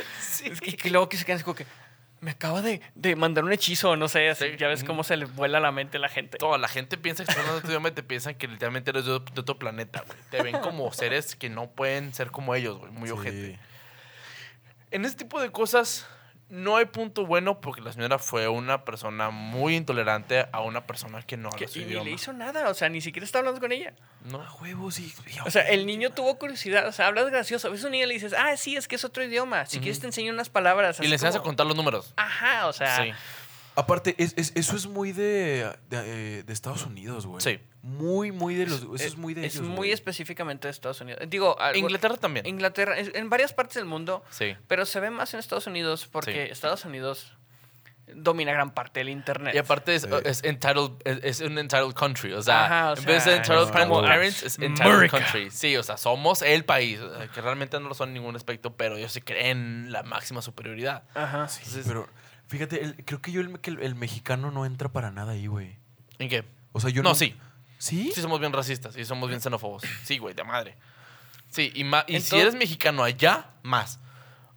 Es 0.45 0.61
que, 0.61 0.77
que 0.77 0.91
luego 0.91 1.09
que 1.09 1.17
se 1.17 1.25
quedan 1.25 1.37
así 1.37 1.45
como 1.45 1.55
que 1.57 1.67
me 2.21 2.33
acaba 2.33 2.61
de, 2.61 2.83
de 2.95 3.17
mandar 3.17 3.45
un 3.45 3.53
hechizo, 3.53 3.97
no 3.97 4.07
sé, 4.07 4.29
así, 4.29 4.45
Sí. 4.51 4.57
ya 4.59 4.69
ves 4.69 4.85
cómo 4.85 5.05
se 5.05 5.17
le 5.17 5.25
vuela 5.25 5.59
la 5.59 5.73
mente 5.73 5.97
a 5.97 6.01
la 6.01 6.09
gente. 6.11 6.37
Toda 6.37 6.59
la 6.59 6.69
gente 6.69 6.99
piensa 6.99 7.25
que 7.25 7.31
estás 7.31 7.39
hablando 7.39 7.61
de 7.61 7.63
tu 7.63 7.69
idioma 7.69 7.89
y 7.89 7.93
te 7.93 8.03
piensan 8.03 8.35
que 8.35 8.47
literalmente 8.47 8.91
eres 8.91 9.07
de, 9.07 9.13
de 9.13 9.41
otro 9.41 9.59
planeta, 9.59 10.03
güey. 10.07 10.19
Te 10.31 10.43
ven 10.43 10.59
como 10.59 10.93
seres 10.93 11.35
que 11.35 11.49
no 11.49 11.71
pueden 11.71 12.13
ser 12.13 12.31
como 12.31 12.55
ellos, 12.55 12.77
güey. 12.79 12.93
Muy 12.93 13.09
Sí. 13.09 13.13
ojete. 13.15 13.59
En 14.91 15.05
este 15.07 15.19
tipo 15.25 15.41
de 15.41 15.51
cosas 15.51 16.07
no 16.51 16.77
hay 16.77 16.85
punto 16.87 17.25
bueno 17.27 17.61
porque 17.61 17.81
la 17.81 17.93
señora 17.93 18.19
fue 18.19 18.49
una 18.49 18.85
persona 18.85 19.31
muy 19.31 19.77
intolerante 19.77 20.47
a 20.53 20.61
una 20.61 20.87
persona 20.87 21.23
que 21.23 21.37
no 21.37 21.49
Que- 21.51 21.65
habla 21.65 21.69
su 21.69 21.79
y 21.79 21.83
ni 21.85 21.89
idioma. 21.91 22.05
le 22.05 22.11
hizo 22.11 22.33
nada, 22.33 22.69
o 22.69 22.75
sea, 22.75 22.89
ni 22.89 23.01
siquiera 23.01 23.25
está 23.25 23.39
hablando 23.39 23.61
con 23.61 23.73
ella. 23.73 23.95
¿no? 24.25 24.43
A 24.43 24.53
huevos, 24.57 24.95
sí. 24.97 25.15
O 25.47 25.51
sea, 25.51 25.63
el 25.69 25.87
niño 25.87 26.11
tuvo 26.11 26.39
curiosidad, 26.39 26.87
o 26.87 26.93
sea, 26.93 27.07
hablas 27.07 27.31
gracioso. 27.31 27.69
A 27.69 27.71
veces 27.71 27.87
un 27.87 27.93
niño 27.93 28.07
le 28.07 28.15
dices, 28.15 28.35
ah, 28.37 28.57
sí, 28.57 28.77
es 28.77 28.87
que 28.89 28.97
es 28.97 29.05
otro 29.05 29.25
idioma. 29.25 29.65
Si 29.67 29.77
Ujú. 29.79 29.85
quieres 29.85 30.01
te 30.01 30.07
enseño 30.07 30.33
unas 30.33 30.51
palabras. 30.51 30.99
Y 30.99 31.03
así 31.03 31.09
le 31.09 31.15
enseñas 31.15 31.37
a 31.37 31.39
como- 31.39 31.49
contar 31.51 31.67
los 31.67 31.77
números. 31.77 32.13
Ajá, 32.17 32.67
o 32.67 32.73
sea, 32.73 32.97
sí. 33.05 33.13
Aparte, 33.81 34.15
es- 34.19 34.35
es- 34.37 34.53
eso 34.55 34.77
es 34.77 34.87
muy 34.87 35.13
de, 35.13 35.73
de, 35.89 36.39
eh, 36.39 36.43
de 36.45 36.53
Estados 36.53 36.85
Unidos, 36.87 37.27
güey. 37.27 37.41
Sí. 37.41 37.59
Muy, 37.83 38.31
muy 38.31 38.55
de 38.55 38.67
los... 38.67 38.81
Eso 38.83 38.95
es, 38.95 39.01
es, 39.03 39.17
muy 39.17 39.33
de 39.35 39.47
es 39.47 39.55
ellos, 39.55 39.67
muy 39.67 39.77
güey. 39.77 39.93
específicamente 39.93 40.69
de 40.69 40.73
Estados 40.73 41.01
Unidos. 41.01 41.21
Digo, 41.29 41.59
algo- 41.59 41.79
Inglaterra 41.79 42.17
también. 42.17 42.45
Inglaterra, 42.47 42.99
es- 42.99 43.11
en 43.15 43.31
varias 43.31 43.53
partes 43.55 43.77
del 43.77 43.87
mundo, 43.87 44.23
Sí. 44.31 44.55
pero 44.69 44.85
se 44.85 45.01
ve 45.01 45.11
más 45.11 45.33
en 45.35 45.41
Estados 45.41 45.67
Unidos 45.67 46.07
porque 46.11 46.47
Sí. 46.47 46.53
Estados 46.53 46.85
Unidos 46.85 47.35
domina 48.13 48.53
gran 48.53 48.73
parte 48.75 49.01
del 49.01 49.09
internet. 49.09 49.55
Y 49.55 49.59
aparte 49.59 49.95
es, 49.95 50.03
Sí. 50.03 50.09
es 50.25 50.43
entitled, 50.43 50.91
es, 51.05 51.21
es 51.23 51.41
un 51.43 51.57
entitled 51.59 51.95
country. 51.95 52.33
O 52.33 52.43
sea, 52.43 52.65
Ajá, 52.67 52.93
o 52.93 52.97
en 52.99 53.05
vez 53.05 53.25
de 53.25 53.37
entitled 53.37 53.69
no. 53.87 54.03
parents, 54.03 54.43
es 54.43 54.59
entitled 54.59 54.93
America. 54.95 55.19
country. 55.21 55.51
Sí, 55.51 55.77
o 55.77 55.83
sea, 55.85 55.97
somos 55.97 56.43
el 56.43 56.65
país. 56.65 56.99
o 56.99 57.17
sea, 57.17 57.29
que 57.29 57.41
realmente 57.41 57.79
no 57.79 57.89
lo 57.89 57.95
son 57.95 58.09
en 58.09 58.15
ningún 58.15 58.35
aspecto, 58.35 58.75
pero 58.77 58.97
ellos 58.97 59.13
se 59.13 59.23
creen 59.23 59.93
la 59.93 60.03
máxima 60.03 60.43
superioridad. 60.43 61.05
Ajá. 61.15 61.47
Sí, 61.47 61.61
Entonces- 61.65 61.87
pero 61.87 62.09
fíjate, 62.51 62.83
el- 62.85 62.97
creo 63.05 63.23
que 63.23 63.33
yo 63.33 63.41
el, 63.41 63.59
que 63.61 63.71
el, 63.71 63.81
el 63.81 63.95
mexicano 63.95 64.51
no 64.51 64.67
entra 64.67 64.89
para 64.91 65.11
nada 65.11 65.33
ahí, 65.33 65.47
güey. 65.47 65.77
¿En 66.19 66.29
qué? 66.29 66.45
O 66.73 66.81
sea, 66.81 66.91
yo 66.91 67.03
No, 67.03 67.11
no... 67.11 67.15
sí. 67.15 67.35
¿Sí? 67.79 68.13
Sí 68.15 68.21
somos 68.21 68.41
bien 68.41 68.53
racistas 68.53 68.95
y 68.97 69.05
somos 69.07 69.29
bien 69.31 69.41
xenófobos. 69.41 69.83
Sí, 70.05 70.19
güey, 70.19 70.35
de 70.35 70.45
madre. 70.45 70.77
Sí, 71.49 71.73
y, 71.75 71.85
ma- 71.85 72.05
y 72.07 72.13
si 72.13 72.17
Entonces- 72.17 72.41
eres 72.43 72.55
mexicano 72.55 73.03
allá, 73.03 73.47
más. 73.63 73.99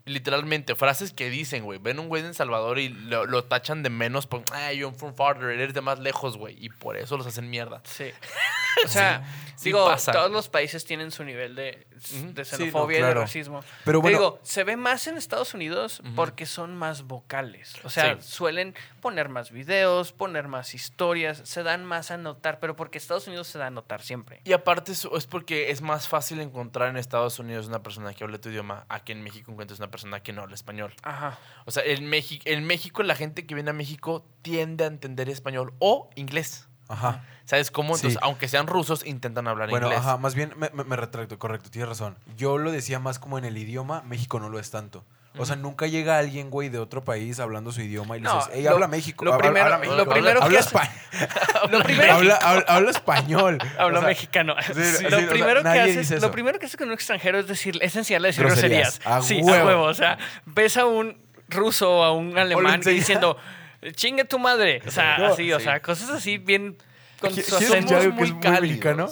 Literalmente, 0.05 0.75
frases 0.75 1.13
que 1.13 1.29
dicen, 1.29 1.63
güey. 1.63 1.79
Ven 1.79 1.97
un 1.97 2.09
güey 2.09 2.21
de 2.21 2.27
El 2.27 2.35
Salvador 2.35 2.77
y 2.79 2.89
lo, 2.89 3.25
lo 3.25 3.45
tachan 3.45 3.83
de 3.83 3.89
menos 3.89 4.27
por, 4.27 4.43
ay, 4.51 4.79
you're 4.79 4.93
from 4.97 5.15
farther, 5.15 5.49
eres 5.51 5.73
de 5.73 5.79
más 5.79 5.99
lejos, 5.99 6.35
güey. 6.35 6.57
Y 6.59 6.67
por 6.67 6.97
eso 6.97 7.15
los 7.15 7.25
hacen 7.25 7.49
mierda. 7.49 7.81
Sí. 7.85 8.05
O 8.83 8.87
sea, 8.87 9.23
sí 9.55 9.65
digo, 9.65 9.85
pasa. 9.85 10.11
todos 10.11 10.31
los 10.31 10.49
países 10.49 10.83
tienen 10.83 11.11
su 11.11 11.23
nivel 11.23 11.53
de, 11.53 11.85
De 12.11 12.45
Sí, 12.45 12.55
xenofobia 12.57 12.99
no, 12.99 13.05
y 13.05 13.07
de 13.09 13.13
racismo. 13.15 13.63
Pero 13.85 13.99
Te 13.99 14.01
bueno- 14.01 14.17
digo, 14.17 14.39
se 14.43 14.63
ve 14.63 14.77
más 14.77 15.07
en 15.07 15.17
Estados 15.17 15.53
Unidos 15.53 16.01
porque 16.15 16.45
son 16.45 16.75
más 16.75 17.03
vocales. 17.03 17.73
O 17.83 17.89
sea, 17.89 18.15
Sí. 18.21 18.27
suelen 18.29 18.75
poner 19.01 19.29
más 19.29 19.51
videos, 19.51 20.11
poner 20.11 20.47
más 20.47 20.73
historias, 20.73 21.41
se 21.43 21.63
dan 21.63 21.85
más 21.85 22.11
a 22.11 22.17
notar, 22.17 22.59
pero 22.59 22.75
porque 22.75 22.97
Estados 22.97 23.27
Unidos 23.27 23.47
se 23.47 23.57
da 23.59 23.67
a 23.67 23.69
notar 23.71 24.01
siempre. 24.01 24.41
Y 24.43 24.53
aparte 24.53 24.91
es 24.91 25.07
porque 25.29 25.71
es 25.71 25.81
más 25.81 26.07
fácil 26.07 26.39
encontrar 26.39 26.89
en 26.89 26.97
Estados 26.97 27.39
Unidos 27.39 27.67
una 27.67 27.81
persona 27.83 28.13
que 28.13 28.23
hable 28.23 28.39
tu 28.39 28.49
idioma 28.49 28.85
a 28.89 29.03
que 29.03 29.11
en 29.13 29.21
México 29.23 29.51
encuentres 29.51 29.79
una 29.79 29.89
persona 29.91 30.21
que 30.21 30.33
no 30.33 30.41
habla 30.41 30.55
español. 30.55 30.93
Ajá. 31.03 31.39
O 31.65 31.71
sea, 31.71 31.83
en, 31.85 32.05
México, 32.07 32.43
en 32.47 32.65
México 32.65 33.03
la 33.03 33.15
gente 33.15 33.45
que 33.45 33.55
viene 33.55 33.69
a 33.69 33.73
México 33.73 34.25
tiende 34.41 34.83
a 34.83 34.87
entender 34.87 35.29
español 35.29 35.73
o 35.79 36.09
inglés. 36.15 36.67
Ajá. 36.93 37.23
¿Sabes 37.45 37.71
cómo? 37.71 37.95
Entonces, 37.95 38.13
Sí. 38.13 38.19
aunque 38.21 38.47
sean 38.47 38.67
rusos, 38.67 39.05
intentan 39.05 39.47
hablar 39.49 39.69
Bueno, 39.69 39.87
inglés. 39.87 39.99
ajá, 40.01 40.17
más 40.17 40.33
bien 40.33 40.53
me, 40.55 40.69
me- 40.69 40.85
me 40.85 40.95
retracto, 40.95 41.37
correcto, 41.37 41.69
tienes 41.69 41.89
razón. 41.89 42.17
Yo 42.37 42.57
lo 42.57 42.71
decía 42.71 42.99
más 42.99 43.19
como 43.19 43.37
en 43.37 43.43
el 43.43 43.57
idioma, 43.57 44.01
México 44.03 44.39
no 44.39 44.47
lo 44.49 44.59
es 44.59 44.71
tanto. 44.71 45.03
O 45.35 45.47
sea, 45.47 45.55
nunca 45.55 45.87
llega 45.87 46.19
alguien, 46.19 46.51
güey, 46.51 46.69
de 46.69 46.77
otro 46.77 47.03
país 47.03 47.39
hablando 47.39 47.71
su 47.71 47.81
idioma 47.81 48.15
y 48.15 48.19
le 48.19 48.25
No, 48.25 48.35
dices, 48.35 48.51
ey, 48.53 48.63
lo- 48.63 48.69
habla 48.69 48.87
México. 48.87 49.25
lo 49.25 49.33
habla- 49.33 49.47
primero- 49.49 49.65
habla 49.73 49.77
lo 49.87 49.91
habla- 50.03 50.13
que 50.13 50.39
habla, 50.43 50.59
hace- 50.59 50.75
espa- 50.75 51.69
Lo 51.71 51.79
primero, 51.83 52.13
habla, 52.13 52.35
habla- 52.35 52.65
habla 52.67 52.91
español. 52.91 53.57
Habla 53.79 53.97
O 53.97 54.01
sea, 54.01 54.09
mexicano. 54.09 54.55
sí, 54.61 54.73
lo, 54.75 54.83
sí, 54.85 55.05
o 55.05 55.09
sea, 55.09 55.29
primero 55.29 55.63
que 55.63 55.69
haces, 55.69 56.21
lo 56.21 56.29
primero 56.31 56.59
que 56.59 56.67
haces 56.67 56.77
con 56.77 56.87
un 56.87 56.93
extranjero 56.93 57.39
es 57.39 57.47
decir, 57.47 57.79
es 57.81 57.95
enseñarle 57.95 58.27
a 58.27 58.29
decir 58.29 58.45
Groserías. 58.45 58.99
groserías. 58.99 59.23
A 59.23 59.27
sí, 59.27 59.39
a 59.41 59.65
huevo. 59.65 59.83
O 59.85 59.93
sea, 59.95 60.19
ves 60.45 60.77
a 60.77 60.85
un 60.85 61.17
ruso 61.49 61.91
o 61.91 62.03
a 62.03 62.11
un 62.13 62.37
alemán 62.37 62.79
diciendo, 62.81 63.35
chingue 63.91 64.23
tu 64.25 64.39
madre. 64.39 64.81
O 64.87 64.91
sea, 64.91 65.17
No, 65.17 65.25
así, 65.27 65.51
o 65.51 65.59
sí. 65.59 65.65
sea, 65.65 65.81
cosas 65.81 66.09
así 66.09 66.37
bien 66.37 66.77
con 67.23 67.31
¿Qui- 67.31 67.41
su 67.43 67.57
¿Quieres 67.57 67.71
acento. 67.85 67.99
que 67.99 68.05
es 68.07 68.13
muy 68.13 68.39
cálidos. 68.39 68.61
mexicano? 68.61 69.07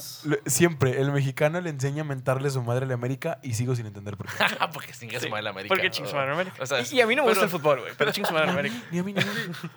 Siempre, 0.46 1.02
el 1.02 1.12
mexicano 1.12 1.60
le 1.62 1.70
enseña 1.70 2.02
a 2.02 2.06
mentarle 2.06 2.48
a 2.50 2.52
su 2.52 2.62
madre 2.62 2.86
a 2.86 2.88
la 2.88 2.94
América 2.94 3.40
y 3.42 3.54
sigo 3.54 3.76
sin 3.76 3.86
entender 3.86 4.18
por 4.18 4.28
qué. 4.28 4.34
porque 4.74 4.92
chinga 4.94 5.20
Sí, 5.20 5.26
su 5.26 5.30
madre 5.32 5.44
la 5.44 5.50
América. 5.52 5.74
Porque 5.74 5.90
chingue 5.90 6.10
su 6.10 6.16
madre 6.16 6.34
América. 6.34 6.56
O 6.62 6.66
sea, 6.66 6.82
y, 6.82 6.96
y 6.96 7.02
a 7.02 7.08
mí 7.08 7.16
no 7.16 7.24
me 7.24 7.30
gusta 7.30 7.46
pero- 7.46 7.56
el 7.56 7.62
fútbol, 7.62 7.80
güey, 7.82 7.94
pero 7.98 8.12
chingue 8.12 8.28
su 8.28 8.34
madre 8.34 8.50
América. 8.52 8.76
Ni 8.92 9.00
a 9.00 9.04
mí 9.04 9.14
ni 9.14 9.22
a 9.22 9.26
mí. 9.26 9.32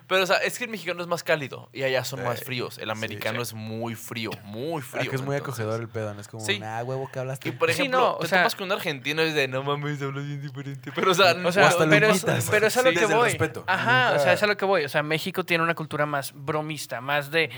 Pero, 0.06 0.22
o 0.22 0.26
sea, 0.26 0.36
es 0.38 0.58
que 0.58 0.64
el 0.64 0.70
mexicano 0.70 1.00
es 1.00 1.06
más 1.08 1.22
cálido 1.22 1.70
y 1.72 1.82
allá 1.84 2.04
son 2.04 2.22
más 2.24 2.40
Eh, 2.42 2.44
fríos. 2.44 2.78
El 2.78 2.90
americano 2.90 3.40
es 3.42 3.54
muy 3.54 3.94
frío, 3.94 4.30
muy 4.44 4.82
Ah, 4.82 4.84
frío. 4.84 5.10
que 5.10 5.16
es 5.16 5.22
muy 5.22 5.36
entonces- 5.36 5.60
acogedor 5.60 5.80
el 5.80 5.88
pedo, 5.88 6.12
¿no? 6.14 6.20
Es 6.20 6.28
como, 6.28 6.44
Sí. 6.44 6.58
nah, 6.58 6.82
huevo, 6.82 7.08
¿qué 7.12 7.20
hablaste? 7.20 7.48
Y 7.48 7.52
por 7.52 7.70
Sí, 7.72 7.80
ejemplo, 7.82 7.98
no, 8.00 8.10
o 8.14 8.18
te 8.18 8.28
sea- 8.28 8.38
topas 8.40 8.54
con 8.56 8.66
un 8.66 8.72
argentino 8.72 9.22
y 9.22 9.28
es 9.28 9.34
de 9.34 9.48
no 9.48 9.62
mames, 9.62 10.00
hablas 10.02 10.26
bien 10.26 10.42
diferente. 10.42 10.90
Pero, 10.94 11.12
o 11.12 11.14
sea, 11.14 11.34
O 11.44 11.52
sea, 11.52 11.68
hasta 11.68 11.84
lo 11.84 11.90
pero, 11.90 12.08
es, 12.08 12.24
pero 12.50 12.66
es 12.66 12.76
a 12.76 12.82
lo 12.82 12.90
Sí, 12.90 12.96
que 12.96 13.06
voy. 13.06 13.28
respeto. 13.28 13.64
Ajá, 13.66 14.14
o 14.16 14.18
sea, 14.18 14.32
es 14.32 14.42
a 14.42 14.46
lo 14.46 14.56
que 14.56 14.64
voy. 14.64 14.84
O 14.84 14.88
sea, 14.88 15.02
México 15.02 15.44
tiene 15.44 15.62
una 15.64 15.74
cultura 15.74 16.06
más 16.06 16.32
bromista, 16.34 17.00
más 17.00 17.30
de. 17.30 17.50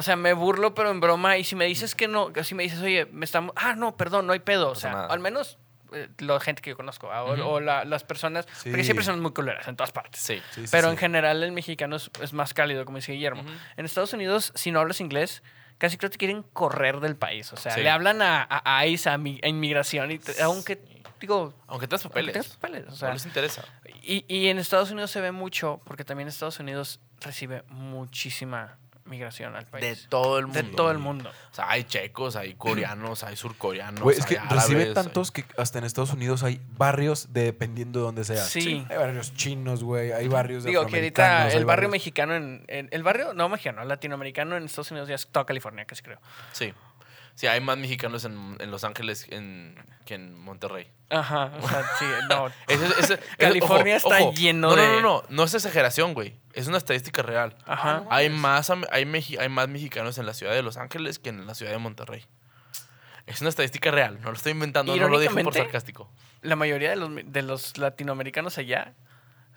O 0.00 0.02
sea, 0.02 0.16
me 0.16 0.32
burlo, 0.32 0.74
pero 0.74 0.90
en 0.90 0.98
broma. 1.00 1.36
Y 1.38 1.44
si 1.44 1.54
me 1.54 1.66
dices 1.66 1.94
que 1.94 2.08
no, 2.08 2.32
si 2.42 2.54
me 2.54 2.62
dices, 2.64 2.80
oye, 2.80 3.06
me 3.12 3.24
estamos. 3.24 3.52
Ah, 3.56 3.74
no, 3.76 3.96
perdón, 3.96 4.26
no 4.26 4.32
hay 4.32 4.40
pedo. 4.40 4.70
O 4.70 4.74
sea, 4.74 4.92
nada. 4.92 5.06
al 5.06 5.20
menos 5.20 5.58
eh, 5.92 6.08
la 6.18 6.40
gente 6.40 6.62
que 6.62 6.70
yo 6.70 6.76
conozco, 6.76 7.10
ah, 7.12 7.22
o, 7.24 7.60
la- 7.60 7.84
las 7.84 8.02
personas. 8.04 8.46
Sí. 8.62 8.70
Porque 8.70 8.82
siempre 8.84 9.04
son 9.04 9.20
muy 9.20 9.32
culeras 9.32 9.68
en 9.68 9.76
todas 9.76 9.92
partes. 9.92 10.20
sí. 10.20 10.40
Sí, 10.54 10.64
pero 10.70 10.88
sí. 10.88 10.92
en 10.92 10.96
general 10.98 11.42
el 11.42 11.52
mexicano 11.52 11.96
es, 11.96 12.10
es 12.20 12.32
más 12.32 12.54
cálido, 12.54 12.84
como 12.84 12.96
dice 12.98 13.12
Guillermo. 13.12 13.42
Ujú. 13.42 13.50
En 13.76 13.84
Estados 13.84 14.12
Unidos, 14.12 14.52
si 14.56 14.70
no 14.72 14.80
hablas 14.80 15.00
inglés, 15.00 15.42
casi 15.78 15.96
creo 15.96 16.10
que 16.10 16.14
te 16.14 16.18
quieren 16.18 16.42
correr 16.52 17.00
del 17.00 17.16
país. 17.16 17.52
O 17.52 17.56
sea, 17.56 17.76
le 17.76 17.88
hablan 17.90 18.22
a, 18.22 18.46
a 18.48 18.86
ICE, 18.86 19.10
a, 19.10 19.18
mi- 19.18 19.40
a 19.42 19.48
inmigración, 19.48 20.10
y 20.12 20.18
te- 20.18 20.40
aunque, 20.42 20.80
digo, 21.20 21.52
Aunque 21.66 21.86
tengas 21.88 22.04
aunque 22.04 22.20
papeles. 22.20 22.32
tengas 22.32 22.56
papeles, 22.56 22.84
o 22.88 22.96
sea, 22.96 23.08
no 23.08 23.14
les 23.14 23.26
interesa. 23.26 23.64
y, 24.02 24.24
y 24.28 24.48
en 24.48 24.58
Estados 24.58 24.90
Unidos 24.90 25.10
se 25.10 25.20
ve 25.20 25.32
mucho, 25.32 25.80
porque 25.84 26.04
también 26.04 26.28
Estados 26.28 26.58
Unidos 26.60 27.00
recibe 27.20 27.64
muchísima 27.68 28.78
migración 29.10 29.54
al 29.56 29.66
país. 29.66 29.84
De 29.84 30.08
todo 30.08 30.38
el 30.38 30.46
mundo. 30.46 30.62
De 30.62 30.68
todo 30.70 30.90
el 30.90 30.98
mundo. 30.98 31.28
O 31.28 31.54
sea, 31.54 31.68
hay 31.70 31.84
checos, 31.84 32.36
hay 32.36 32.54
coreanos, 32.54 33.22
hay 33.24 33.36
surcoreanos. 33.36 34.00
Güey, 34.00 34.16
es 34.16 34.24
hay 34.24 34.36
que 34.36 34.40
recibe 34.54 34.80
árabes, 34.82 34.94
tantos 34.94 35.30
que 35.32 35.44
hasta 35.58 35.78
en 35.78 35.84
Estados 35.84 36.12
Unidos 36.12 36.42
hay 36.42 36.60
barrios 36.78 37.32
de- 37.32 37.42
dependiendo 37.44 37.98
de 37.98 38.04
dónde 38.06 38.24
sea. 38.24 38.42
Sí. 38.44 38.86
Hay 38.88 38.96
barrios 38.96 39.34
chinos, 39.34 39.82
güey. 39.84 40.12
Hay 40.12 40.28
barrios 40.28 40.62
de 40.64 40.70
Digo 40.70 40.86
que 40.86 40.96
ahorita 40.96 41.48
el 41.48 41.64
barrio 41.64 41.66
barrios- 41.66 41.90
mexicano 41.90 42.34
en, 42.36 42.64
en- 42.68 42.88
El 42.92 43.02
barrio, 43.02 43.34
no 43.34 43.48
mexicano, 43.48 43.84
latinoamericano 43.84 44.56
en 44.56 44.64
Estados 44.64 44.90
Unidos 44.92 45.08
ya 45.08 45.16
es 45.16 45.26
toda 45.26 45.44
California, 45.44 45.84
casi 45.84 46.02
creo. 46.02 46.18
Sí. 46.52 46.72
Sí, 47.34 47.46
hay 47.46 47.60
más 47.60 47.78
mexicanos 47.78 48.24
en, 48.24 48.56
en 48.60 48.70
Los 48.70 48.84
Ángeles 48.84 49.26
en- 49.30 49.74
que 50.04 50.14
en 50.14 50.38
Monterrey. 50.38 50.90
Ajá, 51.08 51.50
o 51.60 51.68
sea, 51.68 51.82
sí, 51.98 52.04
no. 52.28 52.48
California 53.38 53.96
ojo, 53.96 54.12
está 54.12 54.24
ojo. 54.24 54.34
lleno 54.34 54.70
no, 54.70 54.76
de- 54.76 54.86
No, 54.86 54.92
no, 54.94 55.00
no. 55.00 55.22
No 55.28 55.44
es 55.44 55.54
exageración, 55.54 56.14
güey. 56.14 56.36
Es 56.52 56.66
una 56.68 56.78
estadística 56.78 57.22
real. 57.22 57.56
Ajá. 57.66 58.04
Hay 58.10 58.28
más, 58.30 58.70
hay, 58.70 59.04
meji- 59.06 59.38
hay 59.38 59.48
más 59.48 59.68
mexicanos 59.68 60.18
en 60.18 60.26
la 60.26 60.34
ciudad 60.34 60.52
de 60.52 60.62
Los 60.62 60.76
Ángeles 60.76 61.18
que 61.18 61.30
en 61.30 61.46
la 61.46 61.54
ciudad 61.54 61.72
de 61.72 61.78
Monterrey. 61.78 62.26
Es 63.26 63.40
una 63.40 63.50
estadística 63.50 63.90
real. 63.90 64.20
No 64.20 64.30
lo 64.30 64.36
estoy 64.36 64.52
inventando. 64.52 64.94
No 64.96 65.08
lo 65.08 65.18
dije 65.20 65.42
por 65.42 65.54
sarcástico. 65.54 66.10
La 66.42 66.56
mayoría 66.56 66.90
de 66.90 66.96
los, 66.96 67.10
de 67.24 67.42
los 67.42 67.78
latinoamericanos 67.78 68.58
allá 68.58 68.94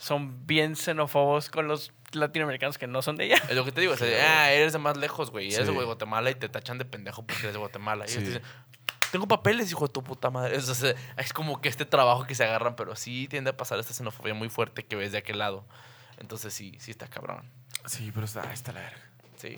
son 0.04 0.46
bien 0.46 0.76
xenófobos 0.76 1.50
con 1.50 1.68
los 1.68 1.94
latinoamericanos 2.12 2.78
que 2.78 2.88
no 2.88 3.02
son 3.02 3.16
de 3.16 3.24
allá. 3.26 3.38
Es 3.50 3.56
lo 3.56 3.64
que 3.64 3.72
te 3.72 3.82
digo. 3.82 3.94
o 3.94 3.98
sea, 3.98 4.44
ah, 4.44 4.52
eres 4.52 4.74
de 4.74 4.80
más 4.80 4.98
lejos, 4.98 5.32
güey. 5.32 5.54
Eres 5.54 5.68
Sí. 5.68 5.74
de 5.74 5.84
Guatemala 5.86 6.30
y 6.30 6.36
te 6.36 6.50
tachan 6.50 6.78
de 6.78 6.86
pendejo 6.86 7.26
porque 7.26 7.42
eres 7.44 7.54
de 7.54 7.60
Guatemala. 7.60 8.06
Y 8.08 8.12
ellos 8.12 8.24
Sí. 8.24 8.30
te 8.34 8.40
dicen, 8.40 8.42
tengo 9.12 9.28
papeles, 9.28 9.72
hijo 9.72 9.88
de 9.88 9.94
tu 9.94 10.04
puta 10.04 10.30
madre. 10.30 10.56
Es, 10.58 10.68
o 10.68 10.76
sea, 10.76 10.94
es 11.18 11.32
como 11.34 11.62
que 11.62 11.70
este 11.70 11.86
trabajo 11.86 12.26
que 12.26 12.36
se 12.36 12.44
agarran, 12.44 12.76
pero 12.76 12.96
sí 12.96 13.28
tiende 13.30 13.52
a 13.52 13.58
pasar 13.58 13.80
esta 13.80 13.94
xenofobia 13.94 14.34
muy 14.34 14.50
fuerte 14.50 14.84
que 14.84 14.96
ves 14.96 15.12
de 15.14 15.20
aquel 15.20 15.38
lado. 15.40 15.66
Entonces 16.20 16.54
sí, 16.54 16.76
sí 16.80 16.92
está 16.92 17.08
cabrón. 17.08 17.44
Sí, 17.86 18.12
pero 18.14 18.26
está, 18.26 18.52
está 18.52 18.72
la 18.74 18.82
verga. 18.82 19.02
Sí. 19.38 19.56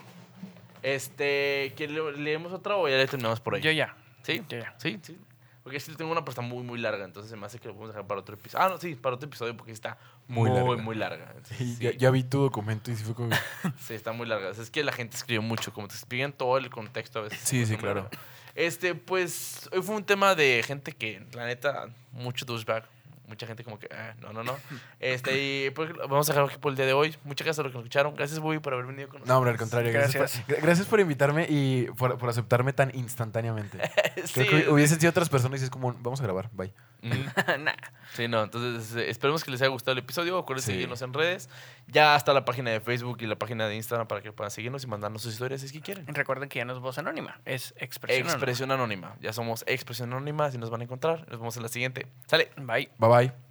Este, 0.84 1.74
¿quiere 1.76 1.94
le- 1.94 2.18
leemos 2.18 2.54
otra 2.54 2.76
o 2.76 2.88
ya 2.88 2.98
le 2.98 3.08
terminamos 3.08 3.40
por 3.40 3.56
ahí? 3.56 3.62
Yo 3.62 3.72
ya. 3.72 3.96
¿Sí? 4.24 4.44
Yo 4.50 4.60
ya. 4.60 4.76
Sí, 4.78 5.00
sí. 5.02 5.18
Porque 5.66 5.80
sí 5.80 5.92
tengo 5.96 6.12
una 6.12 6.22
pero 6.22 6.30
está 6.30 6.44
muy, 6.44 6.62
muy 6.64 6.78
larga, 6.80 7.04
entonces 7.06 7.32
se 7.32 7.36
me 7.36 7.48
hace 7.48 7.58
que 7.58 7.68
lo 7.68 7.74
podemos 7.74 7.96
dejar 7.96 8.06
para 8.06 8.22
otro 8.22 8.36
episodio. 8.36 8.64
Ah, 8.64 8.70
no, 8.70 8.78
sí, 8.78 8.94
para 8.94 9.16
otro 9.16 9.28
episodio 9.28 9.58
porque 9.58 9.72
está 9.72 9.98
Muy 10.28 10.52
muy, 10.52 10.60
larga. 10.60 10.84
muy 10.84 10.96
larga. 10.96 11.26
Entonces, 11.36 11.60
Y 11.60 11.76
sí, 11.76 11.84
ya, 11.84 11.92
ya 11.98 12.12
vi 12.12 12.22
tu 12.24 12.40
documento 12.40 12.92
y 12.92 12.96
sí 12.96 13.04
fue 13.04 13.16
como... 13.16 13.32
sí, 13.80 13.96
está 13.96 14.12
muy 14.12 14.28
larga. 14.28 14.50
O 14.50 14.54
sea, 14.54 14.62
es 14.62 14.70
que 14.70 14.84
la 14.84 14.92
gente 14.92 15.18
escribió 15.18 15.42
mucho, 15.42 15.74
como 15.74 15.88
te 15.88 15.96
explican 15.96 16.34
todo 16.34 16.60
el 16.60 16.70
contexto 16.70 17.18
a 17.18 17.22
veces. 17.24 17.40
Sí, 17.44 17.66
sí, 17.66 17.78
claro. 17.78 18.02
larga. 18.04 18.18
Este, 18.54 18.94
pues, 18.94 19.68
hoy 19.74 19.82
fue 19.82 19.96
un 19.96 20.04
tema 20.04 20.36
de 20.36 20.62
gente 20.64 20.92
que, 20.92 21.26
la 21.34 21.48
neta, 21.48 21.90
mucho 22.12 22.46
douchebag. 22.46 22.86
Mucha 23.28 23.48
gente 23.48 23.64
como 23.64 23.80
que, 23.80 23.88
ah, 23.92 24.14
no, 24.22 24.34
no, 24.34 24.44
no. 24.44 24.56
Este, 25.00 25.66
y 25.66 25.70
pues, 25.72 25.92
vamos 25.94 26.30
a 26.30 26.34
dejar 26.34 26.50
aquí 26.50 26.58
por 26.60 26.72
el 26.72 26.76
día 26.78 26.86
de 26.86 26.94
hoy. 26.94 27.16
Muchas 27.24 27.46
gracias 27.46 27.60
a 27.60 27.64
los 27.64 27.72
que 27.72 27.78
nos 27.78 27.84
escucharon. 27.86 28.16
Gracias, 28.16 28.40
Bobby, 28.40 28.60
por 28.60 28.74
haber 28.74 28.86
venido 28.86 29.08
con 29.10 29.16
nosotros. 29.20 29.28
No, 29.30 29.38
hombre, 29.38 29.52
al 29.52 29.58
contrario. 29.58 29.92
Gracias, 29.92 30.16
Gracias. 30.16 30.44
por, 30.46 30.56
gra- 30.56 30.62
gracias 30.62 30.88
por 30.88 31.00
invitarme 31.00 31.46
y 31.50 31.86
por, 31.98 32.18
por 32.18 32.30
aceptarme 32.30 32.74
tan 32.74 32.92
instantáneamente. 32.96 33.78
Creo 34.16 34.28
Sí, 34.28 34.46
que 34.48 34.70
hubiesen 34.70 35.00
sido 35.00 35.10
otras 35.10 35.30
personas 35.30 35.62
y 35.62 35.66
es 35.66 35.70
como, 35.70 35.94
vamos 36.02 36.20
a 36.20 36.24
grabar, 36.24 36.50
bye. 36.54 36.74
Nah. 37.60 37.74
Sí, 38.14 38.28
no, 38.28 38.44
entonces 38.44 38.96
eh, 38.96 39.10
esperemos 39.10 39.44
que 39.44 39.52
les 39.52 39.62
haya 39.62 39.70
gustado 39.70 39.94
el 39.94 40.00
episodio. 40.00 40.38
Acuérdense 40.38 40.68
Sí. 40.68 40.74
seguirnos 40.74 41.02
en 41.02 41.14
redes. 41.14 41.50
Ya 41.88 42.16
está 42.16 42.34
la 42.34 42.46
página 42.46 42.72
de 42.72 42.80
Facebook 42.80 43.18
y 43.22 43.28
la 43.28 43.36
página 43.38 43.68
de 43.68 43.76
Instagram 43.76 44.08
para 44.08 44.22
que 44.22 44.32
puedan 44.32 44.52
seguirnos 44.52 44.84
y 44.84 44.88
mandarnos 44.88 45.22
sus 45.22 45.34
historias 45.34 45.62
si 45.62 45.68
es 45.68 45.72
que 45.74 45.82
quieren. 45.82 46.06
Recuerden 46.08 46.50
que 46.50 46.60
ya 46.60 46.66
no 46.66 46.74
es 46.74 46.80
voz 46.80 46.98
anónima, 46.98 47.40
es 47.46 47.74
expresión. 47.78 48.24
anónima. 48.28 48.34
Expresión 48.38 48.72
anónima. 48.72 49.16
Ya 49.22 49.34
somos 49.34 49.64
Expresión 49.68 50.12
Anónima. 50.14 50.50
Si 50.52 50.58
nos 50.58 50.70
van 50.70 50.82
a 50.82 50.84
encontrar, 50.86 51.20
nos 51.30 51.40
vemos 51.40 51.56
en 51.58 51.64
la 51.64 51.70
siguiente. 51.70 52.08
Sale. 52.28 52.50
Bye. 52.58 52.90
Bye 52.98 53.10
bye. 53.10 53.45